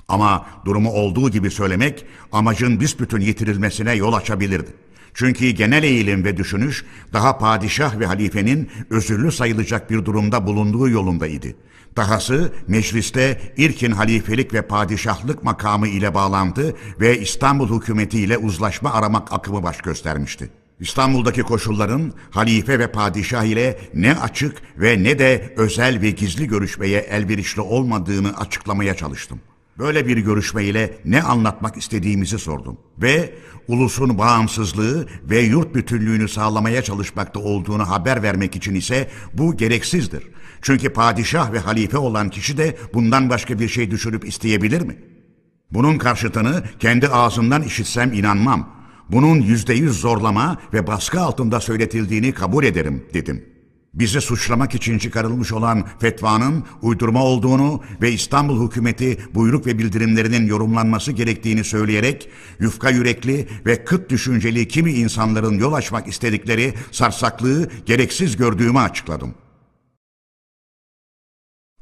[0.08, 4.70] Ama durumu olduğu gibi söylemek amacın büsbütün yitirilmesine yol açabilirdi.
[5.14, 11.48] Çünkü genel eğilim ve düşünüş daha padişah ve halifenin özürlü sayılacak bir durumda bulunduğu yolundaydı.
[11.96, 19.32] Dahası mecliste ilkin halifelik ve padişahlık makamı ile bağlantı ve İstanbul hükümeti ile uzlaşma aramak
[19.32, 20.50] akımı baş göstermişti.
[20.80, 27.00] İstanbul'daki koşulların halife ve padişah ile ne açık ve ne de özel ve gizli görüşmeye
[27.00, 29.40] elverişli olmadığını açıklamaya çalıştım.
[29.78, 33.34] Böyle bir görüşme ile ne anlatmak istediğimizi sordum ve
[33.68, 40.22] ulusun bağımsızlığı ve yurt bütünlüğünü sağlamaya çalışmakta olduğunu haber vermek için ise bu gereksizdir.
[40.62, 44.96] Çünkü padişah ve halife olan kişi de bundan başka bir şey düşürüp isteyebilir mi?
[45.70, 48.74] Bunun karşıtını kendi ağzından işitsem inanmam.
[49.08, 53.53] Bunun yüzde yüz zorlama ve baskı altında söyletildiğini kabul ederim dedim.''
[53.94, 61.12] Bizi suçlamak için çıkarılmış olan fetvanın uydurma olduğunu ve İstanbul hükümeti buyruk ve bildirimlerinin yorumlanması
[61.12, 62.28] gerektiğini söyleyerek
[62.60, 69.34] yufka yürekli ve kıt düşünceli kimi insanların yol açmak istedikleri sarsaklığı gereksiz gördüğümü açıkladım.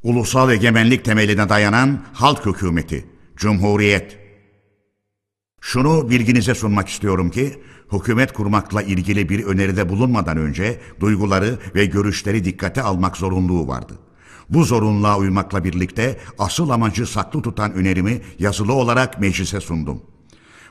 [0.03, 4.22] Ulusal egemenlik temeline dayanan halk hükümeti, cumhuriyet.
[5.65, 12.45] Şunu bilginize sunmak istiyorum ki, hükümet kurmakla ilgili bir öneride bulunmadan önce duyguları ve görüşleri
[12.45, 13.99] dikkate almak zorunluluğu vardı.
[14.49, 20.03] Bu zorunluluğa uymakla birlikte asıl amacı saklı tutan önerimi yazılı olarak meclise sundum.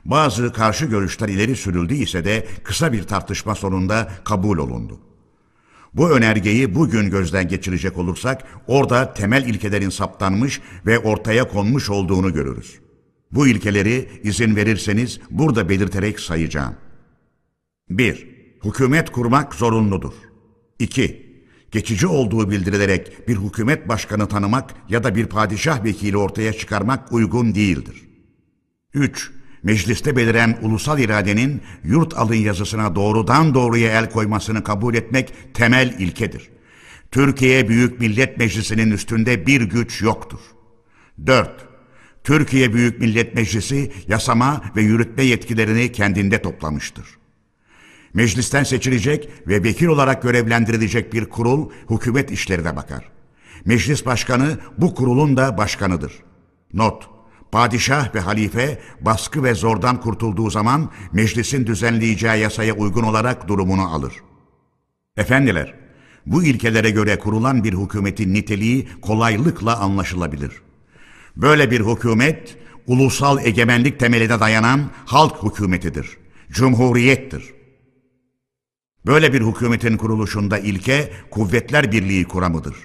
[0.06, 5.00] Bazı karşı görüşler ileri sürüldü ise de kısa bir tartışma sonunda kabul olundu.
[5.94, 12.91] Bu önergeyi bugün gözden geçirecek olursak orada temel ilkelerin saptanmış ve ortaya konmuş olduğunu görürüz.
[13.32, 16.76] Bu ilkeleri izin verirseniz burada belirterek sayacağım.
[17.90, 18.28] 1.
[18.64, 20.14] Hükümet kurmak zorunludur.
[20.80, 21.32] 2.
[21.72, 27.56] Geçici olduğu bildirilerek bir hükümet başkanı tanımak ya da bir padişah vekili ortaya çıkarmak uygun
[27.56, 27.96] değildir.
[28.94, 29.32] 3.
[29.64, 36.50] Mecliste beliren ulusal iradenin yurt alın yazısına doğrudan doğruya el koymasını kabul etmek temel ilkedir.
[37.12, 40.40] Türkiye Büyük Millet Meclisi'nin üstünde bir güç yoktur.
[41.28, 41.71] 4.
[42.24, 47.06] Türkiye Büyük Millet Meclisi yasama ve yürütme yetkilerini kendinde toplamıştır.
[48.14, 53.10] Meclisten seçilecek ve vekil olarak görevlendirilecek bir kurul hükümet işlerine bakar.
[53.66, 56.14] Meclis başkanı bu kurulun da başkanıdır.
[56.74, 57.10] Not:
[57.52, 64.14] Padişah ve halife baskı ve zordan kurtulduğu zaman meclisin düzenleyeceği yasaya uygun olarak durumunu alır.
[65.18, 65.76] Efendiler,
[66.26, 70.52] bu ilkelere göre kurulan bir hükümetin niteliği kolaylıkla anlaşılabilir.
[71.36, 76.18] Böyle bir hükümet, ulusal egemenlik temeline dayanan halk hükümetidir,
[76.52, 77.44] cumhuriyettir.
[79.06, 82.76] Böyle bir hükümetin kuruluşunda ilke kuvvetler birliği kuramıdır.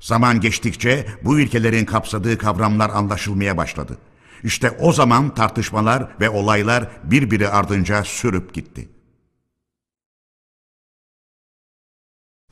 [0.00, 3.98] Zaman geçtikçe bu ilkelerin kapsadığı kavramlar anlaşılmaya başladı.
[4.44, 8.88] İşte o zaman tartışmalar ve olaylar birbiri ardınca sürüp gitti.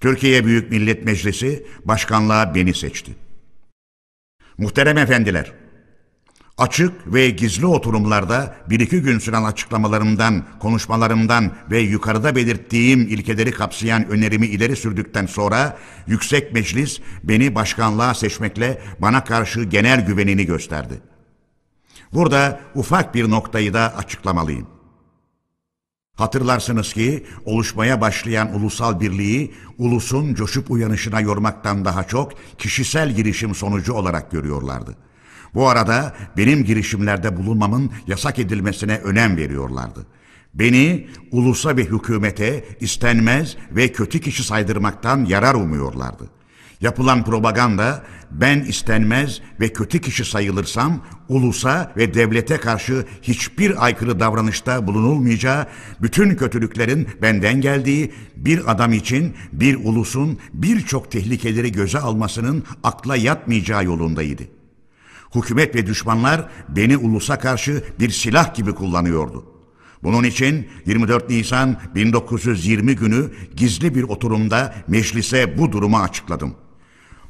[0.01, 3.24] Türkiye Büyük Millet Meclisi başkanlığa beni seçti.
[4.59, 5.53] Muhterem efendiler,
[6.59, 14.09] açık ve gizli oturumlarda bir iki gün süren açıklamalarımdan, konuşmalarımdan ve yukarıda belirttiğim ilkeleri kapsayan
[14.09, 21.01] önerimi ileri sürdükten sonra Yüksek Meclis beni başkanlığa seçmekle bana karşı genel güvenini gösterdi.
[22.13, 24.74] Burada ufak bir noktayı da açıklamalıyım.
[26.15, 33.93] Hatırlarsınız ki oluşmaya başlayan ulusal birliği ulusun coşup uyanışına yormaktan daha çok kişisel girişim sonucu
[33.93, 34.97] olarak görüyorlardı.
[35.55, 40.07] Bu arada benim girişimlerde bulunmamın yasak edilmesine önem veriyorlardı.
[40.55, 46.31] Beni ulusa ve hükümete istenmez ve kötü kişi saydırmaktan yarar umuyorlardı.
[46.85, 54.87] Yapılan propaganda ben istenmez ve kötü kişi sayılırsam ulusa ve devlete karşı hiçbir aykırı davranışta
[54.87, 55.67] bulunulmayacağı,
[56.03, 63.85] bütün kötülüklerin benden geldiği bir adam için bir ulusun birçok tehlikeleri göze almasının akla yatmayacağı
[63.85, 64.43] yolundaydı.
[65.35, 69.45] Hükümet ve düşmanlar beni ulusa karşı bir silah gibi kullanıyordu.
[70.03, 76.55] Bunun için 24 Nisan 1920 günü gizli bir oturumda meclise bu durumu açıkladım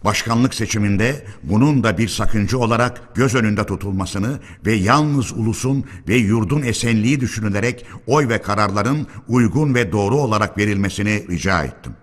[0.05, 6.63] başkanlık seçiminde bunun da bir sakınca olarak göz önünde tutulmasını ve yalnız ulusun ve yurdun
[6.63, 11.97] esenliği düşünülerek oy ve kararların uygun ve doğru olarak verilmesini rica ettim.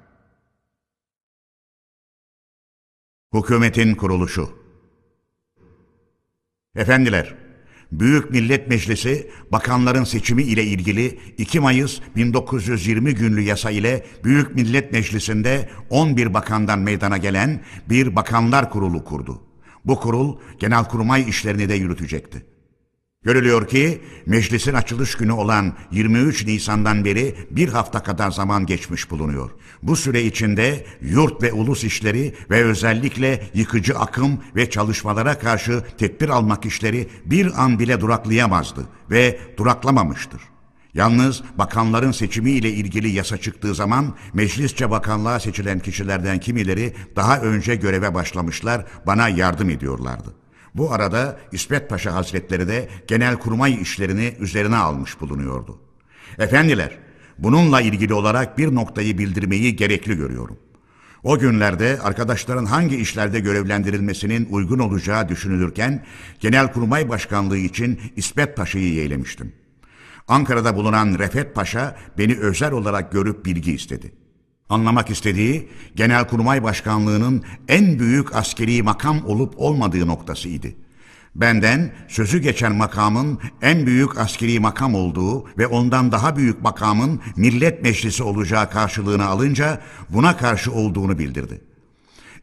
[3.33, 4.61] Hükümetin kuruluşu
[6.75, 7.35] Efendiler,
[7.91, 14.91] Büyük Millet Meclisi bakanların seçimi ile ilgili 2 Mayıs 1920 günlü yasa ile Büyük Millet
[14.91, 19.41] Meclisi'nde 11 bakandan meydana gelen bir bakanlar kurulu kurdu.
[19.85, 22.50] Bu kurul genelkurmay işlerini de yürütecekti.
[23.23, 29.49] Görülüyor ki meclisin açılış günü olan 23 Nisan'dan beri bir hafta kadar zaman geçmiş bulunuyor.
[29.83, 36.29] Bu süre içinde yurt ve ulus işleri ve özellikle yıkıcı akım ve çalışmalara karşı tedbir
[36.29, 40.41] almak işleri bir an bile duraklayamazdı ve duraklamamıştır.
[40.93, 47.75] Yalnız bakanların seçimi ile ilgili yasa çıktığı zaman meclisçe bakanlığa seçilen kişilerden kimileri daha önce
[47.75, 50.40] göreve başlamışlar, bana yardım ediyorlardı.
[50.75, 55.79] Bu arada İsmet Paşa Hazretleri de genel kurmay işlerini üzerine almış bulunuyordu.
[56.37, 56.97] Efendiler,
[57.37, 60.57] bununla ilgili olarak bir noktayı bildirmeyi gerekli görüyorum.
[61.23, 66.05] O günlerde arkadaşların hangi işlerde görevlendirilmesinin uygun olacağı düşünülürken
[66.39, 69.53] Genelkurmay Başkanlığı için İsmet Paşa'yı yeğlemiştim.
[70.27, 74.11] Ankara'da bulunan Refet Paşa beni özel olarak görüp bilgi istedi.
[74.71, 80.67] Anlamak istediği Genelkurmay Başkanlığı'nın en büyük askeri makam olup olmadığı noktasıydı.
[81.35, 87.83] Benden sözü geçen makamın en büyük askeri makam olduğu ve ondan daha büyük makamın millet
[87.83, 91.61] meclisi olacağı karşılığını alınca buna karşı olduğunu bildirdi.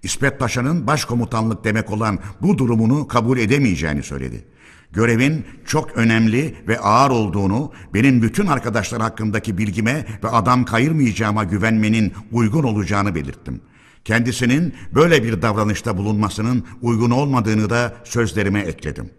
[0.02, 4.44] İsmet Paşa'nın başkomutanlık demek olan bu durumunu kabul edemeyeceğini söyledi.
[4.92, 12.12] Görevin çok önemli ve ağır olduğunu, benim bütün arkadaşlar hakkındaki bilgime ve adam kayırmayacağıma güvenmenin
[12.32, 13.60] uygun olacağını belirttim.
[14.04, 19.10] Kendisinin böyle bir davranışta bulunmasının uygun olmadığını da sözlerime ekledim.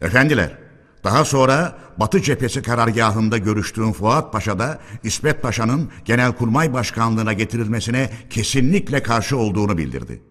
[0.00, 0.58] Efendiler,
[1.04, 9.02] daha sonra Batı cephesi karargahında görüştüğüm Fuat Paşa da İsmet Paşa'nın Genelkurmay Başkanlığına getirilmesine kesinlikle
[9.02, 10.22] karşı olduğunu bildirdi.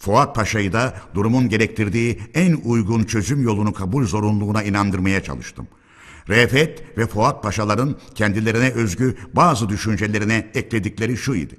[0.00, 5.68] Fuat Paşa'yı da durumun gerektirdiği en uygun çözüm yolunu kabul zorunluluğuna inandırmaya çalıştım.
[6.28, 11.56] Refet ve Fuat Paşaların kendilerine özgü bazı düşüncelerine ekledikleri şu idi.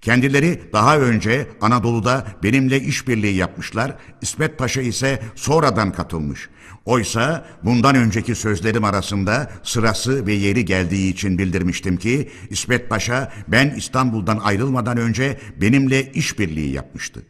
[0.00, 6.48] Kendileri daha önce Anadolu'da benimle işbirliği yapmışlar, İsmet Paşa ise sonradan katılmış.
[6.84, 13.70] Oysa bundan önceki sözlerim arasında sırası ve yeri geldiği için bildirmiştim ki İsmet Paşa ben
[13.70, 17.22] İstanbul'dan ayrılmadan önce benimle işbirliği yapmıştı.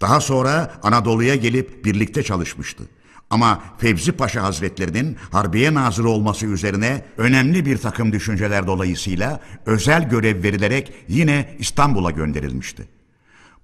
[0.00, 2.84] Daha sonra Anadolu'ya gelip birlikte çalışmıştı.
[3.30, 10.42] Ama Fevzi Paşa Hazretlerinin Harbiye Nazırı olması üzerine önemli bir takım düşünceler dolayısıyla özel görev
[10.42, 12.88] verilerek yine İstanbul'a gönderilmişti.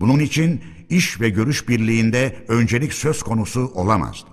[0.00, 4.31] Bunun için iş ve görüş birliğinde öncelik söz konusu olamazdı.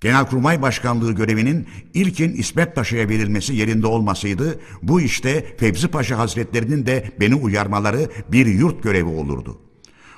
[0.00, 7.10] Genelkurmay Başkanlığı görevinin ilkin İsmet Paşa'ya verilmesi yerinde olmasaydı, bu işte Fevzi Paşa Hazretlerinin de
[7.20, 9.65] beni uyarmaları bir yurt görevi olurdu.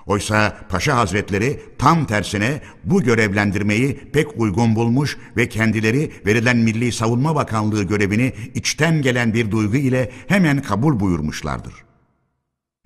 [0.09, 7.35] Oysa Paşa Hazretleri tam tersine bu görevlendirmeyi pek uygun bulmuş ve kendileri verilen Milli Savunma
[7.35, 11.88] Bakanlığı görevini içten gelen bir duygu ile hemen kabul buyurmuşlardır.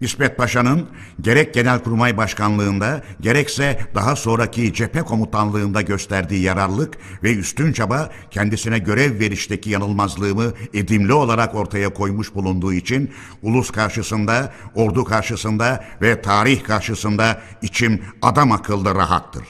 [0.03, 0.89] İsmet Paşa'nın
[1.21, 9.19] gerek Genelkurmay Başkanlığında gerekse daha sonraki cephe komutanlığında gösterdiği yararlılık ve üstün çaba kendisine görev
[9.19, 13.11] verişteki yanılmazlığımı edimli olarak ortaya koymuş bulunduğu için
[13.43, 19.45] ulus karşısında, ordu karşısında ve tarih karşısında içim adam akıllı rahattır.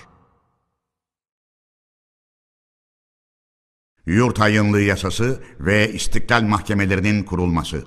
[4.07, 7.85] Yurt hayınlığı yasası ve istiklal mahkemelerinin kurulması.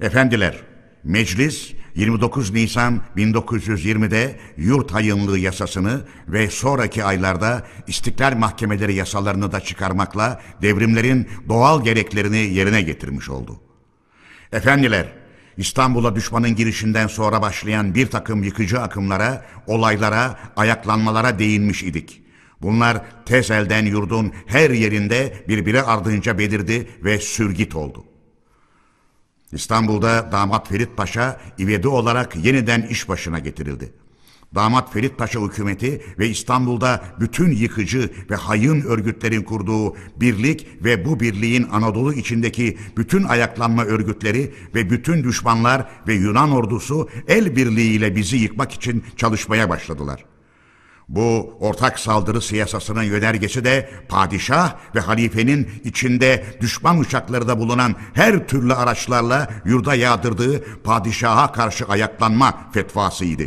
[0.00, 0.67] Efendiler,
[1.04, 10.40] Meclis 29 Nisan 1920'de yurt hayınlığı yasasını ve sonraki aylarda istiklal mahkemeleri yasalarını da çıkarmakla
[10.62, 13.60] devrimlerin doğal gereklerini yerine getirmiş oldu.
[14.52, 15.12] Efendiler,
[15.56, 22.22] İstanbul'a düşmanın girişinden sonra başlayan bir takım yıkıcı akımlara, olaylara, ayaklanmalara değinmiş idik.
[22.62, 28.07] Bunlar tez elden yurdun her yerinde birbiri ardınca belirdi ve sürgit oldu.
[29.52, 33.92] İstanbul'da damat Ferit Paşa ivedi olarak yeniden iş başına getirildi.
[34.54, 41.20] Damat Ferit Paşa hükümeti ve İstanbul'da bütün yıkıcı ve hayın örgütlerin kurduğu birlik ve bu
[41.20, 48.36] birliğin Anadolu içindeki bütün ayaklanma örgütleri ve bütün düşmanlar ve Yunan ordusu el birliğiyle bizi
[48.36, 50.27] yıkmak için çalışmaya başladılar.''
[51.08, 58.48] Bu ortak saldırı siyasasının yönergesi de padişah ve halifenin içinde düşman uçakları da bulunan her
[58.48, 63.42] türlü araçlarla yurda yağdırdığı padişaha karşı ayaklanma fetvasıydı.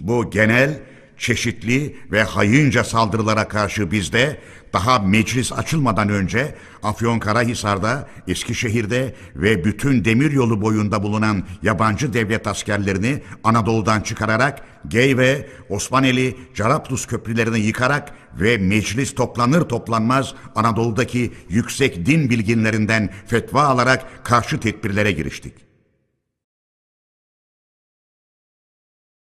[0.00, 0.82] Bu genel,
[1.18, 4.40] çeşitli ve hayınca saldırılara karşı bizde
[4.74, 14.00] daha meclis açılmadan önce Afyonkarahisar'da, Eskişehir'de ve bütün demiryolu boyunda bulunan yabancı devlet askerlerini Anadolu'dan
[14.00, 23.10] çıkararak Gey ve Osmaneli Carablus köprülerini yıkarak ve meclis toplanır toplanmaz Anadolu'daki yüksek din bilginlerinden
[23.26, 25.54] fetva alarak karşı tedbirlere giriştik.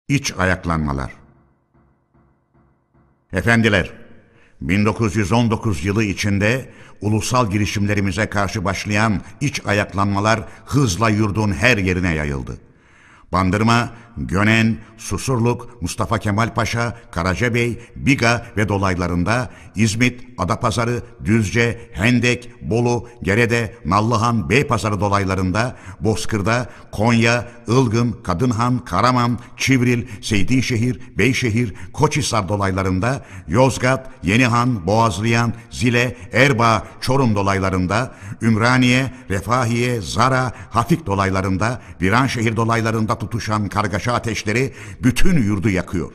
[0.07, 1.11] İç ayaklanmalar
[3.33, 4.02] Efendiler,
[4.63, 6.69] 1919 yılı içinde
[7.01, 12.57] ulusal girişimlerimize karşı başlayan iç ayaklanmalar hızla yurdun her yerine yayıldı.
[13.31, 23.07] Bandırma, Gönen, Susurluk, Mustafa Kemal Paşa, Karacabey, Biga ve dolaylarında İzmit, Adapazarı, Düzce, Hendek, Bolu,
[23.23, 34.09] Gerede, Nallıhan, Beypazarı dolaylarında, Bozkır'da, Konya, Ilgın, Kadınhan, Karaman, Çivril, Seydişehir, Beyşehir, Koçhisar dolaylarında, Yozgat,
[34.23, 44.02] Yenihan, Boğazlayan, Zile, Erbaa, Çorum dolaylarında, Ümraniye, Refahiye, Zara, Hafik dolaylarında, Viranşehir dolaylarında tutuşan kargaşa
[44.03, 44.73] kargaşa ateşleri
[45.03, 46.11] bütün yurdu yakıyor.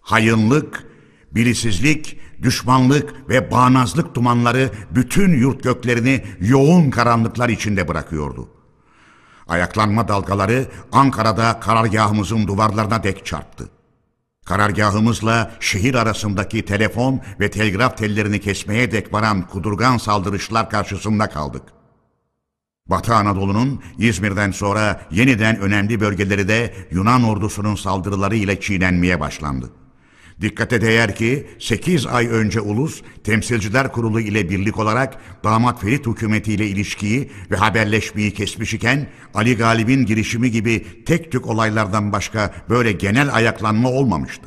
[0.00, 0.84] Hayınlık,
[1.32, 8.48] bilisizlik, düşmanlık ve bağnazlık dumanları bütün yurt göklerini yoğun karanlıklar içinde bırakıyordu.
[9.48, 13.68] Ayaklanma dalgaları Ankara'da karargahımızın duvarlarına dek çarptı.
[14.46, 21.81] Karargahımızla şehir arasındaki telefon ve telgraf tellerini kesmeye dek varan kudurgan saldırışlar karşısında kaldık.''
[22.92, 29.70] Batı Anadolu'nun İzmir'den sonra yeniden önemli bölgeleri de Yunan ordusunun saldırıları ile çiğnenmeye başlandı.
[30.40, 36.52] Dikkate değer ki 8 ay önce Ulus Temsilciler Kurulu ile birlik olarak damat Ferit hükümeti
[36.52, 42.92] ile ilişkiyi ve haberleşmeyi kesmiş iken Ali Galip'in girişimi gibi tek tük olaylardan başka böyle
[42.92, 44.46] genel ayaklanma olmamıştı.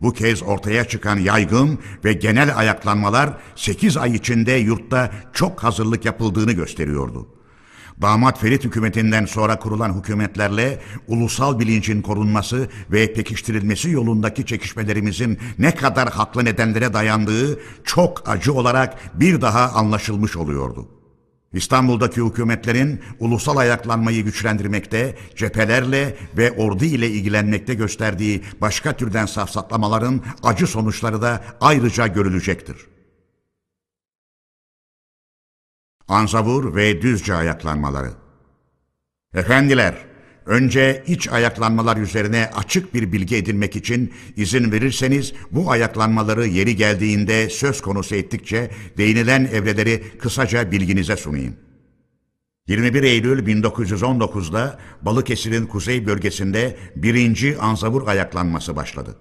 [0.00, 6.52] Bu kez ortaya çıkan yaygın ve genel ayaklanmalar 8 ay içinde yurtta çok hazırlık yapıldığını
[6.52, 7.41] gösteriyordu.
[8.02, 16.10] Damat Ferit hükümetinden sonra kurulan hükümetlerle ulusal bilincin korunması ve pekiştirilmesi yolundaki çekişmelerimizin ne kadar
[16.10, 20.88] haklı nedenlere dayandığı çok acı olarak bir daha anlaşılmış oluyordu.
[21.52, 30.66] İstanbul'daki hükümetlerin ulusal ayaklanmayı güçlendirmekte, cephelerle ve ordu ile ilgilenmekte gösterdiği başka türden safsatlamaların acı
[30.66, 32.91] sonuçları da ayrıca görülecektir.
[36.08, 38.10] Anzavur ve düzce ayaklanmaları.
[39.34, 39.94] Efendiler,
[40.46, 47.50] önce iç ayaklanmalar üzerine açık bir bilgi edinmek için izin verirseniz bu ayaklanmaları yeri geldiğinde
[47.50, 51.56] söz konusu ettikçe değinilen evreleri kısaca bilginize sunayım.
[52.66, 59.16] 21 Eylül 1919'da Balıkesir'in kuzey bölgesinde birinci Anzavur ayaklanması başladı.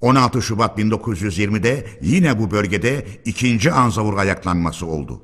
[0.00, 5.22] 16 Şubat 1920'de yine bu bölgede ikinci Anzavur ayaklanması oldu.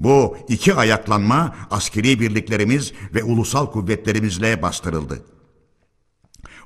[0.00, 5.22] Bu iki ayaklanma askeri birliklerimiz ve ulusal kuvvetlerimizle bastırıldı.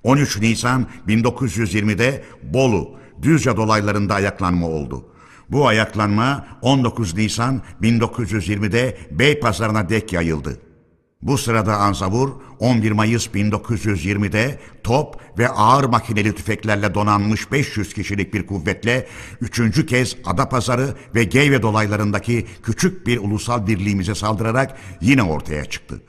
[0.02, 5.06] 13 Nisan 1920'de Bolu, Düzce dolaylarında ayaklanma oldu.
[5.48, 10.60] Bu ayaklanma 19 Nisan 1920'de Beypazarı'na dek yayıldı.
[11.24, 18.46] Bu sırada Anzavur 11 Mayıs 1920'de top ve ağır makineli tüfeklerle donanmış 500 kişilik bir
[18.46, 19.06] kuvvetle
[19.40, 26.02] üçüncü kez Adapazarı ve Geyve dolaylarındaki küçük bir ulusal birliğimize saldırarak yine ortaya çıktı.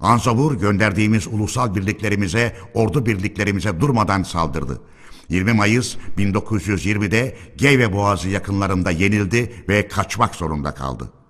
[0.00, 4.80] Anzavur gönderdiğimiz ulusal birliklerimize, ordu birliklerimize durmadan saldırdı.
[5.28, 11.21] 20 Mayıs 1920'de Geyve Boğazı yakınlarında yenildi ve kaçmak zorunda kaldı.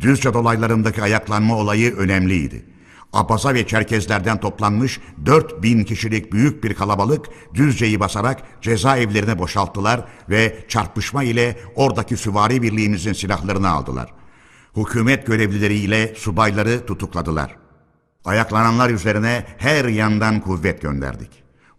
[0.00, 2.64] Düzce dolaylarındaki ayaklanma olayı önemliydi.
[3.12, 11.22] Abaza ve Çerkezlerden toplanmış 4000 kişilik büyük bir kalabalık Düzce'yi basarak cezaevlerine boşalttılar ve çarpışma
[11.22, 14.10] ile oradaki süvari birliğimizin silahlarını aldılar.
[14.76, 17.56] Hükümet görevlileriyle subayları tutukladılar.
[18.24, 21.30] Ayaklananlar üzerine her yandan kuvvet gönderdik.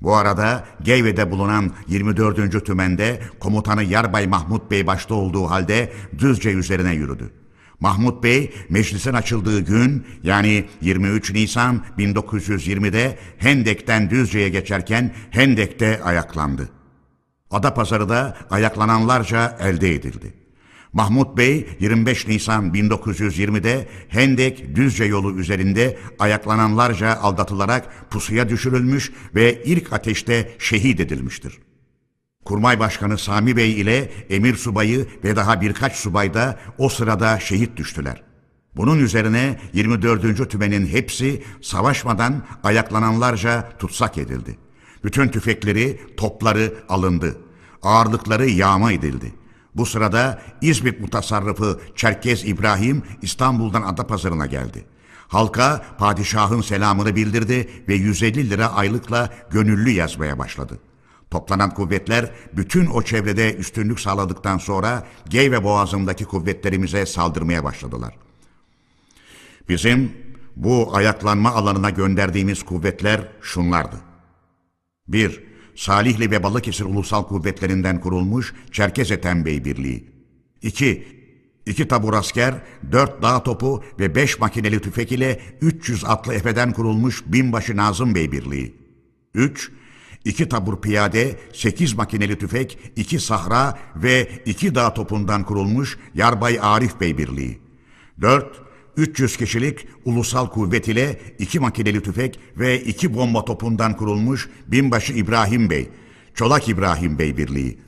[0.02, 2.66] Bu arada Geyve'de bulunan 24.
[2.66, 7.45] tümende komutanı Yarbay Mahmut Bey başta olduğu halde Düzce üzerine yürüdü.
[7.86, 16.70] Mahmut Bey meclisin açıldığı gün yani 23 Nisan 1920'de Hendek'ten Düzce'ye geçerken Hendek'te ayaklandı.
[17.52, 20.34] Adapazarı'da ayaklananlarca elde edildi.
[20.94, 29.94] Mahmut Bey 25 Nisan 1920'de Hendek Düzce yolu üzerinde ayaklananlarca aldatılarak pusuya düşürülmüş ve ilk
[29.94, 31.65] ateşte şehit edilmiştir.
[32.46, 37.78] Kurmay Başkanı Sami Bey ile Emir Subayı ve daha birkaç subay da o sırada şehit
[37.78, 38.24] düştüler.
[38.76, 40.50] Bunun üzerine 24.
[40.50, 44.58] tümenin hepsi savaşmadan ayaklananlarca tutsak edildi.
[45.04, 47.38] Bütün tüfekleri, topları alındı.
[47.82, 49.34] Ağırlıkları yağma edildi.
[49.76, 54.86] Bu sırada İzmit mutasarrıfı Çerkez İbrahim İstanbul'dan Adapazarı'na geldi.
[55.28, 60.80] Halka padişahın selamını bildirdi ve 150 lira aylıkla gönüllü yazmaya başladı.
[61.36, 68.14] Toplanan kuvvetler bütün o çevrede üstünlük sağladıktan sonra Geyve Boğazı'ndaki kuvvetlerimize saldırmaya başladılar.
[69.70, 70.12] Bizim
[70.56, 73.96] bu ayaklanma alanına gönderdiğimiz kuvvetler şunlardı.
[75.08, 75.44] 1.
[75.76, 79.12] Salihli ve Balıkesir Ulusal Kuvvetlerinden kurulmuş Çerkez
[79.46, 80.10] Bey Birliği.
[80.62, 81.08] 2.
[81.66, 82.54] İki tabur asker,
[82.92, 88.32] dört dağ topu ve beş makineli tüfek ile 300 atlı efeden kurulmuş Binbaşı Nazım Bey
[88.32, 88.76] Birliği.
[89.34, 89.72] 3
[90.26, 97.00] iki tabur piyade, sekiz makineli tüfek, iki sahra ve iki dağ topundan kurulmuş Yarbay Arif
[97.02, 97.60] Bey Birliği.
[98.22, 98.62] Dört,
[98.98, 105.70] 300 kişilik ulusal kuvvet ile iki makineli tüfek ve iki bomba topundan kurulmuş Binbaşı İbrahim
[105.70, 105.90] Bey,
[106.34, 107.80] Çolak İbrahim Bey Birliği.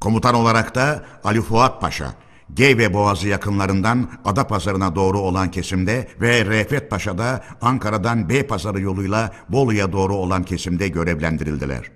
[0.00, 2.14] Komutan olarak da Ali Fuat Paşa,
[2.54, 10.14] Geyve Boğazı yakınlarından Adapazarı'na doğru olan kesimde ve Refet Paşa'da Ankara'dan Beypazarı yoluyla Bolu'ya doğru
[10.14, 11.90] olan kesimde görevlendirildiler.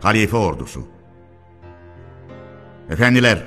[0.00, 0.88] Halife Ordusu
[2.90, 3.46] Efendiler,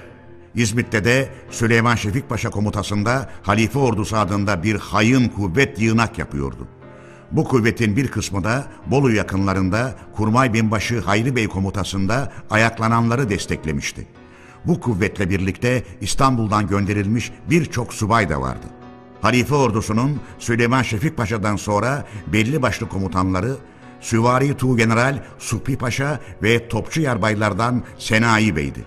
[0.55, 6.67] İzmit'te de Süleyman Şefik Paşa komutasında Halife Ordusu adında bir hayın kuvvet yığınak yapıyordu.
[7.33, 14.07] Bu kuvvetin bir kısmı da Bolu yakınlarında Kurmay Binbaşı Hayri Bey komutasında ayaklananları desteklemişti.
[14.65, 18.65] Bu kuvvetle birlikte İstanbul'dan gönderilmiş birçok subay da vardı.
[19.21, 23.55] Halife ordusunun Süleyman Şefik Paşa'dan sonra belli başlı komutanları
[24.01, 28.85] Süvari Tuğgeneral Supi Paşa ve topçu yarbaylardan Senayi Bey'di.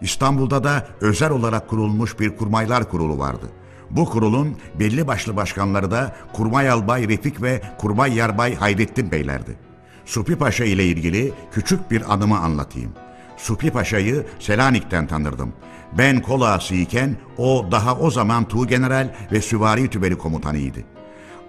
[0.00, 3.46] İstanbul'da da özel olarak kurulmuş bir kurmaylar kurulu vardı.
[3.90, 9.56] Bu kurulun belli başlı başkanları da Kurmay Albay Refik ve Kurmay Yarbay Hayrettin Beylerdi.
[10.04, 12.92] Supi Paşa ile ilgili küçük bir anımı anlatayım.
[13.36, 15.52] Supi Paşa'yı Selanik'ten tanırdım.
[15.98, 20.78] Ben kol iken o daha o zaman Tuğgeneral ve Süvari Tübeli komutanıydı.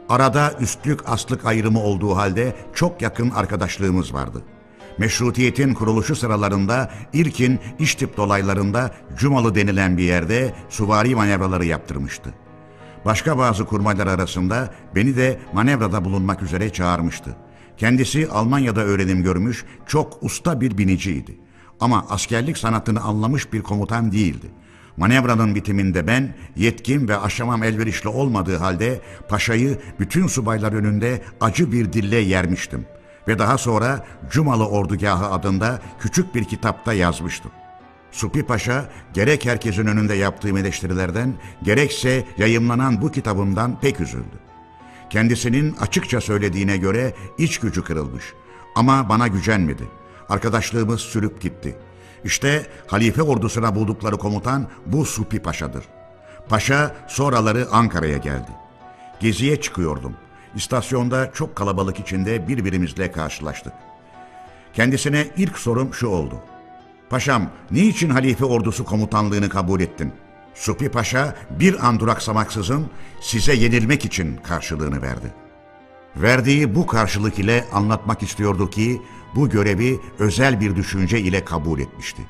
[0.10, 4.61] Arada üstlük aslık ayrımı olduğu halde çok yakın arkadaşlığımız vardı.''
[4.98, 12.34] Meşrutiyetin kuruluşu sıralarında ilkin İştip dolaylarında Cumalı denilen bir yerde suvari manevraları yaptırmıştı.
[13.06, 17.36] Başka bazı kurmaylar arasında beni de manevrada bulunmak üzere çağırmıştı.
[17.78, 21.38] Kendisi Almanya'da öğrenim görmüş, çok usta bir biniciydi.
[21.80, 24.48] Ama askerlik sanatını anlamış bir komutan değildi.
[24.98, 31.94] Manevranın bitiminde ben yetkin ve aşamam elverişli olmadığı halde paşayı bütün subaylar önünde acı bir
[31.94, 37.52] dille yermiştim.'' Ve daha sonra Cumalı Ordugahı adında küçük bir kitapta yazmıştım.
[38.12, 41.34] Supi Paşa gerek herkesin önünde yaptığım eleştirilerden
[41.64, 44.40] gerekse yayımlanan bu kitabımdan pek üzüldü.
[45.10, 48.24] Kendisinin açıkça söylediğine göre iç gücü kırılmış.
[48.76, 49.84] Ama bana gücenmedi.
[50.30, 51.78] Arkadaşlığımız sürüp gitti.
[52.24, 55.86] İşte halife ordusuna buldukları komutan bu Supi Paşa'dır.
[56.50, 58.52] Paşa sonraları Ankara'ya geldi.
[59.20, 60.16] Geziye çıkıyordum.
[60.56, 63.74] İstasyonda çok kalabalık içinde birbirimizle karşılaştık.
[64.74, 66.36] Kendisine ilk sorum şu oldu.
[67.10, 70.14] Paşam, niçin halife ordusu komutanlığını kabul ettin?
[70.56, 72.90] Supi Paşa bir an duraksamaksızın
[73.22, 75.34] size yenilmek için karşılığını verdi.
[76.16, 79.02] Verdiği bu karşılık ile anlatmak istiyordu ki
[79.36, 82.22] bu görevi özel bir düşünce ile kabul etmişti.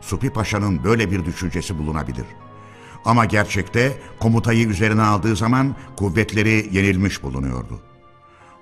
[0.00, 2.24] Supi Paşa'nın böyle bir düşüncesi bulunabilir.
[3.04, 7.80] Ama gerçekte komutayı üzerine aldığı zaman kuvvetleri yenilmiş bulunuyordu.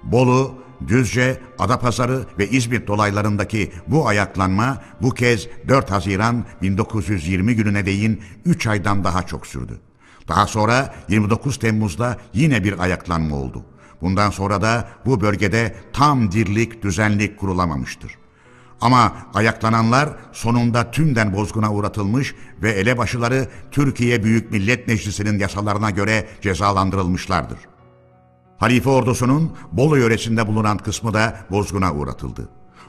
[0.02, 0.54] Bolu,
[0.88, 8.66] Düzce, Adapazarı ve İzmit dolaylarındaki bu ayaklanma bu kez 4 Haziran 1920 gününe değin 3
[8.66, 9.80] aydan daha çok sürdü.
[10.28, 13.64] Daha sonra 29 Temmuz'da yine bir ayaklanma oldu.
[14.00, 18.18] Bundan sonra da bu bölgede tam dirlik, düzenlik kurulamamıştır.
[18.80, 27.58] Ama ayaklananlar sonunda tümden bozguna uğratılmış ve elebaşıları Türkiye Büyük Millet Meclisi'nin yasalarına göre cezalandırılmışlardır.
[28.58, 32.48] Halife ordusunun Bolu yöresinde bulunan kısmı da bozguna uğratıldı.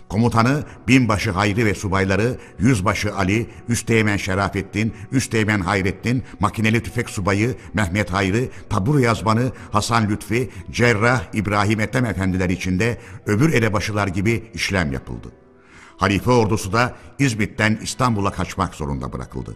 [0.09, 8.13] Komutanı binbaşı Hayri ve subayları Yüzbaşı Ali, Üsteğmen Şerafettin, Üsteğmen Hayrettin, makineli tüfek subayı Mehmet
[8.13, 15.27] Hayri, tabur yazmanı Hasan Lütfi, Cerrah İbrahim Ethem efendiler içinde öbür elebaşılar gibi işlem yapıldı.
[15.97, 19.55] Halife ordusu da İzmit'ten İstanbul'a kaçmak zorunda bırakıldı.